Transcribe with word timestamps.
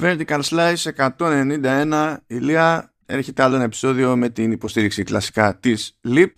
Vertical 0.00 0.40
Slice 0.42 1.10
191 1.18 2.16
Ηλία 2.26 2.94
έρχεται 3.06 3.42
άλλο 3.42 3.54
ένα 3.54 3.64
επεισόδιο 3.64 4.16
με 4.16 4.28
την 4.28 4.52
υποστήριξη 4.52 5.02
κλασικά 5.02 5.58
της 5.58 5.98
LIP 6.08 6.28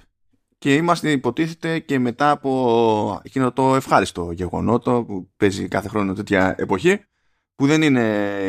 και 0.58 0.74
είμαστε 0.74 1.10
υποτίθεται 1.10 1.78
και 1.78 1.98
μετά 1.98 2.30
από 2.30 3.20
εκείνο 3.24 3.52
το 3.52 3.74
ευχάριστο 3.74 4.30
γεγονότο 4.30 5.04
που 5.06 5.30
παίζει 5.36 5.68
κάθε 5.68 5.88
χρόνο 5.88 6.12
τέτοια 6.12 6.54
εποχή 6.58 7.04
που 7.54 7.66
δεν 7.66 7.82
είναι 7.82 8.02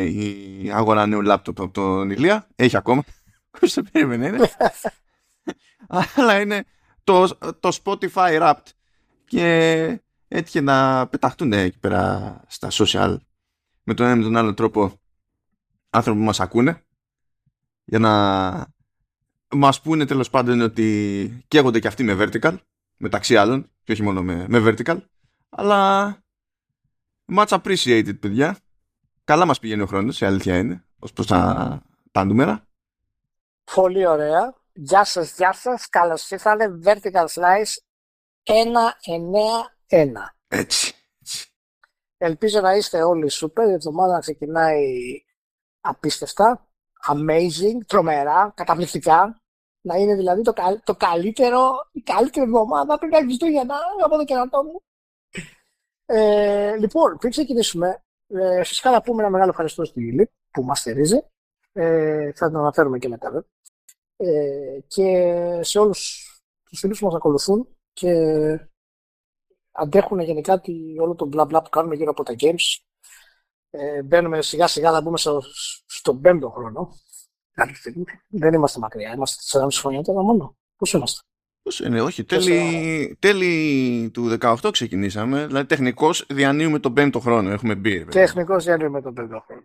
η 0.04 0.70
αγορά 0.72 1.06
νέου 1.06 1.22
λάπτοπ 1.22 1.60
από 1.60 1.72
τον 1.72 2.10
Ηλία, 2.10 2.48
έχει 2.56 2.76
ακόμα, 2.76 3.04
πώς 3.60 3.72
το 3.72 3.82
περίμενε 3.92 4.26
είναι, 4.26 4.50
αλλά 6.16 6.40
είναι 6.40 6.64
το, 7.04 7.28
το 7.60 7.78
Spotify 7.84 8.40
Wrapped. 8.40 8.66
Και 9.24 10.00
έτυχε 10.28 10.60
να 10.60 11.06
πεταχτούν 11.06 11.52
εκεί 11.52 11.78
πέρα 11.78 12.40
στα 12.46 12.68
social 12.72 13.16
με 13.82 13.94
τον 13.94 14.06
ένα 14.06 14.16
με 14.16 14.22
τον 14.22 14.36
άλλο 14.36 14.54
τρόπο 14.54 15.00
άνθρωποι 15.94 16.18
που 16.18 16.24
μας 16.24 16.40
ακούνε 16.40 16.82
για 17.84 17.98
να 17.98 18.12
μας 19.48 19.80
πούνε 19.80 20.06
τέλος 20.06 20.30
πάντων 20.30 20.60
ότι 20.60 21.44
καίγονται 21.48 21.78
και 21.78 21.86
αυτοί 21.86 22.02
με 22.02 22.16
vertical 22.18 22.56
μεταξύ 22.96 23.36
άλλων 23.36 23.70
και 23.82 23.92
όχι 23.92 24.02
μόνο 24.02 24.22
με, 24.22 24.46
με 24.48 24.62
vertical 24.64 25.00
αλλά 25.48 26.18
much 27.36 27.46
appreciated 27.46 28.20
παιδιά. 28.20 28.58
Καλά 29.24 29.46
μας 29.46 29.58
πηγαίνει 29.58 29.82
ο 29.82 29.86
χρόνος 29.86 30.20
η 30.20 30.24
αλήθεια 30.24 30.58
είναι 30.58 30.84
ως 30.98 31.12
προς 31.12 31.26
τα, 31.26 31.82
τα 32.10 32.24
νούμερα. 32.24 32.66
Πολύ 33.74 34.06
ωραία. 34.06 34.54
Γεια 34.72 35.04
σας, 35.04 35.36
γεια 35.36 35.52
σας, 35.52 35.88
καλώς 35.88 36.30
ήρθατε. 36.30 36.78
Vertical 36.84 37.26
Slice 37.26 37.74
1-9-1 38.42 38.52
Έτσι, 40.48 40.94
έτσι. 41.18 41.44
Ελπίζω 42.16 42.60
να 42.60 42.74
είστε 42.74 43.02
όλοι 43.02 43.30
super, 43.32 43.68
η 43.68 43.72
εβδομάδα 43.72 44.18
ξεκινάει 44.18 45.23
απίστευτα, 45.84 46.66
amazing, 47.08 47.78
τρομερά, 47.86 48.52
καταπληκτικά. 48.56 49.38
Να 49.86 49.96
είναι 49.96 50.14
δηλαδή 50.14 50.42
το, 50.42 50.52
το 50.84 50.94
καλύτερο, 50.94 51.88
η 51.92 52.00
καλύτερη 52.00 52.46
εβδομάδα 52.46 52.98
πριν 52.98 53.10
τα 53.10 53.18
Χριστούγεννα 53.18 53.76
από 54.04 54.16
το 54.16 54.24
κερατό 54.24 54.62
μου. 54.62 54.82
Ε, 56.06 56.76
λοιπόν, 56.76 57.16
πριν 57.18 57.30
ξεκινήσουμε, 57.30 58.02
ε, 58.26 58.64
φυσικά 58.64 58.90
να 58.90 59.02
πούμε 59.02 59.22
ένα 59.22 59.30
μεγάλο 59.30 59.50
ευχαριστώ 59.50 59.84
στη 59.84 60.00
Λίλη 60.00 60.30
που 60.50 60.62
μας 60.62 60.78
στηρίζει. 60.78 61.20
Ε, 61.72 62.32
θα 62.32 62.50
το 62.50 62.58
αναφέρουμε 62.58 62.98
και 62.98 63.08
μετά. 63.08 63.44
Ε, 64.16 64.78
και 64.86 65.32
σε 65.62 65.78
όλους 65.78 66.28
τους 66.64 66.78
φίλους 66.78 66.98
που 66.98 67.04
μας 67.04 67.14
ακολουθούν 67.14 67.68
και 67.92 68.12
αντέχουν 69.72 70.20
γενικά 70.20 70.60
τη, 70.60 70.98
όλο 70.98 71.14
το 71.14 71.26
μπλα 71.26 71.44
μπλα 71.44 71.62
που 71.62 71.70
κάνουμε 71.70 71.94
γύρω 71.94 72.10
από 72.10 72.22
τα 72.22 72.34
games. 72.38 72.82
Ε, 73.76 74.02
μπαίνουμε 74.02 74.42
σιγά 74.42 74.66
σιγά 74.66 74.90
να 74.90 75.00
μπούμε 75.00 75.18
στο, 75.18 75.42
στον 75.86 76.20
πέμπτο 76.20 76.50
χρόνο. 76.50 76.88
Δεν 78.28 78.54
είμαστε 78.54 78.78
μακριά, 78.78 79.12
είμαστε 79.14 79.60
4,5 79.60 79.68
χρόνια 79.72 80.02
τώρα 80.02 80.22
μόνο. 80.22 80.56
Πώς 80.76 80.92
είμαστε; 80.92 81.20
Πώς 81.62 81.80
είναι, 81.80 82.00
όχι, 82.00 82.24
τέλη, 82.24 83.16
τέλη 83.18 84.10
του 84.12 84.38
18 84.40 84.56
ξεκινήσαμε, 84.72 85.46
δηλαδή 85.46 85.66
τεχνικώς 85.66 86.26
διανύουμε 86.28 86.78
τον 86.78 86.92
πέμπτο 86.92 87.20
χρόνο, 87.20 87.50
έχουμε 87.50 87.74
μπει. 87.74 88.04
Τεχνικώς 88.04 88.64
διανύουμε 88.64 89.02
τον 89.02 89.14
πέμπτο 89.14 89.44
χρόνο. 89.46 89.62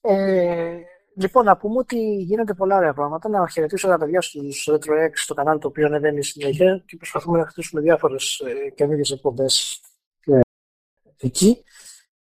Ε, 0.00 0.78
λοιπόν, 1.16 1.44
να 1.44 1.56
πούμε 1.56 1.78
ότι 1.78 2.16
γίνονται 2.16 2.54
πολλά 2.54 2.76
ωραία 2.76 2.92
πράγματα. 2.92 3.28
Να 3.28 3.48
χαιρετήσω 3.48 3.88
τα 3.88 3.98
παιδιά 3.98 4.20
στους 4.20 4.68
RetroX, 4.72 5.10
στο 5.12 5.34
κανάλι 5.34 5.58
το 5.58 5.68
οποίο 5.68 5.86
ανεβαίνει 5.86 6.24
συνέχεια 6.24 6.82
και 6.86 6.96
προσπαθούμε 6.96 7.38
να 7.38 7.46
χτίσουμε 7.46 7.80
διάφορες 7.80 8.38
ε, 8.38 8.70
καινούργιες 8.70 9.10
εκπομπές 9.10 9.80
ε, 10.24 10.40
εκεί. 11.16 11.64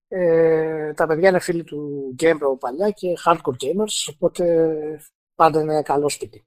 Ε, 0.08 0.92
τα 0.92 1.06
παιδιά 1.06 1.28
είναι 1.28 1.38
φίλοι 1.38 1.64
του 1.64 2.14
GamePro 2.18 2.58
παλιά 2.58 2.90
και 2.90 3.16
hardcore 3.24 3.64
gamers, 3.64 4.12
οπότε 4.14 4.74
πάντα 5.34 5.60
είναι 5.60 5.82
καλό 5.82 6.08
σπίτι 6.08 6.46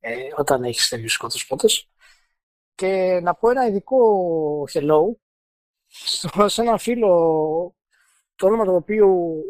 ε, 0.00 0.12
όταν 0.36 0.64
έχεις 0.64 0.88
τέτοιους 0.88 1.12
σκότου 1.12 1.46
πότες. 1.48 1.90
Και 2.74 3.20
να 3.22 3.34
πω 3.34 3.50
ένα 3.50 3.66
ειδικό 3.66 3.98
hello 4.72 5.02
σε 6.46 6.62
ένα 6.62 6.78
φίλο 6.78 7.08
το 8.34 8.46
όνομα 8.46 8.64
του 8.64 8.74
οποίου 8.74 9.42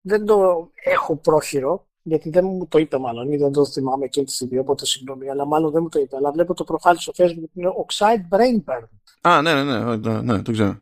δεν 0.00 0.24
το 0.24 0.70
έχω 0.74 1.16
πρόχειρο, 1.16 1.86
γιατί 2.02 2.30
δεν 2.30 2.44
μου 2.44 2.66
το 2.66 2.78
είπε 2.78 2.98
μάλλον, 2.98 3.32
ή 3.32 3.36
δεν 3.36 3.52
το 3.52 3.66
θυμάμαι 3.66 4.04
εκείνη 4.04 4.26
τη 4.26 4.32
στιγμή, 4.32 4.58
οπότε 4.58 4.86
συγγνώμη, 4.86 5.30
αλλά 5.30 5.46
μάλλον 5.46 5.70
δεν 5.70 5.82
μου 5.82 5.88
το 5.88 5.98
είπε. 5.98 6.16
Αλλά 6.16 6.32
βλέπω 6.32 6.54
το 6.54 6.64
προφάλι 6.64 7.00
στο 7.00 7.12
Facebook 7.16 7.50
που 7.52 7.60
είναι 7.60 7.72
Oxide 7.86 8.36
Brain 8.36 8.64
Burn. 8.64 8.88
Α, 9.20 9.42
ναι, 9.42 9.54
ναι, 9.54 9.62
ναι, 9.62 9.96
ναι, 9.96 10.20
ναι, 10.20 10.42
το 10.42 10.52
ξέρω. 10.52 10.80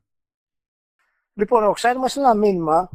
Λοιπόν, 1.33 1.65
ο 1.65 1.75
Oxide 1.77 1.97
μας 1.97 2.17
ένα 2.17 2.35
μήνυμα 2.35 2.91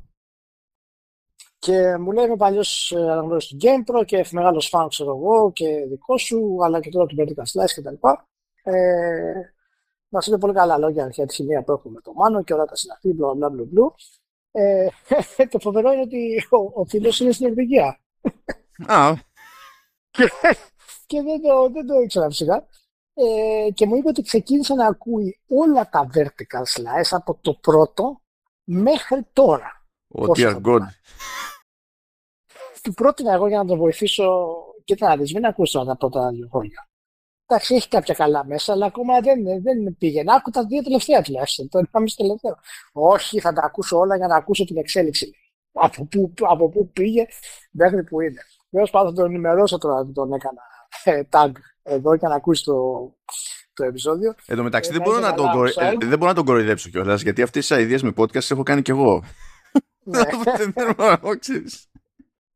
και 1.60 1.98
μου 1.98 2.12
λέει 2.12 2.26
είμαι 2.26 2.36
παλιός 2.36 2.92
αναγνώριση 2.96 3.56
του 3.56 3.68
GamePro 3.68 4.06
και 4.06 4.26
μεγάλος 4.32 4.68
φαν, 4.68 4.88
ξέρω 4.88 5.10
εγώ, 5.10 5.52
και 5.52 5.86
δικό 5.90 6.18
σου, 6.18 6.58
αλλά 6.64 6.80
και 6.80 6.90
τώρα 6.90 7.06
του 7.06 7.16
Vertical 7.20 7.62
Slice 7.62 7.74
κτλ. 7.76 8.08
Ε, 8.64 9.56
Μα 10.10 10.22
είπε 10.26 10.38
πολύ 10.38 10.54
καλά 10.54 10.78
λόγια 10.78 11.08
για 11.08 11.26
τη 11.26 11.34
χημεία 11.34 11.64
που 11.64 11.72
έχουμε 11.72 11.94
με 11.94 12.02
το 12.02 12.14
Μάνο 12.14 12.44
και 12.44 12.54
όλα 12.54 12.66
τα 12.66 12.76
συναχθεί, 12.76 13.14
μπλα 13.14 13.34
μπλα 13.34 13.50
μπλα. 13.50 13.94
Ε, 14.52 14.88
το 15.52 15.60
φοβερό 15.60 15.92
είναι 15.92 16.02
ότι 16.02 16.48
ο, 16.50 16.82
ο 16.82 16.86
φίλος 16.86 17.20
είναι 17.20 17.32
στην 17.32 17.46
Νορβηγία. 17.46 18.00
Α. 18.88 19.14
και, 20.12 20.30
και 21.06 21.22
δεν, 21.22 21.42
το, 21.42 21.70
δεν 21.70 21.86
το 21.86 22.00
ήξερα 22.00 22.28
φυσικά. 22.28 22.68
Ε, 23.14 23.72
και 23.74 23.86
μου 23.86 23.96
είπε 23.96 24.08
ότι 24.08 24.22
ξεκίνησε 24.22 24.74
να 24.74 24.88
ακούει 24.88 25.40
όλα 25.48 25.90
τα 25.90 26.10
vertical 26.14 26.64
slice 26.76 27.10
από 27.10 27.38
το 27.42 27.54
πρώτο 27.54 28.22
μέχρι 28.66 29.26
τώρα. 29.34 29.86
Oh 30.14 30.28
dear 30.28 30.62
God. 30.62 30.82
Του 32.82 32.94
πρότεινα 32.94 33.34
εγώ 33.34 33.48
για 33.48 33.58
να 33.58 33.66
τον 33.66 33.78
βοηθήσω 33.78 34.56
και 34.84 34.96
να 35.00 35.18
δεις, 35.18 35.34
μην 35.34 35.46
ακούσει 35.46 35.84
τα 35.86 35.96
πρώτα 35.98 36.30
δύο 36.30 36.48
χρόνια. 36.52 36.90
Εντάξει, 37.48 37.76
έχει 37.76 37.88
κάποια 37.88 38.14
καλά 38.14 38.46
μέσα, 38.46 38.74
αλλά 38.74 38.86
ακόμα 38.86 39.20
δεν, 39.20 39.44
δεν 39.62 39.96
πήγαινε. 39.98 40.34
Άκου 40.34 40.50
τα 40.50 40.66
δύο 40.66 40.84
τελευταία 40.84 41.22
τουλάχιστον. 41.22 41.70
Το 41.70 41.78
ένα 41.78 42.08
τελευταίο. 42.16 42.58
Όχι, 42.94 43.40
θα 43.40 43.54
τα 43.54 43.62
ακούσω 43.64 43.98
όλα 43.98 44.18
για 44.18 44.28
να 44.28 44.36
ακούσω 44.36 44.66
την 44.66 44.78
εξέλιξη. 44.78 45.32
Από 45.72 46.06
πού, 46.06 46.34
από 46.40 46.70
πού 46.70 46.90
πήγε 46.92 47.26
μέχρι 47.72 48.04
που 48.04 48.22
είναι. 48.22 48.42
Βέβαια, 48.70 48.92
πάντων 48.92 49.16
θα 49.16 49.22
τον 49.22 49.30
ενημερώσω 49.30 49.78
τώρα 49.78 50.06
που 50.06 50.12
τον 50.12 50.34
έκανα 50.34 50.62
ε, 51.04 51.22
tag 51.32 51.52
εδώ 51.84 52.14
για 52.14 52.30
να 52.30 52.36
ακούσει 52.36 52.64
το, 52.64 52.74
το 53.76 53.84
επεισόδιο. 53.84 54.36
Εν 54.46 54.58
τω 54.58 54.64
μεταξύ, 54.64 54.90
ε, 54.90 54.94
δεν, 54.94 55.02
μπορώ 55.02 55.20
να 55.20 55.34
τον, 55.34 55.52
κορο... 55.52 55.70
ε, 55.70 55.96
δεν 56.00 56.18
μπορώ 56.18 56.30
να 56.30 56.34
τον 56.34 56.46
κοροϊδέψω 56.46 56.90
κιόλας, 56.90 57.22
γιατί 57.22 57.42
αυτές 57.42 57.68
τις 57.68 57.78
ιδέε 57.78 58.00
με 58.02 58.14
podcast 58.18 58.52
έχω 58.52 58.64
κάνει 58.64 58.82
κι 58.82 58.92
εγώ. 58.92 59.24
Ναι. 60.04 60.20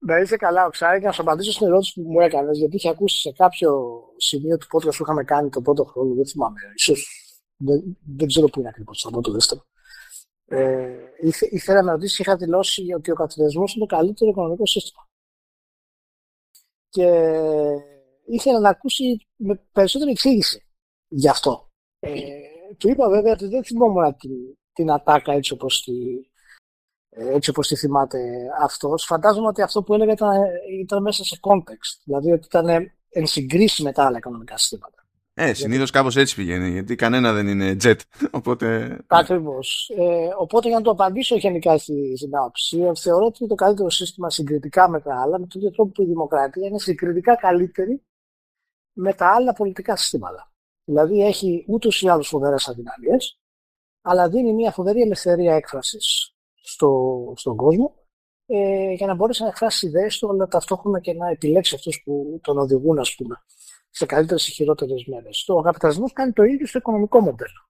Να 0.02 0.18
είσαι 0.18 0.38
καλά, 0.38 0.66
Οξάρη, 0.66 1.00
και 1.00 1.06
να 1.06 1.12
σου 1.12 1.22
απαντήσω 1.22 1.52
στην 1.52 1.68
ερώτηση 1.68 1.94
που 1.94 2.12
μου 2.12 2.19
έκανες, 2.19 2.57
γιατί 2.57 2.75
είχε 2.75 2.90
ακούσει 2.90 3.19
σε 3.19 3.31
κάποιο 3.31 4.02
σημείο 4.18 4.57
του 4.57 4.68
podcast 4.72 4.96
που 4.96 5.03
είχαμε 5.03 5.24
κάνει 5.24 5.50
τον 5.50 5.63
πρώτο 5.63 5.84
χρόνο, 5.84 6.13
δεν 6.13 6.28
θυμάμαι, 6.28 6.59
ίσως 6.75 7.07
δεν, 7.57 7.97
δεν 8.18 8.28
ξέρω 8.28 8.47
πού 8.47 8.59
είναι 8.59 8.69
ακριβώς, 8.69 9.01
το 9.01 9.09
πρώτο 9.09 9.31
δεύτερο. 9.31 9.66
Ε, 10.46 10.90
ήθε, 11.22 11.47
ήθελα 11.51 11.81
να 11.81 11.91
ρωτήσω, 11.91 12.24
είχα 12.24 12.36
δηλώσει 12.36 12.94
ότι 12.96 13.12
ο 13.12 13.16
καπιταλισμό 13.16 13.63
είναι 13.75 13.86
το 13.86 13.96
καλύτερο 13.96 14.30
οικονομικό 14.30 14.66
σύστημα. 14.66 15.07
Και 16.90 17.07
ήθελα 18.25 18.59
να 18.59 18.69
ακούσει 18.69 19.28
με 19.36 19.62
περισσότερη 19.72 20.12
εξήγηση 20.12 20.69
γι' 21.09 21.29
αυτό. 21.29 21.69
Ε, 21.99 22.11
του 22.77 22.89
είπα 22.89 23.09
βέβαια 23.09 23.31
ότι 23.31 23.47
δεν 23.47 23.63
θυμόμουν 23.63 24.15
την, 24.15 24.31
την 24.73 24.91
ατάκα 24.91 25.33
έτσι 25.33 25.53
όπως 25.53 25.83
τη, 25.83 25.93
έτσι 27.09 27.49
όπως 27.49 27.67
τη 27.67 27.75
θυμάται 27.75 28.19
αυτός. 28.61 29.05
Φαντάζομαι 29.05 29.47
ότι 29.47 29.61
αυτό 29.61 29.83
που 29.83 29.93
έλεγα 29.93 30.11
ήταν, 30.11 30.31
ήταν 30.81 31.01
μέσα 31.01 31.23
σε 31.23 31.39
context, 31.41 32.01
δηλαδή 32.03 32.31
ότι 32.31 32.45
ήταν 32.45 32.91
εν 33.09 33.25
συγκρίση 33.25 33.83
με 33.83 33.91
τα 33.91 34.05
άλλα 34.05 34.17
οικονομικά 34.17 34.57
συστήματα. 34.57 35.03
Ε, 35.33 35.53
συνήθως 35.53 35.91
κάπως 35.91 36.15
έτσι 36.15 36.35
πηγαίνει, 36.35 36.69
γιατί 36.69 36.95
κανένα 36.95 37.33
δεν 37.33 37.47
είναι 37.47 37.75
jet. 37.83 37.95
Οπότε. 38.39 38.97
Ακριβώς. 39.07 39.91
Ε, 39.97 40.29
οπότε 40.37 40.67
για 40.67 40.77
να 40.77 40.83
το 40.83 40.91
απαντήσω 40.91 41.35
γενικά 41.35 41.77
στη 41.77 42.17
συνάψη, 42.17 42.91
θεωρώ 42.95 43.25
ότι 43.25 43.37
είναι 43.39 43.49
το 43.49 43.55
καλύτερο 43.55 43.89
σύστημα 43.89 44.29
συγκριτικά 44.29 44.89
με 44.89 45.01
τα 45.01 45.21
άλλα, 45.21 45.39
με 45.39 45.47
τον 45.47 45.62
ίδιο 45.62 45.71
τρόπο 45.71 45.91
που 45.91 46.01
η 46.01 46.05
δημοκρατία 46.05 46.67
είναι 46.67 46.79
συγκριτικά 46.79 47.35
καλύτερη 47.35 48.01
με 48.94 49.13
τα 49.13 49.27
άλλα 49.27 49.53
πολιτικά 49.53 49.95
συστήματα. 49.95 50.51
Δηλαδή 50.89 51.25
έχει 51.25 51.65
ούτως 51.68 52.01
ή 52.01 52.09
άλλως 52.09 52.27
φοβερές 52.27 52.68
αδυναμίες, 52.68 53.39
αλλά 54.01 54.30
δίνει 54.30 54.53
μια 54.53 54.71
φοβερή 54.71 55.01
ελευθερία 55.01 55.56
έκφρασης 55.56 56.36
στο, 56.62 57.33
στον 57.36 57.56
κόσμο 57.56 57.95
ε, 58.45 58.91
για 58.91 59.07
να 59.07 59.13
μπορέσει 59.13 59.41
να 59.41 59.47
εκφράσει 59.47 59.88
ιδέες 59.88 60.18
του, 60.18 60.30
αλλά 60.30 60.47
ταυτόχρονα 60.47 61.00
και 61.00 61.13
να 61.13 61.30
επιλέξει 61.30 61.75
αυτούς 61.75 62.01
που 62.06 62.39
τον 62.44 62.57
οδηγούν, 62.57 63.00
ας 63.00 63.15
πούμε, 63.15 63.36
σε 63.89 64.06
καλύτερες 64.06 64.47
ή 64.47 64.51
χειρότερες 64.51 65.06
μέρες. 65.06 65.50
Ο 65.50 65.62
καπιταλισμό 65.62 66.09
κάνει 66.09 66.33
το 66.33 66.44
ίδιο 66.44 66.68
στο 66.68 66.77
οικονομικό 66.77 67.19
μοντέλο. 67.19 67.69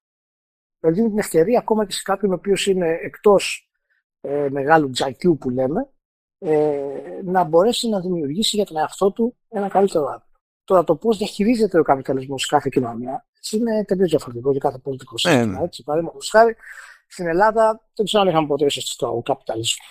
Δηλαδή 0.80 0.98
δίνει 0.98 1.10
την 1.10 1.20
ευκαιρία 1.20 1.60
ακόμα 1.60 1.86
και 1.86 1.94
σε 1.94 2.02
κάποιον 2.04 2.32
ο 2.32 2.36
οποίος 2.36 2.68
είναι 2.68 2.88
εκτός 3.02 3.72
ε, 4.22 4.48
μεγάλου 4.52 4.90
τζακιού 4.90 5.38
που 5.38 5.50
λέμε, 5.50 5.90
ε, 6.38 7.22
να 7.24 7.44
μπορέσει 7.44 7.90
να 7.90 8.00
δημιουργήσει 8.00 8.56
για 8.56 8.66
τον 8.66 8.78
εαυτό 8.78 9.12
του 9.12 9.38
ένα 9.50 9.68
καλύτερο 9.68 10.06
άδειο. 10.06 10.29
Τώρα 10.70 10.84
το 10.84 10.96
πώς 10.96 11.18
διαχειρίζεται 11.18 11.80
ο 11.80 11.84
καπιταλισμός 11.84 12.42
σε 12.42 12.48
κάθε 12.48 12.70
κοινωνία 12.72 13.26
είναι 13.52 13.86
τελείως 13.86 14.10
διαφορετικό 14.10 14.52
για 14.52 14.60
κάθε 14.60 14.78
πολιτικό 14.78 15.16
Ναι, 15.24 15.32
σύστημα. 15.32 15.64
Έτσι, 15.64 15.84
παραδείγματος 15.84 16.30
χάρη, 16.30 16.56
στην 17.08 17.28
Ελλάδα 17.28 17.90
δεν 17.96 18.06
ξέρω 18.06 18.24
αν 18.24 18.30
είχαμε 18.30 18.48
ποτέ 18.48 18.70
στο 18.70 19.22
καπιταλισμό. 19.26 19.86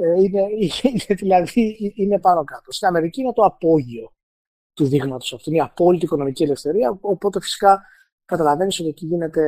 Ε, 0.00 0.22
είναι, 0.22 0.42
είναι, 0.82 1.14
δηλαδή 1.14 1.92
είναι 1.94 2.18
πάνω 2.20 2.44
κάτω. 2.44 2.72
Στην 2.72 2.88
Αμερική 2.88 3.20
είναι 3.20 3.32
το 3.32 3.42
απόγειο 3.42 4.12
του 4.74 4.86
δείγματος 4.86 5.32
αυτού. 5.32 5.50
Είναι 5.50 5.58
η 5.58 5.62
απόλυτη 5.62 6.04
οικονομική 6.04 6.42
ελευθερία. 6.42 6.98
Οπότε 7.00 7.40
φυσικά 7.40 7.82
καταλαβαίνεις 8.24 8.80
ότι 8.80 8.88
εκεί 8.88 9.06
γίνεται 9.06 9.42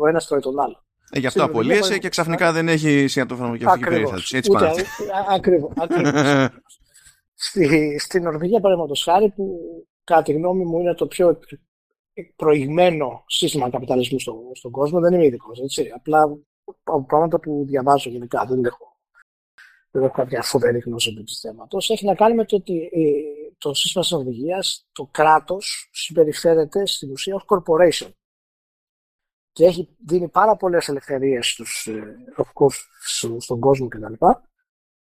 ο 0.00 0.08
ένας 0.08 0.26
τρώει 0.26 0.40
τον 0.40 0.60
άλλο. 0.60 0.84
Ε, 1.10 1.18
γι' 1.18 1.26
αυτό 1.26 1.44
απολύεσαι 1.44 1.98
και 1.98 2.08
ξαφνικά 2.08 2.52
δεν 2.52 2.68
έχει 2.68 3.06
σιατοφαρμακευτική 3.06 3.84
περίθαλψη. 3.84 4.36
Έτσι 4.36 4.50
πάνε. 4.50 4.70
Ακριβώς. 5.28 5.72
Στη, 7.44 7.98
στην 7.98 8.22
Νορβηγία, 8.22 8.60
παραδείγματος 8.60 9.02
χάρη, 9.02 9.30
που 9.30 9.60
κατά 10.04 10.22
τη 10.22 10.32
γνώμη 10.32 10.64
μου 10.64 10.80
είναι 10.80 10.94
το 10.94 11.06
πιο 11.06 11.38
προηγμένο 12.36 13.24
σύστημα 13.26 13.70
καπιταλισμού 13.70 14.18
στο, 14.18 14.50
στον 14.54 14.70
κόσμο, 14.70 15.00
δεν 15.00 15.14
είμαι 15.14 15.24
ειδικός. 15.24 15.60
Απλά 15.94 16.38
από 16.82 17.04
πράγματα 17.04 17.40
που 17.40 17.64
διαβάζω 17.66 18.10
γενικά, 18.10 18.44
δεν 18.44 18.64
έχω, 18.64 18.96
δεν 19.90 20.02
έχω 20.02 20.14
κάποια 20.14 20.42
φοβερή 20.42 20.78
γνώση 20.78 21.14
του 21.14 21.24
θέματος. 21.40 21.90
Έχει 21.90 22.06
να 22.06 22.14
κάνει 22.14 22.34
με 22.34 22.44
το 22.44 22.56
ότι 22.56 22.90
ε, 22.92 23.10
το 23.58 23.74
σύστημα 23.74 24.04
της 24.04 24.12
Νορβηγία, 24.12 24.64
το 24.92 25.08
κράτος 25.10 25.90
συμπεριφέρεται 25.92 26.86
στην 26.86 27.10
ουσία 27.10 27.34
ως 27.34 27.44
corporation 27.46 28.10
και 29.52 29.64
έχει 29.64 29.96
δίνει 30.06 30.28
πάρα 30.28 30.56
πολλές 30.56 30.88
ελευθερίες 30.88 31.48
στους, 31.48 31.86
ε, 31.86 32.16
στον 33.38 33.60
κόσμο 33.60 33.88
κτλ. 33.88 34.14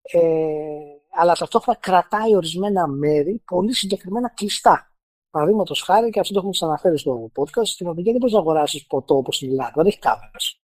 Ε, 0.01 0.98
αλλά 1.19 1.33
ταυτόχρονα 1.33 1.79
κρατάει 1.79 2.35
ορισμένα 2.35 2.87
μέρη 2.87 3.41
πολύ 3.45 3.73
συγκεκριμένα 3.73 4.29
κλειστά. 4.29 4.91
Παραδείγματος 5.29 5.81
χάρη, 5.81 6.09
και 6.09 6.19
αυτό 6.19 6.33
το 6.33 6.39
έχουμε 6.39 6.53
ξαναφέρει 6.53 6.97
στο 6.97 7.31
podcast, 7.35 7.65
στην 7.65 7.87
Οδηγία 7.87 8.11
δεν 8.11 8.19
μπορείς 8.19 8.35
να 8.35 8.39
αγοράσεις 8.39 8.85
ποτό 8.87 9.15
όπως 9.15 9.35
στην 9.35 9.49
Ελλάδα, 9.49 9.71
δεν 9.75 9.85
έχει 9.85 9.99
κάμερες. 9.99 10.61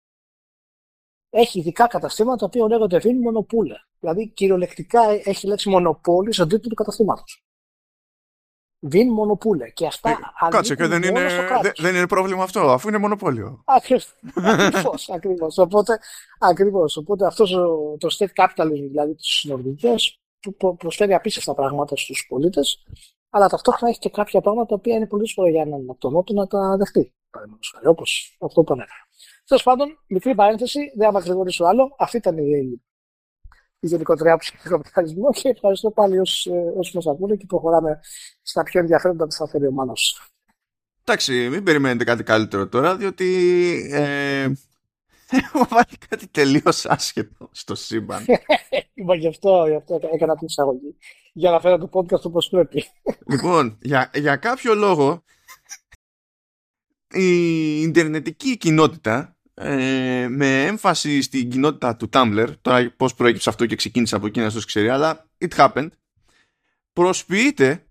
Έχει 1.30 1.58
ειδικά 1.58 1.86
καταστήματα 1.86 2.36
τα 2.36 2.46
οποία 2.46 2.66
λέγονται 2.66 3.00
Vin 3.02 3.14
μονοπούλε. 3.22 3.74
Δηλαδή 4.00 4.28
κυριολεκτικά 4.28 5.00
έχει 5.24 5.46
λέξη 5.46 5.68
μονοπόλη 5.68 6.32
στον 6.32 6.48
τίτλο 6.48 6.68
του 6.68 6.74
καταστήματος. 6.74 7.44
Βιν 8.86 9.12
μονοπούλε. 9.12 9.70
Και 9.70 9.86
αυτά 9.86 10.10
ε, 10.10 10.48
κάτσε 10.48 10.74
και 10.74 10.86
δεν 10.86 11.02
είναι, 11.02 11.28
δεν 11.76 11.94
είναι 11.94 12.06
πρόβλημα 12.06 12.42
αυτό, 12.42 12.60
αφού 12.60 12.88
είναι 12.88 12.98
μονοπόλιο. 12.98 13.62
Ακριβώς. 13.64 15.08
ακριβώς. 15.16 15.58
Οπότε, 15.58 15.98
ακριβώς. 16.38 16.96
Οπότε 16.96 17.26
αυτός 17.26 17.50
το 17.98 18.16
state 18.18 18.44
capitalism, 18.44 18.88
δηλαδή 18.90 19.14
τις 19.14 19.46
Νορβηγίε, 20.44 20.76
προσφέρει 20.78 21.14
απίστευτα 21.14 21.54
πράγματα 21.54 21.96
στους 21.96 22.26
πολίτες, 22.28 22.86
αλλά 23.30 23.48
ταυτόχρονα 23.48 23.90
έχει 23.90 23.98
και 24.00 24.10
κάποια 24.10 24.40
πράγματα 24.40 24.66
τα 24.66 24.74
οποία 24.74 24.94
είναι 24.94 25.06
πολύ 25.06 25.22
δύσκολο 25.22 25.48
για 25.48 25.62
έναν 25.62 25.80
από 25.88 25.98
τον 25.98 26.12
Νότο 26.12 26.32
να 26.32 26.46
τα 26.46 26.76
δεχτεί. 26.76 27.14
Όπως 27.84 28.36
αυτό 28.40 28.62
που 28.62 28.72
ανέφερα. 28.72 29.08
Τέλος 29.46 29.62
πάντων, 29.62 29.98
μικρή 30.06 30.34
παρένθεση, 30.34 30.78
δεν 30.96 31.06
θα 31.06 31.12
μακρηγορήσω 31.12 31.64
άλλο. 31.64 31.94
Αυτή 31.98 32.16
ήταν 32.16 32.38
η 32.38 32.80
η 33.84 33.86
γενικότερη 33.86 34.28
άποψη 34.28 34.52
του 34.62 34.68
καπιταλισμού 34.68 35.30
και 35.30 35.48
ευχαριστώ 35.48 35.90
πάλι 35.90 36.18
όσοι 36.18 36.50
μα 36.92 37.12
ακούνε 37.12 37.36
και 37.36 37.44
προχωράμε 37.46 38.00
στα 38.42 38.62
πιο 38.62 38.80
ενδιαφέροντα 38.80 39.24
που 39.24 39.32
θα 39.32 39.48
φέρει 39.48 39.66
ο 39.66 39.70
Μάνος. 39.70 40.22
Εντάξει, 41.04 41.48
μην 41.48 41.62
περιμένετε 41.62 42.04
κάτι 42.04 42.22
καλύτερο 42.22 42.68
τώρα, 42.68 42.96
διότι 42.96 43.26
ε, 43.92 44.52
έχω 45.36 45.66
βάλει 45.70 45.96
κάτι 46.08 46.26
τελείως 46.28 46.86
άσχετο 46.86 47.48
στο 47.52 47.74
σύμπαν. 47.74 48.24
Είπα 48.94 49.14
γι' 49.14 49.28
αυτό, 49.28 49.66
γι' 49.68 49.74
αυτό 49.74 50.00
έκανα 50.12 50.36
την 50.36 50.46
εισαγωγή. 50.46 50.96
Για 51.32 51.50
να 51.50 51.60
φέρω 51.60 51.78
το 51.78 51.88
podcast 51.92 52.22
όπως 52.22 52.48
πρέπει. 52.48 52.84
Λοιπόν, 53.26 53.78
για, 53.80 54.10
για 54.14 54.36
κάποιο 54.36 54.74
λόγο 54.74 55.22
η 57.14 57.80
Ιντερνετική 57.80 58.56
κοινότητα 58.56 59.36
ε, 59.54 60.26
με 60.28 60.64
έμφαση 60.64 61.22
στην 61.22 61.50
κοινότητα 61.50 61.96
του 61.96 62.08
Tumblr, 62.12 62.48
τώρα 62.62 62.94
πώς 62.96 63.14
προέκυψε 63.14 63.48
αυτό 63.48 63.66
και 63.66 63.76
ξεκίνησε 63.76 64.16
από 64.16 64.26
εκείνα, 64.26 64.50
το 64.50 64.60
ξέρει, 64.66 64.88
αλλά 64.88 65.28
it 65.38 65.56
happened, 65.56 65.88
προσποιείται 66.92 67.86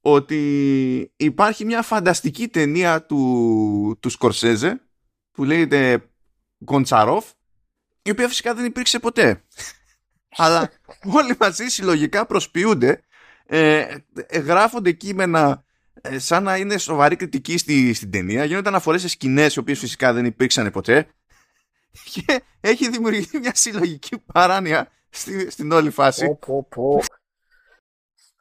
ότι 0.00 1.12
υπάρχει 1.16 1.64
μια 1.64 1.82
φανταστική 1.82 2.48
ταινία 2.48 3.06
του, 3.06 3.98
του 4.00 4.08
Σκορσέζε 4.10 4.80
που 5.32 5.44
λέγεται 5.44 6.11
Γκοντσαρόφ 6.62 7.24
η 8.02 8.10
οποία 8.10 8.28
φυσικά 8.28 8.54
δεν 8.54 8.64
υπήρξε 8.64 8.98
ποτέ. 8.98 9.42
αλλά 10.36 10.70
όλοι 11.04 11.36
μαζί 11.40 11.66
συλλογικά 11.68 12.26
προσποιούνται 12.26 13.02
ε, 13.46 13.96
ε 14.26 14.38
γράφονται 14.38 14.92
κείμενα 14.92 15.64
ε, 16.00 16.18
σαν 16.18 16.42
να 16.42 16.56
είναι 16.56 16.78
σοβαρή 16.78 17.16
κριτική 17.16 17.58
στη, 17.58 17.94
στην 17.94 18.10
ταινία. 18.10 18.44
Γίνονται 18.44 18.68
αναφορές 18.68 19.00
σε 19.00 19.08
σκηνές 19.08 19.54
οι 19.54 19.58
οποίες 19.58 19.78
φυσικά 19.78 20.12
δεν 20.12 20.24
υπήρξαν 20.24 20.70
ποτέ. 20.70 21.06
Και 22.12 22.42
έχει 22.60 22.90
δημιουργηθεί 22.90 23.38
μια 23.38 23.54
συλλογική 23.54 24.18
παράνοια 24.32 24.88
στη, 25.10 25.50
στην 25.50 25.72
όλη 25.72 25.90
φάση. 25.90 26.38
Πω, 26.46 26.66
πω, 26.70 27.00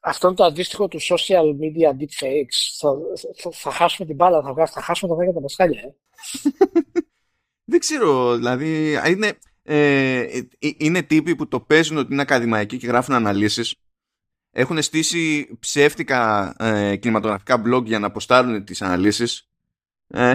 Αυτό 0.02 0.28
είναι 0.28 0.36
το 0.36 0.44
αντίστοιχο 0.44 0.88
του 0.88 1.02
social 1.02 1.44
media 1.62 1.90
deepfakes. 1.90 2.60
Θα, 2.80 2.92
θα, 3.42 3.52
θα 3.52 3.72
χάσουμε 3.72 4.08
την 4.08 4.16
μπάλα, 4.16 4.42
θα, 4.42 4.66
θα 4.66 4.82
χάσουμε 4.82 5.12
τα 5.12 5.18
δέκα 5.18 5.32
τα 5.32 5.42
πασχάλια. 5.42 5.82
Ε. 5.82 5.94
δεν 7.72 7.80
ξέρω, 7.80 8.36
δηλαδή 8.36 9.00
είναι, 9.08 9.38
ε, 9.64 10.20
ε, 10.20 10.42
είναι 10.78 11.02
τύποι 11.02 11.36
που 11.36 11.48
το 11.48 11.60
παίζουν 11.60 11.98
ότι 11.98 12.14
είναι 12.14 12.22
ακαδημαϊκοί 12.22 12.78
και 12.78 12.88
γράφουν 12.88 13.16
αναλύσεις 13.16 13.76
έχουν 14.52 14.82
στήσει 14.82 15.50
ψεύτικα 15.60 16.54
ε, 16.60 16.96
κινηματογραφικά 16.96 17.62
blog 17.66 17.84
για 17.84 18.00
να 18.00 18.08
αποστάρουν 18.08 18.64
τις 18.64 18.82
αναλύσεις. 18.82 19.50
Ε, 20.08 20.34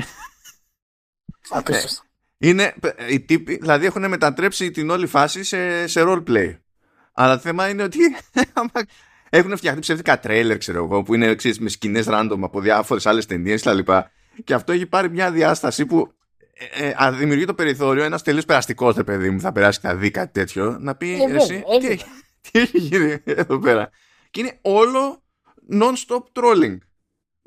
είναι, 2.39 2.75
οι 3.11 3.21
τύποι, 3.21 3.57
δηλαδή 3.57 3.87
έχουν 3.87 4.09
μετατρέψει 4.09 4.71
την 4.71 4.91
όλη 4.91 5.07
φάση 5.07 5.45
σε, 5.45 5.87
σε 5.87 6.03
roleplay. 6.07 6.59
Αλλά 7.13 7.35
το 7.35 7.41
θέμα 7.41 7.69
είναι 7.69 7.83
ότι 7.83 7.99
έχουν 9.31 9.57
φτιαχτεί 9.57 9.81
ψεύτικα 9.81 10.21
τρέλερ, 10.21 10.59
ξέρω 10.59 10.85
εγώ, 10.85 11.03
που 11.03 11.15
είναι 11.15 11.35
ξέρεις, 11.35 11.61
με 11.61 11.69
σκηνές 11.69 12.07
random 12.09 12.39
από 12.43 12.61
διάφορες 12.61 13.07
άλλες 13.07 13.27
ταινίες 13.27 13.63
κτλ. 13.63 13.79
Και 14.45 14.55
αυτό 14.55 14.73
έχει 14.73 14.87
πάρει 14.87 15.11
μια 15.11 15.31
διάσταση 15.31 15.87
που 15.87 16.13
ε, 16.59 16.93
ε, 16.99 17.11
δημιουργεί 17.11 17.45
το 17.45 17.55
περιθώριο 17.55 18.05
ένας 18.05 18.23
τελείως 18.23 18.45
περαστικός, 18.45 18.97
παιδί 19.05 19.31
μου, 19.31 19.41
θα 19.41 19.53
περάσει 19.53 19.81
και 19.81 19.87
θα 19.87 19.97
δει 19.97 20.11
κάτι 20.11 20.33
τέτοιο, 20.33 20.79
να 20.81 20.97
πει 20.97 21.23
ε, 21.23 21.35
εσύ, 21.35 21.65
τι, 21.81 21.97
τι 22.41 22.59
έχει 22.59 22.79
γίνει 22.79 23.23
εδώ 23.25 23.59
πέρα. 23.59 23.91
Και 24.31 24.41
είναι 24.41 24.59
όλο 24.63 25.23
non-stop 25.73 26.23
trolling. 26.33 26.79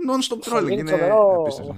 Non-stop 0.09 0.53
trolling. 0.53 0.77
Είναι 0.77 1.11
απίστευτο. 1.41 1.75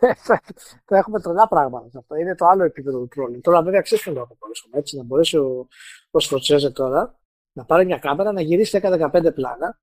θα 0.88 0.96
έχουμε 0.96 1.20
τρελά 1.20 1.48
πράγματα 1.48 1.90
σε 1.90 1.98
αυτό. 1.98 2.14
Είναι 2.14 2.34
το 2.34 2.46
άλλο 2.46 2.64
επίπεδο 2.64 2.98
του 2.98 3.08
trolling. 3.16 3.40
Τώρα 3.40 3.62
βέβαια 3.62 3.80
ξέρεις 3.80 4.06
να 4.06 4.12
το 4.12 4.36
μπορέσουμε 4.38 4.78
έτσι, 4.78 4.96
να 4.96 5.02
μπορέσει 5.02 5.36
ο, 5.36 5.68
ο 6.10 6.18
Σκορσέζε 6.18 6.70
τώρα 6.70 7.18
να 7.52 7.64
πάρει 7.64 7.84
μια 7.84 7.98
κάμερα, 7.98 8.32
να 8.32 8.40
γυρίσει 8.40 8.80
10-15 8.82 9.34
πλάνα 9.34 9.80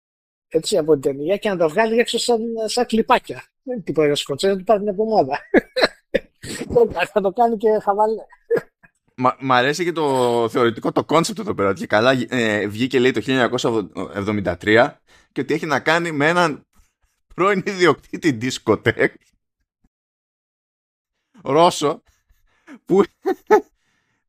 έτσι, 0.47 0.77
από 0.77 0.91
την 0.91 1.01
ταινία 1.01 1.37
και 1.37 1.49
να 1.49 1.57
τα 1.57 1.67
βγάλει 1.67 1.99
έξω 1.99 2.17
σαν, 2.17 2.41
σαν 2.65 2.85
κλιπάκια. 2.85 3.43
Δεν 3.63 3.83
τίποτα 3.83 4.05
για 4.05 4.15
Σκορσέζε, 4.15 4.53
να 4.53 4.59
του 4.59 4.65
πάρει 4.65 4.79
την 4.79 4.87
εβδομάδα. 4.87 5.39
θα 7.13 7.21
το 7.21 7.31
κάνει 7.31 7.57
και 7.57 7.67
χαβαλέ. 7.83 8.23
Μ' 9.39 9.51
αρέσει 9.51 9.83
και 9.83 9.91
το 9.91 10.47
θεωρητικό 10.49 10.91
το 10.91 11.03
κόνσεπτ 11.03 11.39
εδώ 11.39 11.53
πέρα. 11.53 11.73
Και 11.73 11.87
καλά 11.87 12.11
ε, 12.29 12.67
βγήκε 12.67 12.99
λέει 12.99 13.11
το 13.11 13.21
1973 13.25 14.93
και 15.31 15.41
ότι 15.41 15.53
έχει 15.53 15.65
να 15.65 15.79
κάνει 15.79 16.11
με 16.11 16.27
έναν 16.27 16.65
πρώην 17.35 17.63
ιδιοκτήτη 17.65 18.31
δισκοτέκ 18.31 19.13
Ρώσο 21.43 22.03
που, 22.85 23.03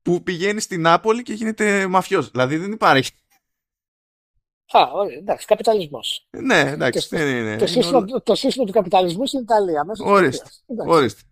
που 0.03 0.23
πηγαίνει 0.23 0.61
στην 0.61 0.81
Νάπολη 0.81 1.23
και 1.23 1.33
γίνεται 1.33 1.87
μαφιός. 1.87 2.31
Δηλαδή 2.31 2.57
δεν 2.57 2.73
υπάρχει. 2.73 3.11
Α, 4.71 4.81
εντάξει, 5.19 5.47
καπιταλισμός. 5.47 6.27
Ναι, 6.31 6.61
εντάξει, 6.61 7.09
δεν 7.11 7.37
είναι. 7.37 7.57
Το 7.57 7.67
σύστημα, 7.67 8.05
το 8.05 8.35
σύστημα 8.35 8.67
του 8.67 8.73
καπιταλισμού 8.73 9.27
στην 9.27 9.41
Ιταλία. 9.41 9.87
Ορίστε. 9.99 10.49
ορίστε 10.87 11.23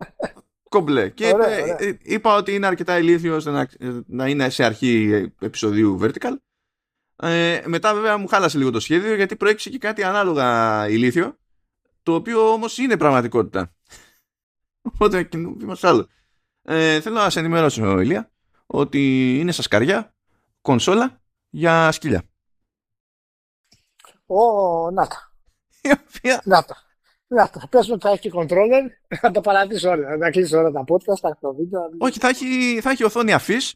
κομπλέ. 0.74 1.08
Και 1.08 1.34
ε, 1.78 1.92
είπα 2.02 2.36
ότι 2.36 2.54
είναι 2.54 2.66
αρκετά 2.66 2.98
ηλίθιος 2.98 3.44
να, 3.44 3.68
να 4.06 4.28
είναι 4.28 4.48
σε 4.48 4.64
αρχή 4.64 5.10
επεισοδίου 5.40 5.98
vertical. 6.02 6.36
Ε, 7.16 7.62
μετά 7.66 7.94
βέβαια 7.94 8.18
μου 8.18 8.26
χάλασε 8.26 8.58
λίγο 8.58 8.70
το 8.70 8.80
σχέδιο 8.80 9.14
γιατί 9.14 9.36
προέκυψε 9.36 9.70
και 9.70 9.78
κάτι 9.78 10.02
ανάλογα 10.02 10.88
ηλίθιο 10.88 11.38
το 12.02 12.14
οποίο 12.14 12.52
όμως 12.52 12.78
είναι 12.78 12.96
πραγματικότητα. 12.96 13.74
Οπότε 14.92 15.28
βήμα 15.32 15.76
άλλο. 15.80 16.08
Ε, 16.62 17.00
θέλω 17.00 17.14
να 17.14 17.30
σε 17.30 17.38
ενημερώσω 17.38 18.00
Ηλία 18.00 18.30
ότι 18.66 19.34
είναι 19.38 19.52
στα 19.52 19.62
σκαριά 19.62 20.14
κονσόλα 20.60 21.22
για 21.50 21.92
σκυλιά. 21.92 22.22
Ω, 24.26 24.90
να 24.90 25.06
τα. 25.06 25.32
Να 26.44 26.64
τα. 26.64 26.76
Να 26.76 26.93
το 27.28 27.66
πες 27.70 27.90
ότι 27.90 28.06
θα 28.06 28.10
έχει 28.10 28.30
controller, 28.34 29.16
θα 29.20 29.30
τα 29.30 29.40
παρατήσω 29.40 29.90
όλα, 29.90 30.16
θα 30.20 30.30
κλείσω 30.30 30.58
όλα 30.58 30.70
τα 30.70 30.84
podcast, 30.88 31.36
τα 31.40 31.52
βίντεο. 31.56 31.80
Όχι, 31.98 32.18
θα 32.18 32.28
έχει, 32.28 32.80
θα 32.80 32.90
έχει 32.90 33.04
οθόνη 33.04 33.32
αφής 33.32 33.74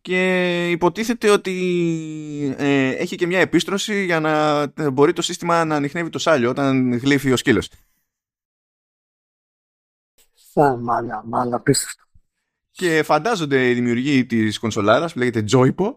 και 0.00 0.70
υποτίθεται 0.70 1.30
ότι 1.30 2.54
ε, 2.58 2.88
έχει 2.88 3.16
και 3.16 3.26
μια 3.26 3.40
επίστρωση 3.40 4.04
για 4.04 4.20
να 4.20 4.66
μπορεί 4.90 5.12
το 5.12 5.22
σύστημα 5.22 5.64
να 5.64 5.76
ανοιχνεύει 5.76 6.10
το 6.10 6.18
σάλιο 6.18 6.50
όταν 6.50 6.92
γλύφει 6.92 7.32
ο 7.32 7.36
σκύλος. 7.36 7.70
Θα 10.52 10.76
μάλα, 10.76 11.22
μάλα, 11.26 11.60
πίστευτο. 11.60 12.04
Και 12.70 13.02
φαντάζονται 13.02 13.70
οι 13.70 13.74
δημιουργοί 13.74 14.26
της 14.26 14.58
κονσολάρας 14.58 15.12
που 15.12 15.18
λέγεται 15.18 15.44
Joypo 15.52 15.96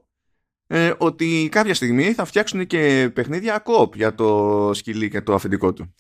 ε, 0.67 0.93
ότι 0.98 1.50
κάποια 1.51 1.74
στιγμή 1.74 2.13
θα 2.13 2.25
φτιάξουν 2.25 2.67
και 2.67 3.12
παιχνίδια 3.13 3.63
co 3.65 3.96
για 3.96 4.15
το 4.15 4.70
σκυλί 4.74 5.10
και 5.10 5.22
το 5.22 5.34
αφεντικό 5.34 5.74
του. 5.74 5.96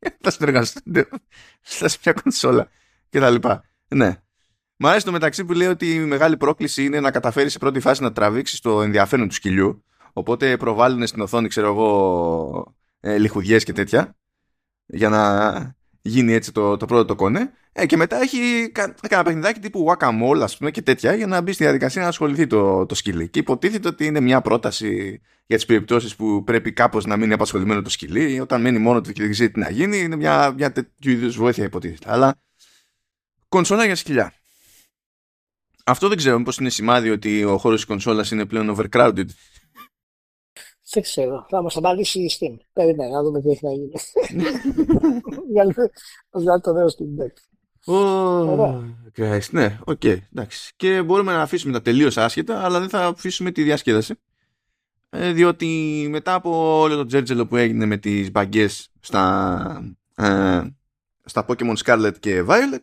θα 0.22 0.30
συνεργαστούν 0.30 0.82
σε 1.60 1.98
μια 2.04 2.12
κονσόλα 2.22 2.68
και 3.08 3.20
τα 3.20 3.30
λοιπά. 3.30 3.64
Ναι. 3.88 4.22
Μ' 4.76 4.86
αρέσει 4.86 5.04
το 5.04 5.12
μεταξύ 5.12 5.44
που 5.44 5.52
λέει 5.52 5.68
ότι 5.68 5.94
η 5.94 5.98
μεγάλη 5.98 6.36
πρόκληση 6.36 6.84
είναι 6.84 7.00
να 7.00 7.10
καταφέρει 7.10 7.48
σε 7.48 7.58
πρώτη 7.58 7.80
φάση 7.80 8.02
να 8.02 8.12
τραβήξεις 8.12 8.60
το 8.60 8.82
ενδιαφέρον 8.82 9.28
του 9.28 9.34
σκυλιού. 9.34 9.84
Οπότε 10.12 10.56
προβάλλουν 10.56 11.06
στην 11.06 11.20
οθόνη, 11.20 11.48
ξέρω 11.48 11.66
εγώ, 11.66 12.76
ε, 13.00 13.18
λιχουδιές 13.18 13.64
και 13.64 13.72
τέτοια 13.72 14.16
για 14.86 15.08
να 15.08 15.78
γίνει 16.02 16.32
έτσι 16.32 16.52
το, 16.52 16.76
το 16.76 16.86
πρώτο 16.86 17.04
το 17.04 17.14
κονέ. 17.14 17.52
Ε, 17.72 17.86
και 17.86 17.96
μετά 17.96 18.20
έχει 18.20 18.72
ένα 19.08 19.22
παιχνιδάκι 19.22 19.60
τύπου 19.60 19.86
Wacamole, 19.88 20.40
ας 20.42 20.56
πούμε, 20.56 20.70
και 20.70 20.82
τέτοια, 20.82 21.14
για 21.14 21.26
να 21.26 21.40
μπει 21.40 21.52
στη 21.52 21.62
διαδικασία 21.62 22.02
να 22.02 22.08
ασχοληθεί 22.08 22.46
το, 22.46 22.86
το 22.86 22.94
σκυλί. 22.94 23.28
Και 23.28 23.38
υποτίθεται 23.38 23.88
ότι 23.88 24.06
είναι 24.06 24.20
μια 24.20 24.40
πρόταση 24.40 25.20
για 25.46 25.56
τις 25.56 25.66
περιπτώσεις 25.66 26.16
που 26.16 26.44
πρέπει 26.44 26.72
κάπως 26.72 27.04
να 27.04 27.16
μείνει 27.16 27.32
απασχολημένο 27.32 27.82
το 27.82 27.90
σκυλί. 27.90 28.40
Όταν 28.40 28.60
μένει 28.60 28.78
μόνο 28.78 29.00
του 29.00 29.12
και 29.12 29.22
δεν 29.22 29.30
ξέρει 29.30 29.50
τι 29.50 29.58
να 29.58 29.70
γίνει, 29.70 29.98
είναι 29.98 30.16
μια, 30.16 30.52
μια 30.56 30.72
τέτοιου 30.72 31.10
είδους 31.10 31.36
βοήθεια, 31.36 31.64
υποτίθεται. 31.64 32.12
Αλλά 32.12 32.40
κονσόλα 33.48 33.84
για 33.84 33.96
σκυλιά. 33.96 34.34
Αυτό 35.84 36.08
δεν 36.08 36.16
ξέρω 36.16 36.38
μήπως 36.38 36.56
είναι 36.56 36.70
σημάδι 36.70 37.10
ότι 37.10 37.44
ο 37.44 37.58
χώρος 37.58 37.78
της 37.78 37.86
κονσόλας 37.88 38.30
είναι 38.30 38.46
πλέον 38.46 38.76
overcrowded. 38.76 39.26
Δεν 40.92 41.02
ξέρω. 41.02 41.46
Θα 41.48 41.62
μας 41.62 41.76
απαντήσει 41.76 42.20
η 42.20 42.30
Steam. 42.38 42.56
Περιμένω 42.72 43.10
να 43.10 43.22
δούμε 43.22 43.40
τι 43.40 43.50
έχει 43.50 43.64
να 43.64 43.72
γίνει. 43.72 43.92
Για 46.32 46.60
το 46.60 46.72
νέο 46.72 46.86
Steam 46.86 47.22
Deck. 47.22 47.32
Oh, 47.86 49.40
ναι, 49.50 49.78
OK, 49.84 50.00
okay, 50.02 50.18
εντάξει. 50.32 50.72
Και 50.76 51.02
μπορούμε 51.02 51.32
να 51.32 51.42
αφήσουμε 51.42 51.72
τα 51.72 51.82
τελείως 51.82 52.16
άσχετα, 52.16 52.64
αλλά 52.64 52.80
δεν 52.80 52.88
θα 52.88 53.06
αφήσουμε 53.06 53.50
τη 53.50 53.62
διασκέδαση. 53.62 54.14
Ε, 55.10 55.32
διότι 55.32 56.06
μετά 56.10 56.34
από 56.34 56.80
όλο 56.80 56.96
το 56.96 57.04
τζέρτζελο 57.04 57.46
που 57.46 57.56
έγινε 57.56 57.86
με 57.86 57.96
τις 57.96 58.30
μπαγκιές 58.30 58.88
στα, 59.00 59.96
ε, 60.14 60.62
στα 61.24 61.46
Pokemon 61.48 61.76
Scarlet 61.84 62.12
και 62.20 62.44
Violet, 62.48 62.82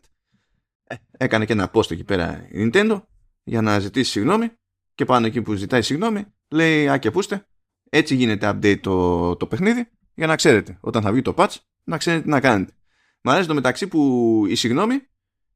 ε, 0.84 0.94
έκανε 1.10 1.44
και 1.44 1.52
ένα 1.52 1.70
post 1.72 1.90
εκεί 1.90 2.04
πέρα 2.04 2.48
η 2.50 2.70
Nintendo 2.72 3.02
για 3.44 3.62
να 3.62 3.78
ζητήσει 3.78 4.10
συγγνώμη 4.10 4.50
και 4.94 5.04
πάνω 5.04 5.26
εκεί 5.26 5.42
που 5.42 5.54
ζητάει 5.54 5.82
συγγνώμη 5.82 6.24
λέει 6.48 6.88
α 6.88 6.98
και 6.98 7.10
πούστε 7.10 7.46
έτσι 7.88 8.14
γίνεται 8.14 8.50
update 8.50 8.80
το, 8.80 9.36
το 9.36 9.46
παιχνίδι 9.46 9.88
για 10.14 10.26
να 10.26 10.36
ξέρετε 10.36 10.78
όταν 10.80 11.02
θα 11.02 11.12
βγει 11.12 11.22
το 11.22 11.34
patch 11.36 11.54
να 11.84 11.98
ξέρετε 11.98 12.22
τι 12.22 12.28
να 12.28 12.40
κάνετε. 12.40 12.72
Μ' 13.20 13.30
αρέσει 13.30 13.48
το 13.48 13.54
μεταξύ 13.54 13.88
που 13.88 14.44
η 14.48 14.54
συγγνώμη 14.54 15.08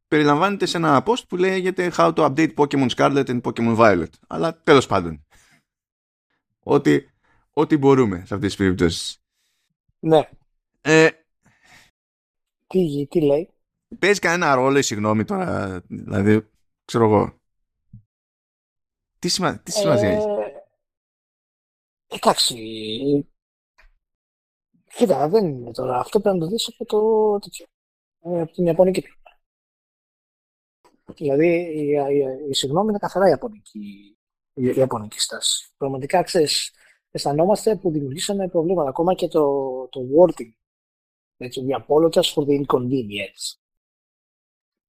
περιλαμβάνεται 0.09 0.67
σε 0.67 0.77
ένα 0.77 1.03
post 1.07 1.27
που 1.29 1.37
λέγεται 1.37 1.93
How 1.97 2.15
to 2.15 2.33
update 2.33 2.55
Pokemon 2.55 2.89
Scarlet 2.89 3.25
and 3.27 3.41
Pokemon 3.41 3.77
Violet. 3.77 4.11
Αλλά 4.27 4.61
τέλος 4.61 4.87
πάντων. 4.87 5.27
Ό,τι, 6.63 7.07
ό,τι 7.53 7.77
μπορούμε 7.77 8.17
σε 8.17 8.35
αυτές 8.35 8.49
τις 8.49 8.57
περιπτώσεις. 8.57 9.23
Ναι. 9.99 10.29
Ε, 10.81 11.09
τι, 12.67 13.07
τι 13.07 13.21
λέει; 13.21 13.49
Παίζει 13.99 14.19
κανένα 14.19 14.55
ρόλο 14.55 14.79
η 14.79 14.83
συγγνώμη 14.83 15.25
τώρα. 15.25 15.81
Δηλαδή, 15.89 16.49
ξέρω 16.85 17.05
εγώ. 17.05 17.41
Τι, 19.19 19.29
σημα... 19.29 19.59
τι 19.59 19.73
σημασία 19.73 20.09
ε, 20.09 20.15
έχει; 20.15 20.27
Εντάξει. 22.13 23.27
Κοίτα, 24.97 25.29
δεν 25.29 25.47
είναι 25.47 25.71
τώρα. 25.71 25.99
Αυτό 25.99 26.21
πρέπει 26.21 26.37
να 26.39 26.45
το 26.45 26.51
δεις 26.51 26.69
από 26.69 26.85
το 26.85 27.39
τέτοιο. 27.39 27.67
Ε, 28.21 28.41
από 28.41 28.53
την 28.53 28.67
Ιαπωνική 28.67 29.01
πλευρά. 29.03 29.41
Δηλαδή, 31.17 31.47
η, 31.47 31.91
η, 31.91 32.49
η, 32.51 32.55
συγγνώμη 32.55 32.89
είναι 32.89 32.99
καθαρά 32.99 33.29
Ιαπωνική, 33.29 33.79
η, 34.55 34.67
η 34.67 34.75
Ιαπωνική 34.77 35.21
στάση. 35.21 35.73
Πραγματικά, 35.77 36.23
ξέρεις, 36.23 36.75
αισθανόμαστε 37.11 37.77
που 37.77 37.91
δημιουργήσαμε 37.91 38.49
προβλήματα. 38.49 38.89
Ακόμα 38.89 39.15
και 39.15 39.29
το, 39.29 39.43
το 39.89 40.01
wording. 40.17 40.53
Έτσι, 41.37 41.67
we 41.69 41.81
apologize 41.81 42.35
for 42.35 42.45
the 42.47 42.65
inconvenience. 42.65 43.57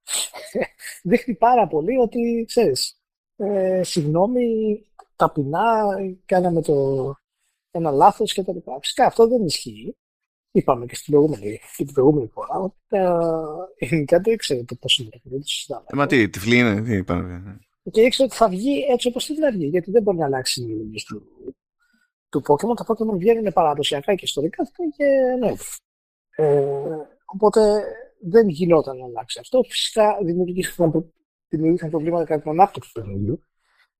Δείχνει 1.09 1.35
πάρα 1.35 1.67
πολύ 1.67 1.97
ότι, 1.97 2.45
ξέρεις, 2.47 3.02
ε, 3.35 3.83
συγγνώμη, 3.83 4.45
ταπεινά, 5.15 5.83
κάναμε 6.25 6.61
το, 6.61 6.75
ένα 7.71 7.91
λάθος 7.91 8.33
και 8.33 8.43
τα 8.43 8.53
λοιπά. 8.53 8.79
Φυσικά 8.81 9.05
αυτό 9.05 9.27
δεν 9.27 9.45
ισχύει. 9.45 9.95
Είπαμε 10.51 10.85
και 10.85 10.95
στην 10.95 11.13
προηγούμενη, 11.13 11.59
και 11.77 11.83
την 11.83 11.93
προηγούμενη 11.93 12.27
φορά 12.27 12.55
ότι 12.55 12.75
τα 12.87 13.29
ελληνικά 13.77 14.19
δεν 14.19 14.33
ήξερε 14.33 14.63
το 14.63 14.75
πώς 14.75 14.97
είναι, 14.97 15.09
δεν 15.23 15.39
το 15.39 15.47
συζητάμε. 15.47 15.85
Ε, 15.87 15.95
μα 15.95 16.07
τι, 16.07 16.29
τυφλή 16.29 16.57
είναι, 16.57 16.81
τι 16.81 16.95
είπαμε. 16.95 17.59
Και 17.91 18.01
ήξερε 18.01 18.27
ότι 18.27 18.37
θα 18.37 18.49
βγει 18.49 18.85
έτσι 18.89 19.07
όπως 19.07 19.25
θέλει 19.25 19.39
να 19.39 19.51
βγει, 19.51 19.65
γιατί 19.65 19.91
δεν 19.91 20.01
μπορεί 20.01 20.17
να 20.17 20.25
αλλάξει 20.25 20.61
η 20.61 20.67
λογική 20.67 21.05
του, 21.05 21.21
του 22.29 22.41
Pokemon. 22.47 22.75
Τα 22.75 22.85
Pokemon 22.87 23.17
βγαίνουν 23.17 23.53
παραδοσιακά 23.53 24.15
και 24.15 24.25
ιστορικά 24.25 24.63
και 24.97 25.05
ναι. 25.39 25.53
Ε, 26.35 26.71
οπότε 27.25 27.83
δεν 28.19 28.49
γινόταν 28.49 28.97
να 28.97 29.05
αλλάξει 29.05 29.39
αυτό. 29.39 29.63
Φυσικά 29.63 30.17
δημιουργήθηκαν, 30.23 31.13
δημιουργήθηκαν 31.55 31.89
προβλήματα 31.89 32.25
κατά 32.25 32.41
την 32.41 32.49
ανάπτυξη 32.51 32.93
του 32.93 33.01
παιχνιδιού. 33.01 33.43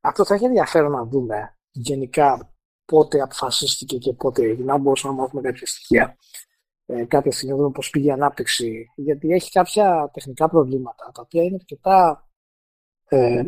Αυτό 0.02 0.26
θα 0.26 0.34
έχει 0.34 0.46
ενδιαφέρον 0.46 0.92
να 0.92 1.06
δούμε 1.06 1.58
γενικά 1.72 2.54
πότε 2.86 3.22
αποφασίστηκε 3.22 3.98
και 3.98 4.14
πότε 4.14 4.44
έγινε. 4.44 4.72
Αν 4.72 4.82
μπορούσαμε 4.82 5.16
να 5.16 5.22
μάθουμε 5.22 5.42
κάποια 5.42 5.68
στοιχεία. 5.68 6.18
Ε, 6.86 7.06
κάποια 7.06 7.32
στιγμή 7.32 7.56
να 7.56 7.62
δούμε 7.62 7.72
πώς 7.72 7.90
πήγε 7.90 8.08
η 8.08 8.12
ανάπτυξη. 8.12 8.86
Γιατί 8.96 9.32
έχει 9.32 9.52
κάποια 9.52 10.10
τεχνικά 10.14 10.50
προβλήματα 10.50 11.12
τα 11.14 11.22
οποία 11.22 11.44
είναι 11.44 11.56
αρκετά 11.60 12.28
ε, 13.08 13.44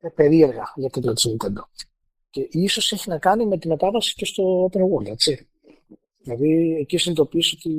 ε, 0.00 0.08
περίεργα 0.08 0.72
για 0.74 0.90
το 0.90 1.12
τη 1.12 1.30
Nintendo. 1.30 1.62
Και 2.30 2.48
ίσως 2.50 2.92
έχει 2.92 3.08
να 3.08 3.18
κάνει 3.18 3.46
με 3.46 3.58
τη 3.58 3.68
μετάβαση 3.68 4.14
και 4.14 4.24
στο 4.24 4.70
Open 4.72 4.80
World, 4.80 5.06
έτσι. 5.06 5.48
Δηλαδή 6.18 6.76
εκεί 6.80 6.96
συνειδητοποιήσει 6.96 7.56
ότι 7.58 7.70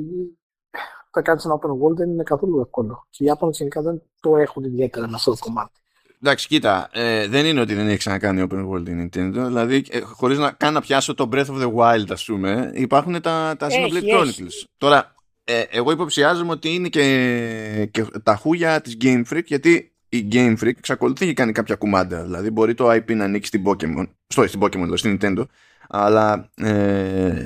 θα 1.16 1.22
κάνεις 1.22 1.44
ένα 1.44 1.58
open 1.58 1.70
world 1.70 1.96
δεν 1.96 2.10
είναι 2.10 2.22
καθόλου 2.22 2.60
εύκολο. 2.60 3.06
Και 3.10 3.22
οι 3.22 3.26
Ιάπωνες 3.26 3.58
γενικά 3.58 3.82
δεν 3.82 4.02
το 4.20 4.36
έχουν 4.36 4.64
ιδιαίτερα 4.64 5.08
με 5.08 5.14
αυτό 5.14 5.30
το 5.30 5.36
κομμάτι. 5.40 5.80
Εντάξει, 6.22 6.46
κοίτα, 6.46 6.88
ε, 6.92 7.28
δεν 7.28 7.46
είναι 7.46 7.60
ότι 7.60 7.74
δεν 7.74 7.88
έχει 7.88 7.96
ξανακάνει 7.96 8.46
open 8.50 8.68
world 8.68 8.88
η 8.88 8.92
Nintendo. 9.02 9.32
Δηλαδή, 9.32 9.84
ε, 9.90 10.00
χωρίς 10.00 10.38
να 10.38 10.50
κάνω 10.50 10.72
να 10.72 10.80
πιάσω 10.80 11.14
το 11.14 11.28
Breath 11.32 11.46
of 11.46 11.62
the 11.62 11.74
Wild, 11.74 12.06
ας 12.08 12.24
πούμε, 12.24 12.70
υπάρχουν 12.74 13.20
τα, 13.20 13.54
τα 13.58 13.68
Xenoblade 13.68 14.14
Chronicles. 14.14 14.64
Τώρα, 14.78 15.14
ε, 15.44 15.60
εγώ 15.70 15.90
υποψιάζομαι 15.90 16.52
ότι 16.52 16.74
είναι 16.74 16.88
και, 16.88 17.88
και 17.90 18.04
τα 18.22 18.36
χούια 18.36 18.80
της 18.80 18.96
Game 19.00 19.22
Freak, 19.30 19.44
γιατί 19.44 19.92
η 20.08 20.28
Game 20.32 20.56
Freak 20.60 20.76
εξακολουθεί 20.78 21.26
και 21.26 21.34
κάνει 21.34 21.52
κάποια 21.52 21.74
κουμάντα. 21.74 22.22
Δηλαδή, 22.22 22.50
μπορεί 22.50 22.74
το 22.74 22.90
IP 22.90 23.14
να 23.14 23.24
ανοίξει 23.24 23.48
στην 23.48 23.62
Pokemon, 23.66 24.08
στο, 24.26 24.46
στην 24.46 24.60
Pokemon, 24.62 24.90
στην 24.94 25.18
Nintendo, 25.20 25.44
αλλά 25.88 26.50
ε, 26.54 27.44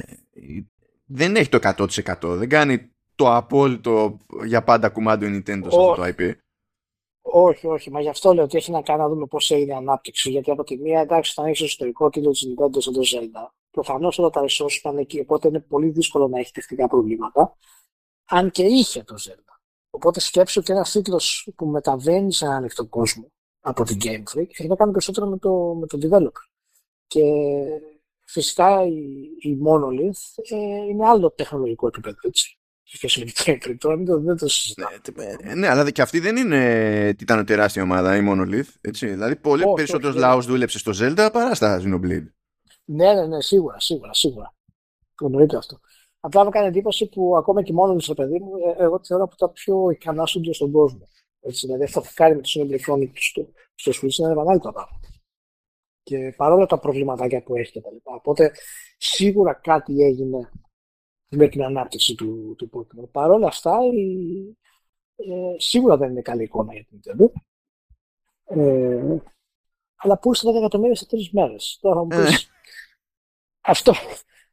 δεν 1.07 1.37
έχει 1.37 1.49
το 1.49 1.59
100%. 1.63 2.37
Δεν 2.37 2.49
κάνει 2.49 2.91
το 3.21 3.35
απόλυτο 3.35 4.19
για 4.45 4.65
πάντα 4.65 4.89
κουμάντο 4.89 5.27
η 5.27 5.37
Nintendo 5.37 5.67
σε 5.69 5.77
αυτό 5.77 5.95
το 5.95 6.03
IP. 6.05 6.33
Όχι, 7.23 7.67
όχι. 7.67 7.91
Μα 7.91 8.01
γι' 8.01 8.09
αυτό 8.09 8.35
λέω 8.35 8.45
ότι 8.45 8.57
έχει 8.57 8.71
να 8.71 8.83
κάνει 8.83 9.01
να 9.01 9.09
δούμε 9.09 9.27
πώς 9.27 9.51
έγινε 9.51 9.73
η 9.73 9.77
ανάπτυξη. 9.77 10.31
Γιατί 10.31 10.51
από 10.51 10.65
τη 10.65 10.77
μία, 10.79 11.01
εντάξει, 11.01 11.33
θα 11.33 11.49
έχει 11.49 11.65
εσωτερικό 11.65 12.11
τίτλο 12.11 12.31
τη 12.31 12.41
Nintendo 12.49 12.77
στο 12.79 12.93
το 12.93 13.01
Zelda. 13.01 13.49
Προφανώς 13.71 14.19
όλα 14.19 14.31
τα 14.31 14.45
resources 14.45 14.73
ήταν 14.79 14.99
εκεί. 14.99 15.21
Οπότε 15.21 15.49
είναι 15.49 15.61
πολύ 15.61 15.89
δύσκολο 15.89 16.29
να 16.29 16.39
έχει 16.39 16.53
τεχνικά 16.53 16.89
προβλήματα. 16.89 17.57
Αν 18.25 18.51
και 18.51 18.63
είχε 18.63 19.03
το 19.03 19.15
Zelda. 19.29 19.55
Οπότε 19.91 20.21
σκέψου 20.21 20.61
ότι 20.61 20.73
ένα 20.73 20.83
τίτλο 20.83 21.21
που 21.57 21.67
μεταβαίνει 21.67 22.33
σε 22.33 22.45
έναν 22.45 22.57
ανοιχτό 22.57 22.87
κόσμο 22.87 23.33
από 23.61 23.85
την 23.85 23.99
Game 24.03 24.23
Freak 24.35 24.49
έχει 24.51 24.69
να 24.69 24.77
κάνει 24.77 24.91
περισσότερο 24.91 25.27
με 25.27 25.39
το, 25.39 25.77
με 25.81 25.87
το 25.87 25.99
developer. 26.03 26.49
Και 27.07 27.23
φυσικά 28.25 28.85
η, 28.87 29.21
η 29.39 29.59
Monolith 29.67 30.43
ε, 30.51 30.57
είναι 30.89 31.07
άλλο 31.07 31.31
τεχνολογικό 31.31 31.87
επίπεδο. 31.87 32.17
Έτσι 32.23 32.60
σχέση 32.97 33.19
με 33.19 33.55
την 33.55 33.79
τώρα 33.79 33.97
δεν 33.97 34.37
το 34.37 34.49
συζητάμε. 34.49 35.01
Ναι, 35.45 35.55
ναι, 35.55 35.69
αλλά 35.69 35.91
και 35.91 36.03
αυτή 36.03 36.21
δεν 36.21 36.37
είναι 36.37 37.15
ήταν 37.21 37.45
τεράστια 37.45 37.83
ομάδα 37.83 38.17
η 38.17 38.27
Monolith. 38.29 38.75
Έτσι. 38.81 39.07
Δηλαδή, 39.07 39.37
πολύ 39.37 39.63
oh, 39.67 39.75
περισσότερος 39.75 40.17
λαός 40.17 40.47
δούλεψε 40.47 40.79
στο 40.79 40.93
Zelda 40.95 41.29
παρά 41.33 41.55
στα 41.55 41.81
Xenoblade. 41.81 42.27
Ναι, 42.85 43.13
ναι, 43.13 43.27
ναι, 43.27 43.41
σίγουρα, 43.41 43.81
σίγουρα, 43.81 44.15
σίγουρα. 44.15 44.55
Το 45.15 45.27
εννοείται 45.27 45.57
αυτό. 45.57 45.81
Απλά 46.21 46.45
μου 46.45 46.51
κάνει 46.51 46.67
εντύπωση 46.67 47.09
που 47.09 47.37
ακόμα 47.37 47.63
και 47.63 47.73
μόνο 47.73 47.99
στο 47.99 48.15
παιδί 48.15 48.39
μου, 48.39 48.51
ε, 48.79 48.83
εγώ 48.83 49.01
θεωρώ 49.05 49.25
από 49.25 49.37
τα 49.37 49.49
πιο 49.51 49.91
ικανά 49.91 50.27
στούντιο 50.27 50.53
στον 50.53 50.71
κόσμο. 50.71 51.09
Έτσι, 51.41 51.67
δηλαδή, 51.67 51.85
αυτό 51.85 52.01
που 52.01 52.11
κάνει 52.15 52.35
με 52.35 52.41
το 52.41 52.51
Xenoblade 52.55 52.93
Chronicles 52.93 53.11
στο, 53.15 53.49
στο 53.75 53.93
Switch 53.93 54.19
είναι 54.19 54.35
μεγάλο 54.35 54.59
το 54.59 54.73
πράγμα. 54.73 55.01
Και 56.03 56.35
παρόλα 56.37 56.67
τα 56.67 56.79
προβληματάκια 56.79 57.43
που 57.43 57.57
έχει 57.57 57.73
και 57.73 57.81
τα 57.81 57.91
λοιπά. 57.93 58.13
Οπότε, 58.15 58.53
σίγουρα 58.97 59.53
κάτι 59.53 60.03
έγινε 60.03 60.51
με 61.31 61.49
την 61.49 61.65
ανάπτυξη 61.65 62.15
του, 62.15 62.55
του 62.59 62.71
Pokemon. 62.73 63.09
Παρ' 63.13 63.31
όλα 63.31 63.47
αυτά, 63.47 63.79
η, 63.95 64.39
ε, 65.17 65.55
σίγουρα 65.57 65.97
δεν 65.97 66.11
είναι 66.11 66.23
καλή 66.23 66.43
εικόνα 66.43 66.73
για 66.73 66.85
την 66.85 67.01
Nintendo. 67.01 67.27
Ε, 68.45 69.17
αλλά 69.97 70.19
πούλησε 70.19 70.51
10 70.51 70.55
εκατομμύρια 70.55 70.95
σε 70.95 71.07
τρεις 71.07 71.31
μέρες. 71.31 71.79
Τώρα 71.81 71.95
θα 71.95 72.01
μου 72.01 72.09
πεις. 72.09 72.45
Ε. 72.45 72.49
αυτό, 73.61 73.93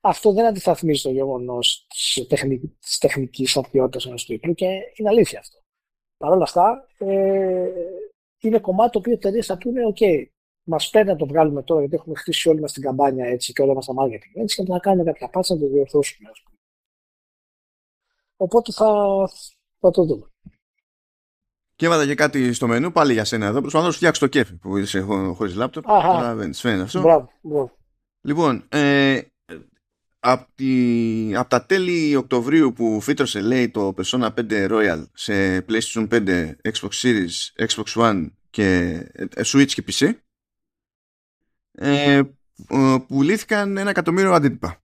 αυτό 0.01 0.33
δεν 0.33 0.45
αντισταθμίζει 0.45 1.01
το 1.01 1.09
γεγονός 1.09 1.85
της 1.87 2.27
τεχνική, 2.27 2.77
τεχνικής 2.99 3.57
αρχαιότητα 3.57 4.07
ενός 4.07 4.25
τίτλου 4.25 4.53
και 4.53 4.65
είναι 4.95 5.09
αλήθεια 5.09 5.39
αυτό. 5.39 5.57
Παρ' 6.17 6.31
όλα 6.31 6.43
αυτά, 6.43 6.87
ε, 6.97 7.69
είναι 8.39 8.59
κομμάτι 8.59 8.91
το 8.91 8.99
οποίο 8.99 9.11
οι 9.11 9.15
εταιρείες 9.15 9.45
θα 9.45 9.57
πούνε: 9.57 9.81
OK, 9.95 10.25
μας 10.63 10.89
παίρνει 10.89 11.09
να 11.09 11.15
το 11.15 11.25
βγάλουμε 11.25 11.63
τώρα, 11.63 11.79
γιατί 11.79 11.95
έχουμε 11.95 12.15
χτίσει 12.15 12.49
όλοι 12.49 12.59
μας 12.59 12.73
την 12.73 12.81
καμπάνια 12.81 13.25
έτσι 13.25 13.53
και 13.53 13.61
όλα 13.61 13.73
μας 13.73 13.85
τα 13.85 13.93
marketing 13.93 14.41
έτσι, 14.41 14.63
και 14.63 14.71
να 14.71 14.79
κάνουμε 14.79 15.03
κάποια 15.03 15.29
πάτσα 15.29 15.53
να 15.53 15.59
το 15.59 15.67
διορθώσουμε. 15.67 16.29
Οπότε 18.37 18.71
θα, 18.71 18.85
θα 19.79 19.91
το 19.91 20.03
δούμε. 20.05 20.31
Και 21.75 21.85
έβαλα 21.85 22.05
και 22.05 22.15
κάτι 22.15 22.53
στο 22.53 22.67
μενού 22.67 22.91
πάλι 22.91 23.13
για 23.13 23.25
σένα 23.25 23.45
εδώ. 23.45 23.61
Προσπαθώ 23.61 23.85
να 23.85 23.91
σου 23.91 23.97
φτιάξω 23.97 24.19
το 24.19 24.27
κέφι 24.27 24.55
που 24.55 24.77
είσαι 24.77 24.99
χωρίς 25.35 25.55
λάπτοπ. 25.55 25.85
Φαίνεται 26.53 26.81
αυτό. 26.81 27.01
Μπράβο, 27.01 27.31
μπράβο. 27.41 27.77
Λοιπόν, 28.21 28.65
ε, 28.69 29.21
από, 30.19 30.45
από 31.35 31.49
τα 31.49 31.65
τέλη 31.65 32.15
Οκτωβρίου 32.15 32.73
που 32.73 33.01
φύτρωσε 33.01 33.41
λέει 33.41 33.69
το 33.69 33.93
Persona 33.97 34.29
5 34.33 34.69
Royal 34.69 35.03
σε 35.13 35.65
PlayStation 35.69 36.07
5, 36.09 36.51
Xbox 36.61 36.89
Series, 36.89 37.65
Xbox 37.67 37.85
One 37.95 38.27
και 38.49 38.89
ε, 39.13 39.41
Switch 39.45 39.67
και 39.67 39.83
PC 39.87 40.13
ε, 41.71 42.21
πουλήθηκαν 43.07 43.77
ένα 43.77 43.89
εκατομμύριο 43.89 44.33
αντίτυπα. 44.33 44.81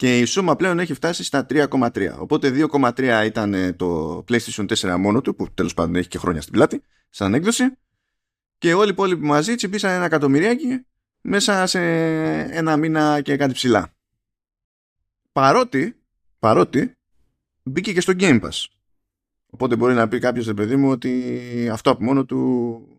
Και 0.00 0.18
η 0.18 0.24
σούμα 0.24 0.56
πλέον 0.56 0.78
έχει 0.78 0.94
φτάσει 0.94 1.24
στα 1.24 1.46
3,3. 1.50 2.18
Οπότε 2.18 2.68
2,3 2.72 3.22
ήταν 3.26 3.54
ε, 3.54 3.72
το 3.72 4.18
PlayStation 4.28 4.66
4 4.76 4.96
μόνο 4.98 5.20
του, 5.20 5.34
που 5.34 5.50
τέλος 5.54 5.74
πάντων 5.74 5.94
έχει 5.94 6.08
και 6.08 6.18
χρόνια 6.18 6.40
στην 6.40 6.52
πλάτη, 6.52 6.82
σαν 7.10 7.34
έκδοση. 7.34 7.64
Και 8.58 8.74
όλοι 8.74 8.86
οι 8.86 8.92
υπόλοιποι 8.92 9.24
μαζί 9.26 9.54
τσιπήσαν 9.54 9.90
ένα 9.90 10.04
εκατομμυριάκι 10.04 10.86
μέσα 11.20 11.66
σε 11.66 11.80
ένα 12.40 12.76
μήνα 12.76 13.20
και 13.20 13.36
κάτι 13.36 13.52
ψηλά. 13.52 13.94
Παρότι, 15.32 15.96
παρότι 16.38 16.96
μπήκε 17.62 17.92
και 17.92 18.00
στο 18.00 18.12
Game 18.18 18.40
Pass. 18.40 18.64
Οπότε 19.50 19.76
μπορεί 19.76 19.94
να 19.94 20.08
πει 20.08 20.18
κάποιος, 20.18 20.46
ρε 20.46 20.54
παιδί 20.54 20.76
μου, 20.76 20.90
ότι 20.90 21.68
αυτό 21.72 21.90
από 21.90 22.04
μόνο 22.04 22.24
του 22.24 22.89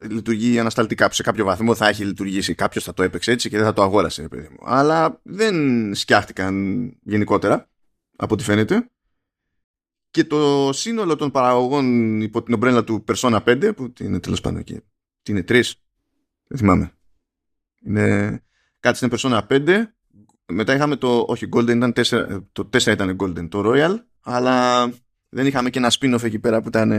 λειτουργεί 0.00 0.58
ανασταλτικά. 0.58 1.12
Σε 1.12 1.22
κάποιο 1.22 1.44
βαθμό 1.44 1.74
θα 1.74 1.88
έχει 1.88 2.04
λειτουργήσει. 2.04 2.54
Κάποιος 2.54 2.84
θα 2.84 2.94
το 2.94 3.02
έπαιξε 3.02 3.30
έτσι 3.30 3.48
και 3.48 3.56
δεν 3.56 3.66
θα 3.66 3.72
το 3.72 3.82
αγόρασε, 3.82 4.28
παιδί 4.28 4.48
μου. 4.50 4.58
Αλλά 4.60 5.20
δεν 5.22 5.94
σκιάχτηκαν 5.94 6.84
γενικότερα, 7.02 7.68
από 8.16 8.34
ό,τι 8.34 8.44
φαίνεται. 8.44 8.90
Και 10.10 10.24
το 10.24 10.70
σύνολο 10.72 11.16
των 11.16 11.30
παραγωγών 11.30 12.20
υπό 12.20 12.42
την 12.42 12.54
ομπρέλα 12.54 12.84
του 12.84 13.04
Persona 13.06 13.38
5, 13.44 13.72
που 13.76 13.92
είναι 14.00 14.20
τέλος 14.20 14.40
πάντων 14.40 14.60
εκεί. 14.60 14.80
Τι 15.22 15.32
είναι, 15.32 15.42
τρεις. 15.42 15.82
Δεν 16.46 16.58
θυμάμαι. 16.58 16.92
Είναι 17.84 18.40
κάτι 18.80 18.96
στην 18.96 19.10
Persona 19.12 19.40
5. 19.48 19.94
Μετά 20.46 20.74
είχαμε 20.74 20.96
το. 20.96 21.24
Όχι, 21.28 21.48
Golden 21.52 21.76
ήταν 21.76 21.92
4. 21.96 22.44
Το 22.52 22.68
4 22.72 22.86
ήταν 22.86 23.16
Golden, 23.20 23.48
το 23.48 23.62
Royal. 23.64 23.96
Αλλά 24.20 24.88
δεν 25.28 25.46
είχαμε 25.46 25.70
και 25.70 25.78
ένα 25.78 25.92
spin-off 25.98 26.22
εκεί 26.22 26.38
πέρα 26.38 26.62
που 26.62 26.68
ήταν. 26.68 26.90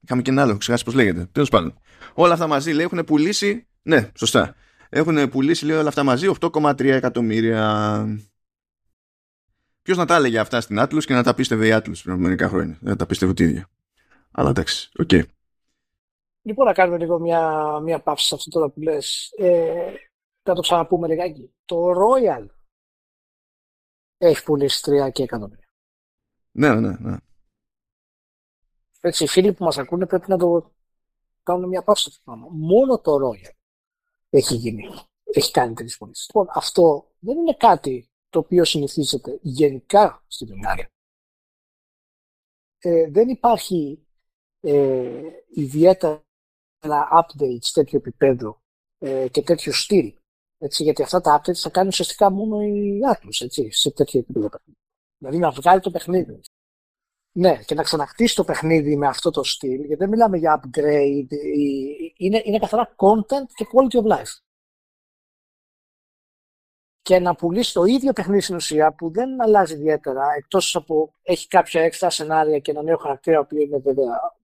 Είχαμε 0.00 0.22
και 0.22 0.30
ένα 0.30 0.42
άλλο, 0.42 0.56
ξεχάσεις 0.56 0.84
πώς 0.84 0.94
λέγεται. 0.94 1.26
Τέλος 1.32 1.48
πάντων. 1.48 1.78
Όλα 2.14 2.32
αυτά 2.32 2.46
μαζί 2.46 2.72
λέει 2.72 2.84
έχουν 2.84 3.04
πουλήσει. 3.04 3.66
Ναι, 3.82 4.10
σωστά. 4.14 4.54
Έχουν 4.88 5.28
πουλήσει 5.28 5.64
λέει 5.64 5.76
όλα 5.76 5.88
αυτά 5.88 6.02
μαζί 6.02 6.30
8,3 6.40 6.84
εκατομμύρια. 6.84 8.06
Ποιος 9.82 9.96
να 9.96 10.04
τα 10.04 10.14
έλεγε 10.14 10.38
αυτά 10.38 10.60
στην 10.60 10.80
Atlas 10.80 11.04
και 11.04 11.14
να 11.14 11.22
τα 11.22 11.34
πίστευε 11.34 11.66
η 11.66 11.70
Atlas 11.74 11.98
πριν 12.02 12.14
από 12.14 12.22
μερικά 12.22 12.48
χρόνια. 12.48 12.78
Δεν 12.80 12.96
τα 12.96 13.06
πίστευε 13.06 13.30
ούτε 13.30 13.41
η 13.41 13.44
ίδια. 13.44 13.68
Αλλά 14.30 14.50
εντάξει, 14.50 14.90
OK. 14.98 15.08
Okay. 15.12 15.22
Λοιπόν, 16.42 16.66
να 16.66 16.72
κάνουμε 16.72 16.98
λίγο 16.98 17.18
μια, 17.18 17.78
μια 17.80 18.00
παύση 18.00 18.26
σε 18.26 18.34
αυτό 18.34 18.50
τώρα 18.50 18.68
που 18.68 18.80
λες. 18.80 19.32
Ε, 19.36 19.92
θα 20.42 20.54
το 20.54 20.60
ξαναπούμε 20.60 21.08
λιγάκι. 21.08 21.54
Το 21.64 21.90
Royal 21.90 22.46
έχει 24.18 24.42
πουλήσει 24.42 25.06
3 25.06 25.12
και 25.12 25.22
εκατομμύρια. 25.22 25.68
Ναι, 26.50 26.74
ναι, 26.74 26.96
ναι. 27.00 27.16
Έτσι, 29.00 29.24
οι 29.24 29.26
φίλοι 29.26 29.52
που 29.52 29.64
μας 29.64 29.78
ακούνε 29.78 30.06
πρέπει 30.06 30.30
να 30.30 30.36
το 30.38 30.72
κάνουν 31.42 31.68
μια 31.68 31.82
παύση 31.82 32.10
στο 32.10 32.20
πράγμα. 32.24 32.46
Μόνο 32.50 33.00
το 33.00 33.12
Royal 33.14 33.54
έχει 34.30 34.54
γίνει. 34.54 34.88
Έχει 35.24 35.50
κάνει 35.50 35.74
τέτοιε 35.74 35.94
πωλήσεις. 35.98 36.26
Λοιπόν, 36.26 36.46
αυτό 36.54 37.10
δεν 37.18 37.36
είναι 37.36 37.54
κάτι 37.54 38.10
το 38.28 38.38
οποίο 38.38 38.64
συνηθίζεται 38.64 39.38
γενικά 39.42 40.24
στην 40.26 40.46
Βουλγαρία. 40.46 40.90
Ε, 42.78 43.10
δεν 43.10 43.28
υπάρχει 43.28 44.06
ε, 44.60 45.22
ιδιαίτερα 45.54 46.22
updates 47.12 47.70
τέτοιο 47.72 47.98
επίπεδο 47.98 48.62
ε, 48.98 49.28
και 49.28 49.42
τέτοιο 49.42 49.72
στυλ. 49.72 50.14
Έτσι, 50.58 50.82
γιατί 50.82 51.02
αυτά 51.02 51.20
τα 51.20 51.40
updates 51.40 51.54
θα 51.54 51.70
κάνει 51.70 51.88
ουσιαστικά 51.88 52.30
μόνο 52.30 52.62
η 52.62 53.00
Atlas 53.14 53.40
έτσι, 53.44 53.70
σε 53.70 53.90
τέτοιο 53.90 54.20
επίπεδο. 54.20 54.48
Δηλαδή 55.18 55.38
να 55.38 55.50
βγάλει 55.50 55.80
το 55.80 55.90
παιχνίδι. 55.90 56.40
Ναι, 57.32 57.56
και 57.64 57.74
να 57.74 57.82
ξανακτήσει 57.82 58.34
το 58.34 58.44
παιχνίδι 58.44 58.96
με 58.96 59.06
αυτό 59.06 59.30
το 59.30 59.42
στυλ, 59.42 59.74
γιατί 59.74 59.94
δεν 59.94 60.08
μιλάμε 60.08 60.36
για 60.36 60.60
upgrade, 60.60 61.32
είναι, 62.16 62.42
είναι 62.44 62.58
καθαρά 62.58 62.94
content 62.96 63.46
και 63.54 63.66
quality 63.72 64.04
of 64.04 64.16
life. 64.16 64.38
Και 67.02 67.18
να 67.18 67.34
πουλήσει 67.34 67.72
το 67.72 67.84
ίδιο 67.84 68.12
παιχνίδι 68.12 68.40
στην 68.40 68.54
ουσία 68.54 68.92
που 68.92 69.10
δεν 69.10 69.42
αλλάζει 69.42 69.74
ιδιαίτερα, 69.74 70.24
εκτός 70.36 70.76
από 70.76 71.14
έχει 71.22 71.48
κάποια 71.48 71.82
έξτρα 71.82 72.10
σενάρια 72.10 72.58
και 72.58 72.70
ένα 72.70 72.82
νέο 72.82 72.96
χαρακτήρα 72.96 73.44
που 73.44 73.56
είναι 73.56 73.78
βέβαια 73.78 74.38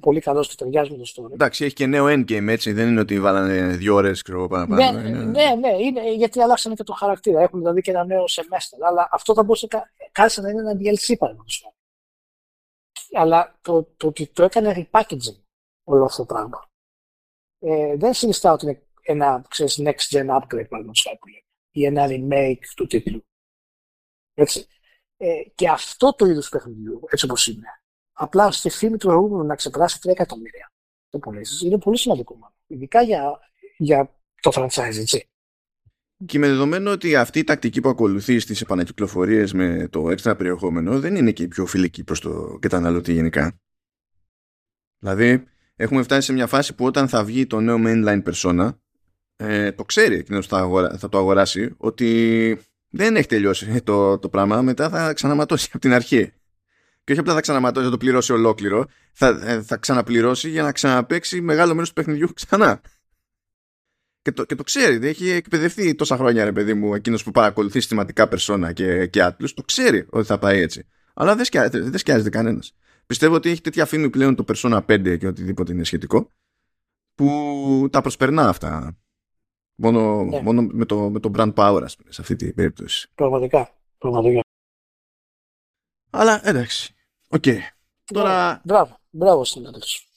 πολύ 0.00 0.20
καλός 0.20 0.48
και 0.48 0.54
ταιριάζει 0.54 0.90
με 0.90 0.96
το 0.96 1.12
story. 1.14 1.32
Εντάξει, 1.32 1.64
έχει 1.64 1.74
και 1.74 1.86
νέο 1.86 2.06
endgame 2.06 2.48
έτσι, 2.48 2.72
δεν 2.72 2.88
είναι 2.88 3.00
ότι 3.00 3.20
βάλανε 3.20 3.76
δύο 3.76 3.94
ώρες 3.94 4.22
πάνω 4.22 4.46
πάνω. 4.48 4.74
Ναι, 4.74 5.10
ναι, 5.10 5.54
ναι, 5.54 5.76
είναι, 5.80 6.14
γιατί 6.14 6.40
αλλάξανε 6.40 6.74
και 6.74 6.82
το 6.82 6.92
χαρακτήρα. 6.92 7.40
Έχουμε 7.40 7.60
δηλαδή 7.60 7.80
και 7.80 7.90
ένα 7.90 8.04
νέο 8.04 8.24
semester. 8.24 8.78
Αλλά 8.86 9.08
αυτό 9.12 9.34
θα 9.34 9.42
μπορούσε 9.42 9.68
κάτσε 10.12 10.40
να 10.40 10.48
είναι 10.48 10.60
ένα 10.60 10.72
DLC 10.72 11.14
παραδείγματο 11.18 11.52
αλλά 13.12 13.58
το, 13.62 13.84
το 13.96 14.06
ότι 14.06 14.26
το 14.26 14.42
έκανε 14.42 14.88
repackaging 14.92 15.42
όλο 15.84 16.04
αυτό 16.04 16.26
το 16.26 16.34
πράγμα. 16.34 16.70
Ε, 17.58 17.96
δεν 17.96 18.14
συνιστά 18.14 18.52
ότι 18.52 18.64
είναι 18.64 18.82
ένα 19.02 19.44
ξέρεις, 19.48 19.80
next 19.80 20.16
gen 20.16 20.36
upgrade 20.36 20.68
παραδείγματος 20.68 21.18
ή 21.70 21.84
ένα 21.84 22.06
remake 22.08 22.64
του 22.76 22.86
τίτλου. 22.86 23.24
Έτσι. 24.34 24.66
Ε, 25.16 25.42
και 25.54 25.68
αυτό 25.68 26.14
το 26.14 26.26
είδος 26.26 26.48
παιχνιδιού, 26.48 27.00
έτσι 27.10 27.24
όπως 27.24 27.46
είναι, 27.46 27.68
απλά 28.12 28.50
στη 28.50 28.70
φήμη 28.70 28.96
του 28.96 29.06
προηγούμενου 29.06 29.46
να 29.46 29.54
ξεπεράσει 29.54 29.98
3 30.02 30.10
εκατομμύρια 30.10 30.72
το 31.12 31.18
πωλήσει, 31.18 31.66
είναι 31.66 31.78
πολύ 31.78 31.98
σημαντικό. 31.98 32.54
Ειδικά 32.66 33.02
για, 33.02 33.40
για 33.76 34.18
το 34.40 34.50
franchise, 34.54 34.96
έτσι. 34.98 35.31
Και 36.26 36.38
με 36.38 36.48
δεδομένο 36.48 36.90
ότι 36.90 37.16
αυτή 37.16 37.38
η 37.38 37.44
τακτική 37.44 37.80
που 37.80 37.88
ακολουθεί 37.88 38.38
στις 38.38 38.60
επανακυκλοφορίες 38.60 39.52
με 39.52 39.88
το 39.90 40.10
έξτρα 40.10 40.36
περιεχόμενο 40.36 41.00
δεν 41.00 41.16
είναι 41.16 41.30
και 41.30 41.42
η 41.42 41.48
πιο 41.48 41.66
φιλική 41.66 42.04
προς 42.04 42.20
το 42.20 42.58
καταναλωτή 42.60 43.12
γενικά. 43.12 43.60
Δηλαδή, 44.98 45.44
έχουμε 45.76 46.02
φτάσει 46.02 46.26
σε 46.26 46.32
μια 46.32 46.46
φάση 46.46 46.74
που 46.74 46.84
όταν 46.84 47.08
θα 47.08 47.24
βγει 47.24 47.46
το 47.46 47.60
νέο 47.60 47.76
mainline 47.78 48.22
persona, 48.22 48.70
ε, 49.36 49.72
το 49.72 49.84
ξέρει 49.84 50.14
εκείνος 50.14 50.46
που 50.46 50.54
θα, 50.54 50.96
θα 50.98 51.08
το 51.08 51.18
αγοράσει 51.18 51.74
ότι 51.76 52.58
δεν 52.88 53.16
έχει 53.16 53.26
τελειώσει 53.26 53.82
το, 53.82 54.18
το 54.18 54.28
πράγμα, 54.28 54.62
μετά 54.62 54.88
θα 54.88 55.12
ξαναματώσει 55.12 55.68
από 55.70 55.78
την 55.78 55.92
αρχή. 55.92 56.32
Και 57.04 57.12
όχι 57.12 57.20
απλά 57.20 57.34
θα 57.34 57.40
ξαναματώσει, 57.40 57.84
θα 57.84 57.90
το 57.90 57.96
πληρώσει 57.96 58.32
ολόκληρο, 58.32 58.86
θα, 59.12 59.40
ε, 59.44 59.62
θα 59.62 59.76
ξαναπληρώσει 59.76 60.48
για 60.48 60.62
να 60.62 60.72
ξαναπέξει 60.72 61.40
μεγάλο 61.40 61.72
μέρος 61.74 61.88
του 61.88 61.94
παιχνιδιού 61.94 62.28
ξανά. 62.34 62.80
Και 64.22 64.32
το, 64.32 64.44
και 64.44 64.54
το 64.54 64.62
ξέρει, 64.62 65.06
έχει 65.06 65.30
εκπαιδευτεί 65.30 65.94
τόσα 65.94 66.16
χρόνια 66.16 66.44
ρε 66.44 66.52
παιδί 66.52 66.74
μου 66.74 66.94
εκείνος 66.94 67.24
που 67.24 67.30
παρακολουθεί 67.30 67.78
συστηματικά 67.78 68.28
περσόνα 68.28 68.72
και, 68.72 69.06
και 69.06 69.22
άτλους, 69.22 69.54
το 69.54 69.62
ξέρει 69.62 70.06
ότι 70.10 70.26
θα 70.26 70.38
πάει 70.38 70.60
έτσι. 70.60 70.86
Αλλά 71.14 71.36
δεν 71.36 71.44
σκιάζεται, 71.44 71.80
δεν 71.80 71.98
σκιάζεται 71.98 72.30
κανένας. 72.30 72.74
Πιστεύω 73.06 73.34
ότι 73.34 73.50
έχει 73.50 73.60
τέτοια 73.60 73.86
φήμη 73.86 74.10
πλέον 74.10 74.34
το 74.34 74.44
Persona 74.48 74.84
5 74.86 75.18
και 75.18 75.26
οτιδήποτε 75.26 75.72
είναι 75.72 75.84
σχετικό 75.84 76.30
που 77.14 77.88
τα 77.92 78.00
προσπερνά 78.00 78.48
αυτά. 78.48 78.98
Μόνο, 79.74 80.24
ναι. 80.24 80.42
μόνο 80.42 80.62
με, 80.62 80.84
το, 80.84 81.10
με 81.10 81.20
το 81.20 81.30
brand 81.34 81.54
power, 81.54 81.80
ας 81.84 81.96
πούμε, 81.96 82.12
σε 82.12 82.20
αυτή 82.20 82.36
την 82.36 82.54
περίπτωση. 82.54 83.10
Πραγματικά. 83.14 83.70
Πραγματικά. 83.98 84.40
Αλλά 86.10 86.48
εντάξει. 86.48 86.94
OK. 87.28 87.42
Okay. 87.46 87.58
Τώρα... 88.04 88.60
Μπράβο. 88.64 88.98
Μπράβο 89.10 89.44
συνάδελφος. 89.44 90.11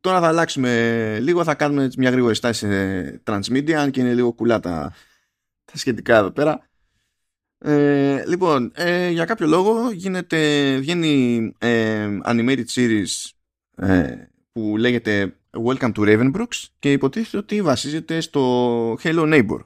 Τώρα 0.00 0.20
θα 0.20 0.26
αλλάξουμε 0.26 1.18
λίγο, 1.20 1.44
θα 1.44 1.54
κάνουμε 1.54 1.90
μια 1.96 2.10
γρήγορη 2.10 2.34
στάση 2.34 2.66
σε 2.66 3.22
transmedia, 3.26 3.72
αν 3.72 3.90
και 3.90 4.00
είναι 4.00 4.14
λίγο 4.14 4.32
κουλά 4.32 4.60
τα, 4.60 4.94
τα 5.64 5.76
σχετικά 5.76 6.16
εδώ 6.16 6.30
πέρα. 6.30 6.68
Ε, 7.58 8.24
λοιπόν, 8.26 8.72
ε, 8.74 9.08
για 9.08 9.24
κάποιο 9.24 9.46
λόγο 9.46 9.90
γίνεται, 9.90 10.76
βγαίνει 10.78 11.52
ε, 11.58 12.18
animated 12.24 12.64
series 12.74 13.30
ε, 13.76 14.16
που 14.52 14.76
λέγεται 14.76 15.36
Welcome 15.66 15.92
to 15.92 15.98
Ravenbrooks 15.98 16.64
και 16.78 16.92
υποτίθεται 16.92 17.36
ότι 17.36 17.62
βασίζεται 17.62 18.20
στο 18.20 18.94
Hello 18.94 19.32
Neighbor. 19.32 19.60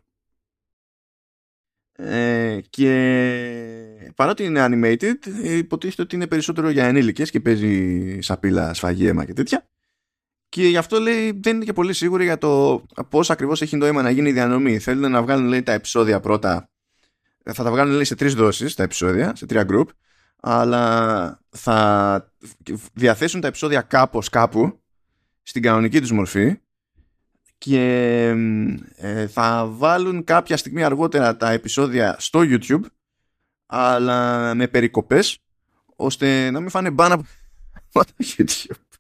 Ε, 1.97 2.61
και 2.70 4.12
παρότι 4.14 4.44
είναι 4.44 4.66
animated 4.68 5.27
υποτίθεται 5.42 6.03
ότι 6.03 6.14
είναι 6.14 6.27
περισσότερο 6.27 6.68
για 6.68 6.87
ενήλικες 6.87 7.31
και 7.31 7.40
παίζει 7.40 8.18
σαπίλα, 8.20 8.75
σφαγή, 8.75 9.07
αίμα 9.07 9.25
και 9.25 9.33
τέτοια 9.33 9.68
και 10.55 10.69
γι' 10.69 10.77
αυτό 10.77 11.01
λέει 11.01 11.38
δεν 11.43 11.57
είναι 11.57 11.64
και 11.64 11.73
πολύ 11.73 11.93
σίγουροι 11.93 12.25
για 12.25 12.38
το 12.38 12.83
πώς 13.09 13.31
ακριβώς 13.31 13.62
έχει 13.62 13.77
νόημα 13.77 14.03
να 14.03 14.11
γίνει 14.11 14.29
η 14.29 14.33
διανομή. 14.33 14.79
Θέλουν 14.79 15.11
να 15.11 15.23
βγάλουν 15.23 15.47
λέει, 15.47 15.62
τα 15.62 15.73
επεισόδια 15.73 16.21
πρώτα. 16.21 16.71
Θα 17.45 17.64
τα 17.64 17.71
βγάλουν 17.71 17.95
λέει, 17.95 18.05
σε 18.05 18.14
τρεις 18.14 18.35
δόσεις 18.35 18.75
τα 18.75 18.83
επεισόδια, 18.83 19.33
σε 19.37 19.47
τρία 19.47 19.67
group. 19.69 19.85
Αλλά 20.40 21.40
θα 21.51 22.33
διαθέσουν 22.93 23.40
τα 23.40 23.47
επεισόδια 23.47 23.81
κάπως 23.81 24.29
κάπου 24.29 24.81
στην 25.43 25.62
κανονική 25.62 26.01
τους 26.01 26.12
μορφή 26.12 26.59
και 27.59 28.27
ε, 28.97 29.27
θα 29.27 29.67
βάλουν 29.67 30.25
κάποια 30.25 30.57
στιγμή 30.57 30.85
αργότερα 30.85 31.37
τα 31.37 31.51
επεισόδια 31.51 32.17
στο 32.19 32.40
YouTube 32.43 32.85
αλλά 33.67 34.55
με 34.55 34.69
περικοπές 34.69 35.38
ώστε 35.97 36.51
να 36.51 36.61
μην 36.61 36.71
φάνε 36.71 36.90
μπάνα 36.90 37.14
από 37.14 38.05
το 38.05 38.12
YouTube. 38.19 38.94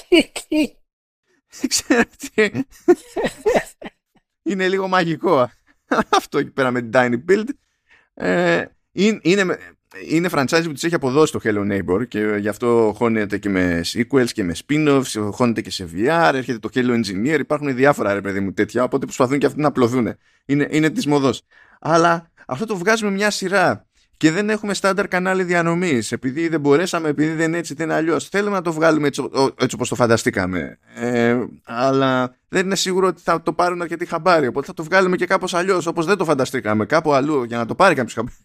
Ξέρω 1.68 2.02
τι. 2.34 2.50
Είναι 4.50 4.68
λίγο 4.68 4.88
μαγικό 4.88 5.50
αυτό 6.18 6.38
εκεί 6.38 6.50
πέρα 6.50 6.70
με 6.70 6.80
την 6.80 6.90
Tiny 6.94 7.30
Build. 7.30 7.48
Ε, 8.14 8.64
είναι, 8.92 9.18
είναι, 9.22 9.58
είναι 10.08 10.28
franchise 10.32 10.62
που 10.64 10.72
της 10.72 10.84
έχει 10.84 10.94
αποδώσει 10.94 11.32
το 11.32 11.40
Hello 11.44 11.72
Neighbor 11.72 12.08
και 12.08 12.36
γι' 12.40 12.48
αυτό 12.48 12.92
χώνεται 12.96 13.38
και 13.38 13.48
με 13.48 13.80
sequels 13.84 14.30
και 14.32 14.44
με 14.44 14.54
spin-offs, 14.66 15.30
χώνεται 15.30 15.60
και 15.60 15.70
σε 15.70 15.88
VR, 15.94 16.30
έρχεται 16.34 16.58
το 16.58 16.68
Hello 16.74 17.02
Engineer, 17.04 17.38
υπάρχουν 17.38 17.74
διάφορα 17.74 18.14
ρε 18.14 18.20
παιδί 18.20 18.40
μου 18.40 18.52
τέτοια, 18.52 18.84
οπότε 18.84 19.04
προσπαθούν 19.04 19.38
και 19.38 19.46
αυτοί 19.46 19.60
να 19.60 19.68
απλωθούν. 19.68 20.14
Είναι, 20.44 20.68
είναι 20.70 20.90
της 20.90 21.06
μοδός. 21.06 21.42
Αλλά 21.80 22.30
αυτό 22.46 22.66
το 22.66 22.76
βγάζουμε 22.76 23.10
μια 23.10 23.30
σειρά 23.30 23.86
και 24.22 24.30
δεν 24.30 24.50
έχουμε 24.50 24.74
στάνταρ 24.74 25.08
κανάλι 25.08 25.44
διανομής. 25.44 26.12
Επειδή 26.12 26.48
δεν 26.48 26.60
μπορέσαμε, 26.60 27.08
επειδή 27.08 27.34
δεν 27.34 27.54
έτσι, 27.54 27.74
δεν 27.74 27.90
αλλιώς. 27.90 28.28
Θέλουμε 28.28 28.56
να 28.56 28.62
το 28.62 28.72
βγάλουμε 28.72 29.06
έτσι, 29.06 29.28
έτσι 29.58 29.74
όπως 29.74 29.88
το 29.88 29.94
φανταστήκαμε. 29.94 30.78
Ε, 30.94 31.44
αλλά 31.64 32.36
δεν 32.48 32.64
είναι 32.64 32.74
σίγουρο 32.74 33.06
ότι 33.06 33.20
θα 33.22 33.42
το 33.42 33.52
πάρουν 33.52 33.82
αρκετοί 33.82 34.06
χαμπάρι. 34.06 34.46
Οπότε 34.46 34.66
θα 34.66 34.74
το 34.74 34.84
βγάλουμε 34.84 35.16
και 35.16 35.26
κάπως 35.26 35.54
αλλιώς, 35.54 35.86
όπως 35.86 36.06
δεν 36.06 36.16
το 36.16 36.24
φανταστήκαμε. 36.24 36.86
Κάπου 36.86 37.12
αλλού 37.12 37.42
για 37.42 37.56
να 37.56 37.66
το 37.66 37.74
πάρει 37.74 37.94
κάποιος 37.94 38.14
χαμπάρι. 38.14 38.36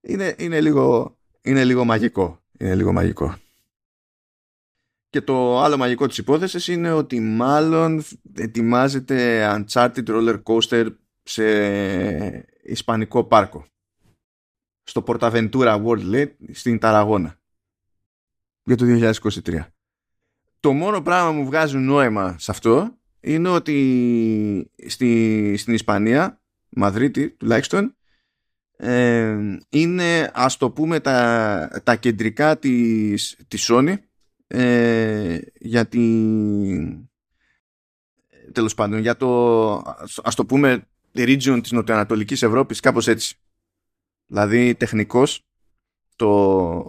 Είναι, 0.00 0.34
είναι, 0.38 0.60
λίγο, 0.60 1.16
είναι 1.42 1.64
λίγο 1.64 1.84
μαγικό. 1.84 2.42
Είναι 2.58 2.74
λίγο 2.74 2.92
μαγικό. 2.92 3.36
Και 5.08 5.20
το 5.20 5.60
άλλο 5.60 5.76
μαγικό 5.76 6.06
της 6.06 6.18
υπόθεσης 6.18 6.68
είναι 6.68 6.92
ότι 6.92 7.20
μάλλον 7.20 8.04
ετοιμάζεται 8.34 9.46
Uncharted 9.54 10.04
Roller 10.06 10.42
Coaster 10.42 10.86
σε 11.22 11.44
Ισπανικό 12.62 13.24
πάρκο 13.24 13.68
στο 14.90 15.04
Portaventura 15.06 15.84
World 15.84 16.14
Late 16.14 16.32
στην 16.52 16.78
Ταραγώνα 16.78 17.38
για 18.62 18.76
το 18.76 18.84
2023. 19.44 19.66
Το 20.60 20.72
μόνο 20.72 21.00
πράγμα 21.02 21.30
που 21.30 21.36
μου 21.36 21.44
βγάζει 21.44 21.76
νόημα 21.76 22.36
σε 22.38 22.50
αυτό 22.50 22.98
είναι 23.20 23.48
ότι 23.48 24.70
στη, 24.86 25.54
στην 25.56 25.74
Ισπανία, 25.74 26.42
Μαδρίτη 26.68 27.30
τουλάχιστον, 27.30 27.96
ε, 28.76 29.38
είναι 29.68 30.30
ας 30.34 30.56
το 30.56 30.70
πούμε 30.70 31.00
τα, 31.00 31.80
τα 31.84 31.96
κεντρικά 31.96 32.58
της, 32.58 33.38
της 33.48 33.70
Sony 33.70 33.94
ε, 34.46 35.38
για 35.58 35.88
τέλος 38.52 38.74
πάντων 38.74 38.98
για 38.98 39.16
το 39.16 39.72
ας 40.22 40.34
το 40.34 40.44
πούμε 40.44 40.88
region 41.14 41.58
της 41.62 41.72
νοτιοανατολικής 41.72 42.42
Ευρώπης 42.42 42.80
κάπως 42.80 43.08
έτσι 43.08 43.36
Δηλαδή 44.30 44.74
τεχνικός 44.74 45.46
το, 46.16 46.82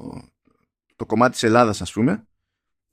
το 0.95 1.05
κομμάτι 1.05 1.31
της 1.31 1.43
Ελλάδας 1.43 1.81
ας 1.81 1.91
πούμε 1.91 2.25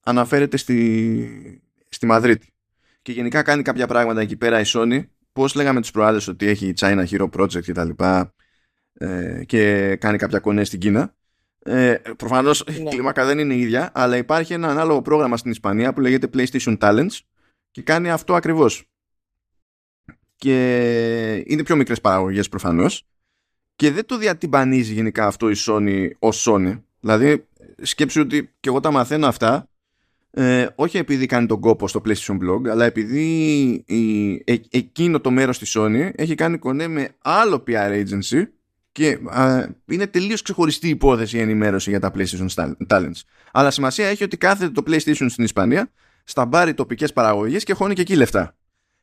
αναφέρεται 0.02 0.56
στη, 0.56 1.62
στη 1.88 2.06
Μαδρίτη. 2.06 2.52
Και 3.02 3.12
γενικά 3.12 3.42
κάνει 3.42 3.62
κάποια 3.62 3.87
πράγματα 3.87 4.20
εκεί 4.20 4.37
πέρα 4.37 4.61
η 4.61 4.64
Sony. 4.66 5.06
Πώς 5.32 5.54
λέγαμε 5.54 5.80
τους 5.80 5.90
προάλλες 5.90 6.28
ότι 6.28 6.46
έχει 6.46 6.72
China 6.76 7.06
Hero 7.06 7.28
Project 7.30 7.62
και 7.62 7.72
τα 7.72 7.84
λοιπά 7.84 8.34
ε, 8.92 9.42
και 9.46 9.96
κάνει 9.96 10.18
κάποια 10.18 10.38
κονέ 10.38 10.64
στην 10.64 10.78
Κίνα. 10.80 11.14
Ε, 11.58 11.94
Προφανώς 12.16 12.64
η 12.76 12.82
ναι. 12.82 12.90
κλίμακα 12.90 13.24
δεν 13.24 13.38
είναι 13.38 13.54
η 13.54 13.61
ίδια, 13.61 13.90
αλλά 13.94 14.16
υπάρχει 14.16 14.52
ένα 14.52 14.68
ανάλογο 14.68 15.02
πρόγραμμα 15.02 15.37
στην 15.37 15.50
Ισπανία 15.50 15.92
που 15.92 16.00
λέγεται 16.00 16.28
PlayStation 16.34 16.78
Talents 16.78 17.18
και 17.70 17.82
κάνει 17.82 18.11
αυτό 18.11 18.34
ακριβώς. 18.34 18.90
Και 20.37 21.44
είναι 21.46 21.62
πιο 21.62 21.76
μικρές 21.76 22.00
παραγωγές 22.00 22.48
προφανώς 22.48 23.06
και 23.79 23.91
δεν 23.91 24.07
το 24.07 24.19
διατυμπανίζει 24.19 24.93
γενικά 24.93 25.27
αυτό 25.27 25.51
η 25.51 25.55
Sony 25.57 26.11
ως 26.19 26.47
Sony. 26.49 26.81
Δηλαδή 27.01 27.47
σκέψου 27.83 28.21
ότι 28.21 28.43
και 28.61 28.69
εγώ 28.69 28.81
τα 28.81 28.91
μαθαίνω 28.91 29.27
αυτά 29.27 29.69
ε, 30.31 30.67
όχι 30.75 30.99
επειδή 30.99 31.27
κάνει 31.27 31.47
τον 31.47 31.61
κόπο 31.61 31.88
στο 31.88 32.03
PlayStation 32.05 32.38
Blog 32.38 32.69
αλλά 32.71 32.85
επειδή 32.85 33.25
η, 33.87 34.33
ε, 34.45 34.55
εκείνο 34.71 35.21
το 35.21 35.31
μέρος 35.31 35.59
της 35.59 35.77
Sony 35.79 36.11
έχει 36.14 36.35
κάνει 36.35 36.59
κονέ 36.59 36.87
με 36.87 37.09
άλλο 37.23 37.64
PR 37.67 38.05
agency 38.05 38.43
και 38.93 39.19
είναι 39.87 40.07
τελείως 40.07 40.43
ξεχωριστή 40.43 40.87
η 40.87 40.91
υπόθεση 40.91 41.37
η 41.37 41.41
ενημέρωση 41.41 41.91
για 41.91 42.01
τα 42.01 42.12
PlayStation 42.14 42.75
Talents. 42.88 43.21
Αλλά 43.53 43.71
σημασία 43.71 44.07
έχει 44.07 44.25
ότι 44.25 44.37
κάθεται 44.37 44.71
το 44.71 44.83
PlayStation 44.87 45.27
στην 45.29 45.45
Ισπανία 45.45 45.91
σταμπάρει 46.25 46.75
τοπικές 46.75 47.12
παραγωγές 47.12 47.64
και 47.64 47.73
χώνει 47.73 47.95
και 47.95 48.01
εκεί 48.01 48.17
λεφτά. 48.17 48.57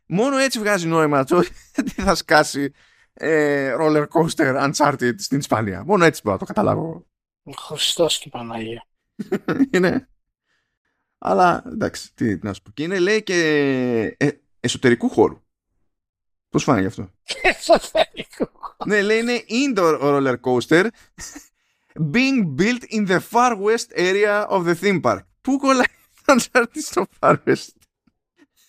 Μόνο 0.06 0.38
έτσι 0.38 0.60
βγάζει 0.60 0.88
νόημα 0.88 1.24
το 1.24 1.44
τι 1.86 2.02
θα 2.02 2.16
σκάσει 2.16 2.74
ε, 3.18 3.76
roller 3.80 4.06
coaster 4.08 4.72
Uncharted 4.72 5.14
στην 5.18 5.38
Ισπανία. 5.38 5.84
Μόνο 5.84 6.06
έτσι 6.06 6.22
μπορώ 6.24 6.34
να 6.36 6.40
το 6.40 6.54
καταλάβω. 6.54 7.06
Χριστός 7.58 8.20
και 8.20 8.30
Παναγία. 8.30 8.88
είναι. 9.74 10.10
Αλλά 11.18 11.64
εντάξει, 11.66 12.14
τι 12.14 12.38
να 12.42 12.54
σου 12.54 12.62
πω. 12.62 12.72
Και 12.74 12.84
είναι 12.84 13.00
λέει 13.00 13.24
και 13.24 14.16
ε, 14.18 14.30
εσωτερικού 14.60 15.10
χώρου. 15.10 15.44
Πώς 16.50 16.64
φάνηκε 16.64 16.88
αυτό; 16.88 17.12
Εσωτερικού 17.42 18.50
ναι, 18.86 19.02
λέει 19.02 19.20
είναι 19.20 19.44
indoor 19.50 20.00
roller 20.02 20.36
coaster 20.40 20.88
being 22.12 22.56
built 22.58 22.84
in 22.90 23.08
the 23.08 23.20
far 23.32 23.58
west 23.58 23.92
area 23.98 24.46
of 24.50 24.66
the 24.66 24.76
theme 24.82 25.02
park. 25.02 25.20
Πού 25.42 25.58
κολλάει 25.58 25.86
το 26.26 26.36
Uncharted 26.36 26.66
στο 26.74 27.06
far 27.20 27.36
west; 27.46 27.76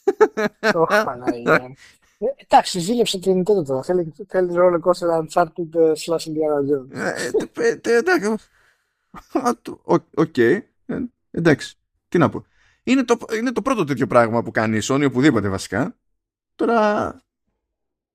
Όχι 2.18 2.28
Παναγία. 2.28 2.36
Ε, 2.38 2.42
εντάξει, 2.42 2.78
ζήλεψε 2.78 3.18
την 3.18 3.40
Nintendo 3.40 3.64
τώρα. 3.64 3.82
Θέλει, 3.82 4.12
θέλει 4.28 4.52
roller 4.52 4.80
coaster 4.80 5.22
Uncharted 5.22 5.74
ε, 5.74 5.92
slash 6.06 6.26
Indiana 6.28 6.60
Jones. 6.68 7.12
Ε, 7.54 7.80
εντάξει. 7.96 8.34
Οκ. 10.14 10.36
Εντάξει. 11.30 11.76
Τι 12.08 12.18
να 12.18 12.28
πω. 12.28 12.46
Είναι 12.82 13.04
το, 13.04 13.18
είναι 13.38 13.52
το 13.52 13.62
πρώτο 13.62 13.84
τέτοιο 13.84 14.06
πράγμα 14.06 14.42
που 14.42 14.50
κάνει 14.50 14.76
η 14.76 14.80
Sony 14.82 15.04
οπουδήποτε 15.06 15.48
βασικά. 15.48 15.96
Τώρα 16.54 17.10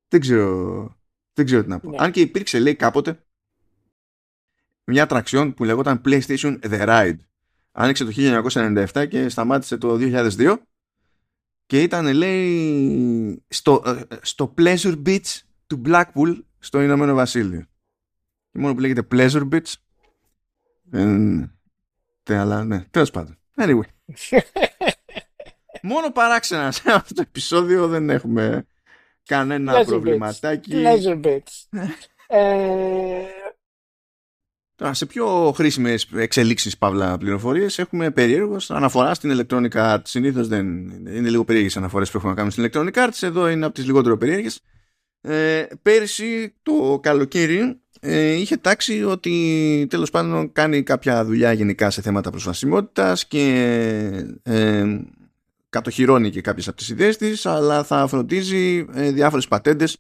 δεν 0.08 0.20
ξέρω, 0.20 0.96
δεν 1.34 1.46
ξέρω 1.46 1.64
τι 1.64 1.70
να 1.70 1.80
πω. 1.80 1.90
Ναι. 1.90 1.98
Αν 2.00 2.12
και 2.12 2.22
υπήρξε 2.22 2.60
λέει 2.60 2.76
κάποτε 2.76 3.24
μια 4.84 5.04
ατραξιόν 5.04 5.54
που 5.54 5.64
λεγόταν 5.64 6.02
PlayStation 6.06 6.60
The 6.62 6.88
Ride. 6.88 7.18
Άνοιξε 7.72 8.06
το 8.06 8.12
1997 8.16 9.08
και 9.10 9.30
σταμάτησε 9.30 9.78
το 9.78 9.98
2002 10.00 10.58
και 11.72 11.82
ήταν 11.82 12.14
λέει 12.14 13.44
στο, 13.48 13.84
ε, 13.86 14.16
στο 14.22 14.54
Pleasure 14.58 15.02
Beach 15.06 15.40
του 15.68 15.82
Blackpool 15.86 16.40
στο 16.60 16.82
Ηνωμένο 16.82 17.14
Βασίλειο. 17.14 17.66
Και 18.52 18.60
μόνο 18.60 18.74
που 18.74 18.80
λέγεται 18.80 19.08
Pleasure 19.12 19.50
Beach 19.50 19.74
ε, 22.24 22.38
αλλά 22.38 22.64
ναι, 22.64 22.86
τέλος 22.92 23.12
πάντων. 23.12 23.38
Anyway. 23.56 23.82
μόνο 25.82 26.12
παράξενα 26.12 26.72
σε 26.72 26.92
αυτό 26.92 27.14
το 27.14 27.22
επεισόδιο 27.22 27.88
δεν 27.88 28.10
έχουμε 28.10 28.66
κανένα 29.26 29.74
Pleasure 29.74 29.86
προβληματάκι. 29.86 30.72
Pleasure 30.74 31.22
Beach. 31.22 31.40
ε, 32.28 33.26
Τώρα, 34.82 34.94
σε 34.94 35.06
πιο 35.06 35.52
χρήσιμες 35.56 36.08
εξελίξεις 36.16 36.78
παύλα 36.78 37.18
πληροφορίες 37.18 37.80
έχουμε 37.80 38.12
περίεργος 38.12 38.72
αναφοράς 38.72 39.18
στην 39.18 39.32
Electronic 39.38 39.72
Arts. 39.72 40.02
Συνήθως 40.04 40.48
δεν 40.48 40.68
είναι 40.90 41.30
λίγο 41.30 41.46
περίεργες 41.46 41.78
αναφορές 41.78 42.12
που 42.12 42.18
έχουμε 42.18 42.34
να 42.34 42.38
κάνουμε 42.38 42.70
στην 42.70 42.70
Electronic 42.94 43.08
Arts. 43.08 43.18
Εδώ 43.22 43.50
είναι 43.50 43.66
από 43.66 43.74
τις 43.74 43.86
λιγότερο 43.86 44.18
περίεργες. 44.18 44.60
Ε, 45.22 45.66
πέρυσι 45.82 46.54
το 46.64 47.00
καλοκαίρι 47.02 47.82
ε, 48.00 48.32
είχε 48.32 48.58
τάξει 48.58 49.04
ότι 49.04 49.88
τέλος 49.90 50.10
πάντων 50.10 50.52
κάνει 50.52 50.84
κάποια 50.84 51.26
δουλειά 51.26 51.54
γενικά 51.54 51.90
σε 51.90 52.02
θέματα 52.02 52.30
προσβασιμότητας 52.30 53.28
και 53.28 54.26
ε, 54.44 54.86
κατοχυρώνει 55.70 56.30
και 56.30 56.42
κάποιες 56.42 56.68
από 56.68 56.78
τις 56.78 56.90
ιδέες 56.90 57.18
της, 57.18 57.46
αλλά 57.46 57.84
θα 57.84 58.08
φροντίζει 58.08 58.86
ε, 58.94 59.12
διάφορες 59.12 59.48
πατέντες 59.48 59.98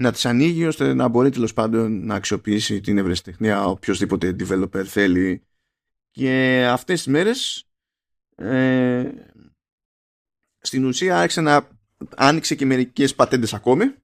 να 0.00 0.12
τις 0.12 0.26
ανοίγει 0.26 0.66
ώστε 0.66 0.94
να 0.94 1.08
μπορεί 1.08 1.30
τέλος 1.30 1.52
πάντων 1.52 2.06
να 2.06 2.14
αξιοποιήσει 2.14 2.80
την 2.80 2.98
ευρεσιτεχνία 2.98 3.64
οποιοδήποτε 3.64 4.36
developer 4.38 4.84
θέλει 4.84 5.42
και 6.10 6.66
αυτές 6.70 7.02
τις 7.02 7.12
μέρες 7.12 7.68
ε, 8.34 9.10
στην 10.58 10.84
ουσία 10.84 11.20
άρχισε 11.20 11.40
να 11.40 11.68
άνοιξε 12.16 12.54
και 12.54 12.66
μερικές 12.66 13.14
πατέντες 13.14 13.54
ακόμη 13.54 13.94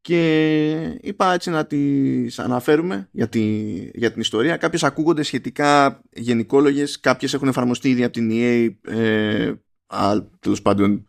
και 0.00 0.98
είπα 1.00 1.32
έτσι 1.32 1.50
να 1.50 1.66
τις 1.66 2.38
αναφέρουμε 2.38 3.08
για, 3.12 3.28
τη, 3.28 3.74
για 3.94 4.12
την 4.12 4.20
ιστορία. 4.20 4.56
Κάποιες 4.56 4.84
ακούγονται 4.84 5.22
σχετικά 5.22 6.02
γενικόλογες, 6.12 7.00
κάποιες 7.00 7.34
έχουν 7.34 7.48
εφαρμοστεί 7.48 7.88
ήδη 7.88 8.04
από 8.04 8.12
την 8.12 8.30
EA, 8.32 8.74
ε, 8.82 9.52
τέλος 10.38 10.62
πάντων 10.62 11.08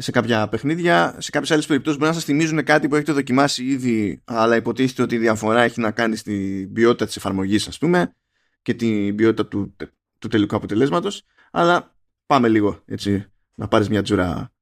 σε 0.00 0.10
κάποια 0.10 0.48
παιχνίδια. 0.48 1.16
Σε 1.18 1.30
κάποιες 1.30 1.50
άλλες 1.50 1.66
περιπτώσεις 1.66 1.98
μπορεί 1.98 2.10
να 2.10 2.16
σας 2.16 2.26
θυμίζουν 2.26 2.64
κάτι 2.64 2.88
που 2.88 2.94
έχετε 2.94 3.12
δοκιμάσει 3.12 3.64
ήδη, 3.64 4.22
αλλά 4.24 4.56
υποτίθεται 4.56 5.02
ότι 5.02 5.14
η 5.14 5.18
διαφορά 5.18 5.62
έχει 5.62 5.80
να 5.80 5.90
κάνει 5.90 6.16
στην 6.16 6.72
ποιότητα 6.72 7.06
της 7.06 7.16
εφαρμογής, 7.16 7.68
ας 7.68 7.78
πούμε, 7.78 8.14
και 8.62 8.74
την 8.74 9.14
ποιότητα 9.14 9.46
του, 9.46 9.76
του 10.18 10.28
τελικού 10.28 10.56
αποτελέσματος. 10.56 11.24
Αλλά 11.50 11.96
πάμε 12.26 12.48
λίγο 12.48 12.82
έτσι 12.84 13.26
να 13.54 13.68
πάρεις 13.68 13.88
μια 13.88 14.02
τζουρά. 14.02 14.52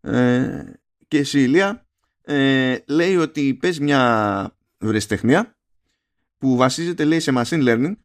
Ε, 0.00 0.62
και 1.08 1.18
η 1.18 1.26
Ηλία 1.32 1.86
ε, 2.22 2.76
λέει 2.86 3.16
ότι 3.16 3.54
παίζει 3.54 3.82
μια 3.82 4.56
βρεσιτεχνία 4.78 5.56
που 6.38 6.56
βασίζεται 6.56 7.04
λέει 7.04 7.20
σε 7.20 7.32
machine 7.36 7.68
learning 7.68 7.96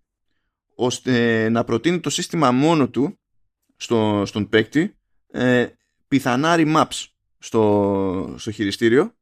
ώστε 0.75 1.49
να 1.49 1.63
προτείνει 1.63 1.99
το 1.99 2.09
σύστημα 2.09 2.51
μόνο 2.51 2.89
του 2.89 3.19
στο, 3.75 4.23
στον 4.25 4.49
παίκτη 4.49 4.97
ε, 5.31 5.67
πιθανά 6.09 6.55
remaps 6.57 7.05
στο, 7.37 8.35
στο 8.37 8.51
χειριστήριο 8.51 9.13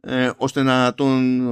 ε, 0.00 0.30
ώστε 0.36 0.62
να 0.62 0.94
τον 0.94 1.42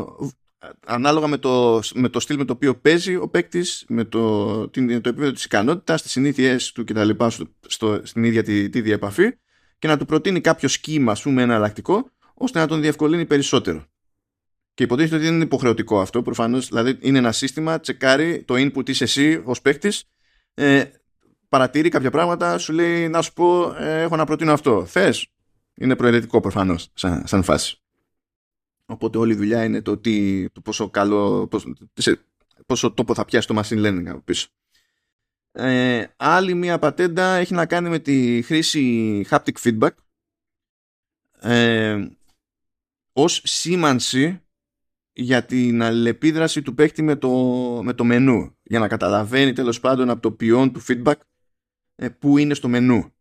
ανάλογα 0.87 1.27
με 1.27 1.39
το, 1.39 1.81
με 1.95 2.09
το 2.09 2.21
στυλ 2.21 2.37
με 2.37 2.45
το 2.45 2.53
οποίο 2.53 2.77
παίζει 2.77 3.17
ο 3.17 3.29
παίκτης, 3.29 3.85
με 3.89 4.05
το, 4.05 4.69
την, 4.69 4.87
το 4.87 5.09
επίπεδο 5.09 5.33
της 5.33 5.45
ικανότητας, 5.45 6.03
τις 6.03 6.11
συνήθειές 6.11 6.73
του 6.73 6.85
κτλ. 6.85 7.11
Στο, 7.29 7.47
στο, 7.67 8.01
στην 8.05 8.25
ίδια 8.25 8.43
τη, 8.43 8.69
τη 8.69 8.81
διεπαφή 8.81 9.33
και 9.79 9.89
να 9.89 9.99
του 9.99 10.07
προτείνει 10.07 10.41
κάποιο 10.41 10.69
σχήμα, 10.69 11.13
ας 11.13 11.23
πούμε, 11.23 11.43
εναλλακτικό, 11.43 12.11
ώστε 12.35 12.59
να 12.59 12.67
τον 12.67 12.81
διευκολύνει 12.81 13.25
περισσότερο. 13.25 13.87
Και 14.75 14.83
υποτίθεται 14.83 15.17
ότι 15.17 15.25
δεν 15.25 15.35
είναι 15.35 15.45
υποχρεωτικό 15.45 16.01
αυτό, 16.01 16.23
προφανώς. 16.23 16.69
Δηλαδή, 16.69 16.99
είναι 17.01 17.19
ένα 17.19 17.33
σύστημα, 17.33 17.81
τσεκάρει 17.81 18.43
το 18.43 18.55
input 18.55 18.89
είσαι 18.89 19.05
εσύ 19.05 19.43
ως 19.45 19.61
παίκτης, 19.61 20.05
ε, 20.55 20.85
παρατηρεί 21.55 21.89
κάποια 21.89 22.11
πράγματα, 22.11 22.59
σου 22.59 22.73
λέει 22.73 23.09
να 23.09 23.23
σου 23.23 23.33
πω, 23.33 23.75
ε, 23.79 24.03
έχω 24.03 24.17
να 24.17 24.25
προτείνω 24.25 24.53
αυτό. 24.53 24.85
Θες. 24.85 25.27
Είναι 25.75 25.97
προαιρετικό 25.97 26.41
προφανώς, 26.41 26.91
σαν, 26.95 27.27
σαν 27.27 27.43
φάση. 27.43 27.83
Οπότε 28.87 29.19
όλη 29.19 29.33
η 29.33 29.37
δουλειά 29.37 29.65
είναι 29.65 29.83
το, 29.83 29.97
τι, 29.97 30.47
το 30.51 30.61
πόσο 30.61 30.91
καλό, 30.91 31.47
πόσο, 31.47 31.73
πόσο 32.67 32.93
τόπο 32.93 33.15
θα 33.15 33.25
πιάσει 33.25 33.47
το 33.47 33.61
machine 33.61 33.87
learning 33.87 34.07
από 34.07 34.21
πίσω. 34.21 34.49
Ε, 35.53 36.05
άλλη 36.17 36.55
μία 36.55 36.79
πατέντα 36.79 37.35
έχει 37.35 37.55
να 37.55 37.67
κάνει 37.67 37.89
με 37.89 37.99
τη 37.99 38.43
χρήση 38.43 39.27
haptic 39.31 39.55
feedback 39.63 39.95
ε, 41.41 42.09
ως 43.13 43.41
σήμανση 43.45 44.43
για 45.13 45.45
την 45.45 45.83
αλληλεπίδραση 45.83 46.63
του 46.63 46.75
παίκτη 46.75 47.03
με 47.03 47.17
το, 47.17 47.31
με 47.83 47.93
το 47.93 48.05
μενού 48.05 48.57
για 48.63 48.79
να 48.79 48.89
καταλαβαίνει 48.89 49.53
τέλος 49.53 49.81
πάντων 49.81 50.11
από 50.11 50.21
το 50.21 50.33
ποιόν 50.33 50.73
του 50.73 50.83
feedback 50.89 51.15
ε, 51.15 51.34
που 52.19 52.39
είναι 52.39 52.55
στο 52.55 52.69
μενού 52.69 53.13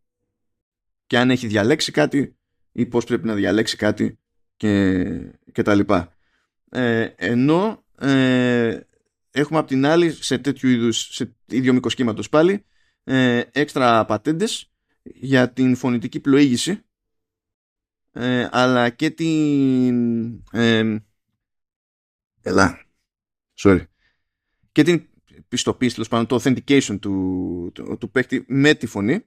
και 1.06 1.18
αν 1.18 1.30
έχει 1.30 1.46
διαλέξει 1.46 1.92
κάτι 1.92 2.36
ή 2.72 2.86
πώς 2.86 3.04
πρέπει 3.04 3.26
να 3.26 3.34
διαλέξει 3.34 3.76
κάτι 3.76 4.18
και, 4.56 5.04
και 5.52 5.62
τα 5.62 5.74
λοιπά. 5.74 6.16
Ε, 6.70 7.08
ενώ 7.16 7.84
ε, 7.98 8.80
έχουμε 9.30 9.58
απ' 9.58 9.66
την 9.66 9.86
άλλη 9.86 10.10
σε 10.12 10.38
τέτοιου 10.38 10.68
είδους, 10.68 11.08
σε 11.10 11.36
ίδιο 11.46 11.72
μήκος 11.72 11.94
κύματος 11.94 12.28
πάλι, 12.28 12.64
ε, 13.04 13.42
έξτρα 13.52 14.04
πατέντες 14.04 14.72
για 15.02 15.52
την 15.52 15.76
φωνητική 15.76 16.20
πλοήγηση 16.20 16.84
ε, 18.12 18.48
αλλά 18.50 18.90
και 18.90 19.10
την 19.10 20.26
ε, 20.50 20.96
ελά 22.42 22.86
sorry 23.58 23.84
και 24.72 24.82
την 24.82 25.08
πιστοποίηση 25.54 25.94
τέλος 25.94 26.08
πάντων 26.08 26.26
το 26.26 26.40
authentication 26.42 26.98
του, 27.00 27.70
του, 27.74 27.96
του 28.00 28.10
παίκτη 28.10 28.44
με 28.48 28.74
τη 28.74 28.86
φωνή 28.86 29.24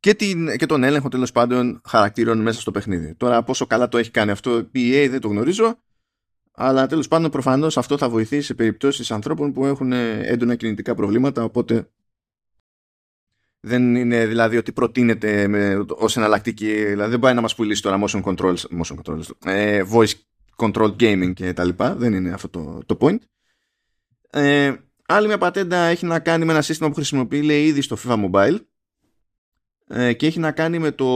και, 0.00 0.14
την, 0.14 0.56
και 0.56 0.66
τον 0.66 0.82
έλεγχο 0.82 1.08
τέλος 1.08 1.32
πάντων 1.32 1.80
χαρακτήρων 1.84 2.38
μέσα 2.40 2.60
στο 2.60 2.70
παιχνίδι. 2.70 3.14
Τώρα 3.14 3.42
πόσο 3.42 3.66
καλά 3.66 3.88
το 3.88 3.98
έχει 3.98 4.10
κάνει 4.10 4.30
αυτό 4.30 4.58
η 4.58 4.68
PA 4.74 5.06
δεν 5.10 5.20
το 5.20 5.28
γνωρίζω, 5.28 5.78
αλλά 6.52 6.86
τέλος 6.86 7.08
πάντων 7.08 7.30
προφανώς 7.30 7.76
αυτό 7.78 7.98
θα 7.98 8.08
βοηθήσει 8.08 8.46
σε 8.46 8.54
περιπτώσεις 8.54 9.10
ανθρώπων 9.10 9.52
που 9.52 9.66
έχουν 9.66 9.92
έντονα 9.92 10.54
κινητικά 10.54 10.94
προβλήματα, 10.94 11.44
οπότε 11.44 11.88
δεν 13.60 13.94
είναι 13.96 14.26
δηλαδή 14.26 14.56
ότι 14.56 14.72
προτείνεται 14.72 15.48
ως 15.88 16.16
εναλλακτική, 16.16 16.84
δηλαδή 16.84 17.10
δεν 17.10 17.18
πάει 17.18 17.34
να 17.34 17.40
μας 17.40 17.54
πουλήσει 17.54 17.82
τώρα 17.82 18.04
motion 18.06 18.22
controls, 18.22 18.62
motion 18.80 18.96
controls 19.02 19.24
ε, 19.44 19.82
voice 19.92 20.12
control 20.56 20.96
gaming 21.00 21.32
και 21.34 21.52
τα 21.52 21.64
λοιπά, 21.64 21.94
δεν 21.94 22.12
είναι 22.12 22.32
αυτό 22.32 22.48
το, 22.48 22.80
το 22.86 22.96
point. 23.00 23.18
Ε, 24.30 24.72
άλλη 25.06 25.26
μια 25.26 25.38
πατέντα 25.38 25.76
έχει 25.76 26.06
να 26.06 26.18
κάνει 26.18 26.44
με 26.44 26.52
ένα 26.52 26.62
σύστημα 26.62 26.88
που 26.88 26.94
χρησιμοποιεί 26.94 27.42
λέει 27.42 27.64
ήδη 27.64 27.80
στο 27.80 27.96
FIFA 28.04 28.30
Mobile 28.30 28.58
ε, 29.88 30.12
και 30.12 30.26
έχει 30.26 30.38
να 30.38 30.52
κάνει 30.52 30.78
με 30.78 30.90
το 30.90 31.06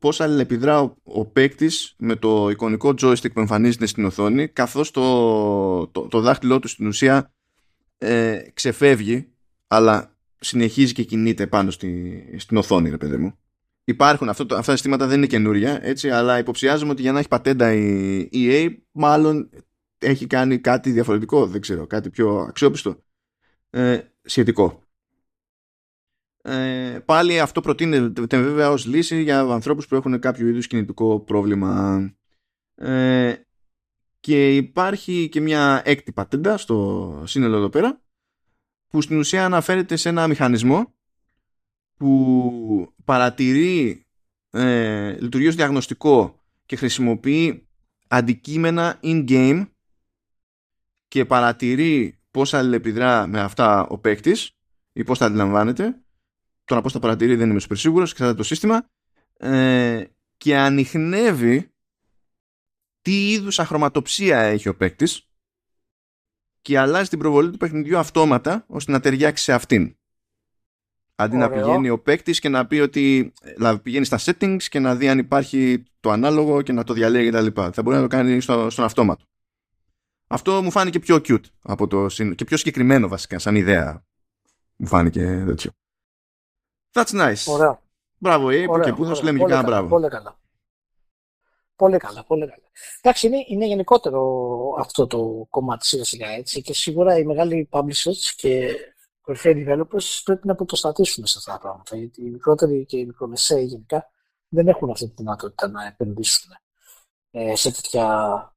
πώς 0.00 0.20
αλληλεπιδρά 0.20 0.80
ο, 0.80 0.96
ο 1.02 1.26
παίκτης 1.26 1.94
με 1.98 2.16
το 2.16 2.50
εικονικό 2.50 2.88
joystick 2.88 3.32
που 3.32 3.40
εμφανίζεται 3.40 3.86
στην 3.86 4.04
οθόνη 4.04 4.48
καθώς 4.48 4.90
το, 4.90 5.86
το, 5.86 6.08
το 6.08 6.20
δάχτυλό 6.20 6.58
του 6.58 6.68
στην 6.68 6.86
ουσία 6.86 7.32
ε, 7.98 8.38
ξεφεύγει 8.54 9.28
αλλά 9.66 10.16
συνεχίζει 10.38 10.92
και 10.92 11.02
κινείται 11.02 11.46
πάνω 11.46 11.70
στη, 11.70 12.24
στην 12.36 12.56
οθόνη 12.56 12.90
ρε 12.90 12.96
παιδί 12.96 13.16
μου. 13.16 13.38
Υπάρχουν 13.84 14.28
αυτό, 14.28 14.42
αυτά 14.42 14.62
τα 14.62 14.72
συστήματα 14.72 15.06
δεν 15.06 15.16
είναι 15.16 15.26
καινούρια 15.26 15.78
έτσι, 15.82 16.10
αλλά 16.10 16.38
υποψιάζομαι 16.38 16.90
ότι 16.90 17.02
για 17.02 17.12
να 17.12 17.18
έχει 17.18 17.28
πατέντα 17.28 17.72
η 17.72 18.28
EA 18.32 18.74
μάλλον 18.92 19.50
έχει 20.04 20.26
κάνει 20.26 20.58
κάτι 20.58 20.90
διαφορετικό 20.90 21.46
δεν 21.46 21.60
ξέρω, 21.60 21.86
κάτι 21.86 22.10
πιο 22.10 22.36
αξιόπιστο 22.36 23.02
ε, 23.70 24.00
σχετικό. 24.22 24.82
Ε, 26.42 26.98
πάλι 27.04 27.40
αυτό 27.40 27.60
προτείνεται 27.60 28.40
βέβαια 28.40 28.70
ως 28.70 28.86
λύση 28.86 29.22
για 29.22 29.40
ανθρώπους 29.40 29.86
που 29.86 29.94
έχουν 29.94 30.18
κάποιο 30.18 30.48
είδους 30.48 30.66
κινητικό 30.66 31.20
πρόβλημα. 31.20 32.00
Ε, 32.74 33.34
και 34.20 34.56
υπάρχει 34.56 35.28
και 35.28 35.40
μια 35.40 35.82
έκτη 35.84 36.12
πατέντα 36.12 36.56
στο 36.56 37.22
σύνολο 37.26 37.56
εδώ 37.56 37.68
πέρα 37.68 38.02
που 38.88 39.00
στην 39.00 39.18
ουσία 39.18 39.44
αναφέρεται 39.44 39.96
σε 39.96 40.08
ένα 40.08 40.28
μηχανισμό 40.28 40.94
που 41.96 42.92
παρατηρεί 43.04 44.06
ε, 44.50 45.20
λειτουργεί 45.20 45.46
ως 45.46 45.54
διαγνωστικό 45.54 46.44
και 46.66 46.76
χρησιμοποιεί 46.76 47.68
αντικείμενα 48.08 49.00
in-game 49.02 49.66
και 51.14 51.24
παρατηρεί 51.24 52.18
πώς 52.30 52.54
αλληλεπιδρά 52.54 53.26
με 53.26 53.40
αυτά 53.40 53.86
ο 53.86 53.98
παίκτης 53.98 54.50
ή 54.92 55.04
πώς 55.04 55.18
τα 55.18 55.26
αντιλαμβάνεται 55.26 56.02
Τώρα 56.64 56.80
πώς 56.80 56.92
τα 56.92 56.98
παρατηρεί 56.98 57.34
δεν 57.34 57.50
είμαι 57.50 57.60
super 57.68 57.76
σίγουρος, 57.76 58.10
εξαρτάται 58.10 58.36
το 58.36 58.42
σύστημα 58.42 58.88
ε, 59.36 60.04
και 60.36 60.56
ανοιχνεύει 60.56 61.72
τι 63.02 63.30
είδους 63.30 63.58
αχρωματοψία 63.58 64.38
έχει 64.38 64.68
ο 64.68 64.76
παίκτης 64.76 65.28
και 66.60 66.78
αλλάζει 66.78 67.08
την 67.08 67.18
προβολή 67.18 67.50
του 67.50 67.58
παιχνιδιού 67.58 67.98
αυτόματα 67.98 68.64
ώστε 68.68 68.92
να 68.92 69.00
ταιριάξει 69.00 69.44
σε 69.44 69.52
αυτήν. 69.52 69.96
Αντί 71.14 71.36
να 71.36 71.50
πηγαίνει 71.50 71.90
ο 71.90 71.98
παίκτης 71.98 72.40
και 72.40 72.48
να 72.48 72.66
πει 72.66 72.80
ότι 72.80 73.32
να 73.56 73.78
πηγαίνει 73.80 74.04
στα 74.04 74.18
settings 74.20 74.62
και 74.62 74.78
να 74.78 74.96
δει 74.96 75.08
αν 75.08 75.18
υπάρχει 75.18 75.82
το 76.00 76.10
ανάλογο 76.10 76.62
και 76.62 76.72
να 76.72 76.84
το 76.84 76.92
διαλέγει 76.92 77.30
κτλ. 77.30 77.60
Θα 77.72 77.82
μπορεί 77.82 77.96
να 77.96 78.02
το 78.02 78.08
κάνει 78.08 78.40
στο, 78.40 78.70
στον 78.70 78.84
αυτόματο. 78.84 79.24
Αυτό 80.26 80.62
μου 80.62 80.70
φάνηκε 80.70 80.98
πιο 80.98 81.16
cute 81.16 81.44
από 81.62 81.86
το, 81.86 82.06
και 82.34 82.44
πιο 82.44 82.56
συγκεκριμένο 82.56 83.08
βασικά 83.08 83.38
σαν 83.38 83.56
ιδέα. 83.56 84.04
Μου 84.76 84.86
φάνηκε 84.86 85.42
τέτοιο. 85.46 85.70
That's 86.92 87.10
nice. 87.10 87.52
Ωραία. 87.52 87.82
Μπράβο, 88.18 88.50
ε, 88.50 88.64
που 88.64 88.80
και 88.80 88.92
που 88.92 89.04
θα 89.04 89.14
σου 89.14 89.24
λέμε 89.24 89.38
και 89.38 89.44
κανένα 89.44 89.62
μπράβο. 89.62 89.88
Πολύ 89.88 90.08
καλά. 90.08 90.38
Πολύ 91.76 91.96
καλά, 91.96 92.24
πολύ 92.24 92.40
καλά. 92.40 92.70
Εντάξει, 93.00 93.26
είναι, 93.26 93.44
είναι 93.46 93.66
γενικότερο 93.66 94.20
αυτό 94.78 95.06
το 95.06 95.46
κομμάτι 95.50 95.86
σιγά 95.86 96.04
σιγά 96.04 96.28
έτσι 96.28 96.62
και 96.62 96.74
σίγουρα 96.74 97.18
οι 97.18 97.24
μεγάλοι 97.24 97.68
publishers 97.72 98.32
και 98.36 98.74
κορυφαίοι 99.20 99.66
developers 99.68 100.20
πρέπει 100.24 100.46
να 100.46 100.54
πρωτοστατήσουν 100.54 101.26
σε 101.26 101.38
αυτά 101.38 101.52
τα 101.52 101.58
πράγματα 101.58 101.96
γιατί 101.96 102.22
οι 102.24 102.30
μικρότεροι 102.30 102.84
και 102.84 102.96
οι 102.96 103.06
μικρομεσαίοι 103.06 103.64
γενικά 103.64 104.10
δεν 104.48 104.68
έχουν 104.68 104.90
αυτή 104.90 105.06
τη 105.06 105.14
δυνατότητα 105.16 105.68
να 105.68 105.86
επενδύσουν 105.86 106.50
ε, 107.30 107.56
σε 107.56 107.72
τέτοια, 107.72 108.06
ε, 108.42 108.53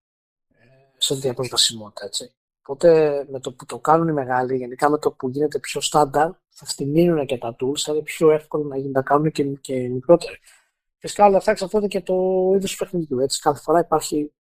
σε 0.97 1.13
τέτοια 1.13 1.33
προσβασιμότητα. 1.33 2.05
Έτσι. 2.05 2.31
Οπότε 2.61 3.25
με 3.29 3.39
το 3.39 3.53
που 3.53 3.65
το 3.65 3.79
κάνουν 3.79 4.07
οι 4.07 4.13
μεγάλοι, 4.13 4.57
γενικά 4.57 4.89
με 4.89 4.97
το 4.97 5.11
που 5.11 5.29
γίνεται 5.29 5.59
πιο 5.59 5.81
στάνταρ, 5.81 6.31
θα 6.49 6.65
φτηνίνουν 6.65 7.25
και 7.25 7.37
τα 7.37 7.55
tools, 7.59 7.77
θα 7.77 7.93
είναι 7.93 8.01
πιο 8.01 8.31
εύκολο 8.31 8.63
να, 8.63 8.77
γίνει, 8.77 8.91
να 8.91 9.01
κάνουν 9.01 9.31
και, 9.31 9.43
και 9.43 9.89
μικρότεροι. 9.89 10.39
Φυσικά 10.97 11.25
όλα 11.25 11.37
αυτά 11.37 11.51
εξαρτώνται 11.51 11.87
και 11.87 12.01
το 12.01 12.15
είδος 12.55 12.71
του 12.71 12.77
παιχνιδιού. 12.77 13.19
Έτσι, 13.19 13.41
κάθε 13.41 13.61
φορά 13.61 13.79
υπάρχει 13.79 14.33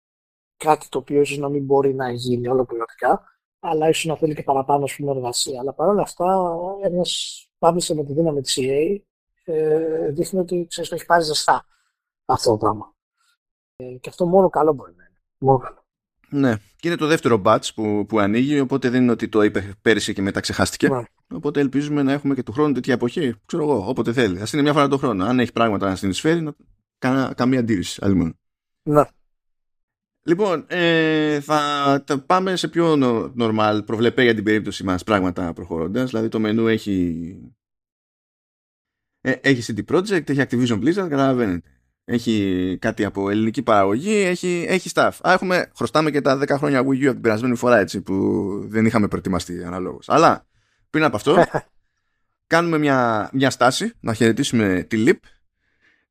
κάτι 0.57 0.89
το 0.89 0.99
οποίο 0.99 1.21
ίσως 1.21 1.39
να 1.39 1.49
μην 1.49 1.65
μπορεί 1.65 1.95
να 1.95 2.11
γίνει 2.11 2.49
ολοκληρωτικά, 2.49 3.23
αλλά 3.61 3.89
ίσως 3.89 4.05
να 4.05 4.17
θέλει 4.17 4.35
και 4.35 4.43
παραπάνω 4.43 4.87
πούμε, 4.97 5.11
εργασία. 5.11 5.61
Αλλά 5.61 5.73
παρόλα 5.73 6.03
αυτά, 6.03 6.55
ένας 6.83 7.41
publisher 7.59 7.95
με 7.95 8.05
τη 8.05 8.13
δύναμη 8.13 8.41
της 8.41 8.59
EA 8.61 8.99
ε, 9.45 10.09
δείχνει 10.11 10.41
ότι 10.41 10.67
ξέρεις, 10.69 10.91
το 10.91 10.95
έχει 10.95 11.07
πάρει 11.07 11.23
ζεστά 11.23 11.67
αυτό 12.25 12.51
το 12.51 12.57
πράγμα. 12.57 12.95
Ε, 13.77 13.85
και 13.85 14.09
αυτό 14.09 14.27
μόνο 14.27 14.49
καλό 14.49 14.73
μπορεί 14.73 14.95
να 14.97 15.05
είναι. 15.05 15.23
Μόνο 15.39 15.59
καλό. 15.59 15.84
Ναι, 16.35 16.57
και 16.77 16.89
είναι 16.89 16.97
το 16.97 17.07
δεύτερο 17.07 17.43
batch 17.45 17.69
που, 17.75 18.07
που 18.09 18.19
ανοίγει, 18.19 18.61
οπότε 18.61 18.89
δεν 18.91 19.03
είναι 19.03 19.13
ότι 19.13 19.29
το 19.29 19.43
είπε 19.43 19.73
πέρυσι 19.83 20.13
και 20.13 20.23
μετά 20.23 20.41
ξεχάστηκε. 20.41 20.89
Ναι. 20.89 21.03
Οπότε 21.29 21.61
ελπίζουμε 21.61 22.03
να 22.03 22.13
έχουμε 22.13 22.35
και 22.35 22.43
του 22.43 22.53
χρόνου 22.53 22.73
τέτοια 22.73 22.95
εποχή. 22.95 23.35
Ξέρω 23.47 23.63
εγώ, 23.63 23.89
όποτε 23.89 24.13
θέλει. 24.13 24.41
Α 24.41 24.47
είναι 24.53 24.63
μια 24.63 24.73
φορά 24.73 24.89
το 24.89 24.99
χρόνο. 24.99 25.25
Αν 25.25 25.41
έχει 25.41 25.53
πράγματα 25.53 25.89
να 25.89 25.97
συνεισφέρει, 25.97 26.41
να... 26.41 26.55
Κα, 26.99 27.33
καμία 27.37 27.59
αντίρρηση. 27.59 27.99
Άλλη 28.03 28.15
μόνο. 28.15 28.33
Ναι. 28.83 29.03
Λοιπόν, 30.27 30.65
ε, 30.69 31.41
θα 31.41 32.05
πάμε 32.27 32.57
σε 32.57 32.69
πιο 32.69 32.93
normal, 33.39 33.81
προβλεπέ 33.87 34.23
για 34.23 34.35
την 34.35 34.45
περίπτωση 34.45 34.85
μας 34.85 35.05
πράγματα 35.05 35.53
προχωρώντας. 35.53 36.11
Δηλαδή 36.11 36.29
το 36.29 36.41
μενού 36.41 36.67
έχει 36.67 37.37
Ε, 39.21 39.33
έχει 39.41 39.75
CD 39.77 39.95
Projekt, 39.95 40.29
έχει 40.31 40.43
Activision 40.49 40.81
Blizzard, 40.81 41.09
καταλαβαίνετε. 41.09 41.69
Έχει 42.05 42.77
κάτι 42.81 43.05
από 43.05 43.31
ελληνική 43.31 43.63
παραγωγή, 43.63 44.15
έχει, 44.15 44.67
έχει 44.69 44.91
staff. 44.95 45.11
Α, 45.29 45.33
έχουμε, 45.33 45.71
χρωστάμε 45.77 46.11
και 46.11 46.21
τα 46.21 46.39
10 46.43 46.49
χρόνια 46.49 46.81
Wii 46.81 47.03
U 47.03 47.05
από 47.05 47.13
την 47.13 47.21
περασμένη 47.21 47.57
φορά 47.57 47.79
έτσι, 47.79 48.01
που 48.01 48.15
δεν 48.67 48.87
είχαμε 48.87 49.09
προετοιμαστεί 49.09 49.65
αναλόγως. 49.65 50.09
Αλλά 50.09 50.47
πριν 50.91 51.05
από 51.05 51.17
αυτό, 51.17 51.45
κάνουμε 52.47 52.79
μια, 52.79 53.31
μια 53.33 53.51
στάση 53.51 53.93
να 54.01 54.15
χαιρετήσουμε 54.15 54.87
τη 54.89 55.05
LIP 55.07 55.19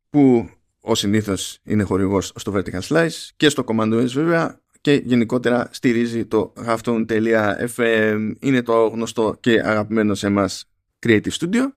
που 0.10 0.49
ο 0.79 0.95
συνήθως 0.95 1.60
είναι 1.63 1.84
χορηγός 1.84 2.32
στο 2.36 2.53
Vertical 2.56 2.82
Slice 2.82 3.29
και 3.36 3.49
στο 3.49 3.63
Commando 3.67 4.01
S 4.01 4.08
βέβαια 4.08 4.62
και 4.82 4.93
γενικότερα 4.93 5.69
στηρίζει 5.71 6.25
το 6.25 6.53
hafton.fm 6.67 8.32
είναι 8.39 8.62
το 8.62 8.88
γνωστό 8.88 9.38
και 9.39 9.62
αγαπημένο 9.63 10.15
σε 10.15 10.27
εμάς 10.27 10.65
Creative 11.06 11.32
Studio 11.39 11.67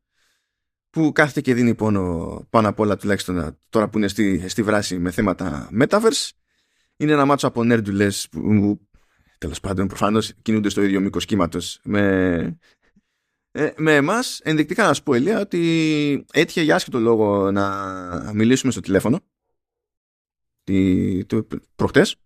που 0.96 1.12
κάθεται 1.12 1.40
και 1.40 1.54
δίνει 1.54 1.74
πόνο 1.74 2.46
πάνω 2.50 2.68
απ' 2.68 2.80
όλα 2.80 2.96
τουλάχιστον 2.96 3.58
τώρα 3.68 3.88
που 3.88 3.98
είναι 3.98 4.08
στη, 4.08 4.48
στη 4.48 4.62
βράση 4.62 4.98
με 4.98 5.10
θέματα 5.10 5.70
Metaverse. 5.80 6.30
Είναι 6.96 7.12
ένα 7.12 7.24
μάτσο 7.24 7.46
από 7.46 7.64
νέρντουλες 7.64 8.28
που 8.30 8.80
τέλος 9.38 9.60
πάντων 9.60 9.86
προφανώς 9.86 10.32
κινούνται 10.42 10.68
στο 10.68 10.82
ίδιο 10.82 11.00
μήκος 11.00 11.24
κύματος 11.24 11.80
με, 11.82 12.58
ε, 13.50 13.70
με 13.76 13.94
εμάς. 13.94 14.40
Ενδεικτικά 14.44 14.86
να 14.86 14.94
σου 14.94 15.02
πω 15.02 15.14
Ελία 15.14 15.40
ότι 15.40 16.24
έτυχε 16.32 16.62
για 16.62 16.74
άσχετο 16.74 17.00
λόγο 17.00 17.50
να 17.50 18.30
μιλήσουμε 18.34 18.72
στο 18.72 18.80
τηλέφωνο 18.80 19.20
τη, 20.64 21.24
το, 21.24 21.46
προχτές 21.76 22.16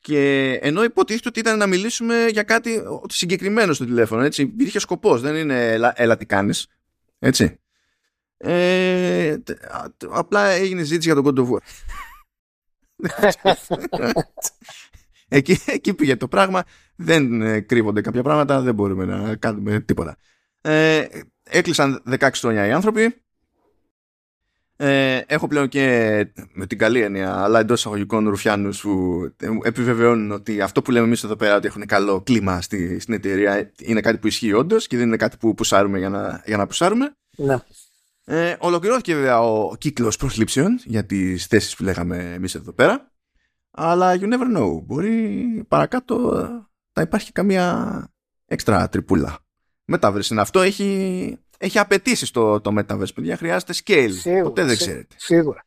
και 0.00 0.52
ενώ 0.62 0.84
υποτίθεται 0.84 1.28
ότι 1.28 1.40
ήταν 1.40 1.58
να 1.58 1.66
μιλήσουμε 1.66 2.26
για 2.30 2.42
κάτι 2.42 2.82
συγκεκριμένο 3.08 3.72
στο 3.72 3.84
τηλέφωνο, 3.84 4.22
έτσι, 4.22 4.42
υπήρχε 4.42 4.78
σκοπός, 4.78 5.20
δεν 5.20 5.34
είναι 5.34 5.72
έλα, 5.94 6.16
τι 6.16 6.26
κάνεις, 6.26 6.66
έτσι. 7.18 7.60
Ε, 8.42 9.36
απλά 10.10 10.46
έγινε 10.46 10.82
ζήτηση 10.82 11.12
για 11.12 11.22
τον 11.22 11.24
God 11.26 11.38
of 11.38 11.50
War. 11.50 11.60
εκεί, 15.28 15.58
εκεί 15.66 15.94
πήγε 15.94 16.16
το 16.16 16.28
πράγμα. 16.28 16.64
Δεν 16.96 17.42
ε, 17.42 17.60
κρύβονται 17.60 18.00
κάποια 18.00 18.22
πράγματα. 18.22 18.60
Δεν 18.60 18.74
μπορούμε 18.74 19.04
να 19.04 19.36
κάνουμε 19.36 19.80
τίποτα. 19.80 20.16
Ε, 20.60 21.06
έκλεισαν 21.42 22.02
16 22.18 22.30
χρόνια 22.34 22.66
οι 22.66 22.72
άνθρωποι. 22.72 23.14
Ε, 24.76 25.22
έχω 25.26 25.48
πλέον 25.48 25.68
και 25.68 25.84
με 26.52 26.66
την 26.66 26.78
καλή 26.78 27.00
έννοια, 27.00 27.34
αλλά 27.34 27.60
εντός 27.60 27.78
εισαγωγικών 27.78 28.28
ρουφιάνους 28.28 28.80
που 28.80 29.20
επιβεβαιώνουν 29.62 30.30
ότι 30.30 30.60
αυτό 30.60 30.82
που 30.82 30.90
λέμε 30.90 31.06
εμείς 31.06 31.24
εδώ 31.24 31.36
πέρα 31.36 31.56
ότι 31.56 31.66
έχουν 31.66 31.86
καλό 31.86 32.20
κλίμα 32.20 32.60
στη, 32.60 32.98
στην 33.00 33.14
εταιρεία 33.14 33.72
είναι 33.78 34.00
κάτι 34.00 34.18
που 34.18 34.26
ισχύει 34.26 34.52
όντως 34.52 34.86
και 34.86 34.96
δεν 34.96 35.06
είναι 35.06 35.16
κάτι 35.16 35.36
που 35.36 35.54
πουσάρουμε 35.54 35.98
για 35.98 36.08
να, 36.08 36.42
για 36.46 36.56
να 36.56 36.66
πουσάρουμε. 36.66 37.16
Ναι. 37.36 37.58
Ε, 38.24 38.56
ολοκληρώθηκε 38.58 39.14
βέβαια 39.14 39.40
ο 39.40 39.76
κύκλος 39.76 40.16
προσλήψεων 40.16 40.80
για 40.84 41.06
τις 41.06 41.46
θέσεις 41.46 41.76
που 41.76 41.82
λέγαμε 41.82 42.32
εμείς 42.32 42.54
εδώ 42.54 42.72
πέρα. 42.72 43.12
Αλλά 43.70 44.12
you 44.12 44.22
never 44.22 44.56
know. 44.56 44.82
Μπορεί 44.82 45.64
παρακάτω 45.68 46.16
να 46.92 47.02
υπάρχει 47.02 47.32
καμία 47.32 48.06
έξτρα 48.46 48.88
τρυπούλα. 48.88 49.38
Metaverse 49.92 50.30
είναι 50.30 50.40
αυτό. 50.40 50.60
Έχει, 50.60 51.38
έχει 51.58 51.78
απαιτήσει 51.78 52.32
το, 52.32 52.60
το 52.60 52.74
Metaverse, 52.78 53.14
παιδιά. 53.14 53.36
Χρειάζεται 53.36 53.74
scale. 53.84 54.10
Σίγουρα, 54.10 54.42
Ποτέ 54.42 54.64
δεν 54.64 54.76
ξέρετε. 54.76 55.14
Σίγουρα. 55.18 55.64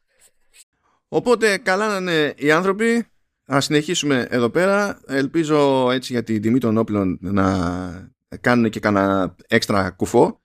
Οπότε 1.07 1.57
καλά 1.57 1.87
να 1.87 1.97
είναι 1.97 2.33
οι 2.37 2.51
άνθρωποι. 2.51 3.07
Α 3.53 3.61
συνεχίσουμε 3.61 4.27
εδώ 4.29 4.49
πέρα. 4.49 4.99
Ελπίζω 5.07 5.91
έτσι 5.91 6.13
για 6.13 6.23
την 6.23 6.41
τιμή 6.41 6.59
των 6.59 6.77
όπλων 6.77 7.17
να 7.21 8.11
κάνουν 8.41 8.69
και 8.69 8.79
κανένα 8.79 9.35
έξτρα 9.47 9.89
κουφό 9.89 10.42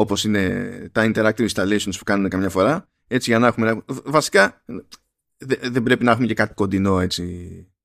όπως 0.00 0.24
είναι 0.24 0.70
τα 0.92 1.10
interactive 1.14 1.48
installations 1.48 1.94
που 1.98 2.04
κάνουν 2.04 2.28
καμιά 2.28 2.48
φορά 2.48 2.88
έτσι 3.06 3.30
για 3.30 3.38
να 3.38 3.46
έχουμε 3.46 3.82
βασικά 3.86 4.64
δεν 5.70 5.82
πρέπει 5.82 6.04
να 6.04 6.10
έχουμε 6.10 6.26
και 6.26 6.34
κάτι 6.34 6.54
κοντινό 6.54 7.00
έτσι 7.00 7.24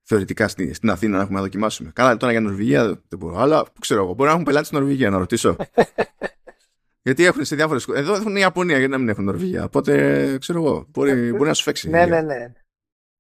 θεωρητικά 0.04 0.48
στην 0.48 0.90
Αθήνα 0.90 1.16
να 1.16 1.22
έχουμε 1.22 1.38
να 1.38 1.44
δοκιμάσουμε 1.44 1.92
καλά 1.94 2.18
τώρα 2.18 2.32
για 2.32 2.42
Νορβηγία 2.42 2.84
δεν 2.86 3.20
μπορώ 3.20 3.38
αλλά 3.38 3.64
που 3.64 3.80
ξέρω 3.80 4.04
εγώ 4.04 4.14
μπορεί 4.14 4.28
να 4.28 4.32
έχουν 4.32 4.44
πελάτη 4.46 4.66
στην 4.66 4.78
Νορβηγία 4.78 5.10
να 5.10 5.18
ρωτήσω 5.18 5.56
γιατί 7.06 7.26
έχουν 7.26 7.46
σε 7.46 7.56
διάφορες. 7.56 7.88
Εδώ 7.88 8.16
έχουν 8.16 8.36
η 8.36 8.40
Ιαπωνία 8.40 8.78
γιατί 8.78 8.92
να 8.92 8.98
μην 8.98 9.10
έχουν 9.10 9.24
Νορβηγία. 9.24 9.64
Οπότε 9.64 10.38
ξέρω 10.40 10.64
εγώ. 10.64 10.86
Μπορεί, 10.90 11.32
μπορεί 11.32 11.48
να 11.48 11.54
σου 11.54 11.64
φέξει. 11.64 11.90
ναι, 11.90 12.06
ναι, 12.06 12.22
ναι. 12.22 12.54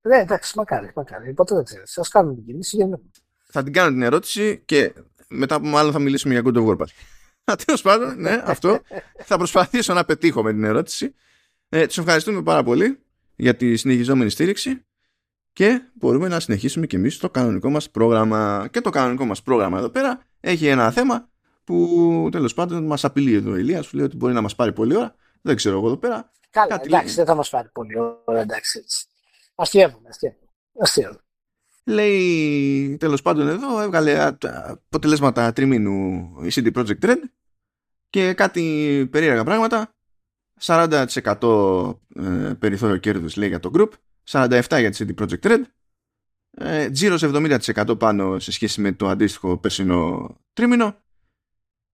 Ναι, 0.02 0.18
εντάξει, 0.18 0.54
μακάρι, 0.58 0.92
μακάρι. 0.96 1.34
Ποτέ 1.34 1.56
δεν 1.56 1.64
ξέρεις. 1.64 1.98
Α 1.98 2.02
κάνουμε 2.10 2.36
την 2.36 2.46
κίνηση. 2.46 2.76
Για... 2.76 3.00
Θα 3.44 3.64
την 3.64 3.74
κάνω 3.74 3.90
την 3.90 4.02
ερώτηση 4.02 4.62
και 4.66 4.94
μετά 5.28 5.56
από 5.56 5.68
μάλλον 5.68 5.92
θα 5.92 6.00
μιλήσουμε 6.00 6.34
για 6.34 6.44
God 6.46 6.58
of 6.58 6.68
War 6.68 6.86
Τέλος 7.66 7.82
πάντων, 7.82 8.22
ναι, 8.22 8.42
αυτό. 8.46 8.80
θα 9.18 9.38
προσπαθήσω 9.38 9.94
να 9.94 10.06
πετύχω 10.06 10.44
με 10.44 10.52
την 10.54 10.64
ερώτηση. 10.64 11.14
Ε, 11.70 11.86
Τους 11.88 11.98
ευχαριστούμε 11.98 12.42
πάρα 12.44 12.64
πολύ 12.64 13.00
για 13.36 13.56
τη 13.56 13.76
συνεχιζόμενη 13.76 14.30
στήριξη 14.30 14.86
και 15.54 15.82
μπορούμε 15.94 16.28
να 16.28 16.40
συνεχίσουμε 16.40 16.86
και 16.86 16.96
εμείς 16.96 17.18
το 17.18 17.30
κανονικό 17.30 17.70
μας 17.70 17.90
πρόγραμμα. 17.90 18.68
Και 18.72 18.82
το 18.82 18.90
κανονικό 18.90 19.26
μας 19.26 19.42
πρόγραμμα 19.42 19.78
εδώ 19.78 19.90
πέρα 19.90 20.20
έχει 20.40 20.68
ένα 20.68 20.92
θέμα 20.92 21.30
που 21.64 22.30
τέλος 22.32 22.54
πάντων 22.54 22.86
μας 22.86 23.04
απειλεί 23.04 23.34
εδώ 23.34 23.52
ο 23.52 23.56
Ηλίας, 23.56 23.94
λέει 23.94 24.06
ότι 24.06 24.16
μπορεί 24.16 24.34
να 24.34 24.42
μας 24.42 24.56
πάρει 24.56 24.74
πολλή 24.74 24.96
ώρα. 24.96 25.16
Δεν 25.42 25.56
ξέρω 25.56 25.78
εγώ 25.78 25.86
εδώ 25.88 25.98
πέρα. 25.98 26.32
Καλά, 26.50 26.68
Κάτι 26.68 26.88
εντάξει, 26.88 27.06
λέει. 27.06 27.16
δεν 27.16 27.26
θα 27.26 27.36
μας 27.36 27.50
πάρει 27.50 27.70
πολλή 27.74 27.94
ώρα, 28.26 28.40
εντάξει. 28.40 28.84
Αστείευουμε, 29.56 30.10
αστείευουμε. 30.78 31.20
Λέει 31.88 32.98
τέλος 33.00 33.22
πάντων 33.22 33.48
εδώ 33.48 33.82
έβγαλε 33.82 34.36
αποτελέσματα 34.90 35.54
τριμήνου 35.54 36.32
η 36.44 36.48
CD 36.52 36.74
Projekt 36.74 37.06
Red 37.06 37.18
και 38.10 38.34
κάτι 38.34 39.08
περίεργα 39.12 39.44
πράγματα. 39.44 39.96
40% 40.62 41.96
ε, 42.16 42.54
περιθώριο 42.60 42.98
κέρδους 42.98 43.36
λέει 43.36 43.48
για 43.48 43.60
το 43.60 43.72
group 43.74 43.90
47% 44.30 44.62
για 44.80 44.90
τη 44.92 45.06
CD 45.06 45.22
Projekt 45.22 45.40
Red 45.42 45.62
τζίρος 46.92 47.24
70% 47.26 48.00
πάνω 48.00 48.40
σε 48.40 48.52
σχέση 48.52 48.82
με 48.82 48.92
το 48.92 49.08
αντίστοιχο 49.08 49.58
περσινό 49.58 50.36
τρίμηνο. 50.54 51.04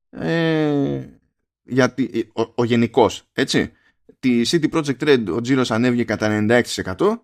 Ε, 0.09 1.09
γιατί, 1.63 2.31
ο, 2.33 2.41
ο 2.55 2.63
γενικός 2.63 3.29
έτσι 3.33 3.71
τη 4.19 4.41
CD 4.45 4.69
Projekt 4.71 4.99
Red 4.99 5.25
ο 5.35 5.41
τζίρος 5.41 5.71
ανέβηκε 5.71 6.03
κατά 6.03 6.45
96% 6.97 7.21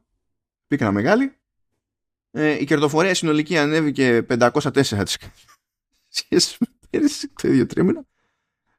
πίκρα 0.68 0.92
μεγάλη. 0.92 1.24
ε, 1.24 1.32
η 2.38 2.66
κερδοφορία 2.66 3.14
συνολική 3.14 3.58
ανέβηκε 3.58 4.26
504% 4.30 5.04
σχέσης 6.08 6.58
με 6.60 6.68
πέρυσι 6.90 7.32
το 7.42 7.48
ίδιο 7.48 7.66
τρίμηνο. 7.66 8.08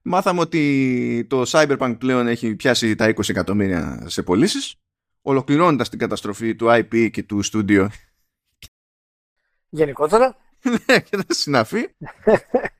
Μάθαμε 0.02 0.40
ότι 0.40 1.26
το 1.28 1.42
Cyberpunk 1.46 1.96
πλέον 1.98 2.26
έχει 2.26 2.54
πιάσει 2.54 2.94
τα 2.94 3.14
20 3.14 3.28
εκατομμύρια 3.28 4.04
σε 4.06 4.22
πωλήσεις, 4.22 4.74
ολοκληρώνοντας 5.22 5.88
την 5.88 5.98
καταστροφή 5.98 6.54
του 6.54 6.66
IP 6.68 7.10
και 7.10 7.22
του 7.22 7.40
studio. 7.52 7.86
Γενικότερα. 9.68 10.36
ναι, 10.86 11.00
και 11.00 11.16
τα 11.16 11.34
συναφή. 11.34 11.88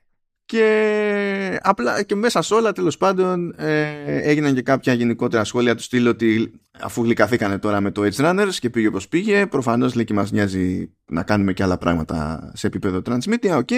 Και, 0.49 1.59
απλά, 1.61 2.03
και 2.03 2.15
μέσα 2.15 2.41
σε 2.41 2.53
όλα 2.53 2.71
τέλος 2.71 2.97
πάντων 2.97 3.53
ε, 3.57 3.91
έγιναν 4.21 4.53
και 4.53 4.61
κάποια 4.61 4.93
γενικότερα 4.93 5.43
σχόλια 5.43 5.75
του 5.75 5.81
στυλ 5.81 6.07
ότι 6.07 6.51
αφού 6.79 7.03
γλυκαθήκανε 7.03 7.57
τώρα 7.57 7.81
με 7.81 7.91
το 7.91 8.01
Edge 8.01 8.25
Runners 8.25 8.53
και 8.59 8.69
πήγε 8.69 8.87
όπως 8.87 9.07
πήγε 9.07 9.45
προφανώς 9.45 9.95
λέει 9.95 10.03
και 10.03 10.13
μας 10.13 10.31
νοιάζει 10.31 10.93
να 11.05 11.23
κάνουμε 11.23 11.53
και 11.53 11.63
άλλα 11.63 11.77
πράγματα 11.77 12.51
σε 12.55 12.67
επίπεδο 12.67 13.01
transmedia, 13.05 13.57
ok. 13.57 13.71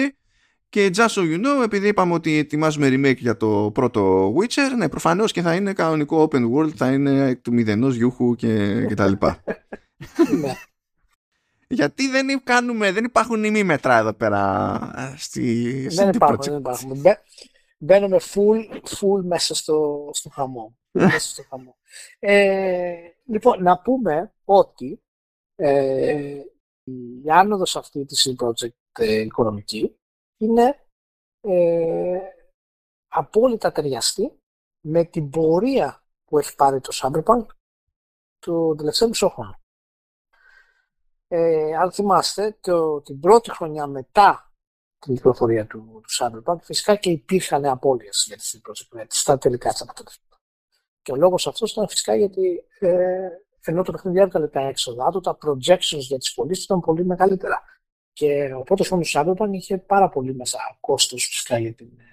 Και 0.68 0.90
just 0.96 1.08
so 1.08 1.20
you 1.20 1.36
know, 1.36 1.64
επειδή 1.64 1.88
είπαμε 1.88 2.14
ότι 2.14 2.36
ετοιμάζουμε 2.38 2.88
remake 2.88 3.18
για 3.18 3.36
το 3.36 3.70
πρώτο 3.74 4.32
Witcher, 4.36 4.76
ναι, 4.76 4.88
προφανώς 4.88 5.32
και 5.32 5.42
θα 5.42 5.54
είναι 5.54 5.72
κανονικό 5.72 6.28
open 6.30 6.50
world, 6.54 6.72
θα 6.74 6.92
είναι 6.92 7.34
του 7.34 7.52
μηδενός 7.52 7.94
γιούχου 7.94 8.34
και, 8.34 8.84
και 8.88 8.94
τα 8.94 9.06
λοιπά. 9.06 9.42
Ναι. 11.72 11.78
Γιατί 11.78 12.08
δεν, 12.08 12.42
κάνουμε, 12.44 12.92
δεν 12.92 13.04
υπάρχουν 13.04 13.44
ημίμετρα 13.44 13.98
εδώ 13.98 14.12
πέρα 14.12 15.14
στη 15.16 15.72
Δεν 15.88 16.08
υπάρχουν, 16.08 16.44
δεν 16.44 16.58
υπάρχουν. 16.58 17.02
Μπαίνουμε 17.78 18.18
full, 18.20 18.80
full 18.86 19.22
μέσα 19.24 19.54
στο, 19.54 20.10
στο 20.12 20.28
χαμό. 20.28 20.76
μέσα 20.92 21.28
στο 21.28 21.42
χαμό. 21.42 21.76
Ε, 22.18 22.94
λοιπόν, 23.24 23.62
να 23.62 23.78
πούμε 23.78 24.32
ότι 24.44 25.00
ε, 25.54 26.40
η 27.24 27.30
άνοδος 27.30 27.76
αυτή 27.76 28.04
της 28.04 28.34
project 28.38 28.98
ε, 28.98 29.20
οικονομική 29.20 29.96
είναι 30.36 30.86
ε, 31.40 32.18
απόλυτα 33.08 33.72
ταιριαστή 33.72 34.36
με 34.86 35.04
την 35.04 35.30
πορεία 35.30 36.02
που 36.24 36.38
έχει 36.38 36.54
πάρει 36.54 36.80
το 36.80 36.90
Cyberpunk 36.92 37.46
του 38.38 38.74
τελευταίου 38.78 39.08
μισό 39.08 39.28
χρόνο. 39.28 39.61
Ε, 41.34 41.76
αν 41.76 41.92
θυμάστε, 41.92 42.56
το, 42.60 43.00
την 43.00 43.20
πρώτη 43.20 43.50
χρονιά 43.50 43.86
μετά 43.86 44.52
την 44.98 45.14
κυκλοφορία 45.14 45.66
του, 45.66 46.02
του 46.02 46.10
Cyberpunk, 46.18 46.56
φυσικά 46.62 46.96
και 46.96 47.10
υπήρχαν 47.10 47.64
απώλειες 47.64 48.24
για 48.26 48.36
τις 48.36 48.60
προσεκτικές 48.62 49.18
στα 49.18 49.38
τελικά 49.38 49.70
της 49.70 49.82
αποτελέσματα. 49.82 50.40
Και 51.02 51.12
ο 51.12 51.16
λόγος 51.16 51.46
αυτός 51.46 51.72
ήταν 51.72 51.88
φυσικά 51.88 52.14
γιατί 52.14 52.64
ε, 52.78 53.28
ενώ 53.64 53.82
το 53.82 53.92
παιχνίδι 53.92 54.20
έβγαλε 54.20 54.48
τα 54.48 54.60
έξοδα 54.60 55.10
του, 55.10 55.20
τα 55.20 55.38
projections 55.46 55.98
για 55.98 56.18
τις 56.18 56.34
πωλήσεις 56.34 56.64
ήταν 56.64 56.80
πολύ 56.80 57.04
μεγαλύτερα. 57.04 57.62
Και 58.12 58.54
ο 58.54 58.62
πρώτος 58.62 58.86
χρόνος 58.86 59.10
του 59.10 59.18
Cyberpunk 59.18 59.52
είχε 59.52 59.78
πάρα 59.78 60.08
πολύ 60.08 60.34
μέσα 60.34 60.58
κόστος 60.80 61.24
φυσικά 61.24 61.58
για 61.58 61.74
την 61.74 61.90
ε, 61.98 62.12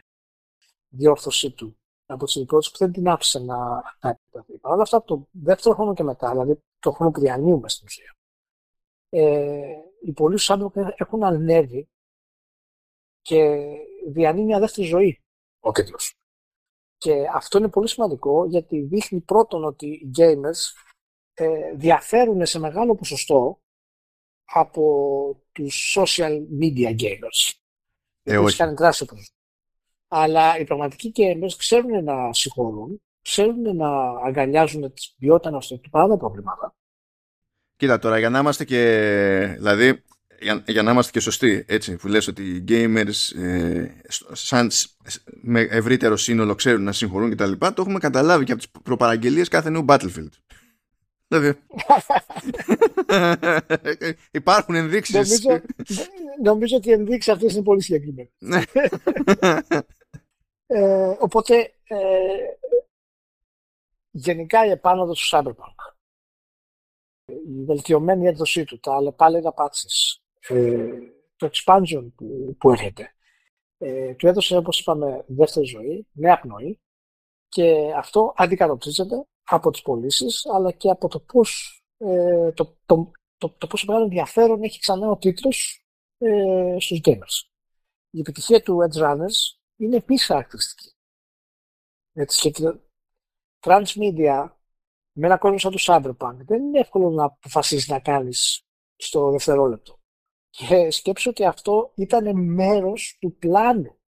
διόρθωσή 0.88 1.51
του 1.51 1.78
από 2.05 2.26
τις 2.26 2.45
που 2.45 2.78
δεν 2.78 2.91
την 2.91 3.09
άφησε 3.09 3.39
να, 3.39 3.57
να 4.01 4.09
επιτεθεί. 4.09 4.57
Παρ' 4.57 4.74
όλα 4.74 4.82
αυτά, 4.82 4.97
από 4.97 5.07
το 5.07 5.28
δεύτερο 5.32 5.76
χρόνο 5.76 5.93
και 5.93 6.03
μετά, 6.03 6.32
δηλαδή 6.32 6.63
το 6.80 6.91
χρόνο 6.91 7.11
που 7.11 7.20
διανύουμε 7.20 7.70
στην 7.70 7.86
ουσία, 7.88 8.13
ε, 9.10 9.74
οι 10.01 10.12
πωλήσει 10.12 10.57
του 10.57 10.72
έχουν 10.95 11.24
ανέβει 11.24 11.89
και 13.22 13.66
διανύει 14.07 14.43
μια 14.43 14.60
δεύτερη 14.60 14.88
ζωή 14.88 15.22
ο 15.60 15.72
τίτλος. 15.72 16.14
Και 16.97 17.28
αυτό 17.34 17.57
είναι 17.57 17.70
πολύ 17.70 17.88
σημαντικό 17.88 18.45
γιατί 18.45 18.82
δείχνει 18.82 19.20
πρώτον 19.20 19.64
ότι 19.64 19.88
οι 19.88 20.12
gamers 20.18 20.74
ε, 21.34 21.74
διαφέρουν 21.76 22.45
σε 22.45 22.60
μεγάλο 22.60 22.95
ποσοστό 22.95 23.62
από 24.43 25.43
τους 25.51 25.97
social 25.97 26.41
media 26.62 26.99
gamers. 26.99 27.53
Ε, 28.24 28.38
όχι. 28.38 28.57
Κάνει 28.57 28.74
δράση 28.74 29.05
Αλλά 30.07 30.57
οι 30.57 30.64
πραγματικοί 30.64 31.12
gamers 31.16 31.53
ξέρουν 31.57 32.03
να 32.03 32.34
συγχωρούν, 32.34 33.01
ξέρουν 33.22 33.76
να 33.76 34.10
αγκαλιάζουν 34.10 34.93
τις 34.93 35.16
ποιότητα 35.20 35.49
να 35.49 35.62
στείλουν 35.62 35.84
πάρα 35.91 36.18
προβλήματα. 36.18 36.76
Κοίτα 37.80 37.99
τώρα, 37.99 38.19
για 38.19 38.30
να 38.30 38.39
είμαστε 38.39 38.65
και. 38.65 39.55
Δηλαδή, 39.57 40.03
για, 40.39 40.63
για 40.67 40.84
να 40.84 40.91
είμαστε 40.91 41.11
και 41.11 41.19
σωστοί, 41.19 41.65
έτσι, 41.67 41.95
που 41.95 42.07
λες 42.07 42.27
ότι 42.27 42.43
οι 42.43 42.63
gamers 42.67 43.41
ε, 43.41 43.91
σαν 44.32 44.71
με 45.41 45.61
ευρύτερο 45.61 46.17
σύνολο 46.17 46.55
ξέρουν 46.55 46.84
να 46.84 46.91
συγχωρούν 46.91 47.32
κτλ. 47.32 47.51
Το 47.51 47.73
έχουμε 47.77 47.99
καταλάβει 47.99 48.45
και 48.45 48.51
από 48.51 48.61
τις 48.61 48.71
προπαραγγελίες 48.84 49.47
κάθε 49.47 49.69
νέου 49.69 49.86
Battlefield. 49.88 50.30
Δηλαδή, 51.27 51.59
υπάρχουν 54.32 54.75
ενδείξεις. 54.75 55.15
Νομίζω, 55.15 55.61
νομίζω 56.43 56.75
ότι 56.75 56.89
οι 56.89 56.91
ενδείξεις 56.91 57.34
αυτές 57.34 57.53
είναι 57.53 57.63
πολύ 57.63 57.82
συγκεκριμένες. 57.82 58.32
Ναι. 58.38 58.61
ε, 60.77 61.15
οπότε, 61.19 61.73
ε, 61.84 61.97
γενικά 64.11 64.65
η 64.65 64.69
επάνωδος 64.69 65.19
του 65.19 65.38
Cyberpunk, 65.38 65.89
η 67.32 67.63
βελτιωμένη 67.63 68.27
έκδοσή 68.27 68.63
του, 68.63 68.80
τα 68.80 68.95
αλλεπάλληλα 68.95 69.53
patches, 69.57 70.19
ε, 70.47 70.89
το 71.36 71.49
expansion 71.53 72.11
που, 72.15 72.55
που 72.59 72.71
έρχεται. 72.71 73.13
Ε, 73.77 74.13
του 74.13 74.27
έδωσε, 74.27 74.57
όπως 74.57 74.80
είπαμε, 74.80 75.23
δεύτερη 75.27 75.65
ζωή, 75.65 76.07
νέα 76.11 76.39
πνοή 76.39 76.80
και 77.49 77.93
αυτό 77.95 78.34
αντικατοπτρίζεται 78.36 79.25
από 79.43 79.71
τις 79.71 79.82
πωλήσεις, 79.82 80.45
αλλά 80.45 80.71
και 80.71 80.89
από 80.89 81.07
το 81.07 81.19
πώς, 81.19 81.82
ε, 81.97 82.51
το, 82.51 82.77
το, 82.86 83.11
το, 83.38 83.49
το 83.57 83.67
πόσο 83.67 83.86
μεγάλο 83.88 84.05
ενδιαφέρον 84.05 84.63
έχει 84.63 84.80
ξανά 84.80 85.09
ο 85.09 85.17
τίτλος 85.17 85.86
ε, 86.17 86.75
στους 86.80 86.99
gamers. 87.03 87.49
Η 88.09 88.19
επιτυχία 88.19 88.61
του 88.61 88.77
Edge 88.89 89.01
Runners 89.01 89.57
είναι 89.75 89.95
επίσης 89.95 90.25
χαρακτηριστική. 90.25 90.93
Έτσι, 92.13 92.51
και 92.51 92.80
transmedia 93.59 94.49
με 95.20 95.26
ένα 95.26 95.38
κόσμο 95.38 95.57
σαν 95.57 95.72
το 95.72 95.78
Cyberpunk 95.80 96.36
δεν 96.36 96.63
είναι 96.63 96.80
εύκολο 96.80 97.09
να 97.09 97.24
αποφασίσεις 97.24 97.88
να 97.88 97.99
κάνεις 97.99 98.65
στο 98.95 99.32
δευτερόλεπτο. 99.32 99.99
Και 100.49 100.91
σκέψω 100.91 101.30
ότι 101.30 101.45
αυτό 101.45 101.91
ήταν 101.95 102.53
μέρος 102.53 103.17
του 103.20 103.38
πλάνου 103.38 103.99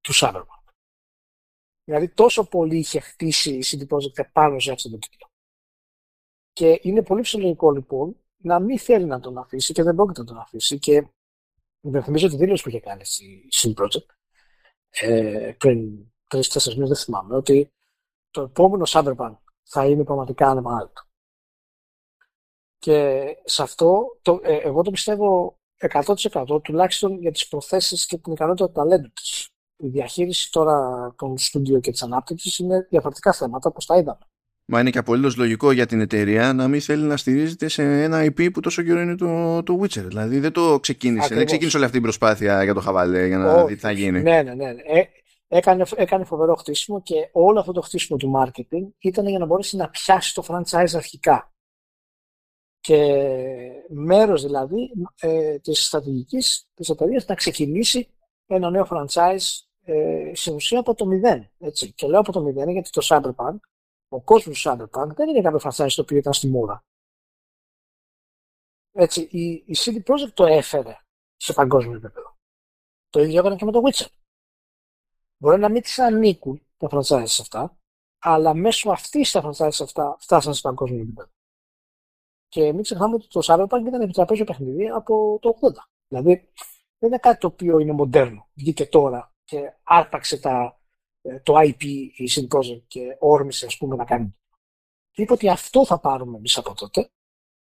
του 0.00 0.12
Cyberpunk. 0.14 0.72
Δηλαδή 1.84 2.08
τόσο 2.08 2.48
πολύ 2.48 2.78
είχε 2.78 3.00
χτίσει 3.00 3.54
η 3.54 3.64
CD 3.66 3.94
Projekt 3.94 4.32
πάνω 4.32 4.58
σε 4.58 4.72
αυτό 4.72 4.90
το 4.90 4.98
τίτλο. 4.98 5.30
Και 6.52 6.80
είναι 6.82 7.02
πολύ 7.02 7.22
φυσιολογικό 7.22 7.70
λοιπόν 7.70 8.16
να 8.36 8.60
μην 8.60 8.78
θέλει 8.78 9.04
να 9.04 9.20
τον 9.20 9.38
αφήσει 9.38 9.72
και 9.72 9.82
δεν 9.82 9.94
πρόκειται 9.94 10.20
να 10.20 10.26
τον 10.26 10.38
αφήσει 10.38 10.78
και 10.78 11.08
δεν 11.80 12.02
θυμίζω 12.02 12.28
τη 12.28 12.36
δήλωση 12.36 12.62
που 12.62 12.68
είχε 12.68 12.80
κάνει 12.80 13.02
η 13.18 13.48
CD 13.52 13.82
Projekt 13.82 14.06
ε, 14.88 15.54
πριν 15.58 16.06
τρει-τέσσερι 16.28 16.74
μήνες, 16.74 16.88
δεν 16.88 16.98
θυμάμαι, 16.98 17.36
ότι 17.36 17.72
το 18.30 18.42
επόμενο 18.42 18.84
Cyberpunk 18.88 19.36
θα 19.68 19.86
είναι 19.86 20.04
πραγματικά 20.04 20.48
ανεπανάληπτο. 20.48 21.02
Και 22.78 23.24
σε 23.44 23.62
αυτό 23.62 24.18
το, 24.22 24.40
ε, 24.42 24.56
εγώ 24.56 24.82
το 24.82 24.90
πιστεύω 24.90 25.58
100% 25.78 26.62
τουλάχιστον 26.62 27.20
για 27.20 27.32
τις 27.32 27.48
προθέσεις 27.48 28.06
και 28.06 28.18
την 28.18 28.32
ικανότητα 28.32 28.66
του 28.66 28.72
ταλέντου 28.72 29.12
της. 29.12 29.48
Η 29.76 29.88
διαχείριση 29.88 30.50
τώρα 30.50 31.08
των 31.16 31.38
στούντιο 31.38 31.80
και 31.80 31.90
της 31.90 32.02
ανάπτυξης 32.02 32.58
είναι 32.58 32.86
διαφορετικά 32.90 33.32
θέματα 33.32 33.68
όπως 33.68 33.86
τα 33.86 33.96
είδαμε. 33.96 34.18
Μα 34.70 34.80
είναι 34.80 34.90
και 34.90 34.98
απολύτως 34.98 35.36
λογικό 35.36 35.72
για 35.72 35.86
την 35.86 36.00
εταιρεία 36.00 36.52
να 36.52 36.68
μην 36.68 36.80
θέλει 36.80 37.02
να 37.02 37.16
στηρίζεται 37.16 37.68
σε 37.68 38.02
ένα 38.02 38.24
IP 38.24 38.52
που 38.52 38.60
τόσο 38.60 38.82
καιρό 38.82 39.00
είναι 39.00 39.14
το, 39.14 39.62
το 39.62 39.80
Witcher. 39.82 40.04
Δηλαδή 40.04 40.38
δεν 40.38 40.52
το 40.52 40.80
ξεκίνησε. 40.80 41.34
Δεν 41.34 41.46
ξεκίνησε 41.46 41.76
όλη 41.76 41.86
αυτή 41.86 41.98
η 41.98 42.00
προσπάθεια 42.00 42.64
για 42.64 42.74
το 42.74 42.80
χαβαλέ 42.80 43.26
για 43.26 43.38
να 43.38 43.64
δει 43.64 43.74
τι 43.74 43.80
θα 43.80 43.90
γίνει. 43.90 44.22
Ναι, 44.22 44.42
ναι, 44.42 44.54
ναι. 44.54 44.68
Ε, 44.68 45.02
έκανε, 45.48 45.84
έκανε 45.96 46.24
φοβερό 46.24 46.54
χτίσιμο 46.54 47.02
και 47.02 47.30
όλο 47.32 47.60
αυτό 47.60 47.72
το 47.72 47.80
χτίσιμο 47.80 48.18
του 48.18 48.32
marketing 48.36 48.88
ήταν 48.98 49.26
για 49.26 49.38
να 49.38 49.46
μπορέσει 49.46 49.76
να 49.76 49.90
πιάσει 49.90 50.34
το 50.34 50.44
franchise 50.48 50.94
αρχικά. 50.94 51.52
Και 52.80 53.84
μέρος 53.88 54.42
δηλαδή 54.42 54.92
ε, 55.20 55.58
της 55.58 55.86
στρατηγικής 55.86 56.68
της 56.74 56.88
εταιρείας 56.88 57.26
να 57.26 57.34
ξεκινήσει 57.34 58.08
ένα 58.46 58.70
νέο 58.70 58.86
franchise 58.90 59.68
ε, 59.84 60.32
στην 60.34 60.54
ουσία 60.54 60.80
από 60.80 60.94
το 60.94 61.06
μηδέν. 61.06 61.50
Έτσι. 61.58 61.92
Και 61.92 62.06
λέω 62.06 62.20
από 62.20 62.32
το 62.32 62.40
μηδέν 62.40 62.68
γιατί 62.68 62.90
το 62.90 63.06
Cyberpunk, 63.08 63.56
ο 64.08 64.20
κόσμος 64.20 64.62
του 64.62 64.70
Cyberpunk 64.70 65.08
δεν 65.14 65.28
είναι 65.28 65.40
κάποιο 65.40 65.70
franchise 65.70 65.92
το 65.94 66.02
οποίο 66.02 66.16
ήταν 66.16 66.32
στη 66.32 66.48
μούρα. 66.48 66.84
Έτσι, 68.92 69.28
η, 69.30 69.50
η 69.50 69.74
CD 69.76 69.96
Projekt 69.96 70.32
το 70.34 70.44
έφερε 70.44 70.96
σε 71.36 71.52
παγκόσμιο 71.52 71.96
επίπεδο. 71.96 72.36
Το 73.08 73.20
ίδιο 73.20 73.38
έκανε 73.38 73.56
και 73.56 73.64
με 73.64 73.72
το 73.72 73.82
Witcher. 73.84 74.06
Μπορεί 75.38 75.58
να 75.58 75.68
μην 75.68 75.82
τις 75.82 75.98
ανήκουν 75.98 76.66
τα 76.76 76.88
franchise 76.90 77.22
αυτά, 77.40 77.78
αλλά 78.18 78.54
μέσω 78.54 78.90
αυτής 78.90 79.30
τα 79.30 79.42
franchise 79.44 79.80
αυτά 79.82 80.16
φτάσαν 80.18 80.54
σε 80.54 80.60
παγκόσμιο 80.60 81.00
επίπεδο. 81.00 81.30
Και 82.48 82.72
μην 82.72 82.82
ξεχνάμε 82.82 83.14
ότι 83.14 83.28
το 83.28 83.40
Cyberpunk 83.44 83.86
ήταν 83.86 84.00
επιτραπέζιο 84.00 84.44
παιχνίδι 84.44 84.88
από 84.88 85.38
το 85.40 85.58
80. 85.60 85.72
Δηλαδή 86.08 86.52
δεν 86.98 87.08
είναι 87.08 87.18
κάτι 87.18 87.38
το 87.38 87.46
οποίο 87.46 87.78
είναι 87.78 87.92
μοντέρνο. 87.92 88.48
Βγήκε 88.54 88.86
τώρα 88.86 89.34
και 89.44 89.72
άρπαξε 89.82 90.40
τα, 90.40 90.80
ε, 91.22 91.40
το 91.40 91.54
IP 91.56 91.82
η 92.16 92.30
CD 92.34 92.82
και 92.86 93.16
όρμησε 93.18 93.66
ας 93.66 93.76
πούμε 93.76 93.96
να 93.96 94.04
κάνει. 94.04 94.36
Και 95.10 95.22
είπε 95.22 95.32
ότι 95.32 95.48
αυτό 95.48 95.86
θα 95.86 95.98
πάρουμε 95.98 96.36
εμείς 96.36 96.58
από 96.58 96.74
τότε 96.74 97.10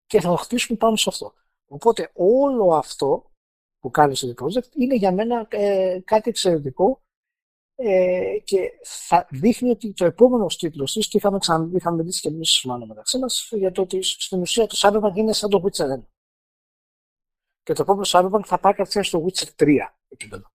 και 0.07 0.21
θα 0.21 0.29
το 0.29 0.37
χτίσουμε 0.37 0.79
πάνω 0.79 0.97
σε 0.97 1.09
αυτό. 1.09 1.33
Οπότε 1.67 2.11
όλο 2.15 2.75
αυτό 2.75 3.31
που 3.79 3.91
κάνει 3.91 4.13
η 4.13 4.17
CD 4.21 4.45
Projekt 4.45 4.75
είναι 4.75 4.95
για 4.95 5.13
μένα 5.13 5.47
ε, 5.49 6.01
κάτι 6.05 6.29
εξαιρετικό 6.29 7.03
ε, 7.83 8.39
και 8.45 8.79
θα 8.83 9.27
δείχνει 9.31 9.71
ότι 9.71 9.93
το 9.93 10.05
επόμενο 10.05 10.47
τίτλο 10.47 10.85
της, 10.85 11.09
και 11.09 11.17
είχαμε, 11.17 11.39
ξανα, 11.39 11.71
είχαμε 11.75 11.97
μιλήσει 11.97 12.21
και 12.21 12.29
εμεί 12.29 12.45
μάλλον 12.65 12.89
μεταξύ 12.89 13.19
μας, 13.19 13.49
για 13.53 13.73
το 13.73 13.83
ότι 13.83 14.03
στην 14.03 14.41
ουσία 14.41 14.67
το 14.67 14.77
Cyberpunk 14.79 15.17
είναι 15.17 15.33
σαν 15.33 15.51
το 15.51 15.63
Witcher 15.65 15.99
1. 15.99 16.03
Και 17.63 17.73
το 17.73 17.83
επόμενο 17.83 18.07
Cyberpunk 18.09 18.45
θα 18.45 18.59
πάει 18.59 18.73
κατευθείαν 18.73 19.05
στο 19.05 19.25
Witcher 19.25 19.49
3 19.57 19.77
επίπεδο. 20.09 20.49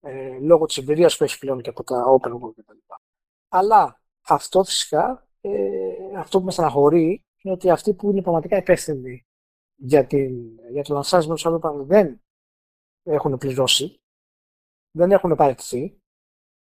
Ε, 0.00 0.38
λόγω 0.38 0.66
της 0.66 0.76
εμπειρίας 0.76 1.16
που 1.16 1.24
έχει 1.24 1.38
πλέον 1.38 1.62
και 1.62 1.70
από 1.70 1.84
τα 1.84 2.04
Open 2.04 2.32
World 2.32 2.54
κτλ. 2.56 2.78
Αλλά 3.48 4.02
αυτό 4.26 4.64
φυσικά, 4.64 5.28
ε, 5.40 6.16
αυτό 6.16 6.38
που 6.38 6.44
με 6.44 6.50
στεναχωρεί 6.50 7.24
είναι 7.42 7.54
ότι 7.54 7.70
αυτοί 7.70 7.94
που 7.94 8.10
είναι 8.10 8.22
πραγματικά 8.22 8.56
υπεύθυνοι 8.56 9.26
για, 9.74 10.06
την, 10.06 10.58
για 10.70 10.82
το 10.82 10.94
λανσάρισμα 10.94 11.34
του 11.34 11.42
Cyberpunk 11.44 11.84
δεν 11.86 12.22
έχουν 13.02 13.38
πληρώσει 13.38 13.99
δεν 14.90 15.10
έχουν 15.12 15.36
παραιτηθεί. 15.36 16.00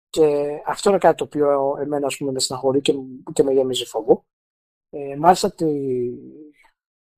Και 0.09 0.47
αυτό 0.65 0.89
είναι 0.89 0.99
κάτι 0.99 1.17
το 1.17 1.23
οποίο 1.23 1.77
εμένα 1.79 2.05
ας 2.07 2.17
πούμε, 2.17 2.31
με 2.31 2.39
συναχωρεί 2.39 2.81
και, 2.81 2.93
και 3.33 3.43
με 3.43 3.53
γεμίζει 3.53 3.85
φόβο. 3.85 4.25
Ε, 4.89 5.15
μάλιστα 5.15 5.51
τη, 5.51 5.65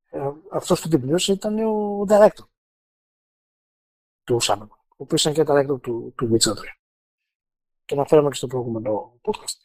ε, 0.09 0.31
αυτός 0.51 0.81
που 0.81 0.87
την 0.87 1.01
πλήρωσε 1.01 1.31
ήταν 1.31 1.59
ο 1.59 2.05
director 2.09 2.47
του 4.23 4.39
Σάμερ, 4.39 4.67
ο 4.67 4.95
οποίος 4.97 5.25
ήταν 5.25 5.33
και 5.33 5.51
director 5.51 5.81
του, 5.81 6.13
του 6.17 6.29
Witcher 6.31 6.51
3. 6.51 6.55
Και 7.85 7.93
αναφέραμε 7.93 8.29
και 8.29 8.35
στο 8.35 8.47
προηγούμενο 8.47 9.19
podcast. 9.21 9.57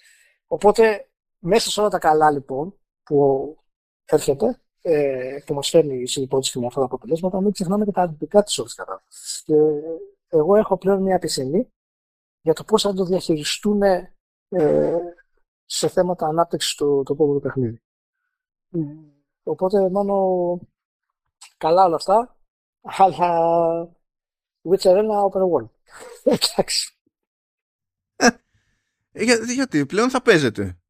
Οπότε, 0.46 1.10
μέσα 1.38 1.70
σε 1.70 1.80
όλα 1.80 1.88
τα 1.88 1.98
καλά 1.98 2.30
λοιπόν 2.30 2.78
που 3.02 3.56
έρχεται, 4.04 4.60
ε, 4.80 5.38
που 5.46 5.54
μας 5.54 5.68
φέρνει 5.68 6.00
η 6.00 6.06
συμπότηση 6.06 6.58
με 6.58 6.66
αυτά 6.66 6.78
τα 6.78 6.86
αποτελέσματα, 6.86 7.40
μην 7.40 7.52
ξεχνάμε 7.52 7.84
και 7.84 7.90
τα 7.90 8.02
αρνητικά 8.02 8.42
της 8.42 8.58
όλης 8.58 8.74
κατάστασης. 8.74 9.42
Και 9.42 9.54
εγώ 10.32 10.56
έχω 10.56 10.78
πλέον 10.78 11.02
μια 11.02 11.14
επισημή 11.14 11.72
για 12.40 12.52
το 12.52 12.64
πώς 12.64 12.82
θα 12.82 12.92
το 12.92 13.04
διαχειριστούν 13.04 13.82
ε, 13.82 14.98
σε 15.64 15.88
θέματα 15.88 16.26
ανάπτυξης 16.26 16.74
του 16.74 17.02
το 17.04 17.12
επόμενο 17.12 17.40
παιχνίδι. 17.40 17.82
Οπότε 19.42 19.90
μόνο 19.90 20.14
καλά 21.56 21.84
όλα 21.84 21.96
αυτά, 21.96 22.36
αλλά 22.80 23.28
Witcher 24.62 24.96
1 24.96 25.30
open 25.30 25.42
world. 25.50 25.68
Εντάξει. 26.32 26.96
Ε, 28.16 28.28
για, 29.12 29.36
γιατί 29.54 29.86
πλέον 29.86 30.10
θα 30.10 30.22
παίζετε. 30.22 30.80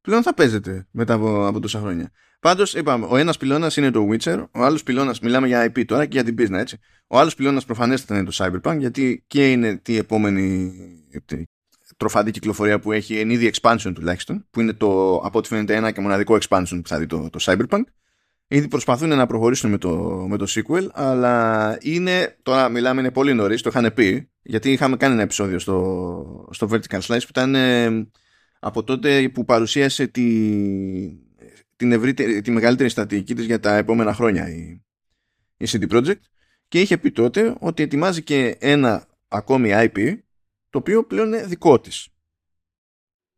Πλέον 0.00 0.22
θα 0.22 0.34
παίζετε 0.34 0.88
μετά 0.90 1.14
από, 1.14 1.46
από 1.46 1.60
τόσα 1.60 1.80
χρόνια. 1.80 2.12
Πάντως, 2.40 2.74
είπαμε, 2.74 3.06
ο 3.08 3.16
ένας 3.16 3.36
πυλώνας 3.36 3.76
είναι 3.76 3.90
το 3.90 4.08
Witcher, 4.10 4.44
ο 4.50 4.62
άλλος 4.64 4.82
πυλώνας, 4.82 5.20
μιλάμε 5.20 5.46
για 5.46 5.66
IP 5.66 5.84
τώρα 5.84 6.06
και 6.06 6.20
για 6.20 6.24
την 6.24 6.34
business, 6.38 6.58
έτσι. 6.58 6.78
Ο 7.06 7.18
άλλος 7.18 7.34
πυλώνας 7.34 7.64
προφανέστατα 7.64 8.20
είναι 8.20 8.30
το 8.30 8.32
Cyberpunk, 8.34 8.78
γιατί 8.78 9.24
και 9.26 9.50
είναι 9.50 9.76
τη 9.76 9.96
επόμενη 9.96 10.72
τροφαντή 11.96 12.30
κυκλοφορία 12.30 12.78
που 12.78 12.92
έχει 12.92 13.18
εν 13.18 13.30
είδη 13.30 13.52
expansion 13.54 13.92
τουλάχιστον, 13.94 14.46
που 14.50 14.60
είναι 14.60 14.72
το 14.72 15.16
από 15.16 15.38
ό,τι 15.38 15.48
φαίνεται 15.48 15.74
ένα 15.74 15.90
και 15.90 16.00
μοναδικό 16.00 16.38
expansion 16.40 16.80
που 16.82 16.88
θα 16.88 16.98
δει 16.98 17.06
το, 17.06 17.30
το 17.30 17.38
Cyberpunk. 17.42 17.82
Ήδη 18.46 18.68
προσπαθούν 18.68 19.08
να 19.08 19.26
προχωρήσουν 19.26 19.70
με 19.70 19.78
το, 19.78 19.90
με 20.28 20.36
το 20.36 20.46
sequel, 20.48 20.86
αλλά 20.92 21.76
είναι, 21.80 22.38
τώρα 22.42 22.68
μιλάμε 22.68 23.00
είναι 23.00 23.10
πολύ 23.10 23.34
νωρίς, 23.34 23.62
το 23.62 23.70
είχαν 23.72 23.92
πει, 23.94 24.30
γιατί 24.42 24.72
είχαμε 24.72 24.96
κάνει 24.96 25.12
ένα 25.12 25.22
επεισόδιο 25.22 25.58
στο, 25.58 26.48
στο 26.50 26.68
Vertical 26.70 27.00
Slice 27.00 27.20
που 27.20 27.26
ήταν 27.28 27.54
ε, 27.54 28.08
από 28.60 28.84
τότε 28.84 29.28
που 29.34 29.44
παρουσίασε 29.44 30.06
τη, 30.06 30.22
την 31.80 32.42
τη 32.42 32.50
μεγαλύτερη 32.50 32.88
στατική 32.88 33.34
της 33.34 33.44
για 33.44 33.60
τα 33.60 33.76
επόμενα 33.76 34.14
χρόνια 34.14 34.48
η, 34.48 34.82
η 35.56 35.66
CD 35.68 35.90
Projekt 35.90 36.20
και 36.68 36.80
είχε 36.80 36.98
πει 36.98 37.10
τότε 37.10 37.56
ότι 37.60 37.82
ετοιμάζει 37.82 38.22
και 38.22 38.56
ένα 38.58 39.06
ακόμη 39.28 39.70
IP 39.72 40.18
το 40.70 40.78
οποίο 40.78 41.04
πλέον 41.04 41.26
είναι 41.26 41.46
δικό 41.46 41.80
της. 41.80 42.08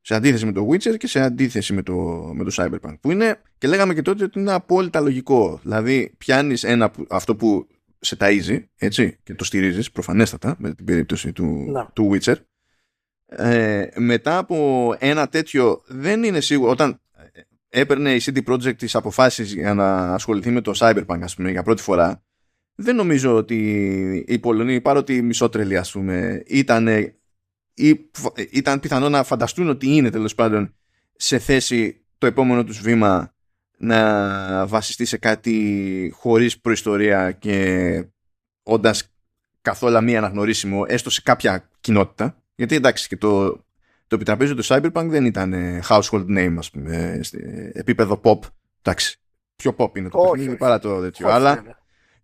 Σε 0.01 0.15
αντίθεση 0.15 0.45
με 0.45 0.53
το 0.53 0.69
Witcher 0.71 0.97
και 0.97 1.07
σε 1.07 1.21
αντίθεση 1.21 1.73
με 1.73 1.83
το, 1.83 1.95
με 2.35 2.45
το 2.45 2.51
Cyberpunk 2.57 2.95
που 3.01 3.11
είναι 3.11 3.43
και 3.59 3.67
λέγαμε 3.67 3.95
και 3.95 4.03
τότε 4.03 4.25
ότι 4.25 4.41
είναι 4.41 4.53
απόλυτα 4.53 5.01
λογικό. 5.01 5.61
Δηλαδή 5.63 6.15
πιάνεις 6.19 6.65
ένα, 6.65 6.93
αυτό 7.09 7.37
που 7.37 7.67
σε 7.99 8.17
ταΐζει 8.21 8.65
έτσι 8.77 9.19
και 9.23 9.35
το 9.35 9.45
στηρίζεις 9.45 9.91
προφανέστατα 9.91 10.57
με 10.59 10.75
την 10.75 10.85
περίπτωση 10.85 11.33
του, 11.33 11.45
ναι. 11.71 11.87
του 11.93 12.11
Witcher 12.13 12.37
ε, 13.37 13.87
μετά 13.97 14.39
από 14.39 14.97
ένα 14.99 15.29
τέτοιο 15.29 15.83
δεν 15.87 16.23
είναι 16.23 16.41
σίγουρο 16.41 16.71
όταν 16.71 17.02
έπαιρνε 17.73 18.15
η 18.15 18.21
CD 18.25 18.39
Projekt 18.45 18.77
τις 18.77 18.95
αποφάσεις 18.95 19.53
για 19.53 19.75
να 19.75 20.15
ασχοληθεί 20.15 20.51
με 20.51 20.61
το 20.61 20.73
Cyberpunk 20.77 21.21
ας 21.23 21.35
πούμε 21.35 21.51
για 21.51 21.63
πρώτη 21.63 21.83
φορά. 21.83 22.23
Δεν 22.75 22.97
νομίζω 22.97 23.37
ότι 23.37 23.57
οι 24.29 24.39
Πολωνοί 24.39 24.81
παρότι 24.81 25.23
μισότρελοι 25.23 25.77
ας 25.77 25.93
πούμε 25.93 26.43
ήταν, 26.47 26.87
ή, 27.75 28.11
ήταν 28.51 28.81
πιθανό 28.81 29.09
να 29.09 29.23
φανταστούν 29.23 29.69
ότι 29.69 29.87
είναι 29.87 30.11
τέλος 30.11 30.35
πάντων 30.35 30.75
σε 31.17 31.39
θέση 31.39 32.05
το 32.19 32.27
επόμενο 32.27 32.65
τους 32.65 32.81
βήμα 32.81 33.35
να 33.79 34.67
βασιστεί 34.67 35.05
σε 35.05 35.17
κάτι 35.17 36.13
χωρίς 36.15 36.61
προϊστορία 36.61 37.33
και 37.33 38.05
όντας 38.63 39.15
καθόλου 39.63 40.03
μη 40.03 40.17
αναγνωρίσιμο 40.17 40.85
έστω 40.89 41.11
σε 41.11 41.21
κάποια 41.23 41.71
κοινότητα. 41.81 42.43
Γιατί 42.55 42.75
εντάξει 42.75 43.09
και 43.09 43.17
το 43.17 43.65
το 44.13 44.19
επιτραπέζιο 44.19 44.55
του 44.55 44.65
Cyberpunk 44.65 45.07
δεν 45.09 45.25
ήταν 45.25 45.53
ε, 45.53 45.81
household 45.89 46.27
name, 46.27 46.55
ας 46.59 46.71
πούμε, 46.71 47.21
επίπεδο 47.73 48.21
pop. 48.25 48.39
Εντάξει, 48.83 49.21
πιο 49.57 49.75
pop 49.79 49.99
είναι 49.99 50.09
το 50.09 50.19
όχι, 50.19 50.31
παιχνίδι 50.31 50.57
παρά 50.57 50.79
το 50.79 51.01
τέτοιο. 51.01 51.29
αλλά 51.29 51.55
ναι. 51.55 51.71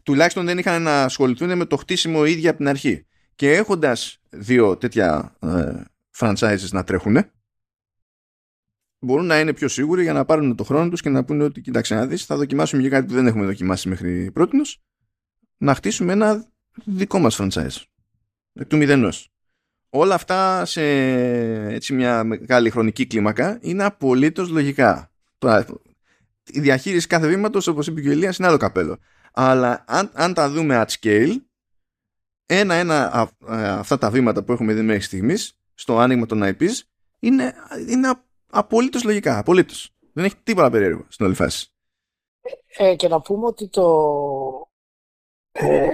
τουλάχιστον 0.03 0.45
δεν 0.45 0.59
είχαν 0.59 0.83
να 0.83 1.03
ασχοληθούν 1.03 1.57
με 1.57 1.65
το 1.65 1.77
χτίσιμο 1.77 2.25
ίδια 2.25 2.51
από 2.51 2.59
την 2.59 2.69
αρχή. 2.69 3.07
Και 3.35 3.53
έχοντας 3.53 4.19
δύο 4.31 4.77
τέτοια 4.77 5.37
ε, 5.41 5.73
franchises 6.17 6.69
να 6.71 6.85
τρέχουν, 6.85 7.19
μπορούν 8.99 9.27
να 9.27 9.41
είναι 9.41 9.53
πιο 9.53 9.69
σίγουροι 9.69 10.03
για 10.03 10.13
να 10.13 10.25
πάρουν 10.25 10.57
το 10.57 10.65
χρόνο 10.65 10.89
τους 10.89 11.01
και 11.01 11.09
να 11.09 11.25
πούνε 11.25 11.45
ότι 11.45 11.61
κοίταξε 11.61 11.95
να 11.95 12.07
δεις, 12.07 12.25
θα 12.25 12.37
δοκιμάσουμε 12.37 12.81
για 12.81 12.91
κάτι 12.91 13.07
που 13.07 13.15
δεν 13.15 13.27
έχουμε 13.27 13.45
δοκιμάσει 13.45 13.89
μέχρι 13.89 14.31
πρώτη 14.31 14.57
να 15.57 15.75
χτίσουμε 15.75 16.13
ένα 16.13 16.47
δικό 16.85 17.19
μας 17.19 17.41
franchise. 17.41 17.83
Εκ 18.53 18.67
του 18.67 18.77
μηδενός 18.77 19.33
όλα 19.91 20.15
αυτά 20.15 20.65
σε 20.65 20.83
έτσι 21.73 21.93
μια 21.93 22.25
μεγάλη 22.25 22.71
χρονική 22.71 23.07
κλίμακα 23.07 23.59
είναι 23.61 23.85
απολύτως 23.85 24.49
λογικά. 24.49 25.11
Η 26.53 26.61
διαχείριση 26.61 27.07
κάθε 27.07 27.29
βήματος, 27.29 27.67
όπως 27.67 27.87
είπε 27.87 28.01
και 28.01 28.09
ο 28.09 28.13
Ηλίας, 28.13 28.39
είναι 28.39 28.49
άλλο 28.49 28.57
καπέλο. 28.57 28.99
Αλλά 29.33 29.85
αν, 29.87 30.11
αν 30.15 30.35
τα 30.35 30.51
δούμε 30.51 30.85
at 30.87 30.93
scale, 31.01 31.37
ένα-ένα 32.47 33.31
αυτά 33.79 33.99
τα 33.99 34.11
βήματα 34.11 34.43
που 34.43 34.53
έχουμε 34.53 34.73
δει 34.73 34.83
μέχρι 34.83 35.03
στιγμής, 35.03 35.59
στο 35.75 35.99
άνοιγμα 35.99 36.27
των 36.27 36.43
IPs, 36.45 36.81
είναι, 37.19 37.55
είναι 37.89 38.09
απολύτως 38.51 39.05
λογικά. 39.05 39.39
Απολύτως. 39.39 39.91
Δεν 40.13 40.25
έχει 40.25 40.37
τίποτα 40.43 40.71
περίεργο 40.71 41.05
στην 41.09 41.27
όλη 41.27 41.35
φάση. 41.35 41.73
Ε, 42.77 42.95
και 42.97 43.09
να 43.09 43.21
πούμε 43.21 43.47
ότι 43.47 43.69
το, 43.69 43.87
ε, 45.53 45.89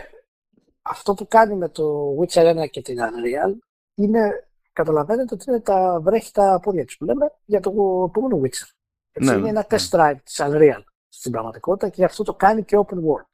αυτό 0.82 1.14
που 1.14 1.28
κάνει 1.28 1.54
με 1.54 1.68
το 1.68 2.16
Witcher 2.20 2.64
1 2.64 2.70
και 2.70 2.82
την 2.82 2.96
Unreal 2.98 3.54
είναι, 3.94 4.48
καταλαβαίνετε 4.72 5.34
ότι 5.34 5.44
είναι 5.48 5.60
τα 5.60 6.00
βρέχτα 6.00 6.60
πόδια 6.60 6.84
της 6.84 6.96
που 6.96 7.04
λέμε 7.04 7.32
για 7.44 7.60
το 7.60 7.70
επόμενο 8.08 8.40
Witcher. 8.42 8.68
Έτσι, 9.12 9.30
ναι, 9.30 9.36
είναι 9.36 9.48
ένα 9.48 9.66
ναι. 9.70 9.78
test 9.78 9.88
drive 9.90 10.16
της 10.24 10.40
Unreal 10.42 10.82
στην 11.08 11.32
πραγματικότητα 11.32 11.88
και 11.88 11.94
γι' 11.96 12.04
αυτό 12.04 12.22
το 12.22 12.34
κάνει 12.34 12.64
και 12.64 12.78
open 12.86 12.96
world. 12.96 13.28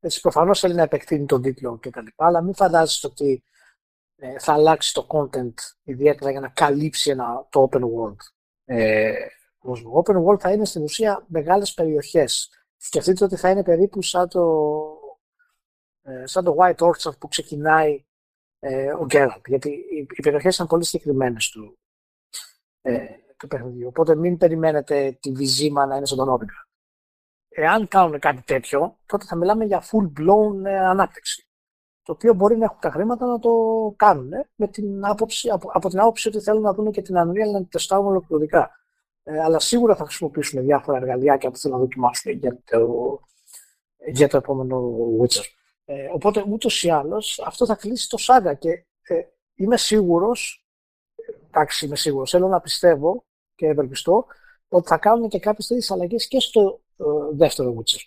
Έτσι, 0.00 0.20
προφανώς 0.20 0.60
θέλει 0.60 0.74
να 0.74 0.82
επεκτείνει 0.82 1.26
τον 1.26 1.42
τίτλο 1.42 1.78
και 1.78 1.90
τα 1.90 2.02
λοιπά, 2.02 2.26
αλλά 2.26 2.42
μην 2.42 2.54
φαντάζεσαι 2.54 3.06
ότι 3.06 3.44
ε, 4.16 4.38
θα 4.38 4.52
αλλάξει 4.52 4.94
το 4.94 5.06
content 5.08 5.54
ιδιαίτερα 5.82 6.30
για 6.30 6.40
να 6.40 6.48
καλύψει 6.48 7.10
ένα, 7.10 7.46
το 7.50 7.68
open 7.70 7.80
world. 7.80 8.16
Ε, 8.64 9.12
open 10.04 10.24
world 10.24 10.40
θα 10.40 10.52
είναι 10.52 10.64
στην 10.64 10.82
ουσία 10.82 11.24
μεγάλες 11.28 11.74
περιοχές. 11.74 12.50
Σκεφτείτε 12.76 13.24
ότι 13.24 13.36
θα 13.36 13.50
είναι 13.50 13.62
περίπου 13.62 14.02
σαν 14.02 14.28
το, 14.28 14.42
ε, 16.02 16.26
σαν 16.26 16.44
το 16.44 16.56
White 16.58 16.76
Orchard 16.76 17.18
που 17.18 17.28
ξεκινάει 17.28 18.04
ε, 18.64 18.92
ο 18.92 19.04
Γκέραλτ. 19.04 19.48
Γιατί 19.48 19.68
οι, 19.68 20.06
οι 20.10 20.22
περιοχές 20.22 20.54
ήταν 20.54 20.66
πολύ 20.66 20.84
συγκεκριμένες 20.84 21.48
του, 21.48 21.78
ε, 22.82 23.06
του 23.36 23.46
παιχνιδιού. 23.46 23.86
Οπότε 23.88 24.14
μην 24.14 24.36
περιμένετε 24.36 25.18
τη 25.20 25.32
βυζίμα 25.32 25.86
να 25.86 25.96
είναι 25.96 26.06
στον 26.06 26.18
τον 26.18 26.46
Εάν 27.48 27.88
κάνουν 27.88 28.18
κάτι 28.18 28.42
τέτοιο, 28.42 28.98
τότε 29.06 29.24
θα 29.24 29.36
μιλάμε 29.36 29.64
για 29.64 29.82
full 29.82 30.20
blown 30.20 30.64
ε, 30.64 30.78
ανάπτυξη. 30.78 31.46
Το 32.02 32.12
οποίο 32.12 32.34
μπορεί 32.34 32.56
να 32.56 32.64
έχουν 32.64 32.78
τα 32.80 32.90
χρήματα 32.90 33.26
να 33.26 33.38
το 33.38 33.50
κάνουν 33.96 34.32
ε, 34.32 34.48
με 34.54 34.68
την 34.68 35.04
άποψη, 35.04 35.48
από, 35.48 35.70
από 35.72 35.88
την 35.88 36.00
άποψη 36.00 36.28
ότι 36.28 36.40
θέλουν 36.40 36.62
να 36.62 36.74
δουν 36.74 36.90
και 36.90 37.02
την 37.02 37.16
Unreal 37.16 37.52
να 37.52 37.58
την 37.58 37.68
τεστάρουν 37.68 38.06
ολοκληρωτικά. 38.06 38.70
Ε, 39.22 39.40
αλλά 39.40 39.58
σίγουρα 39.58 39.96
θα 39.96 40.04
χρησιμοποιήσουν 40.04 40.62
διάφορα 40.62 40.96
εργαλειάκια 40.98 41.50
που 41.50 41.56
θέλουν 41.56 41.76
να 41.76 41.82
δοκιμάσουν 41.82 42.32
για 42.32 42.58
το, 42.64 43.20
για 44.12 44.28
το 44.28 44.36
επόμενο 44.36 44.94
Witcher. 45.20 45.44
Ε, 45.84 46.08
οπότε 46.12 46.44
ούτως 46.48 46.82
ή 46.82 46.90
άλλως 46.90 47.42
αυτό 47.46 47.66
θα 47.66 47.74
κλείσει 47.74 48.08
το 48.08 48.16
σάγκα 48.16 48.54
και 48.54 48.70
ε, 49.02 49.22
είμαι 49.54 49.76
σίγουρος, 49.76 50.66
εντάξει 51.46 51.86
είμαι 51.86 51.96
σίγουρος, 51.96 52.30
θέλω 52.30 52.48
να 52.48 52.60
πιστεύω 52.60 53.24
και 53.54 53.66
ευελπιστώ 53.66 54.26
ότι 54.68 54.88
θα 54.88 54.98
κάνουν 54.98 55.28
και 55.28 55.38
κάποιες 55.38 55.66
τέτοιες 55.66 55.90
αλλαγές 55.90 56.28
και 56.28 56.40
στο 56.40 56.80
ε, 56.96 57.04
δεύτερο 57.32 57.74
Witcher. 57.78 58.00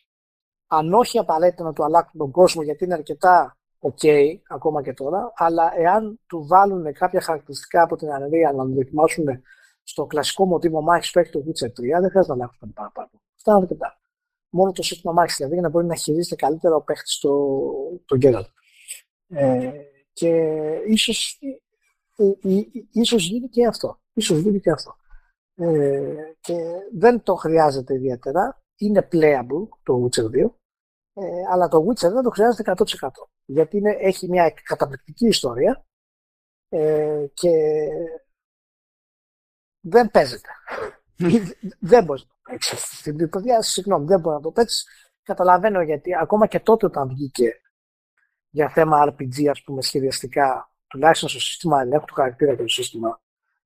Αν 0.67 0.93
όχι 0.93 1.17
απαραίτητα 1.17 1.63
να 1.63 1.73
του 1.73 1.83
αλλάξουν 1.83 2.19
τον 2.19 2.31
κόσμο 2.31 2.61
γιατί 2.61 2.83
είναι 2.83 2.93
αρκετά 2.93 3.57
ok 3.79 4.37
ακόμα 4.47 4.83
και 4.83 4.93
τώρα, 4.93 5.33
αλλά 5.35 5.71
εάν 5.77 6.19
του 6.27 6.45
βάλουν 6.47 6.93
κάποια 6.93 7.21
χαρακτηριστικά 7.21 7.81
από 7.81 7.95
την 7.95 8.07
Unreal 8.07 8.55
να 8.55 8.65
το 8.65 8.73
δοκιμάσουν 8.73 9.25
στο 9.83 10.05
κλασικό 10.05 10.45
μοτίβο 10.45 10.81
μάχη 10.81 11.11
που 11.11 11.19
έχει 11.19 11.31
το 11.31 11.43
Witcher 11.47 11.67
3, 11.67 11.71
δεν 11.75 12.09
χρειάζεται 12.09 12.27
να 12.27 12.33
αλλάξουν 12.33 12.73
παραπάνω. 12.73 13.09
Αυτά 13.35 13.51
είναι 13.51 13.61
αρκετά 13.61 13.99
μόνο 14.55 14.71
το 14.71 14.83
σύστημα 14.83 15.13
μάχη, 15.13 15.33
δηλαδή 15.35 15.53
για 15.53 15.63
να 15.63 15.69
μπορεί 15.69 15.85
να 15.85 15.95
χειρίζεται 15.95 16.35
καλύτερα 16.35 16.75
ο 16.75 16.81
παίχτης 16.81 17.17
το, 17.17 17.59
το 18.05 18.17
Geralt. 18.21 18.49
Ε, 19.27 19.71
και 20.13 20.31
ίσως, 20.87 21.39
ε, 22.15 22.23
ε, 22.23 22.63
ίσως 22.91 23.27
γίνει 23.27 23.47
και 23.49 23.67
αυτό. 23.67 23.99
Ίσως 24.13 24.39
γίνει 24.39 24.59
και 24.59 24.71
αυτό. 24.71 24.95
Ε, 25.55 26.15
και 26.39 26.55
δεν 26.93 27.23
το 27.23 27.35
χρειάζεται 27.35 27.93
ιδιαίτερα. 27.93 28.63
Είναι 28.77 29.07
playable 29.11 29.67
το 29.83 30.03
Witcher 30.03 30.25
2. 30.25 30.49
Ε, 31.13 31.23
αλλά 31.51 31.67
το 31.67 31.85
Witcher 31.87 32.11
δεν 32.11 32.23
το 32.23 32.29
χρειάζεται 32.29 32.73
100%. 32.77 33.09
Γιατί 33.45 33.77
είναι, 33.77 33.97
έχει 33.99 34.29
μια 34.29 34.53
καταπληκτική 34.63 35.27
ιστορία 35.27 35.85
ε, 36.69 37.25
και 37.33 37.51
δεν 39.79 40.11
παίζεται. 40.11 40.49
Δεν 41.79 42.03
μπορείς 42.03 42.21
να 42.21 42.27
το 42.27 42.35
παίξεις 42.43 42.79
στην 42.79 43.29
παιδιά. 43.29 43.61
Συγγνώμη, 43.61 44.05
δεν 44.05 44.19
μπορεί 44.19 44.35
να 44.35 44.41
το 44.41 44.51
παίξεις. 44.51 44.85
Καταλαβαίνω 45.23 45.81
γιατί 45.81 46.15
ακόμα 46.15 46.47
και 46.47 46.59
τότε 46.59 46.85
όταν 46.85 47.07
βγήκε 47.07 47.61
για 48.49 48.69
θέμα 48.69 49.15
RPG, 49.15 49.47
ας 49.49 49.63
πούμε, 49.63 49.81
σχεδιαστικά, 49.81 50.71
τουλάχιστον 50.87 51.29
στο 51.29 51.39
σύστημα 51.39 51.81
ελέγχου 51.81 52.05
του 52.05 52.13
χαρακτήρα 52.13 52.55
και 52.55 52.61
το 52.61 52.67
σύστημα 52.67 53.21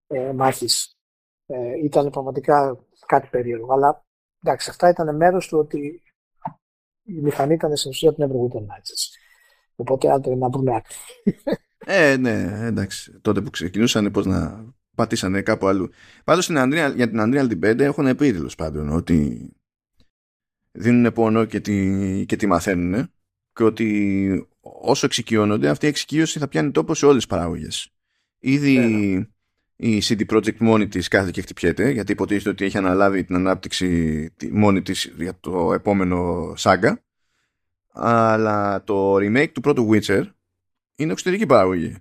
ε, 0.08 0.32
μάχης, 0.34 0.98
ε, 1.46 1.84
ήταν 1.84 2.10
πραγματικά 2.10 2.86
κάτι 3.06 3.28
περίεργο. 3.32 3.74
Αλλά 3.74 4.06
εντάξει, 4.44 4.70
αυτά 4.70 4.90
ήταν 4.90 5.16
μέρος 5.16 5.48
του 5.48 5.58
ότι 5.58 6.04
η 7.04 7.22
μηχανή 7.22 7.54
ήταν 7.54 7.76
στην 7.76 7.90
ουσία 7.90 8.14
την 8.14 8.28
Everwinter 8.28 8.62
Nights. 8.62 9.18
Οπότε 9.76 10.12
άντε 10.12 10.36
να 10.36 10.50
βρούμε 10.50 10.76
άκρη. 10.76 10.96
Ε, 11.86 12.18
ναι, 12.18 12.66
εντάξει. 12.66 13.20
Τότε 13.22 13.42
που 13.42 13.50
ξεκινούσαν 13.50 14.12
πώς 14.12 14.26
να 14.26 14.66
πατήσανε 15.00 15.42
κάπου 15.42 15.68
αλλού. 15.68 15.90
Πάντως 16.24 16.44
στην 16.44 16.56
Unreal, 16.60 16.92
για 16.96 17.10
την 17.10 17.20
Unreal 17.22 17.66
5 17.66 17.80
έχουν 17.80 18.16
πει 18.16 18.32
τέλος 18.32 18.56
πάντων 18.56 18.90
ότι 18.90 19.50
δίνουν 20.72 21.14
πόνο 21.14 21.46
και 21.46 21.60
τη, 21.60 22.26
και 22.26 22.36
τη 22.36 22.48
μαθαίνουν 22.48 23.12
και 23.54 23.64
ότι 23.64 24.48
όσο 24.62 25.06
εξοικειώνονται 25.06 25.70
αυτή 25.70 25.86
η 25.86 25.90
εξοικείωση 25.90 26.40
θα 26.40 26.48
πιάνει 26.48 26.72
τόπο 26.72 26.94
σε 26.94 27.06
όλες 27.06 27.18
τις 27.18 27.28
παράγωγες. 27.28 27.90
Ήδη, 28.40 28.76
η 29.76 30.02
CD 30.04 30.26
Projekt 30.26 30.58
μόνη 30.58 30.88
της 30.88 31.08
κάθεται 31.08 31.32
και 31.32 31.42
χτυπιέται 31.42 31.90
γιατί 31.90 32.12
υποτίθεται 32.12 32.50
ότι 32.50 32.66
έχει 32.66 32.78
αναλάβει 32.78 33.24
την 33.24 33.36
ανάπτυξη 33.36 34.30
μόνη 34.52 34.82
της 34.82 35.14
για 35.18 35.38
το 35.40 35.74
επόμενο 35.74 36.54
σάγκα 36.56 37.04
αλλά 37.92 38.84
το 38.84 39.16
remake 39.16 39.52
του 39.52 39.62
πρώτου 39.62 39.90
Witcher 39.92 40.24
είναι 40.96 41.12
εξωτερική 41.12 41.46
παραγωγή. 41.46 41.96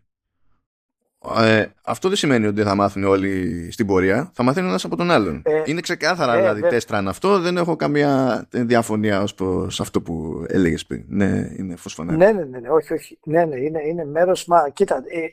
Ε, 1.39 1.67
αυτό 1.85 2.09
δεν 2.09 2.17
σημαίνει 2.17 2.47
ότι 2.47 2.63
θα 2.63 2.75
μάθουν 2.75 3.05
όλοι 3.05 3.69
στην 3.73 3.87
πορεία. 3.87 4.31
Θα 4.35 4.43
μαθαίνουν 4.43 4.69
ένας 4.69 4.85
από 4.85 4.97
τον 4.97 5.11
άλλον. 5.11 5.43
Ε, 5.45 5.63
είναι 5.65 5.81
ξεκάθαρα 5.81 6.35
ε, 6.35 6.39
δηλαδή 6.39 6.61
test 6.61 6.88
run 6.88 7.09
αυτό. 7.09 7.41
Δεν 7.41 7.57
έχω 7.57 7.77
καμία 7.77 8.47
διαφωνία 8.51 9.23
ως 9.23 9.35
προς 9.35 9.81
αυτό 9.81 10.01
που 10.03 10.45
έλεγες 10.49 10.87
πριν. 10.87 11.05
Ναι, 11.09 11.51
είναι 11.57 11.77
φως 11.77 11.90
φανάρι. 11.90 12.17
Ναι, 12.17 12.33
ναι, 12.33 12.45
ναι, 12.45 12.59
ναι, 12.59 12.69
όχι, 12.71 12.93
όχι. 12.93 13.19
Ναι, 13.25 13.45
ναι, 13.45 13.57
είναι, 13.57 13.81
είναι 13.87 14.05
μέρος. 14.05 14.47
Μα 14.47 14.69
κοίτα, 14.73 14.97
ε, 15.07 15.19
ε, 15.19 15.31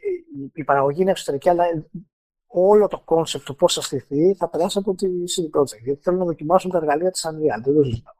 η 0.54 0.64
παραγωγή 0.64 1.02
είναι 1.02 1.12
εξωτερική, 1.12 1.50
αλλά 1.50 1.64
όλο 2.48 2.88
το 2.88 3.02
κόνσεπτ 3.06 3.46
του 3.46 3.56
πώς 3.56 3.74
θα 3.74 3.82
στηθεί 3.82 4.34
θα 4.34 4.50
περάσει 4.50 4.78
από 4.78 4.96
τη 4.96 5.08
CD 5.08 5.60
Projekt. 5.60 5.84
Γιατί 5.84 6.02
θέλουν 6.04 6.20
να 6.20 6.26
δοκιμάσουν 6.26 6.72
τα 6.72 6.78
εργαλεία 6.78 7.12
της 7.12 7.26
Unreal. 7.28 7.62
Δεν 7.64 7.74
το 7.74 7.84
ζητάω. 7.84 8.15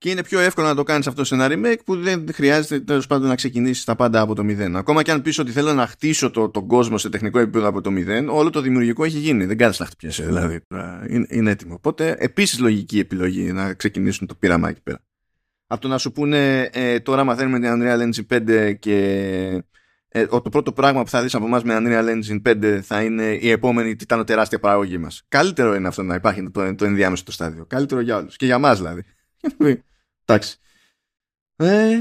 Και 0.00 0.10
είναι 0.10 0.22
πιο 0.22 0.40
εύκολο 0.40 0.66
να 0.66 0.74
το 0.74 0.82
κάνεις 0.82 1.06
αυτό 1.06 1.24
σε 1.24 1.34
ένα 1.34 1.48
remake 1.50 1.78
που 1.84 1.96
δεν 1.96 2.26
χρειάζεται 2.32 2.80
τέλος 2.80 3.06
πάντων 3.06 3.28
να 3.28 3.34
ξεκινήσεις 3.34 3.84
τα 3.84 3.96
πάντα 3.96 4.20
από 4.20 4.34
το 4.34 4.44
μηδέν. 4.44 4.76
Ακόμα 4.76 5.02
και 5.02 5.10
αν 5.10 5.22
πεις 5.22 5.38
ότι 5.38 5.50
θέλω 5.50 5.74
να 5.74 5.86
χτίσω 5.86 6.30
το, 6.30 6.48
τον 6.48 6.66
κόσμο 6.66 6.98
σε 6.98 7.08
τεχνικό 7.08 7.38
επίπεδο 7.38 7.68
από 7.68 7.80
το 7.80 7.90
μηδέν, 7.90 8.28
όλο 8.28 8.50
το 8.50 8.60
δημιουργικό 8.60 9.04
έχει 9.04 9.18
γίνει. 9.18 9.44
Δεν 9.44 9.56
κάνεις 9.56 9.78
να 9.78 9.86
χτυπιέσαι, 9.86 10.24
δηλαδή. 10.24 10.60
Είναι, 11.08 11.26
είναι 11.28 11.50
έτοιμο. 11.50 11.74
Οπότε 11.74 12.16
επίσης 12.18 12.58
λογική 12.58 12.98
επιλογή 12.98 13.52
να 13.52 13.74
ξεκινήσουν 13.74 14.26
το 14.26 14.34
πείραμα 14.34 14.68
εκεί 14.68 14.80
πέρα. 14.82 15.02
Από 15.66 15.80
το 15.80 15.88
να 15.88 15.98
σου 15.98 16.12
πούνε 16.12 16.62
ε, 16.72 17.00
τώρα 17.00 17.24
μαθαίνουμε 17.24 17.60
την 17.60 17.70
Unreal 17.72 18.00
Engine 18.00 18.48
5 18.48 18.74
και 18.78 18.96
ε, 20.08 20.26
το 20.26 20.40
πρώτο 20.50 20.72
πράγμα 20.72 21.02
που 21.02 21.10
θα 21.10 21.22
δεις 21.22 21.34
από 21.34 21.46
εμάς 21.46 21.62
με 21.62 21.76
Unreal 21.80 22.08
Engine 22.08 22.42
5 22.48 22.80
θα 22.82 23.02
είναι 23.02 23.38
η 23.40 23.50
επόμενη 23.50 23.96
τιτανοτεράστια 23.96 24.58
παραγωγή 24.58 24.98
μας. 24.98 25.22
Καλύτερο 25.28 25.74
είναι 25.74 25.88
αυτό 25.88 26.02
να 26.02 26.14
υπάρχει 26.14 26.50
το, 26.50 26.74
το 26.74 26.84
ενδιάμεσο 26.84 27.24
το 27.24 27.32
στάδιο. 27.32 27.64
Καλύτερο 27.66 28.00
για 28.00 28.16
όλους. 28.16 28.36
Και 28.36 28.46
για 28.46 28.58
μας 28.58 28.78
δηλαδή. 28.78 29.02
Εντάξει. 30.30 30.58
Ε, 31.56 32.00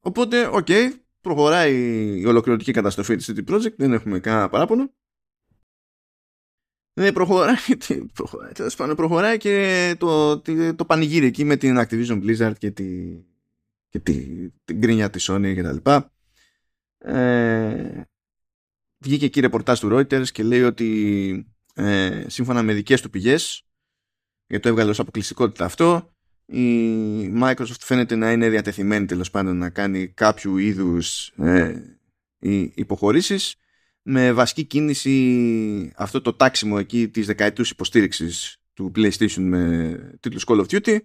οπότε, 0.00 0.46
OK, 0.46 0.66
okay, 0.68 0.90
προχωράει 1.20 1.74
η 2.20 2.26
ολοκληρωτική 2.26 2.72
καταστροφή 2.72 3.16
της 3.16 3.30
CD 3.32 3.50
Projekt, 3.50 3.74
δεν 3.76 3.92
έχουμε 3.92 4.20
κανένα 4.20 4.48
παράπονο. 4.48 4.94
Ε, 6.94 7.10
προχωράει, 7.10 7.56
προχωράει, 8.14 8.52
πάνω, 8.76 8.94
προχωράει 8.94 9.36
και 9.36 9.94
το, 9.98 10.40
το, 10.40 10.74
το 10.74 10.84
πανηγύρι 10.84 11.26
εκεί 11.26 11.44
με 11.44 11.56
την 11.56 11.78
Activision 11.78 12.22
Blizzard 12.22 12.52
και, 12.58 12.70
τη, 12.70 13.18
και 13.88 13.98
τη, 13.98 14.48
την 14.64 14.78
γκρίνια 14.78 15.10
της 15.10 15.30
Sony 15.30 15.52
και 15.54 15.62
τα 15.62 15.72
λοιπά. 15.72 16.12
Ε, 16.98 18.02
βγήκε 18.98 19.24
εκεί 19.24 19.40
ρεπορτάζ 19.40 19.80
του 19.80 19.88
Reuters 19.92 20.28
και 20.28 20.42
λέει 20.42 20.62
ότι 20.62 21.52
ε, 21.74 22.24
σύμφωνα 22.26 22.62
με 22.62 22.72
δικές 22.72 23.00
του 23.00 23.10
πηγές 23.10 23.64
γιατί 24.46 24.62
το 24.62 24.68
έβγαλε 24.68 24.90
ως 24.90 24.98
αποκλειστικότητα 24.98 25.64
αυτό 25.64 26.14
η 26.50 27.32
Microsoft 27.42 27.80
φαίνεται 27.80 28.16
να 28.16 28.32
είναι 28.32 28.48
διατεθειμένη 28.48 29.06
τέλος 29.06 29.30
πάντων 29.30 29.56
να 29.56 29.70
κάνει 29.70 30.08
κάποιο 30.08 30.58
είδους 30.58 31.32
ε, 31.36 31.74
υποχωρήσεις 32.74 33.54
με 34.02 34.32
βασική 34.32 34.64
κίνηση 34.64 35.92
αυτό 35.96 36.20
το 36.20 36.32
τάξιμο 36.32 36.76
εκεί 36.78 37.08
της 37.08 37.26
δεκαετούς 37.26 37.70
υποστήριξης 37.70 38.56
του 38.74 38.92
PlayStation 38.96 39.42
με 39.42 39.96
τίτλους 40.20 40.44
Call 40.46 40.64
of 40.64 40.66
Duty 40.66 40.98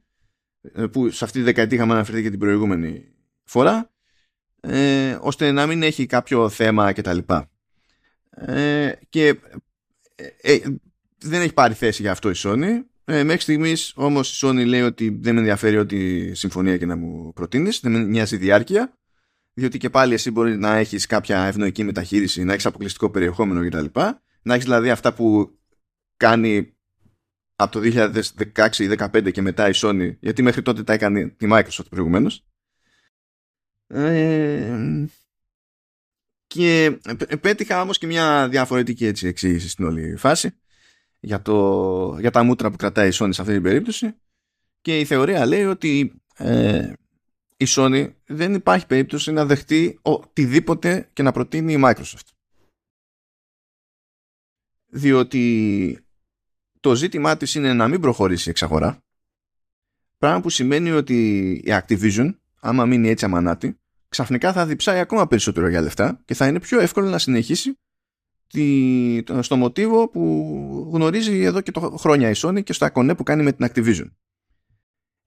ε, 0.74 0.86
που 0.86 1.10
σε 1.10 1.24
αυτή 1.24 1.38
τη 1.38 1.43
δεκαετία 1.43 1.78
είχαμε 1.78 1.93
αναφερθεί 1.93 2.22
και 2.22 2.30
την 2.30 2.39
προηγούμενη 2.39 3.06
φορά 3.43 3.91
ε, 4.62 5.18
ώστε 5.22 5.52
να 5.52 5.68
μην 5.68 5.84
έχει 5.84 6.06
κάποιο 6.06 6.50
θέμα 6.50 6.93
κτλ. 6.93 7.18
Ε, 8.30 8.91
και 9.10 9.28
ε, 10.16 10.54
ε, 10.54 10.60
δεν 11.18 11.41
έχει 11.41 11.54
πάρει 11.54 11.74
θέση 11.74 12.02
για 12.02 12.12
αυτό 12.12 12.30
η 12.30 12.34
Sony 12.38 12.84
ε, 13.06 13.24
μέχρι 13.24 13.41
στιγμής 13.41 13.93
όμως 13.95 14.41
η 14.41 14.45
Sony 14.47 14.66
λέει 14.66 14.82
ότι 14.82 15.10
δεν 15.10 15.34
με 15.34 15.39
ενδιαφέρει 15.39 15.78
ό,τι 15.78 16.34
συμφωνία 16.34 16.78
και 16.78 16.86
να 16.86 16.95
μου 16.95 17.34
προτείνεις, 17.34 17.80
δεν 17.80 17.91
με 17.91 17.99
νοιάζει 17.99 18.38
διάρκεια, 18.38 18.97
διότι 19.53 19.78
και 19.78 19.89
πάλι 19.89 20.14
εσύ 20.14 20.32
μπορεί 20.32 20.58
να 20.58 20.76
έχεις 20.76 21.06
κάποια 21.06 21.45
ευνοϊκή 21.45 21.84
μεταχείριση, 21.84 22.43
να 22.43 22.53
έχεις 22.53 22.66
αποκλειστικό 22.66 23.10
περιεχόμενο 23.10 23.68
κτλ. 23.68 23.99
Να 24.41 24.53
έχεις 24.53 24.66
δηλαδή 24.66 24.89
αυτά 24.89 25.14
που 25.14 25.58
κάνει 26.18 26.76
από 27.56 27.72
το 27.72 27.80
2016 28.56 28.78
ή 28.78 28.95
2015 28.97 29.32
και 29.32 29.41
μετά 29.41 29.70
η 29.70 29.72
Sony, 29.76 30.16
γιατί 30.20 30.41
μέχρι 30.41 30.62
τότε 30.62 30.84
τα 30.84 30.93
έκανε 30.93 31.28
τη 31.28 31.47
Microsoft 31.49 31.89
προηγουμένως. 31.89 32.45
Ε, 33.88 35.06
και 36.47 36.97
πέτυχα 37.41 37.82
όμως 37.82 37.97
και 37.97 38.08
μια 38.08 38.49
διαφορετική 38.49 39.06
έτσι 39.06 39.28
εξήγηση 39.28 39.70
στην 39.70 39.86
όλη 39.86 40.16
φάση 40.16 40.56
για, 41.26 41.41
το, 41.41 42.17
για 42.19 42.32
τα 42.32 42.43
μούτρα 42.43 42.71
που 42.71 42.76
κρατάει 42.76 43.07
η 43.07 43.11
Sony 43.13 43.30
σε 43.32 43.41
αυτή 43.41 43.53
την 43.53 43.61
περίπτωση 43.61 44.15
και 44.82 44.99
η 44.99 45.05
θεωρία 45.05 45.45
λέει 45.45 45.65
ότι 45.65 46.21
ε, 46.38 46.93
η 47.57 47.65
Sony 47.67 48.13
δεν 48.26 48.53
υπάρχει 48.53 48.86
περίπτωση 48.86 49.32
να 49.32 49.45
δεχτεί 49.45 49.99
οτιδήποτε 50.01 51.09
και 51.13 51.23
να 51.23 51.32
προτείνει 51.32 51.73
η 51.73 51.82
Microsoft. 51.84 52.28
Διότι 54.86 55.99
το 56.80 56.95
ζήτημά 56.95 57.38
της 57.38 57.55
είναι 57.55 57.73
να 57.73 57.88
μην 57.88 58.01
προχωρήσει 58.01 58.49
εξαγορά 58.49 59.03
πράγμα 60.17 60.41
που 60.41 60.49
σημαίνει 60.49 60.91
ότι 60.91 61.51
η 61.51 61.67
Activision 61.67 62.36
άμα 62.59 62.86
μείνει 62.86 63.09
έτσι 63.09 63.26
αμανάτη 63.26 63.80
ξαφνικά 64.09 64.53
θα 64.53 64.65
διψάει 64.65 64.99
ακόμα 64.99 65.28
περισσότερο 65.28 65.67
για 65.67 65.82
λεφτά 65.82 66.21
και 66.26 66.34
θα 66.34 66.47
είναι 66.47 66.59
πιο 66.59 66.80
εύκολο 66.80 67.09
να 67.09 67.17
συνεχίσει 67.17 67.80
στο 69.39 69.56
μοτίβο 69.56 70.10
που 70.10 70.89
γνωρίζει 70.93 71.41
εδώ 71.41 71.62
και 71.62 71.72
το 71.72 71.80
χρόνια 71.82 72.30
η 72.30 72.34
Sony 72.36 72.64
και 72.64 72.74
στα 72.74 72.89
κονέ 72.89 73.16
που 73.16 73.24
κάνει 73.24 73.43
με 73.43 73.52
την 73.52 73.68
Activision. 73.70 74.12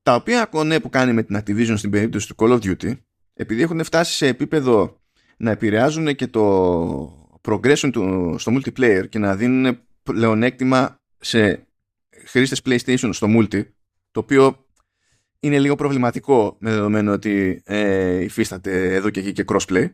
Τα 0.03 0.15
οποία 0.15 0.45
κονέ 0.45 0.81
που 0.81 0.89
κάνει 0.89 1.13
με 1.13 1.23
την 1.23 1.37
Activision 1.37 1.75
στην 1.77 1.91
περίπτωση 1.91 2.29
του 2.29 2.35
Call 2.39 2.51
of 2.51 2.61
Duty, 2.61 2.93
επειδή 3.35 3.63
έχουν 3.63 3.85
φτάσει 3.85 4.13
σε 4.13 4.27
επίπεδο 4.27 5.01
να 5.37 5.51
επηρεάζουν 5.51 6.15
και 6.15 6.27
το 6.27 7.39
progression 7.49 7.91
του, 7.93 8.35
στο 8.39 8.53
multiplayer 8.55 9.09
και 9.09 9.19
να 9.19 9.37
δίνουν 9.37 9.79
πλεονέκτημα 10.03 11.01
σε 11.19 11.67
χρήστες 12.27 12.63
PlayStation 12.65 13.09
στο 13.13 13.27
multi, 13.31 13.63
το 14.11 14.21
οποίο 14.21 14.67
είναι 15.41 15.59
λίγο 15.59 15.75
προβληματικό 15.75 16.57
με 16.61 16.71
δεδομένο 16.71 17.13
ότι 17.13 17.63
ε, 17.65 18.23
υφίσταται 18.23 18.95
εδώ 18.95 19.11
και 19.11 19.21
εκεί 19.21 19.33
και 19.33 19.45
crossplay. 19.49 19.87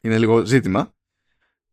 Είναι 0.00 0.18
λίγο 0.18 0.44
ζήτημα 0.44 0.94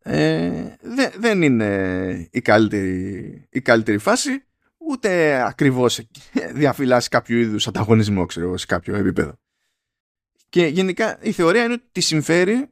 ε, 0.08 0.76
δεν 1.18 1.42
είναι 1.42 2.30
η 2.32 2.42
καλύτερη, 2.42 3.48
η 3.50 3.62
καλύτερη 3.62 3.98
φάση 3.98 4.44
ούτε 4.78 5.42
ακριβώς 5.46 6.00
διαφυλάσσει 6.54 7.10
κάποιο 7.10 7.38
είδους 7.38 7.68
ανταγωνισμό 7.68 8.26
ξέρω, 8.26 8.58
σε 8.58 8.66
κάποιο 8.66 8.96
επίπεδο. 8.96 9.40
Και 10.50 10.66
γενικά 10.66 11.18
η 11.22 11.32
θεωρία 11.32 11.64
είναι 11.64 11.74
ότι 11.74 11.84
τη 11.92 12.02
συμφέρει 12.02 12.70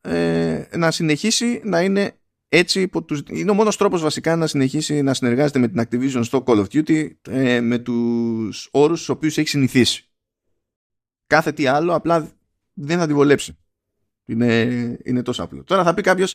ε, 0.00 0.64
να 0.76 0.90
συνεχίσει 0.90 1.60
να 1.64 1.80
είναι 1.80 2.16
έτσι 2.48 2.88
τους, 2.88 3.22
είναι 3.28 3.50
ο 3.50 3.54
μόνος 3.54 3.76
τρόπος 3.76 4.02
βασικά 4.02 4.36
να 4.36 4.46
συνεχίσει 4.46 5.02
να 5.02 5.14
συνεργάζεται 5.14 5.58
με 5.58 5.68
την 5.68 5.82
Activision 5.82 6.20
στο 6.24 6.44
Call 6.46 6.66
of 6.66 6.66
Duty 6.72 7.10
ε, 7.28 7.60
με 7.60 7.78
τους 7.78 8.68
όρους 8.70 8.98
στους 8.98 9.08
οποίους 9.08 9.38
έχει 9.38 9.48
συνηθίσει. 9.48 10.04
Κάθε 11.26 11.52
τι 11.52 11.66
άλλο 11.66 11.94
απλά 11.94 12.32
δεν 12.72 12.98
θα 12.98 13.06
τη 13.06 13.14
βολέψει. 13.14 13.56
Είναι, 14.24 14.98
είναι 15.04 15.22
τόσο 15.22 15.42
απλό. 15.42 15.64
Τώρα 15.64 15.84
θα 15.84 15.94
πει 15.94 16.02
κάποιος 16.02 16.34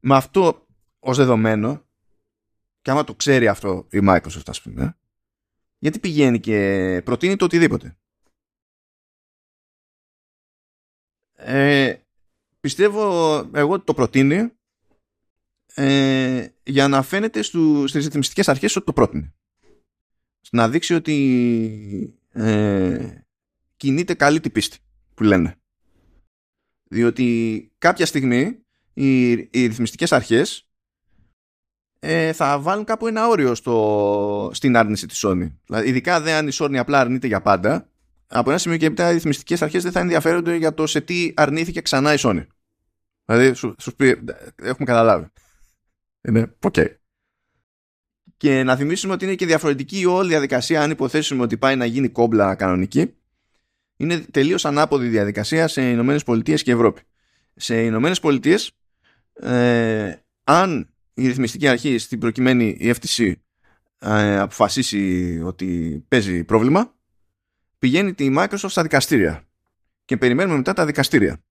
με 0.00 0.16
αυτό 0.16 0.66
ως 0.98 1.16
δεδομένο 1.16 1.84
και 2.82 2.90
άμα 2.90 3.04
το 3.04 3.14
ξέρει 3.14 3.48
αυτό 3.48 3.86
η 3.90 3.98
Microsoft 4.02 4.42
ας 4.46 4.62
πούμε 4.62 4.96
γιατί 5.78 5.98
πηγαίνει 5.98 6.40
και 6.40 7.00
προτείνει 7.04 7.36
το 7.36 7.44
οτιδήποτε; 7.44 7.98
Ε, 11.42 11.94
πιστεύω 12.60 13.36
εγώ 13.54 13.72
ότι 13.72 13.84
το 13.84 13.94
προτείνει 13.94 14.52
ε, 15.74 16.48
για 16.62 16.88
να 16.88 17.02
φαίνεται 17.02 17.42
στου, 17.42 17.86
στις 17.86 18.04
ρυθμιστικές 18.04 18.48
αρχές 18.48 18.76
ότι 18.76 18.86
το 18.86 18.92
πρότεινε. 18.92 19.34
Να 20.50 20.68
δείξει 20.68 20.94
ότι 20.94 22.18
ε, 22.32 23.22
κινείται 23.76 24.14
καλή 24.14 24.40
την 24.40 24.52
πίστη 24.52 24.78
που 25.14 25.22
λένε. 25.22 25.60
Διότι 26.84 27.70
κάποια 27.78 28.06
στιγμή 28.06 28.64
οι, 29.00 29.30
οι 29.30 29.66
ρυθμιστικές 29.66 30.12
αρχές 30.12 30.68
ε, 31.98 32.32
θα 32.32 32.58
βάλουν 32.58 32.84
κάπου 32.84 33.06
ένα 33.06 33.28
όριο 33.28 33.54
στο, 33.54 34.50
στην 34.54 34.76
άρνηση 34.76 35.06
της 35.06 35.24
Sony. 35.26 35.52
Δηλαδή, 35.66 35.88
ειδικά 35.88 36.20
δεν 36.20 36.34
αν 36.34 36.48
η 36.48 36.50
Sony 36.54 36.76
απλά 36.76 37.00
αρνείται 37.00 37.26
για 37.26 37.40
πάντα, 37.40 37.88
από 38.26 38.50
ένα 38.50 38.58
σημείο 38.58 38.76
και 38.76 38.88
μετά 38.88 39.10
οι 39.10 39.12
ρυθμιστικές 39.12 39.62
αρχές 39.62 39.82
δεν 39.82 39.92
θα 39.92 40.00
ενδιαφέρονται 40.00 40.56
για 40.56 40.74
το 40.74 40.86
σε 40.86 41.00
τι 41.00 41.32
αρνήθηκε 41.36 41.80
ξανά 41.80 42.12
η 42.12 42.16
Sony. 42.18 42.46
Δηλαδή, 43.24 43.54
σου, 43.54 43.74
σου 43.78 43.94
πει, 43.94 44.24
έχουμε 44.56 44.84
καταλάβει. 44.84 45.26
Είναι, 46.28 46.54
OK. 46.64 46.74
Okay. 46.76 46.94
Και 48.36 48.62
να 48.62 48.76
θυμίσουμε 48.76 49.12
ότι 49.12 49.24
είναι 49.24 49.34
και 49.34 49.46
διαφορετική 49.46 49.98
η 49.98 50.06
όλη 50.06 50.28
διαδικασία 50.28 50.82
αν 50.82 50.90
υποθέσουμε 50.90 51.42
ότι 51.42 51.56
πάει 51.56 51.76
να 51.76 51.84
γίνει 51.84 52.08
κόμπλα 52.08 52.54
κανονική. 52.54 53.14
Είναι 53.96 54.18
τελείως 54.18 54.64
ανάποδη 54.64 55.08
διαδικασία 55.08 55.68
σε 55.68 55.90
Ηνωμένες 55.90 56.24
Πολιτείες 56.24 56.62
και 56.62 56.72
Ευρώπη. 56.72 57.00
Σε 57.54 57.82
Ηνωμένες 57.82 58.20
Πολιτείες 58.20 58.72
ε, 59.42 60.14
αν 60.44 60.94
η 61.14 61.26
ρυθμιστική 61.26 61.68
αρχή 61.68 61.98
στην 61.98 62.18
προκειμένη 62.18 62.76
η 62.78 62.94
FTC 62.94 63.32
ε, 63.98 64.38
αποφασίσει 64.38 65.40
ότι 65.44 66.04
παίζει 66.08 66.44
πρόβλημα 66.44 66.94
πηγαίνει 67.78 68.14
τη 68.14 68.34
Microsoft 68.36 68.68
στα 68.68 68.82
δικαστήρια 68.82 69.44
και 70.04 70.16
περιμένουμε 70.16 70.56
μετά 70.56 70.72
τα 70.72 70.86
δικαστήρια. 70.86 71.42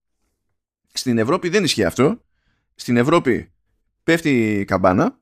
Στην 0.94 1.18
Ευρώπη 1.18 1.50
δεν 1.50 1.64
ισχύει 1.64 1.84
αυτό. 1.84 2.24
Στην 2.76 2.98
Ευρώπη 2.98 3.52
πέφτει 4.04 4.60
η 4.60 4.66
καμπάνα 4.66 5.20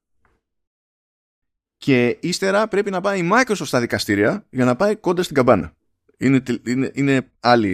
και 1.78 2.18
ύστερα 2.22 2.68
πρέπει 2.68 2.90
να 2.90 3.02
πάει 3.02 3.20
η 3.20 3.30
Microsoft 3.34 3.66
στα 3.66 3.80
δικαστήρια 3.80 4.46
για 4.50 4.66
να 4.66 4.76
πάει 4.76 4.96
κοντά 4.96 5.24
στην 5.24 5.36
καμπάνα. 5.36 5.74
Είναι, 6.18 6.44
είναι, 6.66 6.92
είναι 6.94 7.32
άλλη 7.40 7.74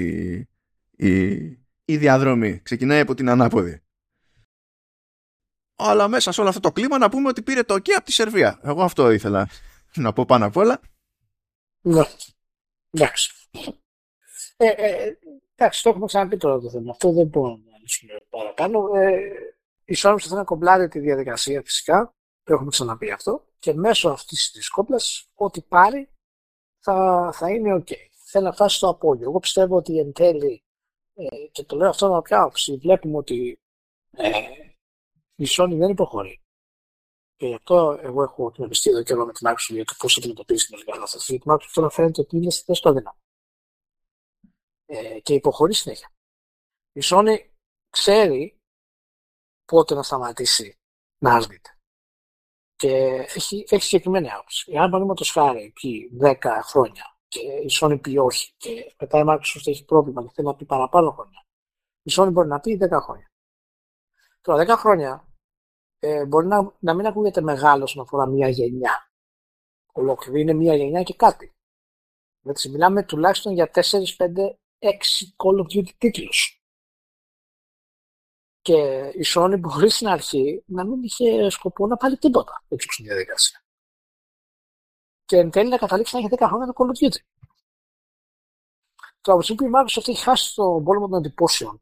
η, 0.95 1.35
η 1.85 1.97
διαδρομή. 1.97 2.59
Ξεκινάει 2.63 2.99
από 2.99 3.13
την 3.13 3.29
ανάποδη. 3.29 3.82
Αλλά 5.75 6.07
μέσα 6.07 6.31
σε 6.31 6.39
όλο 6.39 6.49
αυτό 6.49 6.61
το 6.61 6.71
κλίμα 6.71 6.97
να 6.97 7.09
πούμε 7.09 7.27
ότι 7.27 7.41
πήρε 7.41 7.63
το 7.63 7.73
OK 7.73 7.89
από 7.95 8.05
τη 8.05 8.11
Σερβία. 8.11 8.59
Εγώ 8.63 8.83
αυτό 8.83 9.11
ήθελα 9.11 9.49
να 9.95 10.13
πω 10.13 10.25
πάνω 10.25 10.45
απ' 10.45 10.57
όλα. 10.57 10.79
Ναι. 11.81 12.03
Εντάξει. 12.91 13.33
Ε, 14.57 14.67
ε, 14.67 15.17
εντάξει, 15.55 15.83
το 15.83 15.89
έχουμε 15.89 16.05
ξαναπεί 16.05 16.37
τώρα 16.37 16.59
το 16.59 16.69
θέμα. 16.69 16.91
Αυτό 16.91 17.11
δεν 17.11 17.27
μπορώ 17.27 17.47
να 17.47 17.67
αναλύσουμε 17.69 18.13
παραπάνω. 18.29 18.95
Ε, 18.95 19.19
η 19.85 19.95
Sony 19.97 20.15
θα 20.19 20.35
να 20.35 20.43
κομπλάρει 20.43 20.87
τη 20.87 20.99
διαδικασία 20.99 21.61
φυσικά. 21.61 22.15
Το 22.43 22.53
έχουμε 22.53 22.69
ξαναπεί 22.69 23.11
αυτό. 23.11 23.45
Και 23.59 23.73
μέσω 23.73 24.09
αυτής 24.09 24.51
της 24.51 24.69
κόμπλας, 24.69 25.27
ό,τι 25.33 25.61
πάρει 25.61 26.09
θα, 26.79 27.29
θα 27.33 27.49
είναι 27.49 27.75
OK. 27.75 27.91
Θέλει 28.25 28.45
να 28.45 28.51
φτάσει 28.51 28.75
στο 28.75 28.89
απόγειο. 28.89 29.29
Εγώ 29.29 29.39
πιστεύω 29.39 29.75
ότι 29.75 29.97
εν 29.97 30.13
τέλει, 30.13 30.63
ε, 31.13 31.25
και 31.51 31.63
το 31.63 31.75
λέω 31.75 31.89
αυτό 31.89 32.13
με 32.13 32.21
ποια 32.21 32.41
άποψη, 32.41 32.77
βλέπουμε 32.77 33.17
ότι 33.17 33.59
ε, 34.11 34.31
η 35.35 35.45
Sony 35.47 35.75
δεν 35.77 35.89
υποχωρεί. 35.89 36.41
Και 37.35 37.47
γι' 37.47 37.53
αυτό 37.53 37.99
εγώ 38.01 38.23
έχω 38.23 38.51
την 38.51 38.63
εμπιστία 38.63 38.91
εδώ 38.91 39.03
και 39.03 39.13
εγώ 39.13 39.25
με 39.25 39.31
την 39.31 39.47
Microsoft 39.47 39.73
για 39.73 39.85
το 39.85 39.95
πώς 39.97 40.13
θα 40.13 40.19
αντιμετωπίσει 40.19 40.67
την 40.67 40.85
κατάσταση. 40.85 41.31
Γιατί 41.31 41.49
η 41.49 41.51
Microsoft 41.53 41.71
τώρα 41.73 41.89
φαίνεται 41.89 42.21
ότι 42.21 42.37
είναι 42.37 42.49
στη 42.49 42.63
θέση 42.63 42.81
του 42.81 42.89
αδυνάμου. 42.89 43.19
Ε, 44.85 45.19
και 45.19 45.33
υποχωρεί 45.33 45.73
συνέχεια. 45.73 46.11
Η 46.91 47.01
Sony 47.03 47.37
ξέρει 47.89 48.57
πότε 49.65 49.95
να 49.95 50.03
σταματήσει 50.03 50.77
να 51.17 51.33
αρνείται. 51.33 51.77
Και 52.75 52.89
έχει, 53.35 53.65
έχει 53.69 53.83
συγκεκριμένη 53.83 54.29
άποψη. 54.29 54.71
Αν 54.71 54.85
παραδείγματος 54.85 55.31
χάρη 55.31 55.71
πει 55.81 56.11
10 56.21 56.35
χρόνια 56.63 57.17
και 57.27 57.39
η 57.39 57.69
Sony 57.81 57.99
πει 58.01 58.17
όχι 58.17 58.53
και 58.57 58.95
μετά 58.99 59.19
η 59.19 59.23
Microsoft 59.27 59.67
έχει 59.67 59.85
πρόβλημα 59.85 60.23
και 60.23 60.31
θέλει 60.33 60.47
να 60.47 60.55
πει 60.55 60.65
παραπάνω 60.65 61.11
χρόνια, 61.11 61.45
η 62.01 62.11
Sony 62.15 62.29
μπορεί 62.31 62.47
να 62.47 62.59
πει 62.59 62.79
10 62.81 62.99
χρόνια. 63.01 63.32
Τώρα 64.43 64.75
10 64.75 64.77
χρόνια 64.77 65.27
ε, 65.99 66.25
μπορεί 66.25 66.47
να, 66.47 66.75
να 66.79 66.93
μην 66.93 67.05
ακούγεται 67.05 67.41
μεγάλο 67.41 67.83
όσον 67.83 68.03
αφορά 68.03 68.25
μία 68.25 68.47
γενιά. 68.49 69.11
Ολόκληρη 69.91 70.41
είναι 70.41 70.53
μία 70.53 70.75
γενιά 70.75 71.03
και 71.03 71.13
κάτι. 71.13 71.51
Δηλαδή 72.41 72.69
μιλάμε 72.69 73.03
τουλάχιστον 73.03 73.53
για 73.53 73.71
4, 73.73 73.81
5, 73.81 73.83
6 74.79 74.89
Call 75.37 75.59
of 75.59 75.77
Duty 75.77 75.89
τίτλους. 75.97 76.63
Και 78.61 79.11
η 79.15 79.23
Sony 79.35 79.55
μπορεί 79.59 79.89
στην 79.89 80.07
αρχή 80.07 80.63
να 80.65 80.85
μην 80.85 81.03
είχε 81.03 81.49
σκοπό 81.49 81.87
να 81.87 81.97
πάρει 81.97 82.17
τίποτα 82.17 82.63
έτσι 82.67 82.87
στην 82.91 83.05
διαδικασία. 83.05 83.63
Και 85.25 85.37
εν 85.37 85.49
τέλει 85.49 85.69
να 85.69 85.77
καταλήξει 85.77 86.15
να 86.15 86.19
έχει 86.19 86.29
10 86.31 86.45
χρόνια 86.47 86.65
το 86.65 86.73
Call 86.75 86.85
of 86.85 87.05
Duty. 87.05 87.21
Τώρα, 89.21 89.39
από 89.39 89.55
που 89.55 89.65
η 89.65 89.69
Microsoft 89.75 90.07
έχει 90.07 90.23
χάσει 90.23 90.55
τον 90.55 90.83
πόλεμο 90.83 91.07
των 91.07 91.17
εντυπώσεων 91.17 91.81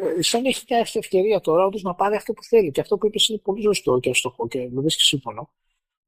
ε, 0.00 0.10
η 0.10 0.20
Sony 0.24 0.44
έχει 0.44 0.64
μια 0.68 0.86
ευκαιρία 0.92 1.40
τώρα 1.40 1.64
όντως 1.64 1.82
να 1.82 1.94
πάρει 1.94 2.16
αυτό 2.16 2.32
που 2.32 2.42
θέλει. 2.42 2.70
Και 2.70 2.80
αυτό 2.80 2.98
που 2.98 3.06
είπες 3.06 3.28
είναι 3.28 3.38
πολύ 3.38 3.62
ζωστό 3.62 3.98
και 3.98 4.10
αστοχό 4.10 4.48
και 4.48 4.68
με 4.70 4.80
βρίσκει 4.80 5.02
σύμφωνο. 5.02 5.52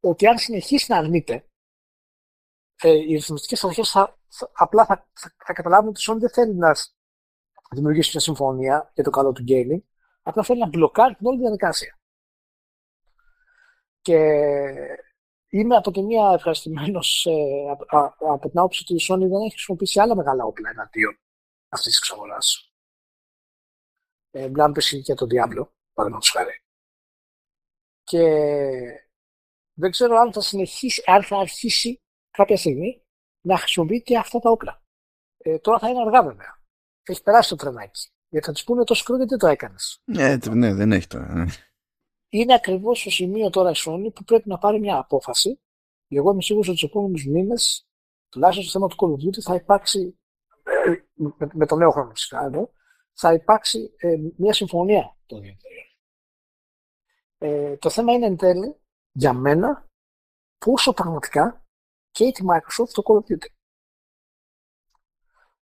Ότι 0.01 0.27
αν 0.27 0.39
συνεχίσει 0.39 0.87
να 0.89 0.99
αρνείται, 0.99 1.47
ε, 2.83 2.91
οι 2.91 3.15
ρυθμιστικές 3.15 3.65
αρχές 3.65 3.91
θα, 3.91 4.19
θα, 4.29 4.51
απλά 4.55 4.87
θα, 4.87 5.09
θα, 5.13 5.35
θα 5.45 5.53
καταλάβουν 5.53 5.89
ότι 5.89 6.01
η 6.01 6.05
Sony 6.09 6.19
δεν 6.19 6.31
θέλει 6.31 6.55
να 6.55 6.73
δημιουργήσει 7.75 8.11
μια 8.13 8.21
συμφωνία 8.21 8.91
για 8.95 9.05
το 9.05 9.11
καλό 9.11 9.33
του 9.33 9.45
gaming, 9.49 9.83
απλά 10.23 10.43
θέλει 10.43 10.59
να 10.59 10.69
μπλοκάρει 10.69 11.15
την 11.15 11.27
όλη 11.27 11.39
διαδικασία. 11.39 11.99
Και 14.01 14.19
είμαι 15.49 15.77
από 15.77 15.91
τη 15.91 16.03
μία 16.03 16.33
ευχαριστημένος 16.35 17.27
ε, 17.27 17.71
από 18.33 18.49
την 18.49 18.59
άποψη 18.59 18.83
ότι 18.83 18.95
η 18.95 19.07
Sony 19.09 19.29
δεν 19.31 19.41
έχει 19.41 19.51
χρησιμοποιήσει 19.51 20.01
άλλα 20.01 20.17
μεγάλα 20.17 20.45
όπλα 20.45 20.71
εναντίον 20.71 21.19
αυτής 21.69 21.91
της 21.91 21.99
εξαγοράς 21.99 22.72
ε, 24.33 24.51
για 25.03 25.15
τον 25.15 25.29
Diablo, 25.31 25.69
παραδείγματος 25.93 26.31
χάρη. 26.31 26.63
Και 28.03 28.23
δεν 29.75 29.91
ξέρω 29.91 30.17
αν 30.17 30.33
θα 30.33 30.41
συνεχίσει, 30.41 31.03
αν 31.07 31.23
θα 31.23 31.37
αρχίσει 31.37 32.03
κάποια 32.31 32.57
στιγμή 32.57 33.03
να 33.41 33.57
χρησιμοποιεί 33.57 34.03
και 34.03 34.17
αυτά 34.19 34.39
τα 34.39 34.51
όπλα. 34.51 34.83
Ε, 35.37 35.59
τώρα 35.59 35.79
θα 35.79 35.89
είναι 35.89 36.01
αργά 36.01 36.23
βέβαια. 36.23 36.61
Έχει 37.03 37.23
περάσει 37.23 37.49
το 37.49 37.57
τρενάκι. 37.57 38.11
Γιατί 38.29 38.47
θα 38.47 38.53
τους 38.53 38.65
πούνε 38.65 38.85
τόσο 38.85 39.05
χρόνο 39.05 39.25
γιατί 39.25 39.41
το 39.41 39.47
έκανες; 39.47 40.03
Ναι, 40.05 40.37
ναι, 40.51 40.75
δεν 40.75 40.93
έχει 40.93 41.07
τώρα. 41.07 41.35
Ναι. 41.35 41.45
Είναι 42.29 42.55
ακριβώς 42.55 43.01
στο 43.01 43.11
σημείο 43.11 43.51
τώρα 43.51 43.71
η 43.71 43.75
Sony 43.77 44.15
που 44.15 44.25
πρέπει 44.25 44.49
να 44.49 44.59
πάρει 44.59 44.81
μια 44.81 44.99
απόφαση. 44.99 45.61
Εγώ 46.09 46.33
είμαι 46.33 46.43
σίγουρος 46.43 46.69
ότι 46.69 46.79
τους 46.79 46.89
επόμενους 46.89 47.27
μήνες, 47.27 47.87
τουλάχιστον 48.29 48.65
στο 48.65 48.79
θέμα 48.79 48.89
του 48.89 48.97
Call 48.99 49.11
of 49.11 49.29
Duty, 49.29 49.41
θα 49.41 49.55
υπάρξει. 49.55 50.19
Ε, 50.63 50.91
με, 51.15 51.49
με 51.53 51.67
το 51.67 51.77
νέο 51.77 51.91
χρόνο 51.91 52.11
φυσικά 52.11 52.45
εδώ, 52.45 52.73
θα 53.13 53.33
υπάρξει 53.33 53.95
ε, 53.97 54.17
μια 54.37 54.53
συμφωνία 54.53 55.17
των 55.27 55.41
δύο 55.41 55.57
ε, 57.45 57.77
το 57.77 57.91
θέμα 57.91 58.13
είναι 58.13 58.27
εν 58.27 58.37
τέλει, 58.37 58.81
για 59.13 59.33
μένα, 59.33 59.89
πόσο 60.59 60.93
πραγματικά 60.93 61.65
καίει 62.11 62.31
τη 62.31 62.45
Microsoft 62.49 62.89
το 62.93 63.03
Call 63.07 63.17
of 63.17 63.33
Duty. 63.33 63.47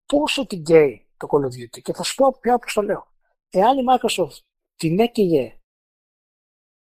Πόσο 0.06 0.48
την 0.48 0.64
καίει 0.64 1.08
το 1.18 1.28
Call 1.32 1.43
of 1.43 1.48
Duty. 1.48 1.82
Και 1.82 1.93
θα 1.93 2.04
σου 2.04 2.16
πω 2.16 2.38
πια 2.39 2.54
όπως 2.54 2.74
το 2.74 2.82
λέω. 2.82 3.14
Εάν 3.50 3.78
η 3.78 3.82
Microsoft 3.89 4.39
την 4.76 5.00
έκαιγε 5.00 5.60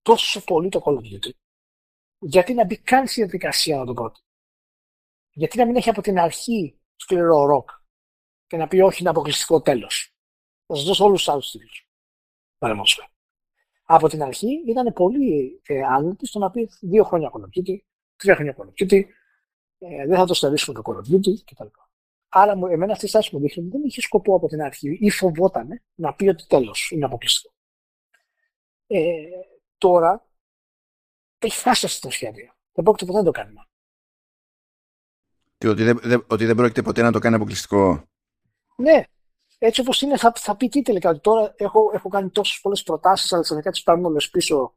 τόσο 0.02 0.44
πολύ 0.44 0.70
το 0.70 0.82
Call 0.86 0.94
of 0.94 1.14
Duty, 1.14 1.32
γιατί 2.20 2.54
να 2.54 2.66
μπει 2.66 2.78
καν 2.78 3.08
στη 3.08 3.22
διαδικασία 3.22 3.78
να 3.78 3.86
το 3.86 3.94
πρώτο; 3.94 4.20
Γιατί 5.32 5.58
να 5.58 5.66
μην 5.66 5.76
έχει 5.76 5.90
από 5.90 6.02
την 6.02 6.20
αρχή 6.20 6.80
σκληρό 6.96 7.46
ροκ 7.46 7.70
και 8.48 8.58
να 8.58 8.68
πει 8.68 8.80
όχι, 8.80 9.02
είναι 9.02 9.10
αποκλειστικό 9.10 9.62
τέλος. 9.62 10.11
Θα 10.72 10.78
σας 10.78 10.86
δώσω 10.86 11.06
όλους 11.06 11.18
τους 11.18 11.34
άλλους 11.34 11.52
τίτλους. 11.52 11.88
Παραδείγματος 12.58 13.14
Από 13.84 14.08
την 14.08 14.24
αρχή 14.24 14.64
ήταν 14.68 14.94
πολύ 14.94 15.62
ε, 15.66 15.84
άνετοι 15.84 16.26
στο 16.26 16.40
να 16.40 16.52
πει 16.52 16.70
δύο 16.82 17.04
χρόνια 17.04 17.32
Call 17.34 17.40
of 17.40 17.60
Duty, 17.60 17.78
τρία 18.16 18.36
χρόνια 18.36 18.56
Call 18.58 18.66
of 18.66 18.84
Duty, 18.84 19.04
ε, 19.78 20.08
δεν 20.08 20.18
θα 20.18 20.26
το 20.26 20.34
στερήσουμε 20.34 20.82
το 20.82 20.92
Call 20.92 20.96
of 20.96 21.16
Duty 21.16 21.44
κτλ. 21.46 21.68
Άρα, 22.30 22.52
εμένα 22.52 22.92
αυτή 22.92 23.06
η 23.06 23.08
στάση 23.08 23.36
μου 23.36 23.42
δείχνει 23.42 23.64
ότι 23.64 23.72
δεν 23.78 23.84
είχε 23.84 24.02
σκοπό 24.02 24.36
από 24.36 24.48
την 24.48 24.62
αρχή 24.62 24.98
ή 25.02 25.10
φοβόταν 25.10 25.82
να 25.96 26.14
πει 26.14 26.28
ότι 26.28 26.46
τέλος 26.48 26.92
είναι 26.92 27.06
αποκλειστικό. 27.06 27.54
Ε, 28.88 29.14
τώρα 29.78 30.28
έχει 31.40 31.58
φτάσει 31.58 31.86
αυτό 31.86 32.08
το 32.08 32.14
σχέδιο. 32.14 32.54
Δεν 32.72 32.84
πρόκειται 32.84 33.06
ποτέ 33.06 33.18
να 33.18 33.26
το 33.26 33.32
κάνει. 33.32 33.54
Και 35.58 35.68
ότι 35.68 35.84
δεν, 35.84 36.26
ότι 36.28 36.46
δεν 36.46 36.56
πρόκειται 36.56 36.82
ποτέ 36.82 37.02
να 37.02 37.12
το 37.12 37.20
κάνει 37.20 37.36
αποκλειστικό. 37.36 38.04
Ναι, 38.76 39.04
έτσι 39.64 39.82
όπως 39.82 40.02
είναι, 40.02 40.18
θα, 40.18 40.34
θα 40.36 40.56
πει 40.56 40.70
τι 40.70 40.82
τελικά. 40.82 41.10
Ότι 41.10 41.20
τώρα 41.20 41.54
έχω, 41.58 41.92
έχω 41.94 42.10
κάνει 42.10 42.30
τόσες 42.30 42.60
πολλές 42.62 42.84
προτάσεις, 42.84 43.34
αλλά 43.34 43.44
τελικά 43.44 43.72
τι 43.72 43.82
παίρνουμε 43.86 44.08
όλες 44.08 44.30
πίσω 44.30 44.74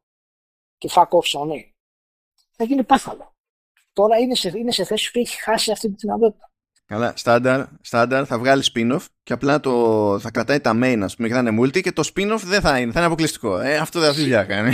και 0.79 0.91
fuck 0.93 1.09
off 1.09 1.39
Sony. 1.39 1.61
Θα 2.57 2.65
γίνει 2.65 2.85
πάθαλο. 2.85 3.33
Τώρα 3.93 4.19
είναι 4.19 4.35
σε, 4.35 4.53
είναι 4.55 4.73
σε 4.73 4.85
θέση 4.85 5.11
που 5.11 5.19
έχει 5.19 5.43
χάσει 5.43 5.71
αυτή 5.71 5.89
τη 5.89 5.95
δυνατότητα. 5.97 6.51
Καλά, 6.87 7.13
στάνταρ, 7.17 7.67
στάνταρ 7.81 8.25
θα 8.27 8.39
βγάλει 8.39 8.63
spin-off 8.75 9.05
και 9.23 9.33
απλά 9.33 9.61
το, 9.61 10.19
θα 10.21 10.31
κρατάει 10.31 10.61
τα 10.61 10.73
main, 10.75 11.01
ας 11.03 11.17
πούμε, 11.17 11.29
και 11.29 11.35
θα 11.35 11.41
είναι 11.41 11.63
multi 11.63 11.81
και 11.81 11.93
το 11.93 12.11
spin-off 12.15 12.41
δεν 12.45 12.61
θα 12.61 12.81
είναι, 12.81 12.93
θα 12.93 12.99
είναι 12.99 13.07
αποκλειστικό. 13.07 13.59
Ε, 13.59 13.77
αυτό 13.77 14.01
δεν 14.01 14.09
θα 14.09 14.21
δουλειά 14.21 14.45
κάνει. 14.45 14.69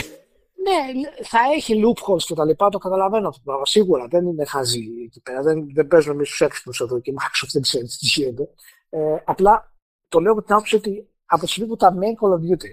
Ναι, 0.62 1.08
θα 1.22 1.38
έχει 1.54 1.74
loopholes 1.84 2.22
και 2.22 2.34
τα 2.34 2.44
λοιπά, 2.44 2.68
το 2.68 2.78
καταλαβαίνω 2.78 3.28
αυτό 3.28 3.40
το 3.40 3.44
πράγμα. 3.44 3.66
Σίγουρα 3.66 4.06
δεν 4.08 4.26
είναι 4.26 4.44
χαζί 4.44 4.88
εκεί 5.04 5.20
πέρα. 5.20 5.42
Δεν, 5.42 5.74
δεν 5.74 5.86
παίζουμε 5.86 6.14
εμείς 6.14 6.28
τους 6.28 6.40
έξυπνους 6.40 6.80
εδώ 6.80 7.00
και 7.00 7.12
Microsoft 7.18 7.50
δεν 7.52 7.62
ξέρει 7.62 7.84
τι 7.84 8.06
γίνεται. 8.06 8.48
Ε, 8.88 8.98
απλά 9.24 9.72
το 10.10 10.20
λέω 10.20 10.32
από 10.32 10.42
την 10.42 10.54
άποψη 10.54 10.76
ότι 10.76 11.10
από 11.24 11.44
τη 11.44 11.50
στιγμή 11.50 11.68
που 11.68 11.76
τα 11.76 11.94
main 11.94 12.22
Call 12.22 12.32
of 12.38 12.52
Duty 12.52 12.72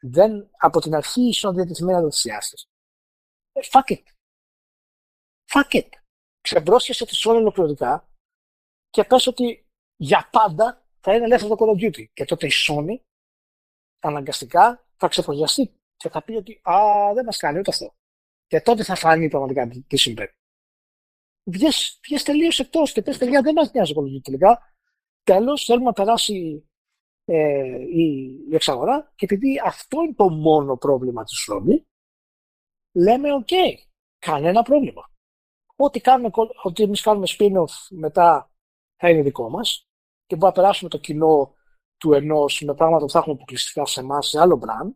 δεν 0.00 0.50
από 0.58 0.80
την 0.80 0.94
αρχή 0.94 1.20
ήσουν 1.28 1.54
διατεθειμένα 1.54 2.00
να 2.00 2.08
ε, 3.52 3.60
fuck 3.72 3.92
it. 3.92 4.02
Fuck 5.52 5.74
it. 5.74 5.88
Ξεμπρόσχεσαι 6.40 7.06
τη 7.06 7.16
Sony 7.24 7.34
ολοκληρωτικά 7.34 8.08
και 8.90 9.04
πες 9.04 9.26
ότι 9.26 9.66
για 9.96 10.28
πάντα 10.32 10.86
θα 11.00 11.14
είναι 11.14 11.24
ελεύθερο 11.24 11.56
το 11.56 11.64
Call 11.64 11.76
of 11.76 11.84
Duty. 11.84 12.04
Και 12.12 12.24
τότε 12.24 12.46
η 12.46 12.50
Sony 12.68 12.96
αναγκαστικά 14.00 14.86
θα 14.96 15.08
ξεμπροστιαστεί 15.08 15.74
και 15.96 16.08
θα 16.08 16.22
πει 16.22 16.32
ότι 16.32 16.60
α, 16.62 17.12
δεν 17.14 17.24
μας 17.24 17.36
κάνει 17.36 17.58
ούτε 17.58 17.70
αυτό. 17.70 17.94
Και 18.46 18.60
τότε 18.60 18.84
θα 18.84 18.94
φανεί 18.94 19.28
πραγματικά 19.28 19.68
τι 19.86 19.96
συμβαίνει. 19.96 20.32
Βγες, 21.50 21.98
βγες 22.06 22.22
τελείως 22.22 22.58
εκτός 22.58 22.92
και 22.92 23.02
πες 23.02 23.18
τελεία 23.18 23.42
δεν 23.42 23.52
μας 23.52 23.72
νοιάζει 23.72 23.92
το 23.92 24.00
Call 24.00 24.04
of 24.04 24.16
Duty 24.16 24.22
τελικά 24.22 24.73
τέλος 25.24 25.64
θέλουμε 25.64 25.84
να 25.84 25.92
περάσει 25.92 26.68
ε, 27.24 27.76
η, 27.90 28.04
η 28.50 28.54
εξαγορά 28.54 29.12
και 29.14 29.24
επειδή 29.24 29.60
αυτό 29.64 30.02
είναι 30.02 30.14
το 30.14 30.28
μόνο 30.28 30.76
πρόβλημα 30.76 31.24
της 31.24 31.48
Sony 31.50 31.82
λέμε 32.92 33.32
οκ, 33.32 33.48
κανένα 34.18 34.62
πρόβλημα. 34.62 35.10
Ό,τι, 35.76 36.00
κάνουμε, 36.00 36.30
ό,τι 36.62 36.82
εμείς 36.82 37.00
κάνουμε 37.00 37.26
spin-off 37.28 37.72
μετά 37.90 38.50
θα 38.96 39.10
είναι 39.10 39.22
δικό 39.22 39.50
μας 39.50 39.88
και 40.26 40.36
μπορούμε 40.36 40.48
να 40.48 40.62
περάσουμε 40.62 40.90
το 40.90 40.98
κοινό 40.98 41.54
του 41.96 42.12
ενός 42.12 42.62
με 42.66 42.74
πράγματα 42.74 43.04
που 43.04 43.10
θα 43.10 43.18
έχουμε 43.18 43.34
αποκλειστικά 43.34 43.86
σε 43.86 44.00
εμάς 44.00 44.28
σε 44.28 44.40
άλλο 44.40 44.60
brand, 44.62 44.94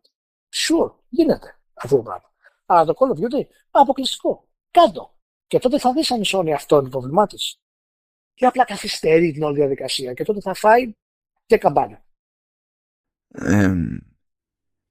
sure, 0.53 0.91
γίνεται 1.09 1.59
αυτό 1.73 1.95
το 1.95 2.01
πράγμα. 2.01 2.31
Αλλά 2.65 2.85
το 2.85 2.93
Call 2.97 3.15
of 3.15 3.19
Duty 3.19 3.45
αποκλειστικό. 3.71 4.47
Κάτω. 4.71 5.13
Και 5.47 5.59
τότε 5.59 5.79
θα 5.79 5.93
δεις 5.93 6.11
αν 6.11 6.21
η 6.21 6.25
Sony 6.25 6.49
αυτό 6.49 6.75
είναι 6.75 6.83
το 6.83 6.89
πρόβλημά 6.89 7.27
της. 7.27 7.61
Και 8.39 8.45
απλά 8.45 8.65
καθυστερεί 8.65 9.31
την 9.31 9.43
όλη 9.43 9.55
διαδικασία 9.55 10.13
και 10.13 10.23
τότε 10.23 10.39
θα 10.41 10.53
φάει 10.53 10.91
και 11.45 11.57
καμπάνα. 11.57 12.05
Ε, 13.27 13.73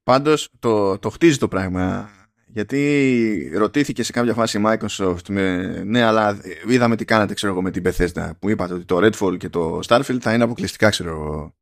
πάντως 0.03 0.49
το, 0.59 0.99
το 0.99 1.09
χτίζει 1.09 1.37
το 1.37 1.47
πράγμα 1.47 2.09
γιατί 2.45 3.51
ρωτήθηκε 3.55 4.03
σε 4.03 4.11
κάποια 4.11 4.33
φάση 4.33 4.57
η 4.57 4.63
Microsoft 4.65 5.27
με, 5.27 5.67
ναι 5.83 6.01
αλλά 6.01 6.41
είδαμε 6.67 6.95
τι 6.95 7.05
κάνατε 7.05 7.33
ξέρω 7.33 7.51
εγώ 7.51 7.61
με 7.61 7.71
την 7.71 7.83
Bethesda 7.85 8.31
που 8.39 8.49
είπατε 8.49 8.73
ότι 8.73 8.85
το 8.85 8.97
Redfall 8.97 9.37
και 9.37 9.49
το 9.49 9.79
Starfield 9.87 10.19
θα 10.19 10.33
είναι 10.33 10.43
αποκλειστικά 10.43 10.89
ξέρω 10.89 11.09
εγώ 11.09 11.55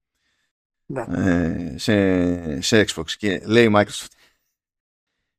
ναι. 0.85 1.05
ε, 1.31 1.77
σε, 1.77 2.61
σε 2.61 2.85
Xbox 2.87 3.11
και 3.17 3.41
λέει 3.45 3.65
η 3.65 3.71
Microsoft 3.75 4.11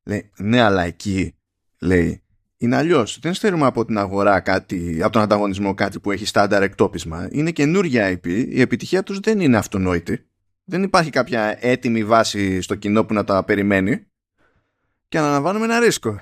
λέει, 0.03 0.31
ναι 0.37 0.61
αλλά 0.61 0.83
εκεί 0.83 1.35
λέει 1.79 2.23
είναι 2.61 2.75
αλλιώς. 2.75 3.19
Δεν 3.19 3.33
στερούμε 3.33 3.65
από 3.65 3.85
την 3.85 3.97
αγορά 3.97 4.39
κάτι, 4.39 4.99
από 5.03 5.11
τον 5.11 5.21
ανταγωνισμό 5.21 5.73
κάτι 5.73 5.99
που 5.99 6.11
έχει 6.11 6.25
στάνταρ 6.25 6.63
εκτόπισμα. 6.63 7.27
Είναι 7.31 7.51
καινούργια 7.51 8.11
IP. 8.11 8.27
Η 8.27 8.61
επιτυχία 8.61 9.03
τους 9.03 9.19
δεν 9.19 9.39
είναι 9.39 9.57
αυτονόητη. 9.57 10.27
Δεν 10.63 10.83
υπάρχει 10.83 11.09
κάποια 11.09 11.57
έτοιμη 11.59 12.03
βάση 12.03 12.61
στο 12.61 12.75
κοινό 12.75 13.05
που 13.05 13.13
να 13.13 13.23
τα 13.23 13.43
περιμένει. 13.43 14.07
Και 15.07 15.17
αναλαμβάνουμε 15.17 15.65
ένα 15.65 15.79
ρίσκο. 15.79 16.19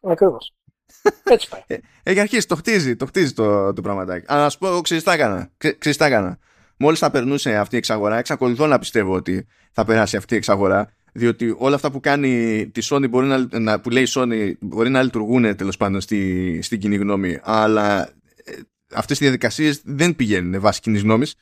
Ακριβώς. 0.00 0.54
Έτσι 1.24 1.48
πάει. 1.48 1.62
Ε, 1.66 1.78
έχει 2.02 2.20
αρχίσει, 2.20 2.46
το 2.46 2.56
χτίζει, 2.56 2.96
το 2.96 3.06
χτίζει 3.06 3.32
το, 3.32 3.72
το 3.72 3.80
πραγματάκι. 3.80 4.24
Αλλά 4.28 4.42
να 4.42 4.48
σου 4.48 4.58
πω, 4.58 4.80
ξέρεις 4.80 5.04
τι 5.04 5.10
έκανα. 5.10 5.50
έκανα. 5.98 6.38
Μόλις 6.76 6.98
θα 6.98 7.10
περνούσε 7.10 7.56
αυτή 7.56 7.74
η 7.74 7.78
εξαγορά, 7.78 8.16
εξακολουθώ 8.16 8.66
να 8.66 8.78
πιστεύω 8.78 9.14
ότι 9.14 9.46
θα 9.72 9.84
περάσει 9.84 10.16
αυτή 10.16 10.34
η 10.34 10.36
εξαγορά 10.36 10.92
διότι 11.18 11.54
όλα 11.58 11.74
αυτά 11.74 11.90
που 11.90 12.00
κάνει 12.00 12.66
τη 12.72 12.86
Sony 12.90 13.08
μπορεί 13.10 13.48
να, 13.50 13.80
που 13.80 13.90
λέει 13.90 14.02
η 14.02 14.08
Sony 14.08 14.52
μπορεί 14.60 14.90
να 14.90 15.02
λειτουργούν 15.02 15.56
τέλος 15.56 15.76
πάντων 15.76 16.00
στη, 16.00 16.60
στην 16.62 16.80
κοινή 16.80 16.96
γνώμη 16.96 17.38
αλλά 17.42 18.08
ε, 18.44 18.52
αυτές 18.94 19.16
οι 19.20 19.22
διαδικασίες 19.22 19.80
δεν 19.84 20.16
πηγαίνουν 20.16 20.60
βάσει 20.60 20.80
κοινής 20.80 21.02
γνώμης. 21.02 21.34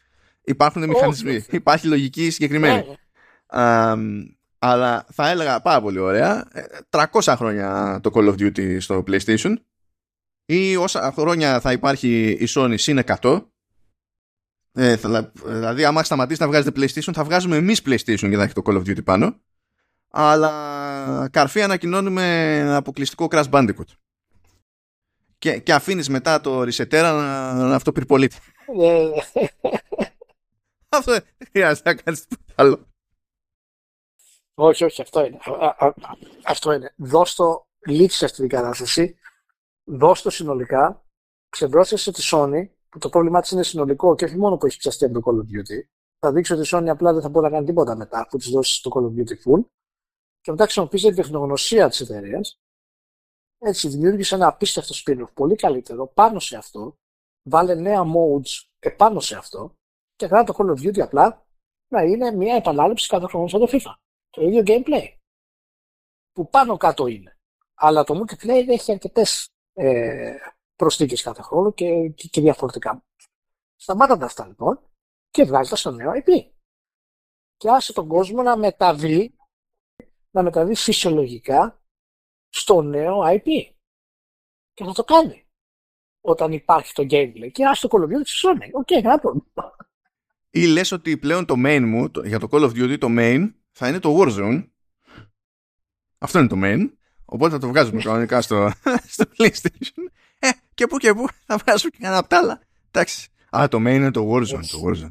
υπάρχουν 0.45 0.85
μηχανισμοί, 0.89 1.45
υπάρχει 1.51 1.87
λογική 1.87 2.31
συγκεκριμένη. 2.31 2.85
Ναι. 3.55 4.05
αλλά 4.59 5.07
θα 5.13 5.31
έλεγα 5.31 5.61
πάρα 5.61 5.81
πολύ 5.81 5.99
ωραία. 5.99 6.49
300 6.91 7.05
ε, 7.27 7.35
χρόνια 7.35 7.99
το 8.03 8.11
Call 8.15 8.29
of 8.29 8.35
Duty 8.35 8.77
στο 8.81 9.05
PlayStation. 9.07 9.55
Ή 10.45 10.77
όσα 10.77 11.13
χρόνια 11.17 11.61
θα 11.61 11.73
υπάρχει 11.73 12.29
η 12.41 12.49
Sony 12.49 12.75
συν 12.77 13.01
100 13.21 13.41
ε, 14.79 14.97
δηλαδή, 15.45 15.85
άμα 15.85 16.03
σταματήσει 16.03 16.41
να 16.41 16.47
βγάζετε 16.47 16.81
PlayStation, 16.81 17.13
θα 17.13 17.25
βγάζουμε 17.25 17.57
εμείς 17.57 17.83
PlayStation 17.87 18.29
για 18.29 18.37
να 18.37 18.43
έχει 18.43 18.53
το 18.53 18.63
Call 18.65 18.75
of 18.75 18.81
Duty 18.81 19.05
πάνω 19.05 19.41
αλλά 20.19 21.29
καρφί 21.33 21.63
ανακοινώνουμε 21.63 22.75
αποκλειστικό 22.75 23.27
Crash 23.31 23.51
Bandicoot. 23.51 23.89
Και, 25.39 25.59
και 25.59 25.73
αφήνεις 25.73 26.09
μετά 26.09 26.41
το 26.41 26.61
Resetera 26.61 26.89
να, 26.91 27.53
να 27.53 27.75
αυτοπυρπολείται. 27.75 28.37
Ναι. 28.77 29.11
αυτό 30.89 31.13
δεν 31.13 31.25
χρειάζεται 31.51 31.91
να 31.91 31.97
κάνεις 32.03 32.27
τίποτα 32.27 32.53
άλλο. 32.57 32.87
Όχι, 34.55 34.85
όχι, 34.85 35.03
αυτό 35.03 35.25
είναι. 35.25 35.39
αυτό 36.45 36.73
είναι. 36.73 36.95
Δώσ' 36.97 37.35
το, 37.35 37.67
λύψη 37.87 38.25
αυτή 38.25 38.41
την 38.41 38.49
κατάσταση, 38.49 39.19
δώσ' 39.85 40.23
το 40.23 40.31
συνολικά, 40.31 41.05
ξεμπρόσθεσε 41.49 42.13
τη 42.13 42.23
Sony, 42.33 42.69
που 42.89 42.99
το 42.99 43.09
πρόβλημά 43.09 43.41
της 43.41 43.51
είναι 43.51 43.63
συνολικό 43.63 44.15
και 44.15 44.25
όχι 44.25 44.37
μόνο 44.37 44.57
που 44.57 44.67
έχει 44.67 44.77
πιαστεί 44.77 45.05
από 45.05 45.21
το 45.21 45.23
Call 45.25 45.35
of 45.35 45.59
Duty. 45.59 45.81
Θα 46.19 46.33
δείξει 46.33 46.53
ότι 46.53 46.63
η 46.63 46.69
Sony 46.73 46.87
απλά 46.89 47.13
δεν 47.13 47.23
θα 47.23 47.29
μπορεί 47.29 47.45
να 47.45 47.53
κάνει 47.53 47.67
τίποτα 47.67 47.97
μετά 47.97 48.27
που 48.31 48.37
της 48.37 48.49
δώσεις 48.49 48.81
το 48.81 48.91
Call 48.95 49.03
of 49.03 49.21
Duty 49.21 49.35
full 49.45 49.65
και 50.47 50.53
μετά 50.53 50.65
χρησιμοποίησε 50.65 51.07
την 51.07 51.17
τεχνογνωσία 51.17 51.89
της 51.89 52.01
εταιρείας. 52.01 52.61
Έτσι, 53.59 53.89
δημιούργησε 53.89 54.35
ένα 54.35 54.47
απίστευτο 54.47 54.95
spin-off 54.95 55.33
πολύ 55.35 55.57
καλύτερο 55.57 56.07
πάνω 56.07 56.41
σε 56.41 56.57
αυτό. 56.57 56.97
Βάλε 57.49 57.75
νέα 57.75 58.03
modes 58.03 58.69
επάνω 58.79 59.21
σε 59.21 59.37
αυτό 59.37 59.75
και 60.17 60.29
κάνει 60.29 60.47
το 60.47 60.55
Call 60.59 60.71
of 60.71 60.87
Duty 60.87 61.01
απλά 61.01 61.47
να 61.89 62.03
είναι 62.03 62.31
μια 62.31 62.55
επανάληψη 62.55 63.09
κάθε 63.09 63.27
χρόνο 63.27 63.49
σαν 63.49 63.61
το 63.61 63.69
FIFA. 63.73 63.95
Το 64.31 64.43
ίδιο 64.43 64.63
gameplay. 64.67 65.15
Που 66.33 66.49
πάνω 66.49 66.77
κάτω 66.77 67.07
είναι. 67.07 67.39
Αλλά 67.75 68.05
το 68.05 68.21
multiplayer 68.21 68.69
έχει 68.69 68.93
αρκετές 68.93 69.49
ε, 69.73 70.37
προσθήκες 70.77 71.23
κάθε 71.23 71.43
χρόνο 71.43 71.73
και, 71.73 72.09
και, 72.09 72.29
και 72.29 72.41
διαφορετικά. 72.41 73.05
Σταμάτα 73.77 74.17
τα 74.17 74.25
αυτά 74.25 74.47
λοιπόν 74.47 74.81
και 75.31 75.45
βγάζει 75.45 75.71
τα 75.71 75.77
στο 75.77 75.91
νέο 75.91 76.11
IP. 76.15 76.51
Και 77.57 77.71
άσε 77.71 77.93
τον 77.93 78.09
κόσμο 78.09 78.43
να 78.43 78.57
μεταβεί 78.57 79.37
να 80.37 80.43
μεταβεί 80.43 80.75
φυσιολογικά 80.75 81.83
στο 82.49 82.83
νέο 82.83 83.21
IP. 83.25 83.49
Και 84.75 84.85
θα 84.85 84.93
το 84.93 85.05
κάνει. 85.05 85.47
Όταν 86.21 86.53
υπάρχει 86.53 86.93
το 86.93 87.07
gameplay. 87.11 87.51
Και 87.53 87.65
ας 87.65 87.69
είναι 87.69 87.81
το 87.81 87.89
Call 87.91 88.01
of 88.01 88.05
Duty 88.05 88.25
στη 88.25 88.49
Sony. 88.49 88.71
Οκ, 88.73 88.87
okay, 88.91 89.19
πρόβλημα. 89.21 89.77
Ή 90.51 90.67
λες 90.67 90.93
ότι 90.93 91.17
πλέον 91.17 91.45
το 91.45 91.55
main 91.59 91.83
μου, 91.85 92.11
το, 92.11 92.27
για 92.27 92.39
το 92.39 92.49
Call 92.51 92.63
of 92.63 92.71
Duty, 92.71 92.99
το 92.99 93.07
main 93.11 93.53
θα 93.71 93.89
είναι 93.89 93.99
το 93.99 94.19
Warzone. 94.21 94.69
Αυτό 96.19 96.39
είναι 96.39 96.49
το 96.49 96.57
main. 96.59 96.91
Οπότε 97.25 97.53
θα 97.53 97.59
το 97.59 97.69
βγάζουμε 97.69 98.03
κανονικά 98.03 98.41
στο, 98.41 98.71
στο 99.15 99.25
PlayStation. 99.39 100.05
Ε, 100.39 100.49
και 100.75 100.87
που 100.87 100.97
και 100.97 101.15
που 101.15 101.27
θα 101.47 101.57
βγάζουμε 101.57 101.91
και 101.91 101.99
κανένα 102.01 102.21
απ' 102.21 102.29
τα 102.29 102.39
άλλα. 102.39 102.61
Εντάξει. 102.91 103.29
Α, 103.57 103.69
το 103.69 103.79
main 103.79 103.95
είναι 103.95 104.11
το 104.11 104.33
Warzone. 104.33 104.67
Το 104.71 104.81
Warzone. 104.85 105.11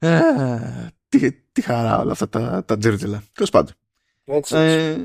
ε, 1.10 1.18
τι, 1.18 1.32
τι 1.52 1.60
χαρά 1.60 1.98
όλα 1.98 2.12
αυτά 2.12 2.28
τα, 2.28 2.64
τα 2.64 2.78
τζέρτζελα. 2.78 3.22
Τέλος 3.32 3.50
πάντων. 3.50 3.74
Ε, 4.50 4.96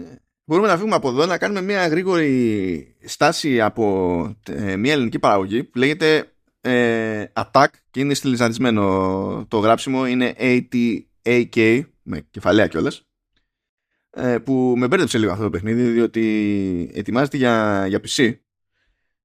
μπορούμε 0.46 0.68
να 0.68 0.76
φύγουμε 0.76 0.96
από 0.96 1.10
εδώ 1.10 1.26
να 1.26 1.38
κάνουμε 1.38 1.62
μια 1.62 1.88
γρήγορη 1.88 2.96
στάση 3.06 3.62
από 3.62 4.36
ε, 4.50 4.76
μια 4.76 4.94
ελληνική 4.94 5.20
παραγωγή 5.20 5.64
που 5.64 5.78
λέγεται 5.78 6.30
ε, 6.62 7.26
Attack 7.34 7.68
και 7.92 8.00
είναι 8.00 8.14
στυλιζαρισμένο 8.14 9.46
το 9.48 9.58
γράψιμο 9.58 10.08
είναι 10.08 10.36
ATAK 10.38 11.82
με 12.04 12.28
κεφαλαία 12.32 12.68
κιόλας. 12.68 13.06
Ε, 14.18 14.38
που 14.38 14.74
με 14.78 14.88
μπέρδεψε 14.88 15.18
λίγο 15.18 15.32
αυτό 15.32 15.44
το 15.44 15.50
παιχνίδι 15.50 15.84
διότι 15.84 16.92
ετοιμάζεται 16.94 17.38
για, 17.38 17.86
για 17.88 18.02
PC 18.08 18.34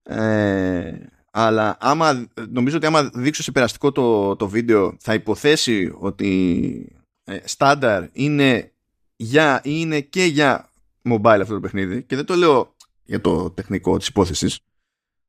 ε, 0.02 0.92
αλλά 1.30 1.76
άμα, 1.80 2.28
νομίζω 2.48 2.76
ότι 2.76 2.86
άμα 2.86 3.10
δείξω 3.14 3.42
σε 3.42 3.52
περαστικό 3.52 3.92
το, 3.92 4.36
το 4.36 4.48
βίντεο 4.48 4.96
θα 5.00 5.14
υποθέσει 5.14 5.92
ότι 5.98 7.02
ε, 7.24 7.38
στάνταρ 7.44 8.08
είναι 8.12 8.72
για 9.16 9.60
είναι 9.64 10.00
και 10.00 10.24
για 10.24 10.70
mobile 11.04 11.38
αυτό 11.40 11.54
το 11.54 11.60
παιχνίδι. 11.60 12.02
Και 12.02 12.16
δεν 12.16 12.24
το 12.24 12.34
λέω 12.34 12.74
για 13.02 13.20
το 13.20 13.50
τεχνικό 13.50 13.98
της 13.98 14.06
υπόθεσης 14.06 14.60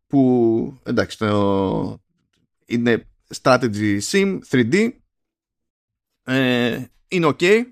που 0.07 0.79
εντάξει 0.83 1.17
το, 1.17 2.01
είναι 2.65 3.07
strategy 3.41 3.99
sim 4.11 4.39
3D 4.49 4.89
ε, 6.23 6.83
είναι 7.07 7.35
ok. 7.37 7.63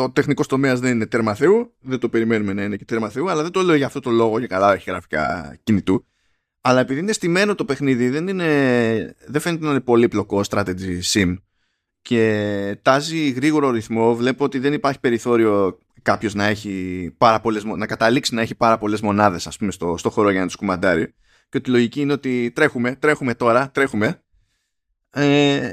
Ο 0.00 0.10
τεχνικός 0.10 0.46
τομέας 0.46 0.80
δεν 0.80 0.94
είναι 0.94 1.06
τέρμα 1.06 1.34
θεού 1.34 1.74
δεν 1.80 1.98
το 1.98 2.08
περιμένουμε 2.08 2.52
να 2.52 2.62
είναι 2.62 2.76
και 2.76 2.84
τέρμα 2.84 3.08
θεού 3.08 3.30
αλλά 3.30 3.42
δεν 3.42 3.50
το 3.50 3.62
λέω 3.62 3.74
για 3.74 3.86
αυτό 3.86 4.00
το 4.00 4.10
λόγο 4.10 4.38
για 4.38 4.46
καλά 4.46 4.72
έχει 4.72 4.90
γραφικά 4.90 5.56
κινητού 5.62 6.06
αλλά 6.66 6.80
επειδή 6.80 7.00
είναι 7.00 7.12
στημένο 7.12 7.54
το 7.54 7.64
παιχνίδι, 7.64 8.08
δεν, 8.08 8.28
είναι, 8.28 9.16
δεν 9.26 9.40
φαίνεται 9.40 9.64
να 9.64 9.70
είναι 9.70 9.80
πολύπλοκο 9.80 10.40
strategy 10.48 11.00
sim 11.12 11.36
και 12.02 12.78
τάζει 12.82 13.30
γρήγορο 13.30 13.70
ρυθμό, 13.70 14.14
βλέπω 14.14 14.44
ότι 14.44 14.58
δεν 14.58 14.72
υπάρχει 14.72 15.00
περιθώριο 15.00 15.78
κάποιος 16.02 16.34
να, 16.34 16.44
έχει 16.44 17.14
πάρα 17.18 17.40
πολλές, 17.40 17.64
να 17.64 17.86
καταλήξει 17.86 18.34
να 18.34 18.40
έχει 18.40 18.54
πάρα 18.54 18.78
πολλές 18.78 19.00
μονάδες 19.00 19.48
στο, 19.68 19.96
στο 19.96 20.10
χώρο 20.10 20.30
για 20.30 20.40
να 20.40 20.46
τους 20.46 20.56
κουμαντάρει. 20.56 21.14
Και 21.48 21.56
ότι 21.56 21.70
η 21.70 21.72
λογική 21.72 22.00
είναι 22.00 22.12
ότι 22.12 22.50
τρέχουμε, 22.54 22.94
τρέχουμε 22.94 23.34
τώρα, 23.34 23.70
τρέχουμε. 23.70 24.22
Ε, 25.10 25.72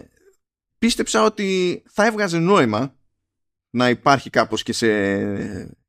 πίστεψα 0.78 1.24
ότι 1.24 1.82
θα 1.88 2.06
έβγαζε 2.06 2.40
νόημα 2.40 2.96
να 3.70 3.90
υπάρχει 3.90 4.30
κάπως 4.30 4.64
και 4.64 4.74
σε, 4.74 4.88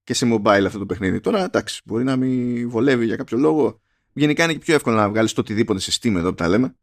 και 0.05 0.15
σε 0.15 0.29
mobile 0.33 0.65
αυτό 0.67 0.79
το 0.79 0.87
παιχνίδι. 0.87 1.21
Τώρα 1.21 1.45
εντάξει, 1.45 1.83
μπορεί 1.85 2.05
να 2.05 2.17
μην 2.17 2.69
βολεύει 2.71 3.05
για 3.05 3.17
κάποιο 3.17 3.39
λόγο 3.39 3.81
γενικά 4.13 4.45
είναι 4.45 4.53
και 4.53 4.59
πιο 4.59 4.75
εύκολο 4.75 4.97
να 4.97 5.09
βγάλεις 5.09 5.33
το 5.33 5.41
οτιδήποτε 5.41 5.81
σε 5.81 5.99
Steam 6.01 6.15
εδώ 6.15 6.29
που 6.29 6.35
τα 6.35 6.49
λέμε 6.49 6.77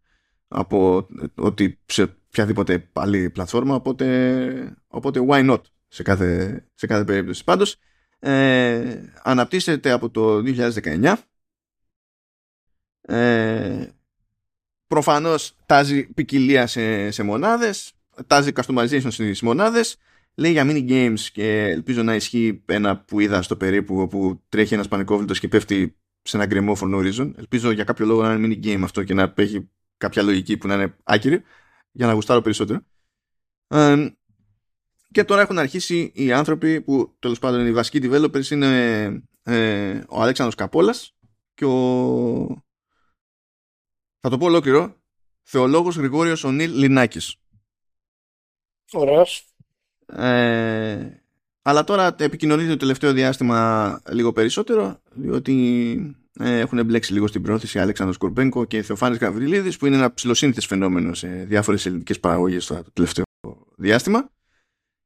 από 0.47 1.07
ότι 1.35 1.79
σε 1.85 2.17
οποιαδήποτε 2.27 2.89
άλλη 2.93 3.29
πλατφόρμα 3.29 3.75
οπότε, 3.75 4.77
οπότε 4.87 5.25
why 5.29 5.49
not 5.51 5.61
σε 5.87 6.03
κάθε, 6.03 6.63
σε 6.73 6.87
κάθε 6.87 7.03
περίπτωση. 7.03 7.43
Πάντως 7.43 7.75
ε, 8.19 9.01
αναπτύσσεται 9.23 9.91
από 9.91 10.09
το 10.09 10.43
2019 10.45 11.13
ε, 13.01 13.87
προφανώς 14.87 15.55
τάζει 15.65 16.13
ποικιλία 16.13 16.67
σε, 16.67 17.11
σε 17.11 17.23
μονάδες 17.23 17.93
τάζει 18.27 18.51
customization 18.55 19.07
στις 19.09 19.41
μονάδες. 19.41 19.97
Λέει 20.35 20.51
για 20.51 20.65
mini 20.67 20.89
games 20.89 21.19
και 21.31 21.63
ελπίζω 21.63 22.03
να 22.03 22.15
ισχύει 22.15 22.63
ένα 22.65 22.97
που 22.97 23.19
είδα 23.19 23.41
στο 23.41 23.55
περίπου 23.55 23.99
όπου 23.99 24.41
τρέχει 24.49 24.73
ένας 24.73 24.87
πανικόβλητος 24.87 25.39
και 25.39 25.47
πέφτει 25.47 25.97
σε 26.21 26.37
ένα 26.37 26.45
γκρεμό 26.45 26.75
for 26.79 26.95
no 26.95 27.13
reason. 27.13 27.31
Ελπίζω 27.37 27.71
για 27.71 27.83
κάποιο 27.83 28.05
λόγο 28.05 28.21
να 28.21 28.33
είναι 28.33 28.47
mini 28.47 28.65
game 28.65 28.81
αυτό 28.83 29.03
και 29.03 29.13
να 29.13 29.33
έχει 29.35 29.69
κάποια 29.97 30.23
λογική 30.23 30.57
που 30.57 30.67
να 30.67 30.73
είναι 30.73 30.95
άκυρη 31.03 31.43
για 31.91 32.07
να 32.07 32.13
γουστάρω 32.13 32.41
περισσότερο. 32.41 32.81
και 35.11 35.23
τώρα 35.23 35.41
έχουν 35.41 35.57
αρχίσει 35.59 36.11
οι 36.15 36.31
άνθρωποι 36.31 36.81
που 36.81 37.15
τέλος 37.19 37.39
πάντων 37.39 37.67
οι 37.67 37.71
βασικοί 37.71 37.99
developers 38.03 38.45
είναι 38.45 39.23
ε, 39.43 40.01
ο 40.09 40.21
Αλέξανδρος 40.21 40.55
Καπόλας 40.55 41.15
και 41.53 41.65
ο 41.65 42.63
θα 44.21 44.29
το 44.29 44.37
πω 44.37 44.45
ολόκληρο 44.45 44.95
Θεολόγος 45.41 45.95
Γρηγόριος 45.95 46.43
Ονίλ 46.43 46.71
Λινάκης. 46.71 47.35
Ωραίος. 48.91 49.45
Ε, 50.05 51.23
αλλά 51.61 51.83
τώρα 51.83 52.15
επικοινωνείται 52.19 52.69
το 52.69 52.77
τελευταίο 52.77 53.13
διάστημα 53.13 54.01
λίγο 54.11 54.31
περισσότερο 54.31 55.01
διότι 55.13 56.15
ε, 56.39 56.59
έχουν 56.59 56.77
εμπλέξει 56.77 57.13
λίγο 57.13 57.27
στην 57.27 57.41
πρόθεση 57.41 57.79
Αλέξανδρος 57.79 58.17
Κορμπένκο 58.17 58.65
και 58.65 58.81
Θεοφάνης 58.81 59.17
Γαβριλίδης 59.17 59.77
που 59.77 59.85
είναι 59.85 59.95
ένα 59.95 60.13
ψηλοσύνθετες 60.13 60.65
φαινόμενο 60.65 61.13
σε 61.13 61.27
διάφορες 61.27 61.85
ελληνικές 61.85 62.19
παραγωγές 62.19 62.65
το 62.65 62.83
τελευταίο 62.93 63.23
διάστημα. 63.75 64.29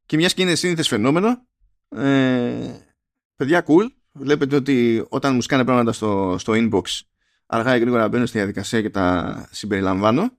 Και 0.05 0.17
μιας 0.17 0.33
και 0.33 0.41
είναι 0.41 0.55
σύνθετες 0.55 0.87
φαινόμενο 0.87 1.47
ε, 1.89 2.79
παιδιά 3.35 3.65
cool. 3.67 3.87
Βλέπετε 4.11 4.55
ότι 4.55 5.05
όταν 5.09 5.33
μου 5.33 5.41
σκάνε 5.41 5.65
πράγματα 5.65 5.91
στο, 5.91 6.35
στο 6.39 6.53
inbox 6.55 6.81
αργά 7.45 7.75
ή 7.75 7.79
γρήγορα 7.79 8.07
μπαίνω 8.09 8.25
στη 8.25 8.37
διαδικασία 8.37 8.81
και 8.81 8.89
τα 8.89 9.47
συμπεριλαμβάνω. 9.51 10.37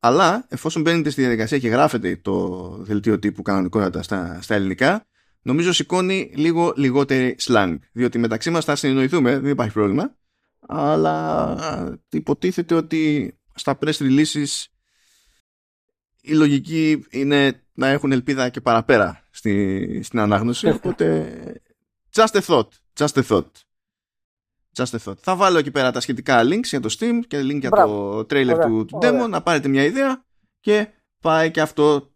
Αλλά 0.00 0.46
εφόσον 0.48 0.82
μπαίνετε 0.82 1.10
στη 1.10 1.20
διαδικασία 1.20 1.58
και 1.58 1.68
γράφετε 1.68 2.16
το 2.16 2.68
δελτίο 2.80 3.18
τύπου 3.18 3.42
κανονικότατα 3.42 4.02
στα, 4.02 4.38
στα 4.42 4.54
ελληνικά 4.54 5.06
νομίζω 5.42 5.72
σηκώνει 5.72 6.32
λίγο 6.34 6.72
λιγότερη 6.76 7.36
slang 7.40 7.76
διότι 7.92 8.18
μεταξύ 8.18 8.50
μας 8.50 8.64
θα 8.64 8.76
συνεννοηθούμε 8.76 9.38
δεν 9.38 9.50
υπάρχει 9.50 9.72
πρόβλημα 9.72 10.16
αλλά 10.60 12.00
υποτίθεται 12.10 12.74
ότι 12.74 13.34
στα 13.54 13.78
press 13.80 13.92
releases 13.92 14.64
η 16.20 16.32
λογική 16.32 17.04
είναι 17.10 17.62
να 17.72 17.88
έχουν 17.88 18.12
ελπίδα 18.12 18.48
και 18.48 18.60
παραπέρα 18.60 19.28
στη, 19.30 20.02
στην 20.02 20.18
ανάγνωση 20.18 20.68
οπότε 20.68 21.34
just 22.14 22.40
a 22.40 22.40
thought 22.40 22.68
just 22.98 23.14
a 23.14 23.22
thought 23.22 23.50
Just 24.76 24.94
a 24.94 24.98
thought. 25.04 25.18
Θα 25.20 25.36
βάλω 25.36 25.58
εκεί 25.58 25.70
πέρα 25.70 25.90
τα 25.90 26.00
σχετικά 26.00 26.42
links 26.42 26.64
για 26.64 26.80
το 26.80 26.96
Steam 26.98 27.20
και 27.28 27.40
link 27.40 27.60
για 27.60 27.70
το 27.70 28.18
trailer 28.18 28.58
του, 28.66 28.84
του 28.84 28.98
demo 29.02 29.28
να 29.28 29.42
πάρετε 29.42 29.68
μια 29.68 29.84
ιδέα 29.84 30.24
και 30.60 30.88
πάει 31.20 31.50
και 31.50 31.60
αυτό 31.60 32.12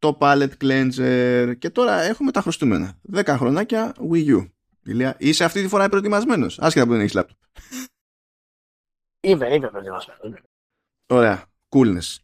το, 0.00 0.12
το 0.12 0.18
palette 0.20 0.56
cleanser 0.60 1.54
και 1.58 1.70
τώρα 1.70 2.00
έχουμε 2.00 2.30
τα 2.30 2.40
χρωστούμενα 2.40 2.98
10 3.12 3.24
χρονάκια 3.26 3.94
Wii 4.12 4.36
U 4.36 4.50
Ηλία, 4.82 5.16
είσαι 5.18 5.44
αυτή 5.44 5.62
τη 5.62 5.68
φορά 5.68 5.88
προετοιμασμένος, 5.88 6.58
άσχετα 6.58 6.86
που 6.86 6.92
δεν 6.92 7.00
έχεις 7.00 7.14
λάπτοπ. 7.14 7.36
Είμαι, 9.20 9.54
είμαι 9.54 9.68
προετοιμασμένος. 9.68 10.40
Ωραία, 11.06 11.44
coolness. 11.68 12.16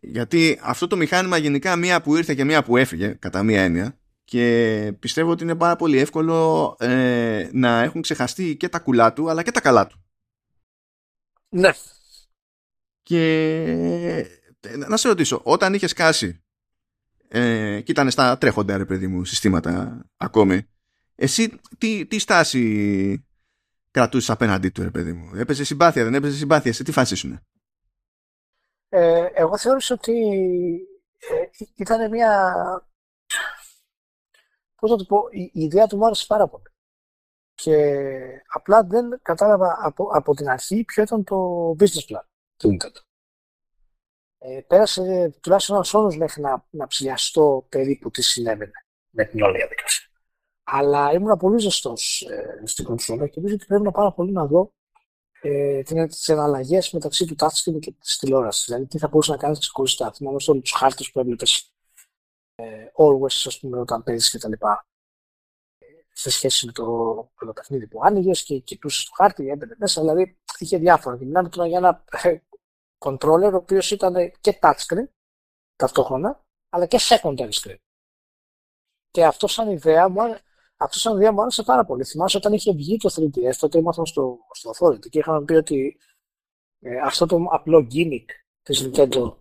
Γιατί 0.00 0.58
αυτό 0.62 0.86
το 0.86 0.96
μηχάνημα 0.96 1.36
γενικά 1.36 1.76
μία 1.76 2.02
που 2.02 2.16
ήρθε 2.16 2.34
και 2.34 2.44
μία 2.44 2.64
που 2.64 2.76
έφυγε, 2.76 3.08
κατά 3.08 3.42
μία 3.42 3.62
έννοια, 3.62 3.98
και 4.24 4.92
πιστεύω 4.98 5.30
ότι 5.30 5.42
είναι 5.42 5.56
πάρα 5.56 5.76
πολύ 5.76 5.98
εύκολο 5.98 6.76
ε, 6.78 7.48
να 7.52 7.82
έχουν 7.82 8.00
ξεχαστεί 8.00 8.56
και 8.56 8.68
τα 8.68 8.78
κουλά 8.78 9.12
του 9.12 9.30
αλλά 9.30 9.42
και 9.42 9.50
τα 9.50 9.60
καλά 9.60 9.86
του. 9.86 10.02
Ναι. 11.48 11.70
Και 13.02 13.32
ε, 14.60 14.76
να 14.76 14.96
σε 14.96 15.08
ρωτήσω, 15.08 15.40
όταν 15.44 15.74
είχες 15.74 15.92
κάσει 15.92 16.42
ε, 17.28 17.80
και 17.80 17.90
ήταν 17.90 18.10
στα 18.10 18.38
τρέχοντα 18.38 18.76
ρε 18.76 18.84
παιδί 18.84 19.06
μου 19.06 19.24
συστήματα 19.24 20.04
ακόμη 20.16 20.68
εσύ 21.14 21.60
τι, 21.78 22.06
τι 22.06 22.18
στάση 22.18 23.26
κρατούσες 23.90 24.30
απέναντί 24.30 24.68
του 24.68 24.82
ρε 24.82 24.90
παιδί 24.90 25.12
μου; 25.12 25.34
Έπαιζε 25.34 25.64
συμπάθεια, 25.64 26.04
δεν 26.04 26.14
έπαιζε 26.14 26.36
συμπάθεια; 26.36 26.72
Σε 26.72 26.82
τι 26.82 26.92
φάση 26.92 27.14
ήσουν 27.14 27.40
ε, 28.88 29.26
εγώ 29.34 29.58
θεώρησα 29.58 29.94
ότι 29.94 30.12
ε, 31.18 31.64
ήταν 31.76 32.10
μια 32.10 32.52
πώς 34.74 34.90
να 34.90 34.96
το 34.96 35.04
πω, 35.04 35.22
η, 35.30 35.42
η 35.42 35.62
ιδέα 35.62 35.86
του 35.86 35.96
μου 35.96 36.06
άρεσε 36.06 36.24
πάρα 36.26 36.48
πολύ. 36.48 36.72
Και 37.54 38.06
απλά 38.52 38.84
δεν 38.84 39.20
κατάλαβα 39.22 39.78
από, 39.80 40.08
από 40.12 40.34
την 40.34 40.48
αρχή 40.48 40.84
ποιο 40.84 41.02
ήταν 41.02 41.24
το 41.24 41.70
business 41.78 42.12
plan 42.12 42.24
του 42.56 42.76
Nintendo. 42.76 43.07
Ε, 44.38 44.60
πέρασε 44.66 45.32
τουλάχιστον 45.40 45.76
ένας 45.76 45.90
χρόνο 45.90 46.16
μέχρι 46.16 46.42
να, 46.42 46.66
να 46.70 46.86
ψηλιαστώ 46.86 47.66
περίπου 47.68 48.10
τι 48.10 48.22
συνέβαινε 48.22 48.72
με 49.10 49.24
την 49.24 49.42
όλη 49.42 49.56
διαδικασία. 49.56 50.06
Αλλά 50.64 51.12
ήμουν 51.12 51.36
πολύ 51.36 51.58
ζεστός 51.58 52.20
ε, 52.30 52.66
στην 52.66 52.84
κονσόλα 52.84 53.26
και 53.26 53.32
νομίζω 53.36 53.54
ότι 53.54 53.66
πρέπει 53.66 53.82
να 53.82 53.90
πάρα 53.90 54.12
πολύ 54.12 54.32
να 54.32 54.46
δω 54.46 54.72
ε, 55.40 55.82
τις 55.82 56.28
εναλλαγές 56.28 56.92
μεταξύ 56.92 57.26
του 57.26 57.36
touchscreen 57.38 57.78
και 57.80 57.92
της 58.00 58.16
τηλεόρασης. 58.18 58.64
Δηλαδή, 58.64 58.86
τι 58.86 58.98
θα 58.98 59.08
μπορούσε 59.08 59.30
να 59.30 59.36
κάνει 59.36 59.58
ξεχωριστά. 59.58 60.12
Θυμάμαι 60.12 60.36
όλους 60.46 60.62
τους 60.62 60.72
χάρτες 60.72 61.10
που 61.10 61.20
έβλεπες 61.20 61.72
ε, 62.54 62.86
always, 62.96 63.42
ας 63.46 63.58
πούμε, 63.60 63.80
όταν 63.80 64.02
παίζεις 64.02 64.30
και 64.30 64.38
τα 64.38 64.48
λοιπά 64.48 64.86
σε 66.12 66.30
σχέση 66.30 66.66
με 66.66 66.72
το, 66.72 66.84
το 67.38 67.52
παιχνίδι 67.52 67.86
που 67.86 68.00
άνοιγες 68.02 68.42
και 68.42 68.58
κοιτούσε 68.58 69.04
το 69.04 69.10
χάρτη, 69.14 69.48
έμπαινε 69.48 69.74
μέσα. 69.78 70.00
Δηλαδή 70.00 70.38
είχε 70.58 70.78
διάφορα. 70.78 71.16
Και 71.18 71.24
μιλάμε 71.24 71.48
τώρα 71.48 71.68
για 71.68 71.78
ένα 71.78 72.04
ε, 72.22 72.38
controller 72.98 73.50
ο 73.52 73.56
οποίος 73.56 73.90
ήταν 73.90 74.14
και 74.40 74.58
touchscreen 74.62 75.08
ταυτόχρονα, 75.76 76.44
αλλά 76.68 76.86
και 76.86 76.98
secondary 77.00 77.50
screen. 77.50 77.76
Και 79.10 79.24
αυτό 79.24 79.46
σαν 79.46 79.70
ιδέα 79.70 80.08
μου, 80.08 80.20
αυτό 80.76 80.98
σαν 80.98 81.16
ιδέα 81.16 81.32
μου 81.32 81.40
άρεσε 81.40 81.62
πάρα 81.62 81.84
πολύ. 81.84 82.04
Θυμάσαι 82.04 82.36
όταν 82.36 82.52
είχε 82.52 82.72
βγει 82.72 82.96
το 82.96 83.14
3DS, 83.16 83.54
τότε 83.58 83.78
ήμασταν 83.78 84.06
στο, 84.06 84.38
στο 84.52 84.70
Authority 84.70 85.08
και 85.08 85.18
είχαμε 85.18 85.44
πει 85.44 85.54
ότι 85.54 85.98
ε, 86.80 87.00
αυτό 87.00 87.26
το 87.26 87.46
απλό 87.50 87.86
gimmick 87.92 88.24
της 88.62 88.82
Nintendo 88.86 89.36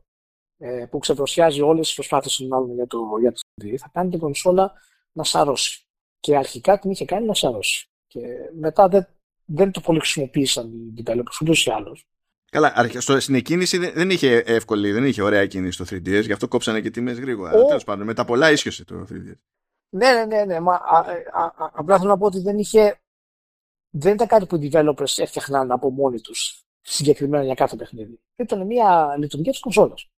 ε, 0.58 0.86
που 0.90 0.98
ξεπροσιάζει 0.98 1.62
όλες 1.62 1.86
τις 1.86 1.96
προσπάθειες 1.96 2.36
των 2.36 2.74
για 2.74 2.88
το, 2.88 3.00
για 3.20 3.32
το 3.32 3.40
3D, 3.62 3.76
θα 3.76 3.90
κάνει 3.94 4.10
την 4.10 4.20
κονσόλα 4.20 4.74
να 5.12 5.24
σαρώσει. 5.24 5.86
Και 6.20 6.38
αρχικά 6.38 6.80
την 6.80 6.92
είχε 6.92 7.06
κάνει 7.06 7.26
να 7.26 7.34
σαρώσει. 7.34 7.90
Και 8.08 8.20
μετά 8.54 8.88
δεν, 8.88 9.08
δεν 9.46 9.72
το 9.72 9.82
πολύ 9.82 10.00
χρησιμοποίησαν 10.00 10.72
οι 10.72 11.04
developers 11.04 11.42
ούτως 11.42 11.66
ή 11.66 11.72
άλλως. 11.72 12.08
Καλά, 12.52 12.74
στο, 13.00 13.20
στην 13.20 13.36
εκκίνηση 13.36 13.78
δεν 13.78 14.10
είχε 14.10 14.38
εύκολη, 14.38 14.92
δεν 14.92 15.06
είχε 15.06 15.22
ωραία 15.22 15.46
κίνηση 15.46 15.84
στο 15.84 15.96
3DS, 15.96 16.26
γι' 16.26 16.32
αυτό 16.32 16.48
κόψανε 16.48 16.82
και 16.82 16.90
τιμές 16.90 17.20
γρήγορα. 17.20 17.52
Oh. 17.52 17.68
Τέλος 17.68 17.84
πάντων, 17.84 18.06
με 18.06 18.14
τα 18.14 18.26
πολλά 18.26 18.52
ίσιοσε 18.52 18.86
το 18.86 19.06
3DS. 19.10 19.38
Ναι, 19.90 20.12
ναι, 20.12 20.26
ναι, 20.26 20.46
ναι. 20.46 20.60
Μα, 20.60 20.74
α, 20.74 21.06
α, 21.34 21.44
α, 21.44 21.72
απλά 21.74 21.98
θέλω 21.98 22.10
να 22.10 22.18
πω 22.18 22.26
ότι 22.26 22.40
δεν 22.40 22.58
είχε. 22.58 23.02
Δεν 23.90 24.14
ήταν 24.14 24.28
κάτι 24.28 24.46
που 24.46 24.56
οι 24.56 24.72
developers 24.74 25.18
έφτιαχναν 25.18 25.72
από 25.72 25.90
μόνοι 25.90 26.20
τους 26.20 26.68
συγκεκριμένα 26.82 27.44
για 27.44 27.54
κάθε 27.54 27.76
παιχνίδι. 27.76 28.20
Ήταν 28.36 28.66
μια 28.66 29.16
λειτουργία 29.18 29.52
της 29.52 29.60
κονσόλας. 29.60 30.10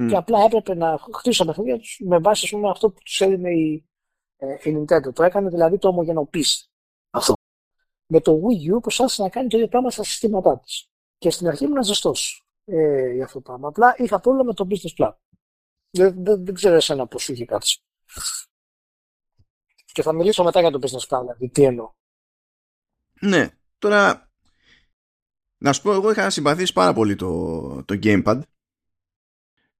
Mm. 0.00 0.06
Και 0.08 0.16
απλά 0.16 0.44
έπρεπε 0.44 0.74
να 0.74 0.98
χτίσουν 1.12 1.46
τα 1.46 1.52
παιχνίδια 1.52 1.78
τους 1.78 2.00
με 2.04 2.18
βάση 2.18 2.50
πούμε, 2.50 2.70
αυτό 2.70 2.90
που 2.90 3.00
τους 3.02 3.20
έδινε 3.20 3.50
η, 3.50 3.88
ε, 4.36 4.70
η 4.70 4.76
Nintendo. 4.76 5.14
Το 5.14 5.22
έκανε 5.22 5.48
δηλαδή 5.48 5.78
το 5.78 5.88
ομογενοποίηση. 5.88 6.68
Αυτό. 7.10 7.34
Με 8.06 8.20
το 8.20 8.32
Wii 8.32 8.76
U 8.76 8.80
προσπάθησε 8.80 9.22
να 9.22 9.28
κάνει 9.28 9.48
το 9.48 9.56
ίδιο 9.56 9.68
πράγμα 9.68 9.90
στα 9.90 10.04
συστήματά 10.04 10.58
της. 10.58 10.89
Και 11.20 11.30
στην 11.30 11.46
αρχή 11.46 11.64
ήμουν 11.64 11.84
ζεστός 11.84 12.44
ε, 12.64 13.12
για 13.12 13.24
αυτό 13.24 13.36
το 13.36 13.42
πράγμα. 13.42 13.68
Απλά 13.68 13.94
είχα 13.98 14.20
πρόβλημα 14.20 14.46
με 14.46 14.54
το 14.54 14.66
business 14.70 15.04
plan. 15.04 15.14
Δεν, 15.90 16.24
δεν, 16.24 16.44
δεν 16.44 16.54
ξέρω 16.54 16.74
εσένα 16.74 17.06
πώς 17.06 17.22
σου 17.22 17.32
είχε 17.32 17.44
κάτσει. 17.44 17.82
Και 19.92 20.02
θα 20.02 20.12
μιλήσω 20.12 20.44
μετά 20.44 20.60
για 20.60 20.70
το 20.70 20.78
business 20.82 21.08
plan, 21.08 21.20
δηλαδή 21.20 21.48
τι 21.48 21.64
εννοώ. 21.64 21.92
Ναι, 23.20 23.48
τώρα 23.78 24.30
να 25.58 25.72
σου 25.72 25.82
πω, 25.82 25.92
εγώ 25.92 26.10
είχα 26.10 26.30
συμπαθήσει 26.30 26.72
πάρα 26.72 26.92
πολύ 26.92 27.14
το, 27.14 27.84
το 27.84 27.98
Gamepad 28.02 28.40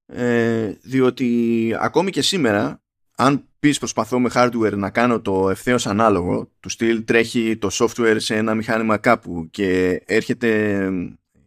ε, 0.06 0.72
διότι 0.82 1.76
ακόμη 1.78 2.10
και 2.10 2.22
σήμερα 2.22 2.82
αν 3.16 3.48
πεις 3.58 3.78
προσπαθώ 3.78 4.18
με 4.18 4.30
hardware 4.34 4.76
να 4.76 4.90
κάνω 4.90 5.20
το 5.20 5.50
ευθέως 5.50 5.86
ανάλογο 5.86 6.52
του 6.60 6.68
στυλ 6.68 7.04
τρέχει 7.04 7.56
το 7.56 7.68
software 7.72 8.16
σε 8.18 8.36
ένα 8.36 8.54
μηχάνημα 8.54 8.98
κάπου 8.98 9.48
και 9.50 10.02
έρχεται 10.06 10.90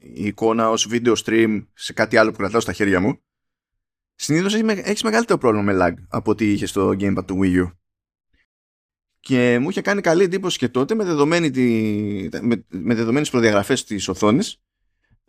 η 0.04 0.26
εικόνα 0.26 0.70
ως 0.70 0.88
video 0.92 1.14
stream 1.24 1.66
σε 1.74 1.94
κάτι 1.94 2.18
άλλο 2.18 2.32
που 2.32 2.38
κρατάω 2.38 2.62
στα 2.62 2.74
χέρια 2.74 3.00
μου 3.00 3.22
συνήθως 4.16 4.54
έχεις 4.54 5.04
μεγαλύτερο 5.04 5.38
πρόβλημα 5.40 5.74
με 5.74 5.78
lag 5.82 5.94
από 6.10 6.32
ό,τι 6.32 6.52
είχε 6.52 6.66
στο 6.66 6.90
gamepad 6.90 7.26
του 7.26 7.40
Wii 7.42 7.64
U 7.64 7.72
και 9.20 9.60
μου 9.60 9.70
είχε 9.70 9.82
κάνει 9.82 10.02
καλή 10.02 10.24
εντύπωση 10.24 10.58
και 10.58 10.70
τότε 10.70 10.96
με, 10.96 11.04
δεδομένη 11.04 11.50
τη, 11.50 11.64
με, 12.42 12.66
με 12.70 12.94
δεδομένες 12.94 13.30
προδιαγραφές 13.30 13.84
της 13.84 14.08
οθόνης 14.08 14.62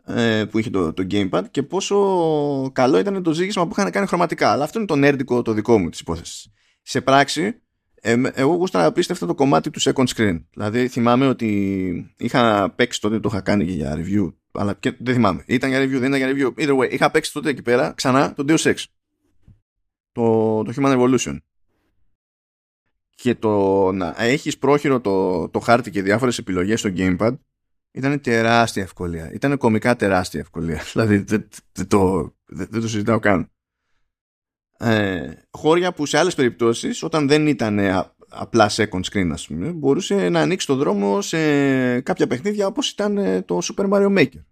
ε, 0.05 0.45
που 0.45 0.59
είχε 0.59 0.69
το, 0.69 0.93
το 0.93 1.07
gamepad 1.11 1.43
και 1.51 1.63
πόσο 1.63 2.71
καλό 2.73 2.97
ήταν 2.97 3.23
το 3.23 3.33
ζήγισμα 3.33 3.67
που 3.67 3.73
είχαν 3.77 3.91
κάνει 3.91 4.07
χρωματικά. 4.07 4.51
Αλλά 4.51 4.63
αυτό 4.63 4.77
είναι 4.77 4.87
το 4.87 4.95
νέρντικο 4.95 5.41
το 5.41 5.53
δικό 5.53 5.79
μου 5.79 5.89
της 5.89 5.99
υπόθεσης. 5.99 6.47
Σε 6.81 7.01
πράξη, 7.01 7.61
ε, 8.07 8.21
εγώ 8.33 8.53
γούσταρα 8.53 8.85
απίστευτα 8.85 9.25
το 9.25 9.35
κομμάτι 9.35 9.69
του 9.69 9.81
second 9.81 10.05
screen. 10.15 10.43
Δηλαδή 10.53 10.87
θυμάμαι 10.87 11.27
ότι 11.27 12.15
είχα 12.17 12.71
παίξει 12.75 13.01
τότε, 13.01 13.19
το 13.19 13.29
είχα 13.31 13.41
κάνει 13.41 13.65
και 13.65 13.71
για 13.71 13.95
review, 13.97 14.33
αλλά 14.51 14.73
και, 14.73 14.95
δεν 14.99 15.13
θυμάμαι. 15.13 15.43
Ήταν 15.47 15.69
για 15.69 15.83
review, 15.83 15.99
δεν 15.99 16.13
ήταν 16.13 16.15
για 16.15 16.53
review. 16.57 16.61
Either 16.61 16.77
way, 16.77 16.91
είχα 16.91 17.11
παίξει 17.11 17.33
τότε 17.33 17.49
εκεί 17.49 17.61
πέρα 17.61 17.93
ξανά 17.95 18.33
το 18.33 18.43
Deus 18.47 18.73
Ex. 18.73 18.83
Το, 20.11 20.63
το 20.63 20.73
Human 20.75 20.97
Evolution. 20.97 21.37
και 23.15 23.35
το 23.35 23.91
να 23.91 24.15
έχεις 24.17 24.57
πρόχειρο 24.57 25.01
το, 25.01 25.49
το 25.49 25.59
χάρτη 25.59 25.91
και 25.91 26.01
διάφορες 26.01 26.37
επιλογές 26.37 26.79
στο 26.79 26.89
gamepad 26.95 27.35
ήταν 27.91 28.21
τεράστια 28.21 28.83
ευκολία. 28.83 29.31
Ήταν 29.33 29.57
κομικά 29.57 29.95
τεράστια 29.95 30.39
ευκολία. 30.39 30.81
Δηλαδή 30.93 31.17
δεν, 31.17 31.47
το, 31.87 32.33
δεν, 32.45 32.69
το 32.71 32.87
συζητάω 32.87 33.19
καν. 33.19 33.49
Ε, 34.77 35.33
χώρια 35.51 35.93
που 35.93 36.05
σε 36.05 36.17
άλλες 36.17 36.35
περιπτώσεις 36.35 37.03
όταν 37.03 37.27
δεν 37.27 37.47
ήταν 37.47 37.79
απλά 38.29 38.69
second 38.69 39.01
screen 39.11 39.29
ας 39.31 39.47
πούμε 39.47 39.71
μπορούσε 39.71 40.29
να 40.29 40.41
ανοίξει 40.41 40.67
το 40.67 40.75
δρόμο 40.75 41.21
σε 41.21 42.01
κάποια 42.01 42.27
παιχνίδια 42.27 42.67
όπως 42.67 42.89
ήταν 42.89 43.17
ε, 43.17 43.41
το 43.41 43.59
Super 43.63 43.89
Mario 43.89 44.17
Maker. 44.17 44.43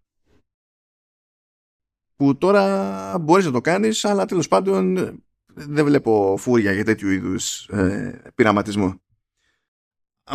Που 2.15 2.37
τώρα 2.37 3.17
μπορείς 3.19 3.45
να 3.45 3.51
το 3.51 3.61
κάνεις 3.61 4.05
αλλά 4.05 4.25
τέλος 4.25 4.47
πάντων 4.47 4.95
δεν 5.45 5.85
βλέπω 5.85 6.35
φούρια 6.39 6.71
για 6.71 6.85
τέτοιου 6.85 7.09
είδους 7.09 7.67
ε, 7.67 8.31
πειραματισμό. 8.35 9.01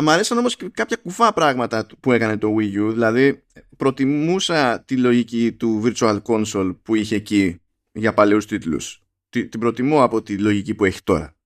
Μ' 0.01 0.09
αρέσαν 0.09 0.37
όμως 0.37 0.55
και 0.55 0.69
κάποια 0.69 0.97
κουφά 0.97 1.33
πράγματα 1.33 1.85
που 1.99 2.11
έκανε 2.11 2.37
το 2.37 2.55
Wii 2.59 2.87
U. 2.87 2.91
Δηλαδή 2.91 3.43
προτιμούσα 3.77 4.83
τη 4.83 4.97
λογική 4.97 5.53
του 5.53 5.83
Virtual 5.85 6.21
Console 6.21 6.75
που 6.83 6.95
είχε 6.95 7.15
εκεί 7.15 7.61
για 7.91 8.13
παλαιούς 8.13 8.45
τίτλους 8.45 9.03
την 9.29 9.59
προτιμώ 9.59 10.03
από 10.03 10.21
τη 10.21 10.37
λογική 10.37 10.75
που 10.75 10.85
έχει 10.85 11.03
τώρα 11.03 11.39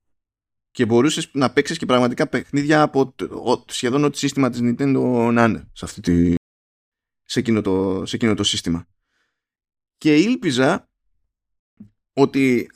και 0.74 0.86
μπορούσες 0.86 1.30
να 1.34 1.52
παίξεις 1.52 1.78
και 1.78 1.86
πραγματικά 1.86 2.28
παιχνίδια 2.28 2.82
από 2.82 3.16
σχεδόν 3.68 4.04
ό,τι 4.04 4.18
σύστημα 4.18 4.50
της 4.50 4.60
Nintendo 4.64 5.30
να 5.34 5.44
είναι 5.44 5.70
σε, 5.74 5.86
αυτή 5.86 6.02
τη, 6.02 6.34
σε, 7.24 7.40
εκείνο 7.40 7.62
το, 7.62 8.04
σε 8.06 8.16
εκείνο 8.16 8.34
το 8.34 8.44
σύστημα. 8.44 8.88
Και 9.98 10.16
ήλπιζα 10.16 10.90
ότι 12.14 12.70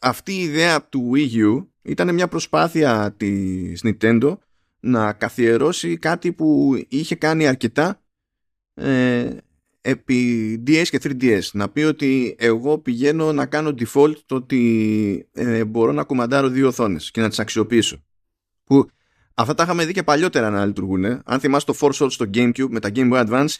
αυτή 0.00 0.32
η 0.32 0.42
ιδέα 0.42 0.88
του 0.88 1.10
Wii 1.14 1.32
U 1.32 1.66
ήταν 1.82 2.14
μια 2.14 2.28
προσπάθεια 2.28 3.14
της 3.16 3.84
Nintendo 3.84 4.36
να 4.80 5.12
καθιερώσει 5.12 5.96
κάτι 5.96 6.32
που 6.32 6.74
είχε 6.88 7.14
κάνει 7.14 7.46
αρκετά 7.46 8.02
ε, 8.74 9.36
επί 9.86 10.62
DS 10.66 10.86
και 10.88 11.00
3DS 11.02 11.50
να 11.52 11.68
πει 11.68 11.82
ότι 11.82 12.36
εγώ 12.38 12.78
πηγαίνω 12.78 13.32
να 13.32 13.46
κάνω 13.46 13.74
default 13.78 14.16
το 14.26 14.34
ότι 14.34 15.28
ε, 15.32 15.64
μπορώ 15.64 15.92
να 15.92 16.04
κουμαντάρω 16.04 16.48
δύο 16.48 16.66
οθόνες 16.68 17.10
και 17.10 17.20
να 17.20 17.28
τις 17.28 17.38
αξιοποιήσω. 17.38 18.04
Που 18.64 18.88
αυτά 19.34 19.54
τα 19.54 19.62
είχαμε 19.62 19.84
δει 19.84 19.92
και 19.92 20.02
παλιότερα 20.02 20.50
να 20.50 20.66
λειτουργούν 20.66 21.04
αν 21.04 21.40
θυμάσαι 21.40 21.66
το 21.66 21.76
Force 21.80 21.92
Souls 21.92 22.10
στο 22.10 22.30
Gamecube 22.34 22.68
με 22.68 22.80
τα 22.80 22.90
Game 22.94 23.12
Boy 23.12 23.26
Advance. 23.26 23.54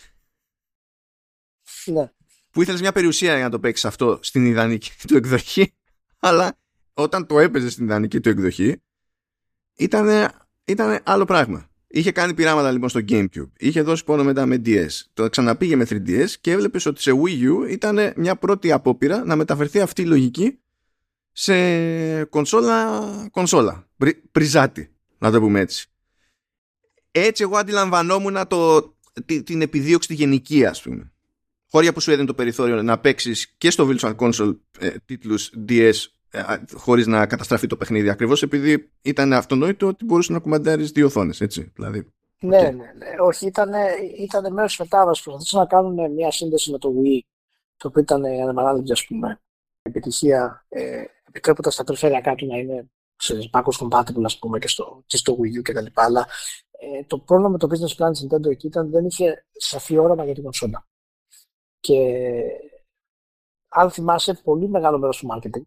Ναι. 1.85 2.11
που 2.51 2.63
ήθελες 2.63 2.81
μια 2.81 2.93
περιουσία 2.93 3.35
για 3.35 3.45
να 3.45 3.51
το 3.51 3.59
παίξεις 3.61 3.85
αυτό 3.85 4.19
στην 4.23 4.47
ιδανική 4.47 4.91
του 5.09 5.17
εκδοχή. 5.17 5.75
Αλλά 6.19 6.59
όταν 6.95 7.27
το 7.27 7.39
έπαιζες 7.39 7.73
στην 7.73 7.85
ιδανική 7.85 8.21
του 8.21 8.29
εκδοχή 8.29 8.83
ήταν, 9.75 10.31
ήταν 10.65 11.01
άλλο 11.05 11.25
πράγμα 11.25 11.69
Είχε 11.97 12.13
κάνει 12.13 12.35
πειράματα 12.35 12.71
λοιπόν 12.71 12.89
στο 12.89 13.01
Gamecube. 13.09 13.51
Είχε 13.59 13.83
δώσει 13.83 14.05
πόνο 14.05 14.25
μετά 14.25 14.47
με 14.47 14.63
DS. 14.65 14.89
Το 15.15 15.29
ξαναπήγε 15.29 15.77
με 15.77 15.87
3DS 15.91 16.29
και 16.41 16.51
έβλεπες 16.51 16.87
ότι 16.87 17.03
σε 17.03 17.11
Wii 17.25 17.43
U 17.43 17.71
ήταν 17.71 18.13
μια 18.17 18.37
πρώτη 18.37 18.73
απόπειρα 18.73 19.25
να 19.25 19.37
μεταφερθεί 19.37 19.81
αυτή 19.81 20.03
η 20.03 20.05
λογική 20.05 20.59
σε 21.33 21.55
κονσόλα, 22.25 23.29
κονσόλα. 23.31 23.89
πριζάτη, 24.33 24.95
να 25.19 25.31
το 25.31 25.41
πούμε 25.41 25.61
έτσι. 25.61 25.87
Έτσι 27.11 27.43
εγώ 27.43 27.57
αντιλαμβανόμουν 27.57 28.37
το, 28.49 28.95
την 29.45 29.63
επιδίωξη 29.63 30.09
τη 30.09 30.15
γενική 30.15 30.67
ας 30.67 30.83
πούμε. 30.83 31.13
Χώρια 31.71 31.93
που 31.93 32.01
σου 32.01 32.11
έδινε 32.11 32.27
το 32.27 32.35
περιθώριο 32.35 32.83
να 32.83 32.99
παίξεις 32.99 33.55
και 33.59 33.71
στο 33.71 33.89
Virtual 33.91 34.15
Console 34.17 34.57
ε, 34.79 34.91
τίτλους 35.05 35.53
DS 35.69 35.75
ε, 35.75 35.93
χωρίς 36.75 37.07
να 37.07 37.27
καταστραφεί 37.27 37.67
το 37.67 37.77
παιχνίδι 37.77 38.09
ακριβώς 38.09 38.43
επειδή 38.43 38.93
ήταν 39.03 39.33
αυτονόητο 39.33 39.87
ότι 39.87 40.05
μπορούσε 40.05 40.33
να 40.33 40.39
κουμαντάρεις 40.39 40.91
δύο 40.91 41.07
οθόνες 41.07 41.41
έτσι 41.41 41.73
δηλαδή 41.75 42.13
ναι, 42.45 42.61
ναι, 42.61 42.71
ναι, 42.71 43.15
όχι, 43.21 43.47
ήταν, 43.47 43.73
ήταν 44.17 44.53
μέρος 44.53 44.77
τη 44.77 44.83
μετάβαση. 44.83 45.23
Προσπαθούσαν 45.23 45.61
να 45.61 45.67
κάνουν 45.67 46.13
μια 46.13 46.31
σύνδεση 46.31 46.71
με 46.71 46.79
το 46.79 46.89
Wii, 46.89 47.21
το 47.77 47.89
οποίο 47.89 48.03
ήταν 48.03 48.25
ανεμαράδεκτη, 48.25 48.93
ας 48.93 49.07
πούμε, 49.07 49.41
επιτυχία, 49.83 50.67
ε, 50.69 51.05
επιτρέποντας 51.29 51.77
τα 51.77 51.85
περιφερειακά 51.85 52.35
του 52.35 52.47
να 52.47 52.57
είναι 52.57 52.91
σε 53.17 53.51
backwards 53.53 53.89
compatible, 53.89 54.25
ας 54.25 54.39
πούμε, 54.39 54.59
και 54.59 54.69
στο, 54.69 55.03
και 55.07 55.17
στο 55.17 55.37
Wii 55.41 55.59
U 55.59 55.63
κτλ. 55.63 55.87
Αλλά 55.95 56.27
ε, 56.71 57.05
το 57.05 57.19
πρόβλημα 57.19 57.51
με 57.51 57.59
το 57.59 57.69
business 57.71 58.03
plan 58.03 58.11
της 58.13 58.27
Nintendo 58.27 58.51
εκεί 58.51 58.67
ήταν 58.67 58.91
δεν 58.91 59.05
είχε 59.05 59.47
σαφή 59.53 59.99
όραμα 59.99 60.25
για 60.25 60.35
την 60.35 60.43
κονσόλα. 60.43 60.87
Και 61.81 61.99
αν 63.69 63.91
θυμάσαι, 63.91 64.35
πολύ 64.35 64.69
μεγάλο 64.69 64.99
μέρος 64.99 65.19
του 65.19 65.29
marketing 65.33 65.63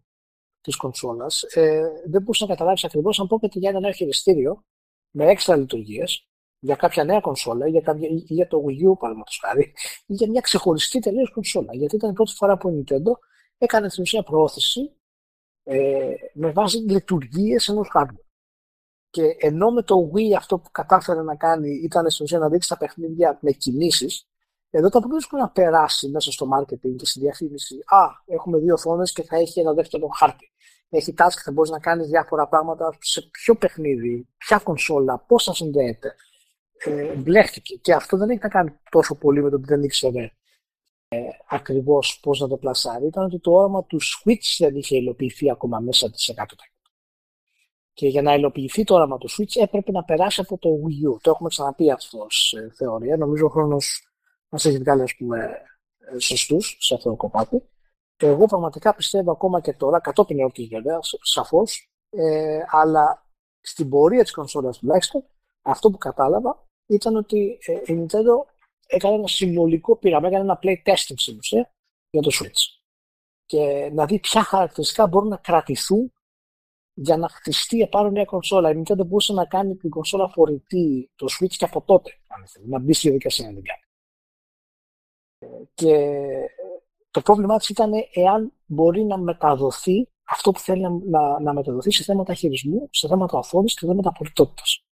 της 0.60 0.76
κονσόλας, 0.76 1.42
ε, 1.42 1.82
δεν 2.06 2.22
μπορούσε 2.22 2.44
να 2.44 2.50
καταλάβεις 2.50 2.84
ακριβώς 2.84 3.20
αν 3.20 3.26
πρόκειται 3.26 3.58
για 3.58 3.70
ένα 3.70 3.80
νέο 3.80 3.92
χειριστήριο 3.92 4.64
με 5.10 5.30
έξτρα 5.30 5.56
λειτουργίες 5.56 6.28
για 6.58 6.76
κάποια 6.76 7.04
νέα 7.04 7.20
κονσόλα 7.20 7.66
ή 7.66 7.70
για, 7.70 7.80
κάποια, 7.80 8.08
ή 8.08 8.24
για 8.26 8.46
το 8.46 8.64
Wii 8.66 8.90
U, 8.90 8.98
παραδείγματος 8.98 9.40
χάρη, 9.44 9.72
ή 10.06 10.14
για 10.14 10.28
μια 10.28 10.40
ξεχωριστή 10.40 10.98
τελείως 10.98 11.30
κονσόλα. 11.30 11.74
Γιατί 11.74 11.96
ήταν 11.96 12.10
η 12.10 12.12
πρώτη 12.12 12.32
φορά 12.34 12.56
που 12.56 12.68
η 12.68 12.84
Nintendo 12.84 13.12
έκανε 13.58 13.88
στην 13.88 14.02
ουσία 14.02 14.22
προώθηση 14.22 14.92
ε, 15.62 16.14
με 16.34 16.50
βάση 16.50 16.76
λειτουργίες 16.76 17.68
ενός 17.68 17.90
hardware. 17.94 18.26
Και 19.10 19.36
ενώ 19.38 19.70
με 19.70 19.82
το 19.82 20.10
Wii 20.14 20.32
αυτό 20.36 20.58
που 20.58 20.70
κατάφερε 20.70 21.22
να 21.22 21.36
κάνει 21.36 21.70
ήταν 21.70 22.10
στην 22.10 22.24
ουσία 22.24 22.38
να 22.38 22.48
δείξει 22.48 22.68
τα 22.68 22.76
παιχνίδια 22.76 23.38
με 23.40 23.50
κινήσεις, 23.50 24.28
εδώ 24.70 24.88
το 24.88 25.00
πρόβλημα 25.00 25.44
να 25.44 25.50
περάσει 25.50 26.08
μέσα 26.08 26.32
στο 26.32 26.46
marketing 26.58 26.96
και 26.96 27.06
στη 27.06 27.20
διαφήμιση. 27.20 27.74
Α, 27.86 28.06
έχουμε 28.26 28.58
δύο 28.58 28.74
οθόνες 28.74 29.12
και 29.12 29.22
θα 29.22 29.36
έχει 29.36 29.60
ένα 29.60 29.72
δεύτερο 29.72 30.08
χάρτη. 30.08 30.52
Έχει 30.88 31.14
task, 31.18 31.40
θα 31.44 31.52
μπορείς 31.52 31.70
να 31.70 31.78
κάνεις 31.78 32.06
διάφορα 32.06 32.48
πράγματα 32.48 32.96
σε 33.00 33.20
ποιο 33.30 33.54
παιχνίδι, 33.54 34.28
ποια 34.36 34.58
κονσόλα, 34.58 35.18
πώς 35.18 35.44
θα 35.44 35.54
συνδέεται. 35.54 36.14
Ε, 36.84 37.14
μπλέχτηκε. 37.14 37.74
Και 37.74 37.92
αυτό 37.94 38.16
δεν 38.16 38.30
έχει 38.30 38.40
να 38.42 38.48
κάνει 38.48 38.78
τόσο 38.90 39.14
πολύ 39.14 39.42
με 39.42 39.50
το 39.50 39.56
ότι 39.56 39.64
δεν 39.66 39.82
ήξερε 39.82 40.30
ε, 41.08 41.18
ακριβώς 41.48 42.20
πώς 42.22 42.40
να 42.40 42.48
το 42.48 42.56
πλασάρει. 42.56 43.06
Ήταν 43.06 43.24
ότι 43.24 43.38
το 43.38 43.52
όραμα 43.52 43.84
του 43.84 43.98
Switch 44.00 44.56
δεν 44.58 44.76
είχε 44.76 44.96
υλοποιηθεί 44.96 45.50
ακόμα 45.50 45.78
μέσα 45.78 46.10
της 46.10 46.32
100%. 46.36 46.42
Και 47.92 48.08
για 48.08 48.22
να 48.22 48.34
υλοποιηθεί 48.34 48.84
το 48.84 48.94
όραμα 48.94 49.18
του 49.18 49.28
Switch 49.30 49.62
έπρεπε 49.62 49.90
να 49.92 50.04
περάσει 50.04 50.40
από 50.40 50.58
το 50.58 50.68
Wii 50.68 51.14
U. 51.14 51.20
Το 51.20 51.30
έχουμε 51.30 51.48
ξαναπεί 51.48 51.90
αυτό 51.90 52.26
ε, 52.58 52.72
θεωρία. 52.74 53.16
Νομίζω 53.16 53.46
ο 53.46 53.48
χρόνος 53.48 54.07
μα 54.48 54.58
έχει 54.64 54.78
βγάλει 54.78 55.02
ας 55.02 55.14
πούμε, 55.16 55.62
ε, 55.98 56.18
σωστού 56.18 56.60
σε 56.60 56.94
αυτό 56.94 57.10
το 57.10 57.16
κομμάτι. 57.16 57.62
Και 58.16 58.26
εγώ 58.26 58.46
πραγματικά 58.46 58.94
πιστεύω 58.94 59.30
ακόμα 59.30 59.60
και 59.60 59.72
τώρα, 59.72 60.00
κατόπιν 60.00 60.38
εορτή 60.38 60.66
βέβαια, 60.66 60.98
σαφώς, 61.22 61.90
ε, 62.10 62.60
αλλά 62.70 63.26
στην 63.60 63.88
πορεία 63.88 64.22
της 64.22 64.32
κονσόλας 64.32 64.78
τουλάχιστον, 64.78 65.24
αυτό 65.62 65.90
που 65.90 65.98
κατάλαβα 65.98 66.66
ήταν 66.86 67.16
ότι 67.16 67.58
ε, 67.66 67.72
η 67.72 68.06
Nintendo 68.06 68.44
έκανε 68.86 69.14
ένα 69.14 69.26
συνολικό 69.26 69.96
πείραμα, 69.96 70.28
έκανε 70.28 70.42
ένα 70.42 70.58
play 70.62 70.76
testing 70.84 71.14
στην 71.16 71.36
ουσία 71.36 71.72
για 72.10 72.22
το 72.22 72.30
Switch. 72.32 72.80
Και 73.44 73.90
να 73.92 74.06
δει 74.06 74.18
ποια 74.18 74.42
χαρακτηριστικά 74.42 75.06
μπορούν 75.06 75.28
να 75.28 75.36
κρατηθούν 75.36 76.12
για 76.94 77.16
να 77.16 77.28
χτιστεί 77.28 77.80
επάνω 77.80 78.10
μια 78.10 78.24
κονσόλα. 78.24 78.70
Η 78.70 78.82
Nintendo 78.82 79.06
μπορούσε 79.06 79.32
να 79.32 79.44
κάνει 79.44 79.76
την 79.76 79.90
κονσόλα 79.90 80.28
φορητή, 80.28 81.10
το 81.14 81.26
Switch 81.40 81.54
και 81.56 81.64
από 81.64 81.82
τότε, 81.82 82.10
αν 82.26 82.44
να 82.66 82.78
μπει 82.78 82.92
στη 82.92 83.02
διαδικασία 83.08 83.46
να 83.46 83.54
την 83.54 83.64
κάνει. 83.64 83.82
Και 85.74 86.18
το 87.10 87.20
πρόβλημά 87.20 87.58
της 87.58 87.68
ήταν 87.68 87.92
εάν 88.12 88.52
μπορεί 88.66 89.04
να 89.04 89.18
μεταδοθεί 89.18 90.08
αυτό 90.24 90.50
που 90.50 90.58
θέλει 90.58 90.80
να, 91.04 91.40
να, 91.40 91.52
μεταδοθεί 91.52 91.92
σε 91.92 92.02
θέματα 92.02 92.34
χειρισμού, 92.34 92.88
σε 92.90 93.08
θέματα 93.08 93.38
οθόνης 93.38 93.72
και 93.72 93.78
σε 93.80 93.86
θέματα 93.86 94.12
πολιτότητας. 94.12 94.84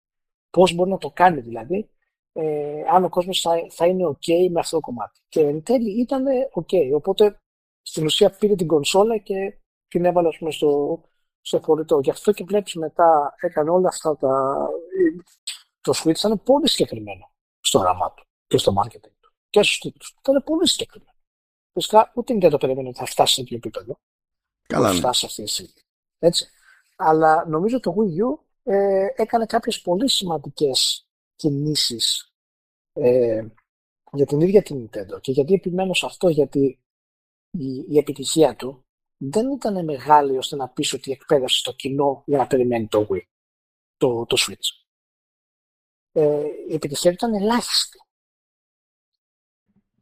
Πώς 0.49 0.73
μπορεί 0.73 0.89
να 0.89 0.97
το 0.97 1.11
κάνει 1.11 1.41
δηλαδή, 1.41 1.89
ε, 2.33 2.81
αν 2.91 3.03
ο 3.03 3.09
κόσμος 3.09 3.41
θα, 3.41 3.51
θα, 3.69 3.85
είναι 3.85 4.07
OK 4.07 4.49
με 4.51 4.59
αυτό 4.59 4.75
το 4.75 4.81
κομμάτι. 4.81 5.19
Και 5.27 5.41
εν 5.41 5.63
τέλει 5.63 6.01
ήταν 6.01 6.25
OK. 6.53 6.93
Οπότε 6.95 7.39
στην 7.81 8.05
ουσία 8.05 8.29
πήρε 8.29 8.55
την 8.55 8.67
κονσόλα 8.67 9.17
και 9.17 9.57
την 9.87 10.05
έβαλε 10.05 10.29
πούμε, 10.37 10.51
στο, 10.51 11.01
στο 11.41 11.59
φορητό. 11.61 11.99
Γι' 11.99 12.09
αυτό 12.09 12.31
και 12.31 12.43
βλέπεις 12.43 12.75
μετά 12.75 13.35
έκανε 13.41 13.69
όλα 13.69 13.87
αυτά 13.87 14.17
τα. 14.17 14.57
Το 15.81 15.93
Switch 15.95 16.17
ήταν 16.17 16.41
πολύ 16.43 16.69
συγκεκριμένο 16.69 17.31
στο 17.59 17.79
όραμά 17.79 18.13
του 18.13 18.25
και 18.47 18.57
στο 18.57 18.73
marketing 18.83 19.14
και 19.55 19.63
στου 19.63 19.89
τίτλου. 19.89 20.09
Ήταν 20.19 20.43
πολύ 20.43 20.67
συγκεκριμένο. 20.67 21.13
Φυσικά 21.73 22.11
ούτε 22.15 22.37
δεν 22.37 22.49
το 22.49 22.57
περιμένω 22.57 22.89
ότι 22.89 22.97
θα 22.97 23.05
φτάσει 23.05 23.33
σε 23.33 23.41
τέτοιο 23.41 23.57
επίπεδο. 23.57 23.99
Καλά. 24.67 24.87
Θα 24.87 24.93
ναι. 24.93 24.99
φτάσει 24.99 25.25
αυτή 25.25 25.43
τη 25.43 25.49
στιγμή. 25.49 25.73
Έτσι. 26.19 26.49
Αλλά 26.95 27.45
νομίζω 27.47 27.79
το 27.79 27.95
Wii 27.97 28.23
U 28.23 28.39
ε, 28.63 29.07
έκανε 29.15 29.45
κάποιες 29.45 29.81
πολύ 29.81 30.09
σημαντικές 30.09 31.07
κινήσεις 31.35 32.33
ε, 32.93 33.47
για 34.11 34.25
την 34.25 34.39
ίδια 34.39 34.61
την 34.61 34.89
Nintendo. 34.89 35.21
Και 35.21 35.31
γιατί 35.31 35.53
επιμένω 35.53 35.93
σε 35.93 36.05
αυτό, 36.05 36.29
γιατί 36.29 36.79
η, 37.51 37.85
η 37.89 37.97
επιτυχία 37.97 38.55
του 38.55 38.85
δεν 39.17 39.51
ήταν 39.51 39.83
μεγάλη 39.83 40.37
ώστε 40.37 40.55
να 40.55 40.69
πείσει 40.69 40.95
ότι 40.95 41.11
εκπαίδευσε 41.11 41.63
το 41.63 41.73
κοινό 41.73 42.23
για 42.25 42.37
να 42.37 42.47
περιμένει 42.47 42.87
το 42.87 43.07
Wii, 43.11 43.25
το, 43.97 44.25
το 44.25 44.35
Switch. 44.39 44.85
Ε, 46.11 46.43
η 46.69 46.73
επιτυχία 46.73 47.09
του 47.09 47.15
ήταν 47.15 47.33
ελάχιστη. 47.33 48.04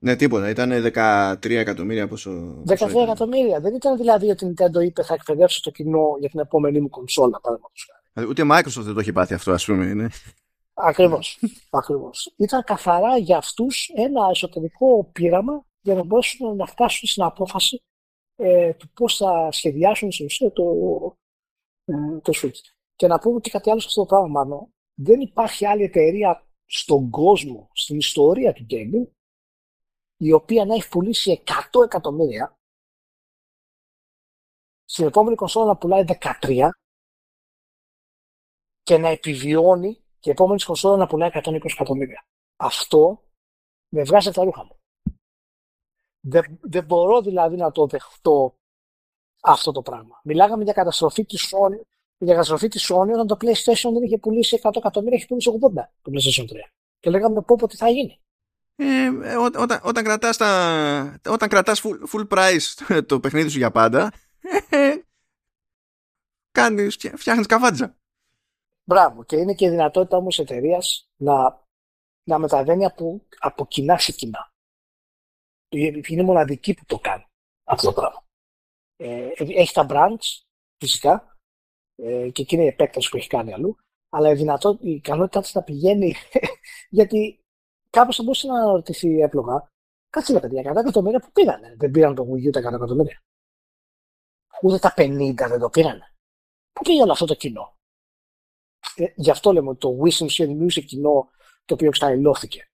Ναι, 0.04 0.16
τίποτα. 0.16 0.50
Ήταν 0.50 0.72
13 0.94 1.50
εκατομμύρια 1.50 2.08
πόσο. 2.08 2.64
13 2.68 3.02
εκατομμύρια. 3.04 3.60
Δεν 3.60 3.74
ήταν 3.74 3.98
δηλαδή 3.98 4.30
ότι 4.30 4.46
η 4.46 4.54
Nintendo 4.54 4.84
είπε 4.84 5.04
θα 5.04 5.14
εκπαιδεύσω 5.14 5.62
το 5.62 5.72
κοινό 5.72 6.16
για 6.20 6.30
την 6.30 6.40
επόμενη 6.40 6.80
μου 6.80 6.90
κονσόλα, 6.90 7.40
παραδείγματος 7.42 7.88
χάρη. 7.90 8.02
Δηλαδή, 8.14 8.32
ούτε 8.32 8.44
Microsoft 8.52 8.84
δεν 8.86 8.94
το 8.94 9.00
έχει 9.00 9.12
πάθει 9.12 9.34
αυτό, 9.34 9.52
ας 9.52 9.66
πούμε. 9.66 9.86
Είναι. 9.86 10.10
Ακριβώς. 10.74 11.40
Ακριβώς. 11.70 12.34
Ήταν 12.38 12.64
καθαρά 12.64 13.18
για 13.18 13.38
αυτούς 13.38 13.92
ένα 13.96 14.22
εσωτερικό 14.30 15.10
πείραμα 15.12 15.66
για 15.82 15.96
να 15.96 16.04
μπορέσουν 16.04 16.56
να 16.56 16.66
φτάσουν 16.66 17.08
στην 17.08 17.24
απόφαση 17.24 17.82
ε, 18.36 18.74
του 18.74 18.90
πώς 18.94 19.18
θα 19.18 19.52
σχεδιάσουν 19.52 20.12
στην 20.12 20.26
ουσία 20.26 20.52
το, 20.52 20.64
ε, 21.86 21.94
το 22.22 22.32
Switch. 22.36 22.74
Και 22.96 23.08
να 23.08 23.20
πούμε 23.20 23.40
και 23.40 23.50
κάτι 23.50 23.70
άλλο 23.70 23.80
σε 23.80 23.88
αυτό 23.88 24.02
το 24.02 24.08
πράγμα, 24.08 24.28
μάλλον. 24.28 24.74
Δεν 24.94 25.20
υπάρχει 25.20 25.66
άλλη 25.66 25.84
εταιρεία 25.84 26.46
στον 26.66 27.10
κόσμο, 27.10 27.70
στην 27.74 27.98
ιστορία 27.98 28.54
του 28.54 28.66
gaming, 28.70 29.08
η 30.24 30.32
οποία 30.32 30.66
να 30.66 30.74
έχει 30.74 30.90
πουλήσει 30.90 31.44
100 31.72 31.84
εκατομμύρια, 31.84 32.58
στην 34.84 35.06
επόμενη 35.06 35.36
κονσόλα 35.36 35.66
να 35.66 35.78
πουλάει 35.78 36.04
13 36.41 36.70
και 38.82 38.98
να 38.98 39.08
επιβιώνει 39.08 39.94
και 40.20 40.30
η 40.30 40.32
επόμενη 40.32 40.62
κονσόλα 40.62 40.98
να 40.98 41.08
πουλάει 41.08 41.30
120 41.34 41.60
εκατομμύρια. 41.64 42.26
Αυτό 42.56 43.24
με 43.88 44.04
βγάζει 44.04 44.32
τα 44.32 44.44
ρούχα 44.44 44.66
μου. 44.66 44.80
Δεν, 46.20 46.60
δεν 46.62 46.86
μπορώ 46.86 47.22
δηλαδή 47.22 47.56
να 47.56 47.72
το 47.72 47.88
δεχτώ 47.88 48.58
αυτό 49.41 49.72
το 49.72 49.82
πράγμα. 49.82 50.22
Μιλάγαμε 50.24 50.64
για 50.64 50.74
καταστροφή 50.74 51.26
της 51.26 51.54
Sony, 51.54 51.82
για 52.18 52.34
καταστροφή 52.34 52.68
της 52.68 52.91
Sony 52.91 53.10
όταν 53.14 53.28
το 53.28 53.38
PlayStation 53.40 53.91
δεν 53.94 54.04
είχε 54.04 54.18
πουλήσει 54.18 54.60
100 54.64 54.76
εκατομμύρια, 54.76 55.18
είχε 55.18 55.26
πουλήσει 55.26 55.60
80 55.62 55.74
το 56.02 56.12
PlayStation 56.12 56.44
3. 56.44 56.56
Και 57.00 57.10
λέγαμε 57.10 57.41
πω 57.41 57.56
πω 57.56 57.68
τι 57.68 57.76
θα 57.76 57.90
γίνει. 57.90 58.23
Ε, 58.76 59.08
ό, 59.36 59.44
όταν, 59.44 59.80
όταν 59.84 60.04
κρατάς, 60.04 60.38
τα, 60.38 61.20
όταν 61.28 61.50
κρατάς 61.50 61.84
full, 61.84 61.98
full 62.12 62.28
price 62.28 62.76
το 63.08 63.20
παιχνίδι 63.20 63.50
σου 63.50 63.58
για 63.58 63.72
πάντα 63.72 64.12
ε, 64.70 64.95
κάνεις, 66.58 66.95
φτιάχνεις 66.95 67.48
καβάτζα. 67.48 67.98
Μπράβο. 68.84 69.24
Και 69.24 69.36
είναι 69.36 69.54
και 69.54 69.66
η 69.66 69.70
δυνατότητα 69.70 70.18
όμως 70.18 70.40
εταιρείας 70.40 71.10
να, 71.16 71.66
να 72.24 72.38
μεταβαίνει 72.38 72.86
από, 72.86 73.22
από 73.40 73.68
κοινά 73.68 73.98
σε 73.98 74.12
κοινά. 74.12 74.52
Είναι 76.08 76.24
μοναδική 76.24 76.74
που 76.74 76.86
το 76.86 77.00
κάνει 77.00 77.26
αυτό 77.64 77.88
το 77.88 77.94
πράγμα. 77.94 78.26
Ε, 78.95 79.30
έχει 79.36 79.74
τα 79.74 79.86
brands, 79.90 80.44
φυσικά, 80.78 81.38
ε, 81.95 82.30
και 82.30 82.41
εκεί 82.41 82.56
είναι 82.56 82.64
η 82.64 82.68
επέκταση 82.68 83.10
που 83.10 83.18
έχει 83.18 83.28
κάνει 83.28 83.54
αλλού, 83.54 83.78
αλλά 84.10 84.30
η, 84.30 84.36
δυνατότητα, 84.36 84.88
η 84.88 84.91
ικανότητά 84.91 85.41
της 85.41 85.54
να 85.54 85.64
πηγαίνει, 85.64 86.16
γιατί 86.90 87.43
κάποιο 87.98 88.14
θα 88.14 88.24
μπορούσε 88.24 88.48
να 88.48 88.56
αναρωτηθεί 88.61 89.20
έπλογα, 89.20 89.72
κάτσε 90.10 90.34
τα 90.34 90.40
παιδιά, 90.40 90.72
100 90.72 90.76
εκατομμύρια 90.76 91.20
που 91.20 91.32
πήγανε. 91.32 91.76
Δεν 91.78 91.91
πήραν 91.91 92.15
το 92.15 92.24
Wii 92.24 92.48
U 92.48 92.52
τα 92.52 92.60
100 92.60 92.74
εκατομμύρια. 92.74 93.24
Ούτε 94.61 94.80
τα 94.80 94.94
50 94.98 95.34
δεν 95.36 95.60
το 95.60 95.70
πήρανε. 95.70 96.15
Πού 96.74 96.82
πήγε 96.84 97.02
όλο 97.02 97.11
αυτό 97.11 97.26
το 97.26 97.36
κοινό; 97.36 97.78
Ε, 98.95 99.06
γι' 99.15 99.32
αυτό 99.32 99.52
λέμε 99.52 99.70
ότι 99.70 99.80
το 99.80 99.98
Wii 100.02 100.11
Sim 100.11 100.28
δημιούργησε 100.28 100.82
κοινό 100.82 101.30
το 101.65 101.74
οποίο 101.74 101.88
εξαϋλώθηκε. 101.88 102.68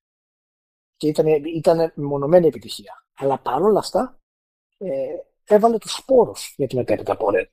Και 0.96 1.08
ήταν, 1.08 1.28
ήταν 1.46 1.94
μεμονωμένη 1.96 2.48
επιτυχία. 2.48 3.06
Αλλά 3.16 3.40
παρόλα 3.40 3.80
αυτά 3.80 4.20
ε, 4.78 5.16
έβαλε 5.44 5.78
τους 5.78 5.94
σπόρους 5.94 6.54
για 6.58 6.68
την 6.68 6.78
μετέπειτα 6.78 7.18
πορεία. 7.18 7.50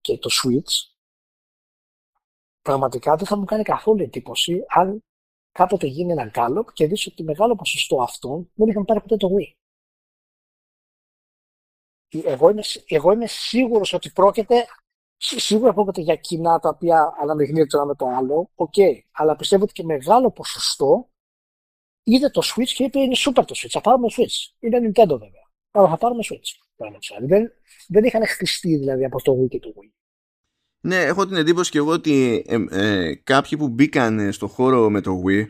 Και 0.00 0.18
το 0.18 0.30
Switch 0.32 0.94
πραγματικά 2.62 3.16
δεν 3.16 3.26
θα 3.26 3.36
μου 3.36 3.44
κάνει 3.44 3.62
καθόλου 3.62 4.02
εντύπωση 4.02 4.64
αν 4.68 5.04
κάποτε 5.52 5.86
γίνει 5.86 6.12
ένα 6.12 6.24
γκάλωπ 6.24 6.72
και 6.72 6.86
δεις 6.86 7.06
ότι 7.06 7.22
μεγάλο 7.22 7.54
ποσοστό 7.54 8.02
αυτών 8.02 8.50
δεν 8.54 8.68
είχαν 8.68 8.84
πάρει 8.84 9.00
ποτέ 9.00 9.16
το 9.16 9.28
Wii. 9.36 9.52
Εγώ 12.24 12.48
είμαι, 12.48 12.62
εγώ 12.86 13.12
είμαι 13.12 13.26
σίγουρος 13.26 13.92
ότι 13.92 14.10
πρόκειται 14.10 14.66
σίγουρα 15.16 15.72
πρόκειται 15.72 16.00
για 16.00 16.16
κοινά 16.16 16.58
τα 16.58 16.68
οποία 16.68 17.14
αναμειγνύονται 17.20 17.66
το 17.66 17.76
ένα 17.76 17.86
με 17.86 17.94
το 17.94 18.06
άλλο, 18.06 18.50
οκ, 18.54 18.72
okay. 18.76 18.98
αλλά 19.12 19.36
πιστεύω 19.36 19.62
ότι 19.62 19.72
και 19.72 19.84
μεγάλο 19.84 20.30
ποσοστό 20.30 21.10
είδε 22.02 22.28
το 22.28 22.42
Switch 22.44 22.68
και 22.68 22.84
είπε 22.84 23.00
είναι 23.00 23.14
super 23.16 23.44
το 23.46 23.54
Switch, 23.56 23.70
θα 23.70 23.80
πάρουμε 23.80 24.06
Switch. 24.10 24.54
Είναι 24.58 24.78
Nintendo 24.78 25.18
βέβαια, 25.18 25.50
αλλά 25.70 25.88
θα 25.88 25.96
πάρουμε 25.96 26.22
Switch. 26.30 26.84
Δεν, 27.26 27.52
δεν 27.88 28.04
είχαν 28.04 28.26
χτιστεί 28.26 28.76
δηλαδή 28.76 29.04
από 29.04 29.22
το 29.22 29.32
Wii 29.32 29.48
και 29.48 29.58
το 29.58 29.72
Wii. 29.76 30.01
Ναι, 30.84 30.96
έχω 30.96 31.26
την 31.26 31.36
εντύπωση 31.36 31.70
και 31.70 31.78
εγώ 31.78 31.90
ότι 31.90 32.44
ε, 32.46 32.64
ε, 32.70 33.14
κάποιοι 33.14 33.58
που 33.58 33.68
μπήκαν 33.68 34.32
στο 34.32 34.46
χώρο 34.46 34.90
με 34.90 35.00
το 35.00 35.22
Wii 35.26 35.46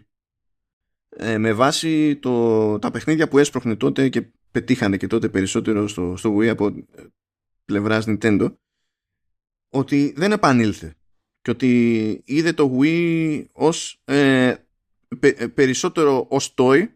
ε, 1.09 1.39
με 1.39 1.53
βάση 1.53 2.17
το, 2.17 2.79
τα 2.79 2.91
παιχνίδια 2.91 3.29
που 3.29 3.39
έσπροχνε 3.39 3.77
τότε 3.77 4.09
και 4.09 4.27
πετύχανε 4.51 4.97
και 4.97 5.07
τότε 5.07 5.29
περισσότερο 5.29 5.89
στο, 5.89 6.17
στο 6.17 6.37
Wii 6.37 6.47
από 6.47 6.73
πλευράς 7.65 8.05
Nintendo 8.09 8.55
ότι 9.69 10.13
δεν 10.17 10.33
επανήλθε 10.33 10.95
και 11.43 11.51
ότι 11.51 12.23
είδε 12.25 12.53
το 12.53 12.79
Wii 12.81 13.45
ως 13.53 14.03
ε, 14.05 14.55
περισσότερο 15.55 16.27
ως 16.29 16.55
toy 16.57 16.89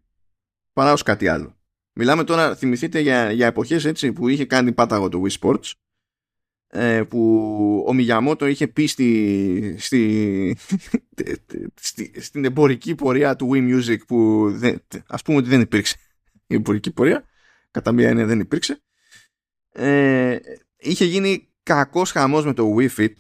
παρά 0.73 0.93
ως 0.93 1.03
κάτι 1.03 1.29
άλλο. 1.29 1.57
Μιλάμε 1.93 2.25
τώρα, 2.25 2.57
θυμηθείτε 2.57 3.01
για, 3.01 3.33
για 3.33 3.47
εποχές 3.47 3.85
έτσι 3.85 4.13
που 4.13 4.29
είχε 4.29 4.45
κάνει 4.45 4.73
πάταγο 4.73 5.09
το 5.09 5.23
Wii 5.25 5.39
Sports 5.41 5.71
ε, 5.71 5.86
που 7.09 7.85
ο 7.89 7.93
Μιγιαμότο 7.93 8.47
είχε 8.47 8.69
πει 8.69 8.87
στη, 8.87 9.77
στη, 9.79 10.57
στη, 11.75 12.21
στην 12.21 12.45
εμπορική 12.45 12.95
πορεία 12.95 13.37
του 13.37 13.51
Wii 13.53 13.75
Music 13.75 13.99
που 14.07 14.47
δεν, 14.51 14.83
ας 15.07 15.23
πούμε 15.23 15.39
ότι 15.39 15.49
δεν 15.49 15.61
υπήρξε. 15.61 15.97
Η 16.47 16.55
εμπορική 16.55 16.93
πορεία 16.93 17.25
κατά 17.71 17.93
μία 17.93 18.09
έννοια 18.09 18.27
δεν 18.27 18.41
υπήρξε. 18.41 18.83
Ε, 19.73 20.39
είχε 20.77 21.05
γίνει 21.05 21.49
κακός 21.63 22.11
χαμός 22.11 22.45
με 22.45 22.53
το 22.53 22.75
Wii 22.79 22.89
Fit. 22.97 23.13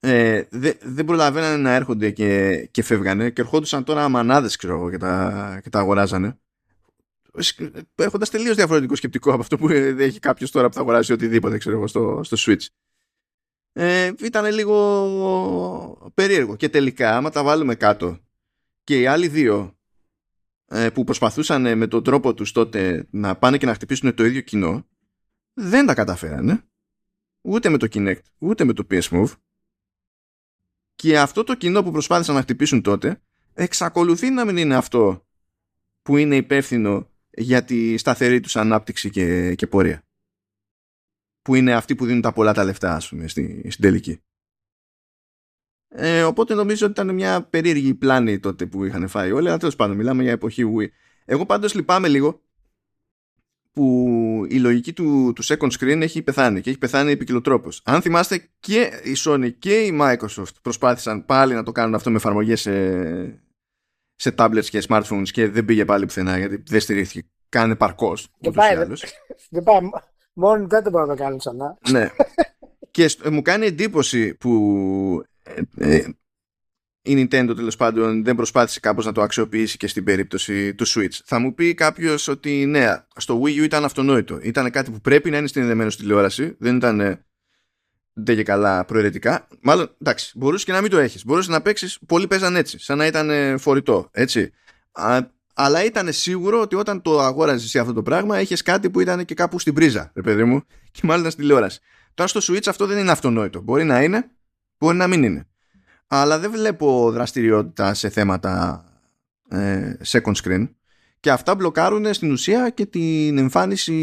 Ε, 0.00 0.42
δε, 0.50 0.72
δεν 0.82 1.04
προλαβαίνανε 1.04 1.56
να 1.56 1.74
έρχονται 1.74 2.10
και, 2.10 2.60
και 2.70 2.82
φεύγανε 2.82 3.30
και 3.30 3.40
ερχόντουσαν 3.40 3.84
τώρα 3.84 4.08
μανάδες 4.08 4.56
ξέρω 4.56 4.90
και 4.90 4.96
τα, 4.96 5.60
και 5.62 5.70
τα 5.70 5.78
αγοράζανε 5.78 6.38
έχοντας 7.94 8.30
τελείως 8.30 8.56
διαφορετικό 8.56 8.96
σκεπτικό 8.96 9.32
από 9.32 9.40
αυτό 9.40 9.56
που 9.56 9.68
έχει 9.68 10.18
κάποιος 10.18 10.50
τώρα 10.50 10.68
που 10.68 10.74
θα 10.74 10.80
αγοράσει 10.80 11.12
οτιδήποτε 11.12 11.58
ξέρω, 11.58 11.86
στο, 11.86 12.20
στο 12.24 12.36
Switch. 12.40 12.66
Ε, 13.72 14.12
ήταν 14.22 14.52
λίγο 14.52 16.10
περίεργο. 16.14 16.56
Και 16.56 16.68
τελικά, 16.68 17.16
άμα 17.16 17.30
τα 17.30 17.42
βάλουμε 17.42 17.74
κάτω 17.74 18.18
και 18.84 19.00
οι 19.00 19.06
άλλοι 19.06 19.28
δύο 19.28 19.76
ε, 20.66 20.90
που 20.90 21.04
προσπαθούσαν 21.04 21.78
με 21.78 21.86
τον 21.86 22.02
τρόπο 22.02 22.34
τους 22.34 22.52
τότε 22.52 23.06
να 23.10 23.36
πάνε 23.36 23.58
και 23.58 23.66
να 23.66 23.74
χτυπήσουν 23.74 24.14
το 24.14 24.24
ίδιο 24.24 24.40
κοινό, 24.40 24.86
δεν 25.54 25.86
τα 25.86 25.94
καταφέρανε. 25.94 26.62
Ούτε 27.40 27.68
με 27.68 27.78
το 27.78 27.86
Kinect, 27.90 28.22
ούτε 28.38 28.64
με 28.64 28.72
το 28.72 28.86
PS 28.90 29.02
Move. 29.02 29.32
Και 30.94 31.18
αυτό 31.18 31.44
το 31.44 31.54
κοινό 31.54 31.82
που 31.82 31.90
προσπάθησαν 31.90 32.34
να 32.34 32.40
χτυπήσουν 32.40 32.82
τότε, 32.82 33.20
εξακολουθεί 33.54 34.30
να 34.30 34.44
μην 34.44 34.56
είναι 34.56 34.76
αυτό 34.76 35.26
που 36.02 36.16
είναι 36.16 36.36
υπεύθυνο 36.36 37.08
για 37.38 37.64
τη 37.64 37.96
σταθερή 37.96 38.40
τους 38.40 38.56
ανάπτυξη 38.56 39.10
και, 39.10 39.54
και 39.54 39.66
πορεία. 39.66 40.02
Που 41.42 41.54
είναι 41.54 41.74
αυτοί 41.74 41.94
που 41.94 42.06
δίνουν 42.06 42.22
τα 42.22 42.32
πολλά 42.32 42.52
τα 42.52 42.64
λεφτά, 42.64 42.94
ας 42.94 43.08
πούμε, 43.08 43.28
στη, 43.28 43.66
στην 43.70 43.82
τελική. 43.82 44.20
Ε, 45.88 46.22
οπότε 46.22 46.54
νομίζω 46.54 46.86
ότι 46.86 47.00
ήταν 47.00 47.14
μια 47.14 47.42
περίεργη 47.42 47.94
πλάνη 47.94 48.38
τότε 48.38 48.66
που 48.66 48.84
είχαν 48.84 49.08
φάει 49.08 49.32
όλοι, 49.32 49.48
αλλά 49.48 49.58
τέλος 49.58 49.76
πάντων 49.76 49.96
μιλάμε 49.96 50.22
για 50.22 50.32
εποχή 50.32 50.64
Wii. 50.76 50.88
Εγώ 51.24 51.46
πάντως 51.46 51.74
λυπάμαι 51.74 52.08
λίγο 52.08 52.42
που 53.72 54.46
η 54.48 54.58
λογική 54.58 54.92
του, 54.92 55.32
του 55.34 55.44
second 55.44 55.70
screen 55.70 56.00
έχει 56.00 56.22
πεθάνει 56.22 56.60
και 56.60 56.70
έχει 56.70 56.78
πεθάνει 56.78 57.10
επικοινωτρόπως. 57.10 57.82
Αν 57.84 58.02
θυμάστε 58.02 58.48
και 58.60 58.90
η 59.04 59.16
Sony 59.24 59.52
και 59.58 59.78
η 59.78 59.98
Microsoft 60.00 60.54
προσπάθησαν 60.62 61.24
πάλι 61.24 61.54
να 61.54 61.62
το 61.62 61.72
κάνουν 61.72 61.94
αυτό 61.94 62.10
με 62.10 62.16
εφαρμογές 62.16 62.60
σε, 62.60 63.47
σε 64.18 64.34
tablets 64.38 64.64
και 64.64 64.82
smartphones 64.88 65.28
και 65.30 65.48
δεν 65.48 65.64
πήγε 65.64 65.84
πάλι 65.84 66.06
πουθενά 66.06 66.38
γιατί 66.38 66.62
δεν 66.66 66.80
στηρίχθηκε 66.80 67.28
καν 67.48 67.70
επαρκώς. 67.70 68.28
Δεν 68.38 68.52
πάει, 68.52 68.76
δεν 69.50 69.62
πάει. 69.62 69.80
Μόνο 70.32 70.66
δεν 70.66 70.82
μπορεί 70.90 71.08
να 71.08 71.16
το 71.16 71.22
κάνει 71.22 71.36
ξανά. 71.36 71.78
Ναι. 71.90 72.10
και 72.90 73.10
μου 73.30 73.42
κάνει 73.42 73.66
εντύπωση 73.66 74.34
που 74.34 75.22
ε, 75.76 75.94
ε, 75.94 76.04
η 77.02 77.22
Nintendo 77.22 77.52
τέλος 77.56 77.76
πάντων 77.76 78.24
δεν 78.24 78.36
προσπάθησε 78.36 78.80
κάπως 78.80 79.04
να 79.04 79.12
το 79.12 79.22
αξιοποιήσει 79.22 79.76
και 79.76 79.86
στην 79.86 80.04
περίπτωση 80.04 80.74
του 80.74 80.86
Switch. 80.88 81.20
Θα 81.24 81.38
μου 81.38 81.54
πει 81.54 81.74
κάποιος 81.74 82.28
ότι 82.28 82.66
ναι, 82.66 82.86
στο 83.16 83.40
Wii 83.42 83.60
U 83.60 83.62
ήταν 83.62 83.84
αυτονόητο. 83.84 84.38
Ήταν 84.42 84.70
κάτι 84.70 84.90
που 84.90 85.00
πρέπει 85.00 85.30
να 85.30 85.36
είναι 85.38 85.46
συνδεδεμένο 85.46 85.90
στη 85.90 86.02
τηλεόραση. 86.02 86.56
Δεν 86.58 86.76
ήταν 86.76 87.24
δεν 88.24 88.36
και 88.36 88.42
καλά 88.42 88.84
προαιρετικά. 88.84 89.48
Μάλλον, 89.60 89.94
εντάξει, 90.00 90.32
μπορούσες 90.38 90.64
και 90.64 90.72
να 90.72 90.80
μην 90.80 90.90
το 90.90 90.98
έχεις. 90.98 91.24
Μπορούσες 91.24 91.50
να 91.50 91.62
παίξεις. 91.62 91.98
Πολλοί 92.06 92.26
παίζαν 92.26 92.56
έτσι, 92.56 92.78
σαν 92.78 92.98
να 92.98 93.06
ήταν 93.06 93.58
φορητό. 93.58 94.08
Έτσι. 94.12 94.52
Α, 94.92 95.18
αλλά 95.54 95.84
ήταν 95.84 96.12
σίγουρο 96.12 96.60
ότι 96.60 96.74
όταν 96.74 97.02
το 97.02 97.20
αγόραζες 97.20 97.76
αυτό 97.76 97.92
το 97.92 98.02
πράγμα, 98.02 98.40
είχες 98.40 98.62
κάτι 98.62 98.90
που 98.90 99.00
ήταν 99.00 99.24
και 99.24 99.34
κάπου 99.34 99.58
στην 99.58 99.74
πρίζα, 99.74 100.10
ρε 100.14 100.22
παιδί 100.22 100.44
μου, 100.44 100.62
και 100.92 101.00
μάλλον 101.02 101.30
στην 101.30 101.42
τηλεόραση. 101.42 101.80
Τώρα 102.14 102.28
στο 102.28 102.40
Switch 102.54 102.66
αυτό 102.68 102.86
δεν 102.86 102.98
είναι 102.98 103.10
αυτονόητο. 103.10 103.60
Μπορεί 103.60 103.84
να 103.84 104.02
είναι, 104.02 104.30
μπορεί 104.78 104.96
να 104.96 105.06
μην 105.06 105.22
είναι. 105.22 105.46
Αλλά 106.06 106.38
δεν 106.38 106.50
βλέπω 106.50 107.10
δραστηριότητα 107.12 107.94
σε 107.94 108.08
θέματα 108.08 108.84
ε, 109.48 109.92
second 110.06 110.34
screen. 110.42 110.68
Και 111.20 111.30
αυτά 111.30 111.54
μπλοκάρουν 111.54 112.14
στην 112.14 112.30
ουσία 112.30 112.70
και 112.70 112.86
την 112.86 113.38
εμφάνιση 113.38 113.94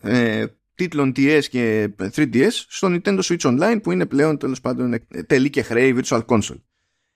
ε, 0.00 0.46
τίτλων 0.76 1.12
DS 1.16 1.44
και 1.50 1.94
3DS 1.98 2.50
στο 2.50 2.88
Nintendo 2.90 3.20
Switch 3.20 3.40
Online 3.40 3.80
που 3.82 3.92
είναι 3.92 4.06
πλέον 4.06 4.38
τέλος 4.38 4.60
πάντων 4.60 5.06
τελεί 5.26 5.50
και 5.50 5.62
χρέη 5.62 5.98
Virtual 5.98 6.24
Console. 6.26 6.60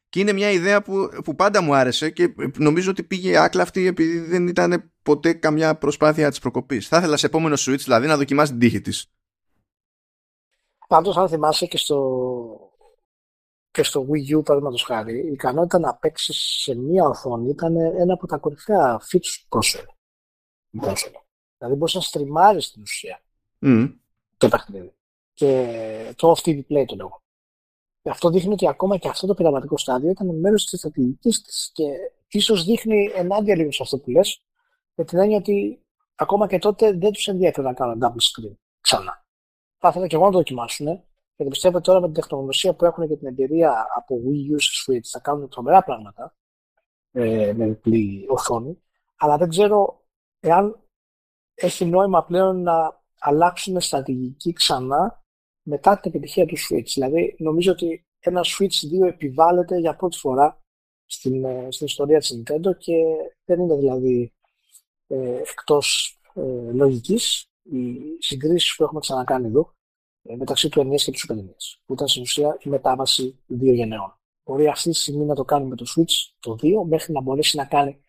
Και 0.09 0.21
είναι 0.21 0.33
μια 0.33 0.51
ιδέα 0.51 0.83
που, 0.83 1.09
που 1.25 1.35
πάντα 1.35 1.63
μου 1.63 1.75
άρεσε 1.75 2.11
και 2.11 2.35
νομίζω 2.57 2.91
ότι 2.91 3.03
πήγε 3.03 3.39
άκλαυτη 3.39 3.87
επειδή 3.87 4.19
δεν 4.19 4.49
ήταν 4.49 4.93
ποτέ 5.03 5.33
καμιά 5.33 5.79
προσπάθεια 5.79 6.29
της 6.31 6.39
προκοπής. 6.39 6.89
Θα 6.89 6.97
ήθελα 6.97 7.17
σε 7.17 7.27
επόμενο 7.27 7.55
Switch 7.59 7.79
δηλαδή 7.79 8.07
να 8.07 8.17
δοκιμάσει 8.17 8.51
την 8.51 8.61
τύχη 8.61 8.81
της. 8.81 9.13
Πάντως 10.89 11.17
αν 11.17 11.29
θυμάσαι 11.29 11.67
και 11.67 11.77
στο, 11.77 12.39
και 13.71 13.83
στο 13.83 14.07
Wii 14.11 14.39
U 14.39 14.45
παραδείγματος 14.45 14.83
χάρη, 14.83 15.19
η 15.19 15.33
ικανότητα 15.33 15.79
να 15.79 15.95
παίξεις 15.95 16.37
σε 16.37 16.75
μία 16.75 17.05
οθόνη 17.05 17.49
ήταν 17.49 17.77
ένα 17.77 18.13
από 18.13 18.27
τα 18.27 18.37
κορυφαία 18.37 19.01
features 19.01 19.47
του 19.49 19.59
console. 19.59 19.85
Δηλαδή 21.59 21.77
μπορείς 21.77 21.95
να 21.95 22.01
στριμάρεις 22.01 22.65
στην 22.65 22.83
ουσία 22.83 23.23
mm. 23.63 23.95
το 24.37 24.49
παιχνίδι. 24.49 24.95
Και 25.35 26.15
το 26.17 26.35
off 26.37 26.49
TV 26.49 26.61
play 26.69 26.85
το 26.87 26.95
λόγο. 26.99 27.23
Αυτό 28.03 28.31
δείχνει 28.31 28.53
ότι 28.53 28.69
ακόμα 28.69 28.97
και 28.97 29.09
αυτό 29.09 29.27
το 29.27 29.35
πειραματικό 29.35 29.79
στάδιο 29.79 30.11
ήταν 30.11 30.41
μέρος 30.41 30.67
της 30.67 30.79
στρατηγικής 30.79 31.43
της 31.43 31.71
και 31.73 31.85
ίσως 32.29 32.65
δείχνει 32.65 33.11
ενάντια 33.15 33.57
λίγο 33.57 33.73
σε 33.73 33.83
αυτό 33.83 33.99
που 33.99 34.11
λες, 34.11 34.43
με 34.95 35.05
την 35.05 35.19
έννοια 35.19 35.37
ότι 35.37 35.85
ακόμα 36.15 36.47
και 36.47 36.59
τότε 36.59 36.93
δεν 36.93 37.13
τους 37.13 37.29
ενδιαφέρει 37.29 37.67
να 37.67 37.75
κάνουν 37.75 37.99
double 38.03 38.45
screen 38.45 38.55
ξανά. 38.81 39.25
Θα 39.79 39.89
ήθελα 39.89 40.07
και 40.07 40.15
εγώ 40.15 40.25
να 40.25 40.31
το 40.31 40.37
δοκιμάσουν, 40.37 40.87
γιατί 41.37 41.51
πιστεύω 41.51 41.77
ότι 41.77 41.87
τώρα 41.87 42.01
με 42.01 42.07
την 42.07 42.15
τεχνογνωσία 42.15 42.75
που 42.75 42.85
έχουν 42.85 43.09
και 43.09 43.17
την 43.17 43.27
εμπειρία 43.27 43.87
από 43.97 44.17
Wii 44.17 44.55
U 44.55 44.57
σε 44.59 44.93
Switch 44.93 45.09
θα 45.11 45.19
κάνουν 45.21 45.49
τρομερά 45.49 45.83
πράγματα 45.83 46.35
ε, 47.13 47.53
με 47.57 47.67
διπλή 47.67 48.27
οθόνη. 48.29 48.83
Αλλά 49.17 49.37
δεν 49.37 49.49
ξέρω 49.49 50.05
εάν 50.41 50.81
έχει 51.55 51.85
νόημα 51.85 52.25
πλέον 52.25 52.63
να 52.63 53.00
αλλάξουν 53.21 53.81
στρατηγική 53.81 54.53
ξανά 54.53 55.25
μετά 55.63 56.01
την 56.01 56.11
επιτυχία 56.11 56.47
του 56.47 56.57
Switch. 56.59 56.93
Δηλαδή, 56.95 57.35
νομίζω 57.39 57.73
ότι 57.73 58.07
ένα 58.19 58.41
Switch 58.45 59.05
2 59.05 59.07
επιβάλλεται 59.07 59.79
για 59.79 59.97
πρώτη 59.97 60.17
φορά 60.17 60.63
στην, 61.07 61.45
ε, 61.45 61.67
στην 61.71 61.87
ιστορία 61.87 62.19
της 62.19 62.39
Nintendo 62.39 62.77
και 62.79 62.95
δεν 63.45 63.61
είναι 63.61 63.77
δηλαδή 63.77 64.33
ε, 65.07 65.37
εκτός 65.37 66.19
ε, 66.35 66.73
λογικής 66.73 67.51
οι 67.63 67.99
συγκρίσεις 68.19 68.77
που 68.77 68.83
έχουμε 68.83 69.01
ξανακάνει 69.01 69.47
εδώ 69.47 69.75
ε, 70.23 70.37
μεταξύ 70.37 70.69
του 70.69 70.81
NES 70.81 71.01
και 71.01 71.11
του 71.11 71.19
Super 71.19 71.37
NES, 71.37 71.81
που 71.85 71.93
ήταν 71.93 72.09
στην 72.09 72.23
ουσία 72.23 72.57
η 72.61 72.69
μετάβαση 72.69 73.39
δύο 73.47 73.73
γενναιών. 73.73 74.19
Μπορεί 74.45 74.69
αυτή 74.69 74.91
τη 74.91 74.97
στιγμή 74.97 75.25
να 75.25 75.35
το 75.35 75.45
κάνει 75.45 75.67
με 75.67 75.77
το 75.77 75.85
Switch 75.97 76.33
το 76.41 76.57
2 76.63 76.89
μέχρι 76.89 77.13
να 77.13 77.21
μπορέσει 77.21 77.57
να 77.57 77.65
κάνει 77.65 78.05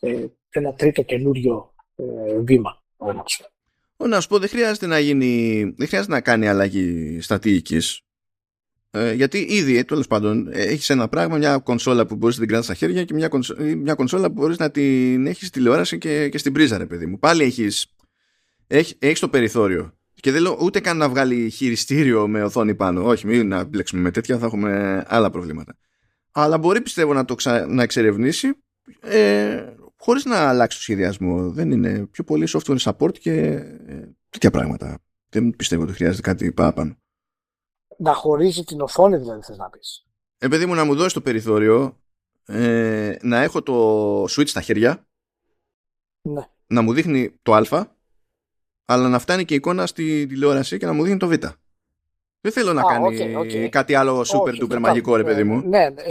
ε, 0.00 0.26
ένα 0.48 0.74
τρίτο 0.74 1.02
καινούριο 1.02 1.74
ε, 1.94 2.38
βήμα. 2.38 2.82
Να 3.96 4.20
σου 4.20 4.28
πω, 4.28 4.38
δεν 4.38 4.48
χρειάζεται 4.48 4.86
να 4.86 4.98
γίνει, 4.98 5.62
δεν 5.76 5.86
χρειάζεται 5.86 6.12
να 6.12 6.20
κάνει 6.20 6.48
αλλαγή 6.48 7.18
στρατηγικής. 7.20 8.00
Ε, 8.90 9.12
γιατί 9.12 9.38
ήδη, 9.38 9.84
τέλος 9.84 10.06
πάντων, 10.06 10.48
έχεις 10.52 10.90
ένα 10.90 11.08
πράγμα, 11.08 11.36
μια 11.36 11.58
κονσόλα 11.58 12.06
που 12.06 12.16
μπορείς 12.16 12.34
να 12.34 12.40
την 12.40 12.48
κρατάς 12.48 12.64
στα 12.64 12.74
χέρια 12.74 13.04
και 13.04 13.14
μια, 13.14 13.28
κονσόλα, 13.28 13.76
μια 13.76 13.94
κονσόλα 13.94 14.26
που 14.26 14.32
μπορείς 14.32 14.58
να 14.58 14.70
την 14.70 15.26
έχεις 15.26 15.50
τηλεόραση 15.50 15.98
και, 15.98 16.28
και 16.28 16.38
στην 16.38 16.52
πρίζα, 16.52 16.78
ρε 16.78 16.86
παιδί 16.86 17.06
μου. 17.06 17.18
Πάλι 17.18 17.42
έχεις 17.42 17.94
έχεις 18.98 19.20
το 19.20 19.28
περιθώριο. 19.28 19.94
Και 20.20 20.32
δεν 20.32 20.42
λέω 20.42 20.58
ούτε 20.60 20.80
καν 20.80 20.96
να 20.96 21.08
βγάλει 21.08 21.50
χειριστήριο 21.50 22.28
με 22.28 22.42
οθόνη 22.42 22.74
πάνω. 22.74 23.06
Όχι, 23.06 23.26
μην 23.26 23.48
να 23.48 23.64
μπλέξουμε 23.64 24.00
με 24.00 24.10
τέτοια, 24.10 24.38
θα 24.38 24.46
έχουμε 24.46 25.02
άλλα 25.06 25.30
προβλήματα. 25.30 25.76
Αλλά 26.32 26.58
μπορεί 26.58 26.80
πιστεύω 26.80 27.12
να 27.12 27.24
το 27.24 27.34
ξα... 27.34 27.66
να 27.66 27.82
εξερευνήσει 27.82 28.48
ε, 29.00 29.64
χωρίς 30.06 30.24
να 30.24 30.48
αλλάξει 30.48 30.76
το 30.76 30.82
σχεδιασμό. 30.82 31.50
Δεν 31.50 31.70
είναι 31.70 32.06
πιο 32.06 32.24
πολύ 32.24 32.48
software 32.52 32.78
support 32.78 33.18
και 33.18 33.32
ε, 33.32 34.08
τέτοια 34.30 34.50
πράγματα. 34.50 34.98
Δεν 35.28 35.50
πιστεύω 35.50 35.82
ότι 35.82 35.92
χρειάζεται 35.92 36.30
κάτι 36.30 36.52
παραπάνω. 36.52 36.96
Να 37.98 38.14
χωρίζει 38.14 38.64
την 38.64 38.80
οθόνη 38.80 39.16
δηλαδή 39.16 39.42
θες 39.42 39.56
να 39.56 39.70
πεις. 39.70 40.06
Επειδή 40.38 40.66
μου 40.66 40.74
να 40.74 40.84
μου 40.84 40.94
δώσεις 40.94 41.12
το 41.12 41.20
περιθώριο 41.20 42.00
ε, 42.46 43.16
να 43.22 43.42
έχω 43.42 43.62
το 43.62 44.22
switch 44.22 44.48
στα 44.48 44.60
χέρια 44.60 45.06
ναι. 46.22 46.48
να 46.66 46.82
μου 46.82 46.92
δείχνει 46.92 47.38
το 47.42 47.54
α 47.54 47.86
αλλά 48.84 49.08
να 49.08 49.18
φτάνει 49.18 49.44
και 49.44 49.54
η 49.54 49.56
εικόνα 49.56 49.86
στη 49.86 50.26
τηλεόραση 50.26 50.78
και 50.78 50.86
να 50.86 50.92
μου 50.92 51.02
δίνει 51.02 51.16
το 51.16 51.28
β. 51.28 51.32
Δεν 52.40 52.52
θέλω 52.52 52.72
να 52.72 52.82
κάνει 52.82 53.68
κάτι 53.68 53.94
άλλο 53.94 54.20
super 54.20 54.62
duper 54.62 54.78
μαγικό, 54.78 55.16
ρε 55.16 55.24
παιδί 55.24 55.44
μου. 55.44 55.62
Ναι, 55.68 55.88
ναι. 55.88 56.02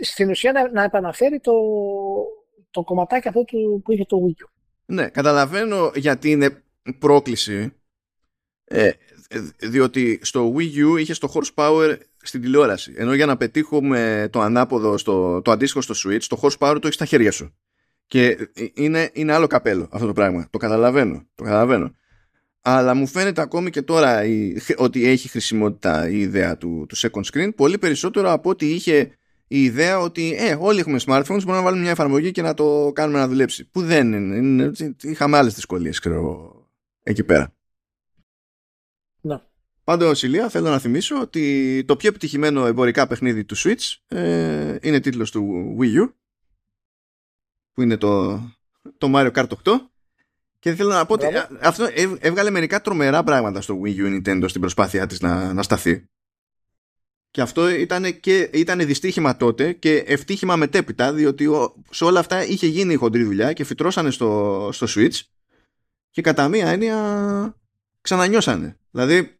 στην 0.00 0.30
ουσία 0.30 0.52
να, 0.52 0.70
να 0.70 0.82
επαναφέρει 0.82 1.40
το, 1.40 1.52
το 2.78 2.84
κομματάκι 2.84 3.28
αυτό 3.28 3.44
του, 3.44 3.80
που 3.84 3.92
είχε 3.92 4.04
το 4.04 4.16
Wii 4.26 4.42
U. 4.42 4.48
Ναι, 4.84 5.08
καταλαβαίνω 5.08 5.90
γιατί 5.94 6.30
είναι 6.30 6.62
πρόκληση. 6.98 7.72
Ε, 8.64 8.90
διότι 9.58 10.18
στο 10.22 10.54
Wii 10.56 10.94
U 10.94 10.98
είχε 10.98 11.14
το 11.14 11.32
horsepower 11.34 11.96
στην 12.22 12.40
τηλεόραση. 12.40 12.92
Ενώ 12.96 13.14
για 13.14 13.26
να 13.26 13.36
πετύχουμε 13.36 14.28
το 14.32 14.40
ανάποδο, 14.40 14.98
στο, 14.98 15.42
το 15.42 15.50
αντίστοιχο 15.50 15.80
στο 15.80 15.94
Switch, 16.04 16.22
το 16.22 16.40
horsepower 16.42 16.72
το 16.72 16.80
έχεις 16.82 16.94
στα 16.94 17.04
χέρια 17.04 17.32
σου. 17.32 17.54
Και 18.06 18.48
είναι, 18.74 19.10
είναι 19.12 19.32
άλλο 19.32 19.46
καπέλο 19.46 19.88
αυτό 19.90 20.06
το 20.06 20.12
πράγμα. 20.12 20.48
Το 20.50 20.58
καταλαβαίνω. 20.58 21.26
Το 21.34 21.44
καταλαβαίνω. 21.44 21.94
Αλλά 22.60 22.94
μου 22.94 23.06
φαίνεται 23.06 23.40
ακόμη 23.40 23.70
και 23.70 23.82
τώρα 23.82 24.24
η, 24.24 24.56
ότι 24.76 25.06
έχει 25.06 25.28
χρησιμότητα 25.28 26.08
η 26.08 26.20
ιδέα 26.20 26.56
του, 26.56 26.86
του 26.88 26.96
second 26.96 27.22
screen 27.32 27.50
πολύ 27.56 27.78
περισσότερο 27.78 28.32
από 28.32 28.50
ότι 28.50 28.66
είχε 28.66 29.17
η 29.48 29.62
ιδέα 29.62 29.98
ότι 29.98 30.34
ε, 30.38 30.56
όλοι 30.60 30.80
έχουμε 30.80 31.00
smartphones, 31.06 31.26
μπορούμε 31.26 31.56
να 31.56 31.62
βάλουμε 31.62 31.82
μια 31.82 31.90
εφαρμογή 31.90 32.30
και 32.30 32.42
να 32.42 32.54
το 32.54 32.92
κάνουμε 32.94 33.18
να 33.18 33.28
δουλέψει. 33.28 33.70
Που 33.70 33.82
δεν 33.82 34.12
είναι. 34.12 34.36
είναι 34.36 34.72
είχαμε 35.02 35.36
άλλες 35.36 35.54
δυσκολίες, 35.54 35.98
ξέρω, 35.98 36.52
εκεί 37.02 37.24
πέρα. 37.24 37.54
Ναι. 39.20 39.40
Πάντω, 39.84 40.12
Ηλία, 40.22 40.48
θέλω 40.48 40.70
να 40.70 40.78
θυμίσω 40.78 41.20
ότι 41.20 41.84
το 41.86 41.96
πιο 41.96 42.08
επιτυχημένο 42.08 42.66
εμπορικά 42.66 43.06
παιχνίδι 43.06 43.44
του 43.44 43.56
Switch 43.56 44.16
ε, 44.16 44.76
είναι 44.82 45.00
τίτλος 45.00 45.30
του 45.30 45.76
Wii 45.80 46.02
U 46.02 46.12
που 47.72 47.82
είναι 47.82 47.96
το, 47.96 48.40
το 48.98 49.12
Mario 49.14 49.32
Kart 49.32 49.46
8 49.64 49.72
και 50.58 50.74
θέλω 50.74 50.92
να 50.92 51.06
πω 51.06 51.14
ότι 51.14 51.26
αυτό 51.60 51.86
έβγαλε 52.18 52.50
μερικά 52.50 52.80
τρομερά 52.80 53.22
πράγματα 53.22 53.60
στο 53.60 53.80
Wii 53.84 53.96
U 53.96 54.20
Nintendo 54.22 54.44
στην 54.48 54.60
προσπάθειά 54.60 55.06
της 55.06 55.20
να, 55.20 55.52
να 55.52 55.62
σταθεί. 55.62 56.08
Και 57.30 57.40
αυτό 57.40 57.68
ήταν, 57.68 58.20
και, 58.20 58.50
ήταν 58.52 58.86
δυστύχημα 58.86 59.36
τότε 59.36 59.72
και 59.72 59.96
ευτύχημα 59.96 60.56
μετέπειτα, 60.56 61.12
διότι 61.12 61.48
σε 61.90 62.04
όλα 62.04 62.20
αυτά 62.20 62.44
είχε 62.44 62.66
γίνει 62.66 62.92
η 62.92 62.96
χοντρή 62.96 63.24
δουλειά 63.24 63.52
και 63.52 63.64
φυτρώσανε 63.64 64.10
στο, 64.10 64.68
στο 64.72 64.86
Switch 64.90 65.20
και 66.10 66.22
κατά 66.22 66.48
μία 66.48 66.68
έννοια 66.68 67.56
ξανανιώσανε. 68.00 68.78
Δηλαδή, 68.90 69.38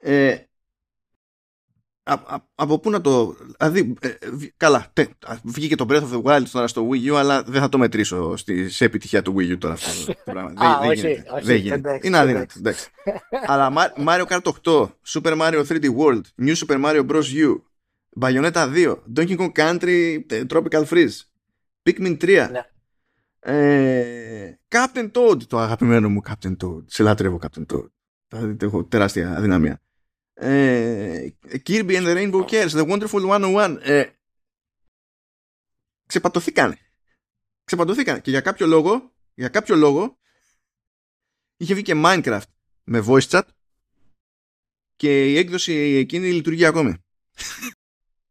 ε, 0.00 0.36
από 2.54 2.78
πού 2.78 2.90
να 2.90 3.00
το. 3.00 3.36
Δηλαδή, 3.58 3.94
ε, 4.00 4.08
καλά, 4.56 4.86
τε, 4.92 5.06
βγήκε 5.42 5.76
το 5.76 5.86
Breath 5.88 6.02
of 6.02 6.12
the 6.12 6.22
Wild 6.22 6.42
τώρα 6.52 6.66
στο 6.66 6.88
Wii 6.90 7.12
U, 7.12 7.14
αλλά 7.14 7.42
δεν 7.42 7.60
θα 7.60 7.68
το 7.68 7.78
μετρήσω 7.78 8.36
στη, 8.36 8.68
σε 8.68 8.84
επιτυχία 8.84 9.22
του 9.22 9.34
Wii 9.38 9.52
U 9.52 9.58
τώρα 9.58 9.74
αυτό 9.74 10.04
το 10.06 10.20
πράγμα. 10.24 10.52
δεν, 10.82 10.92
γίνεται. 10.92 11.40
δεν 11.42 11.56
γίνεται. 11.56 11.98
Είναι 12.02 12.18
αδύνατο. 12.18 12.54
αλλά 13.46 13.92
Mario 14.06 14.24
Kart 14.26 14.52
8, 14.64 14.88
Super 15.06 15.38
Mario 15.40 15.64
3D 15.66 15.94
World, 15.96 16.20
New 16.42 16.54
Super 16.54 16.84
Mario 16.84 17.06
Bros. 17.06 17.22
U, 17.22 17.60
Bayonetta 18.20 18.66
2, 18.74 18.96
Donkey 19.16 19.36
Kong 19.36 19.52
Country, 19.52 20.26
Tropical 20.46 20.84
Freeze, 20.90 21.16
Pikmin 21.82 22.16
3. 22.20 22.48
Ναι. 22.50 22.60
Ε, 23.42 24.58
Captain 24.68 25.10
Toad, 25.12 25.42
το 25.42 25.58
αγαπημένο 25.58 26.08
μου 26.08 26.20
Captain 26.28 26.56
Toad. 26.64 26.82
Σε 26.86 27.02
λατρεύω 27.02 27.38
Captain 27.42 27.74
Toad. 27.74 27.88
Δηλαδή, 28.28 28.56
έχω 28.60 28.84
τεράστια 28.84 29.36
αδυναμία 29.36 29.72
ε, 29.72 29.89
Kirby 31.64 31.96
and 31.96 32.06
the 32.06 32.14
Rainbow 32.14 32.44
Cares, 32.44 32.72
The 32.72 32.84
Wonderful 32.84 33.24
101 33.28 33.78
ε, 33.82 34.10
ξεπατωθήκανε. 36.06 36.78
Ξεπατωθήκανε. 37.64 38.20
Και 38.20 38.30
για 38.30 38.40
κάποιο 38.40 38.66
λόγο, 38.66 39.12
για 39.34 39.48
κάποιο 39.48 39.76
λόγο 39.76 40.18
είχε 41.56 41.74
βγει 41.74 41.82
και 41.82 41.94
Minecraft 41.96 42.50
με 42.84 43.04
voice 43.06 43.28
chat 43.28 43.42
και 44.96 45.30
η 45.30 45.36
έκδοση 45.36 45.72
εκείνη 45.72 46.32
λειτουργεί 46.32 46.64
ακόμη. 46.64 46.94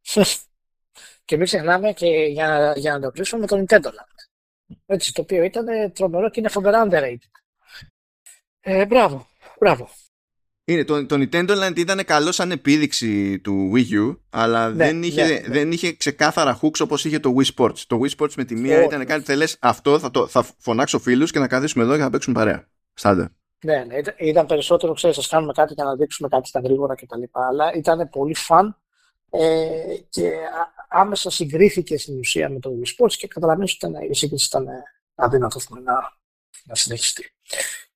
και 1.26 1.38
μην 1.38 1.46
ξεχνάμε 1.46 1.94
και 1.94 2.08
για, 2.08 2.74
για 2.78 2.92
να 2.92 3.00
το 3.00 3.12
κλείσουμε 3.12 3.42
με 3.42 3.48
το 3.48 3.58
Nintendo 3.58 3.88
Land. 3.88 4.20
Έτσι, 4.86 5.14
το 5.14 5.22
οποίο 5.22 5.44
ήταν 5.44 5.94
τρομερό 5.94 6.30
και 6.30 6.40
είναι 6.40 6.50
φοβερά 6.50 6.88
underrated. 6.90 7.32
Ε, 8.60 8.86
μπράβο, 8.86 9.28
μπράβο. 9.60 9.90
Είναι, 10.70 10.84
το, 10.84 11.06
το 11.06 11.16
Nintendo 11.20 11.64
Land 11.64 11.78
ήταν 11.78 12.06
καλό 12.06 12.32
σαν 12.32 12.52
επίδειξη 12.52 13.40
του 13.40 13.72
Wii 13.76 13.94
U, 13.94 14.18
αλλά 14.30 14.70
ναι, 14.70 14.76
δεν, 14.76 15.04
είχε, 15.04 15.24
ναι, 15.24 15.34
ναι. 15.34 15.48
δεν 15.48 15.72
είχε 15.72 15.94
ξεκάθαρα 15.94 16.60
hooks 16.62 16.80
όπως 16.80 17.06
είχε 17.06 17.20
το 17.20 17.36
Wii 17.38 17.56
Sports. 17.56 17.80
Το 17.88 18.00
Wii 18.04 18.18
Sports 18.18 18.34
με 18.36 18.44
τη 18.44 18.56
μία 18.56 18.84
ήταν 18.84 19.06
κάτι 19.06 19.24
που 19.24 19.38
λες 19.38 19.58
αυτό 19.60 20.00
θα, 20.00 20.12
το, 20.12 20.28
θα 20.28 20.46
φωνάξω 20.58 21.00
φίλους 21.00 21.32
και 21.32 21.40
να 21.40 21.48
καθίσουμε 21.48 21.84
εδώ 21.84 21.96
και 21.96 22.02
να 22.02 22.10
παίξουμε 22.10 22.36
παρέα. 22.36 22.68
Στάντε. 22.94 23.30
Ναι, 23.64 23.84
ναι, 23.84 23.96
ήταν 24.18 24.46
περισσότερο, 24.46 24.94
ξέρεις, 24.94 25.16
σας 25.16 25.28
κάνουμε 25.28 25.54
κάτι 25.54 25.74
για 25.74 25.84
να 25.84 25.96
δείξουμε 25.96 26.28
κάτι 26.28 26.48
στα 26.48 26.60
γρήγορα 26.60 26.96
κτλ. 26.96 27.24
Αλλά 27.32 27.74
ήταν 27.74 28.10
πολύ 28.10 28.36
φαν 28.36 28.78
ε, 29.30 29.70
και 30.10 30.32
άμεσα 30.90 31.30
συγκρίθηκε 31.30 31.98
στην 31.98 32.20
ουσία 32.20 32.50
με 32.50 32.60
το 32.60 32.72
Wii 32.80 33.04
Sports 33.04 33.14
και 33.14 33.28
καταλαβαίνεις 33.28 33.78
ότι 33.82 34.08
η 34.10 34.14
σύγκριση 34.14 34.46
ήταν 34.46 34.68
αδύνατο 35.16 35.60
να, 35.84 35.94
να 36.66 36.76
συνεχιστεί. 36.76 37.32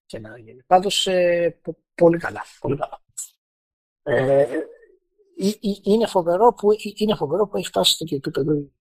και 0.06 0.20
να 0.20 0.38
γίνει. 0.38 0.64
Πάντως, 0.68 1.08
ε, 1.08 1.60
πολύ 1.96 2.18
καλά. 2.18 2.44
Πολύ 2.60 2.78
καλά. 2.78 3.02
Ε, 4.04 4.48
είναι, 5.84 6.08
φοβερό 6.08 6.54
που, 6.54 6.68
είναι 6.96 7.16
φοβερό 7.16 7.48
που 7.48 7.58
έχει 7.58 7.68
φτάσει 7.68 7.92
στο 7.92 8.04
τέτοιο 8.04 8.18
επίπεδο 8.18 8.72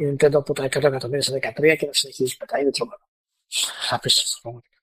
η 0.00 0.16
Nintendo 0.16 0.34
από 0.34 0.52
τα 0.52 0.64
100 0.64 0.74
εκατομμύρια 0.74 1.22
σε 1.22 1.34
13 1.34 1.76
και 1.78 1.86
να 1.86 1.92
συνεχίζει 1.92 2.36
μετά. 2.40 2.58
Είναι 2.58 2.70
τρομερό. 2.70 3.08
Απίστευτο 3.90 4.38
πραγματικά. 4.42 4.78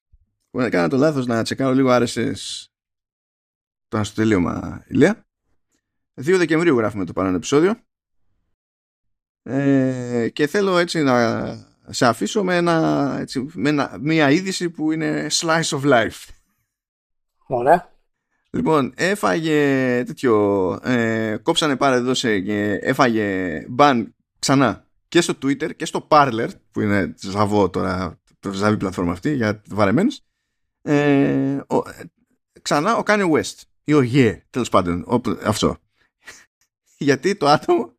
Έκανα 0.52 0.90
το 0.90 0.98
λάθος 0.98 1.26
να 1.26 1.44
τσεκάρω 1.44 1.74
λίγο 1.74 1.90
RSS 1.92 2.66
το 3.88 4.04
στο 4.04 4.16
τελείωμα 4.16 4.86
ηλία. 4.88 5.28
2 6.22 6.36
Δεκεμβρίου 6.38 6.78
γράφουμε 6.78 7.06
το 7.06 7.14
παρόν 7.14 7.36
επεισόδιο. 7.36 7.82
Ε, 9.44 10.30
και 10.34 10.48
θέλω 10.48 10.78
έτσι 10.78 11.04
να 11.04 11.77
σε 11.90 12.06
αφήσω 12.06 12.44
με, 12.44 12.56
ένα, 12.56 13.18
έτσι, 13.20 13.46
με 13.54 13.70
ένα, 13.70 13.98
μια 14.02 14.32
είδηση 14.32 14.70
που 14.70 14.92
είναι 14.92 15.28
slice 15.32 15.70
of 15.70 15.82
life. 15.84 16.26
Ωραία. 17.48 17.92
Λοιπόν, 18.50 18.94
έφαγε 18.96 19.60
τέτοιο, 20.04 20.72
ε, 20.84 21.38
κόψανε 21.44 21.76
πάρα 21.76 21.96
εδώ 21.96 22.14
σε, 22.14 22.40
και 22.40 22.80
έφαγε 22.82 23.66
μπαν 23.70 24.16
ξανά 24.40 24.86
και 25.08 25.22
στο 25.22 25.34
Twitter 25.42 25.76
και 25.76 25.86
στο 25.86 26.08
Parler 26.10 26.50
που 26.72 26.82
είναι 26.82 27.14
ζαβό 27.20 27.70
τώρα, 27.70 28.20
ζαβή 28.52 28.78
πλατφόρμα 28.78 29.12
αυτή 29.12 29.36
για 29.36 29.62
βαρεμένους 29.70 30.20
ε, 30.82 31.60
ο, 31.68 31.82
ξανά 32.62 32.98
ο 32.98 33.04
Kanye 33.06 33.32
West 33.32 33.62
ή 33.84 33.94
ο 33.94 34.02
Ye 34.14 34.38
τέλος 34.50 34.70
πάντων 34.70 35.22
αυτό 35.44 35.78
γιατί 36.98 37.36
το 37.36 37.48
άτομο 37.48 37.94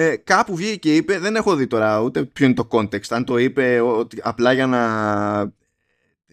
ε, 0.00 0.16
κάπου 0.16 0.56
βγήκε 0.56 0.76
και 0.76 0.96
είπε 0.96 1.18
δεν 1.18 1.36
έχω 1.36 1.54
δει 1.54 1.66
τώρα 1.66 2.00
ούτε 2.00 2.22
ποιο 2.22 2.46
είναι 2.46 2.54
το 2.54 2.68
context 2.70 3.08
αν 3.08 3.24
το 3.24 3.36
είπε 3.36 3.80
ότι 3.80 4.18
απλά 4.22 4.52
για 4.52 4.66
να 4.66 4.82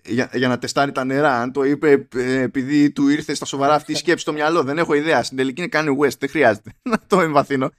για, 0.05 0.29
για 0.33 0.47
να 0.47 0.57
τεστάρει 0.57 0.91
τα 0.91 1.03
νερά 1.03 1.39
αν 1.41 1.51
το 1.51 1.63
είπε 1.63 2.07
ε, 2.15 2.41
επειδή 2.41 2.91
του 2.91 3.07
ήρθε 3.07 3.33
στα 3.33 3.45
σοβαρά 3.45 3.73
αυτή 3.73 3.91
η 3.91 3.95
σκέψη 3.95 4.21
στο 4.21 4.33
μυαλό 4.33 4.63
δεν 4.63 4.77
έχω 4.77 4.93
ιδέα. 4.93 5.23
Στην 5.23 5.37
τελική 5.37 5.61
είναι 5.61 5.69
Kanye 5.73 6.05
West 6.05 6.17
δεν 6.19 6.29
χρειάζεται 6.29 6.71
να 6.91 6.99
το 7.07 7.21
εμβαθύνω. 7.21 7.69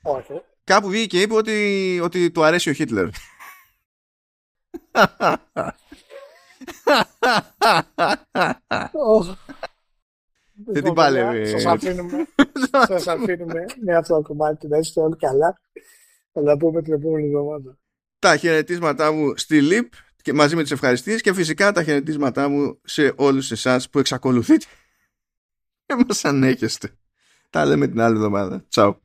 Κάπου 0.65 0.89
βγήκε 0.89 1.07
και 1.07 1.21
είπε 1.23 1.35
ότι, 1.35 2.01
ότι 2.03 2.31
του 2.31 2.45
αρέσει 2.45 2.71
ο 2.71 2.73
Χίτλερ 2.73 3.09
Δεν 10.65 10.83
την 10.83 10.93
παλεύει. 10.93 11.47
Σας 11.47 11.67
αφήνουμε, 11.67 12.27
σας 12.89 13.07
αφήνουμε 13.07 13.65
με 13.85 13.97
αυτό 13.97 14.15
το 14.15 14.23
κομμάτι 14.23 14.69
να 14.69 14.79
είστε 14.79 15.01
όλοι 15.01 15.17
καλά. 15.17 15.61
Θα 16.33 16.43
τα 16.43 16.57
πούμε 16.57 16.83
την 16.83 16.93
επόμενη 16.93 17.27
εβδομάδα. 17.27 17.79
Τα 18.19 18.37
χαιρετίσματά 18.37 19.13
μου 19.13 19.37
στη 19.37 19.61
ΛΥΠ 19.61 19.93
και 20.23 20.33
μαζί 20.33 20.57
με 20.57 20.63
τις 20.63 20.71
ευχαριστίες 20.71 21.21
και 21.21 21.35
φυσικά 21.35 21.73
τα 21.73 21.83
χαιρετίσματά 21.83 22.49
μου 22.49 22.81
σε 22.85 23.13
όλους 23.17 23.51
εσάς 23.51 23.91
που 23.91 23.99
εξακολουθείτε 23.99 24.67
και 25.87 26.05
μας 26.07 26.25
ανέχεστε. 26.25 26.91
Τα 27.51 27.65
λέμε 27.65 27.87
την 27.87 28.01
άλλη 28.01 28.15
εβδομάδα. 28.15 28.65
Τσάου. 28.69 29.01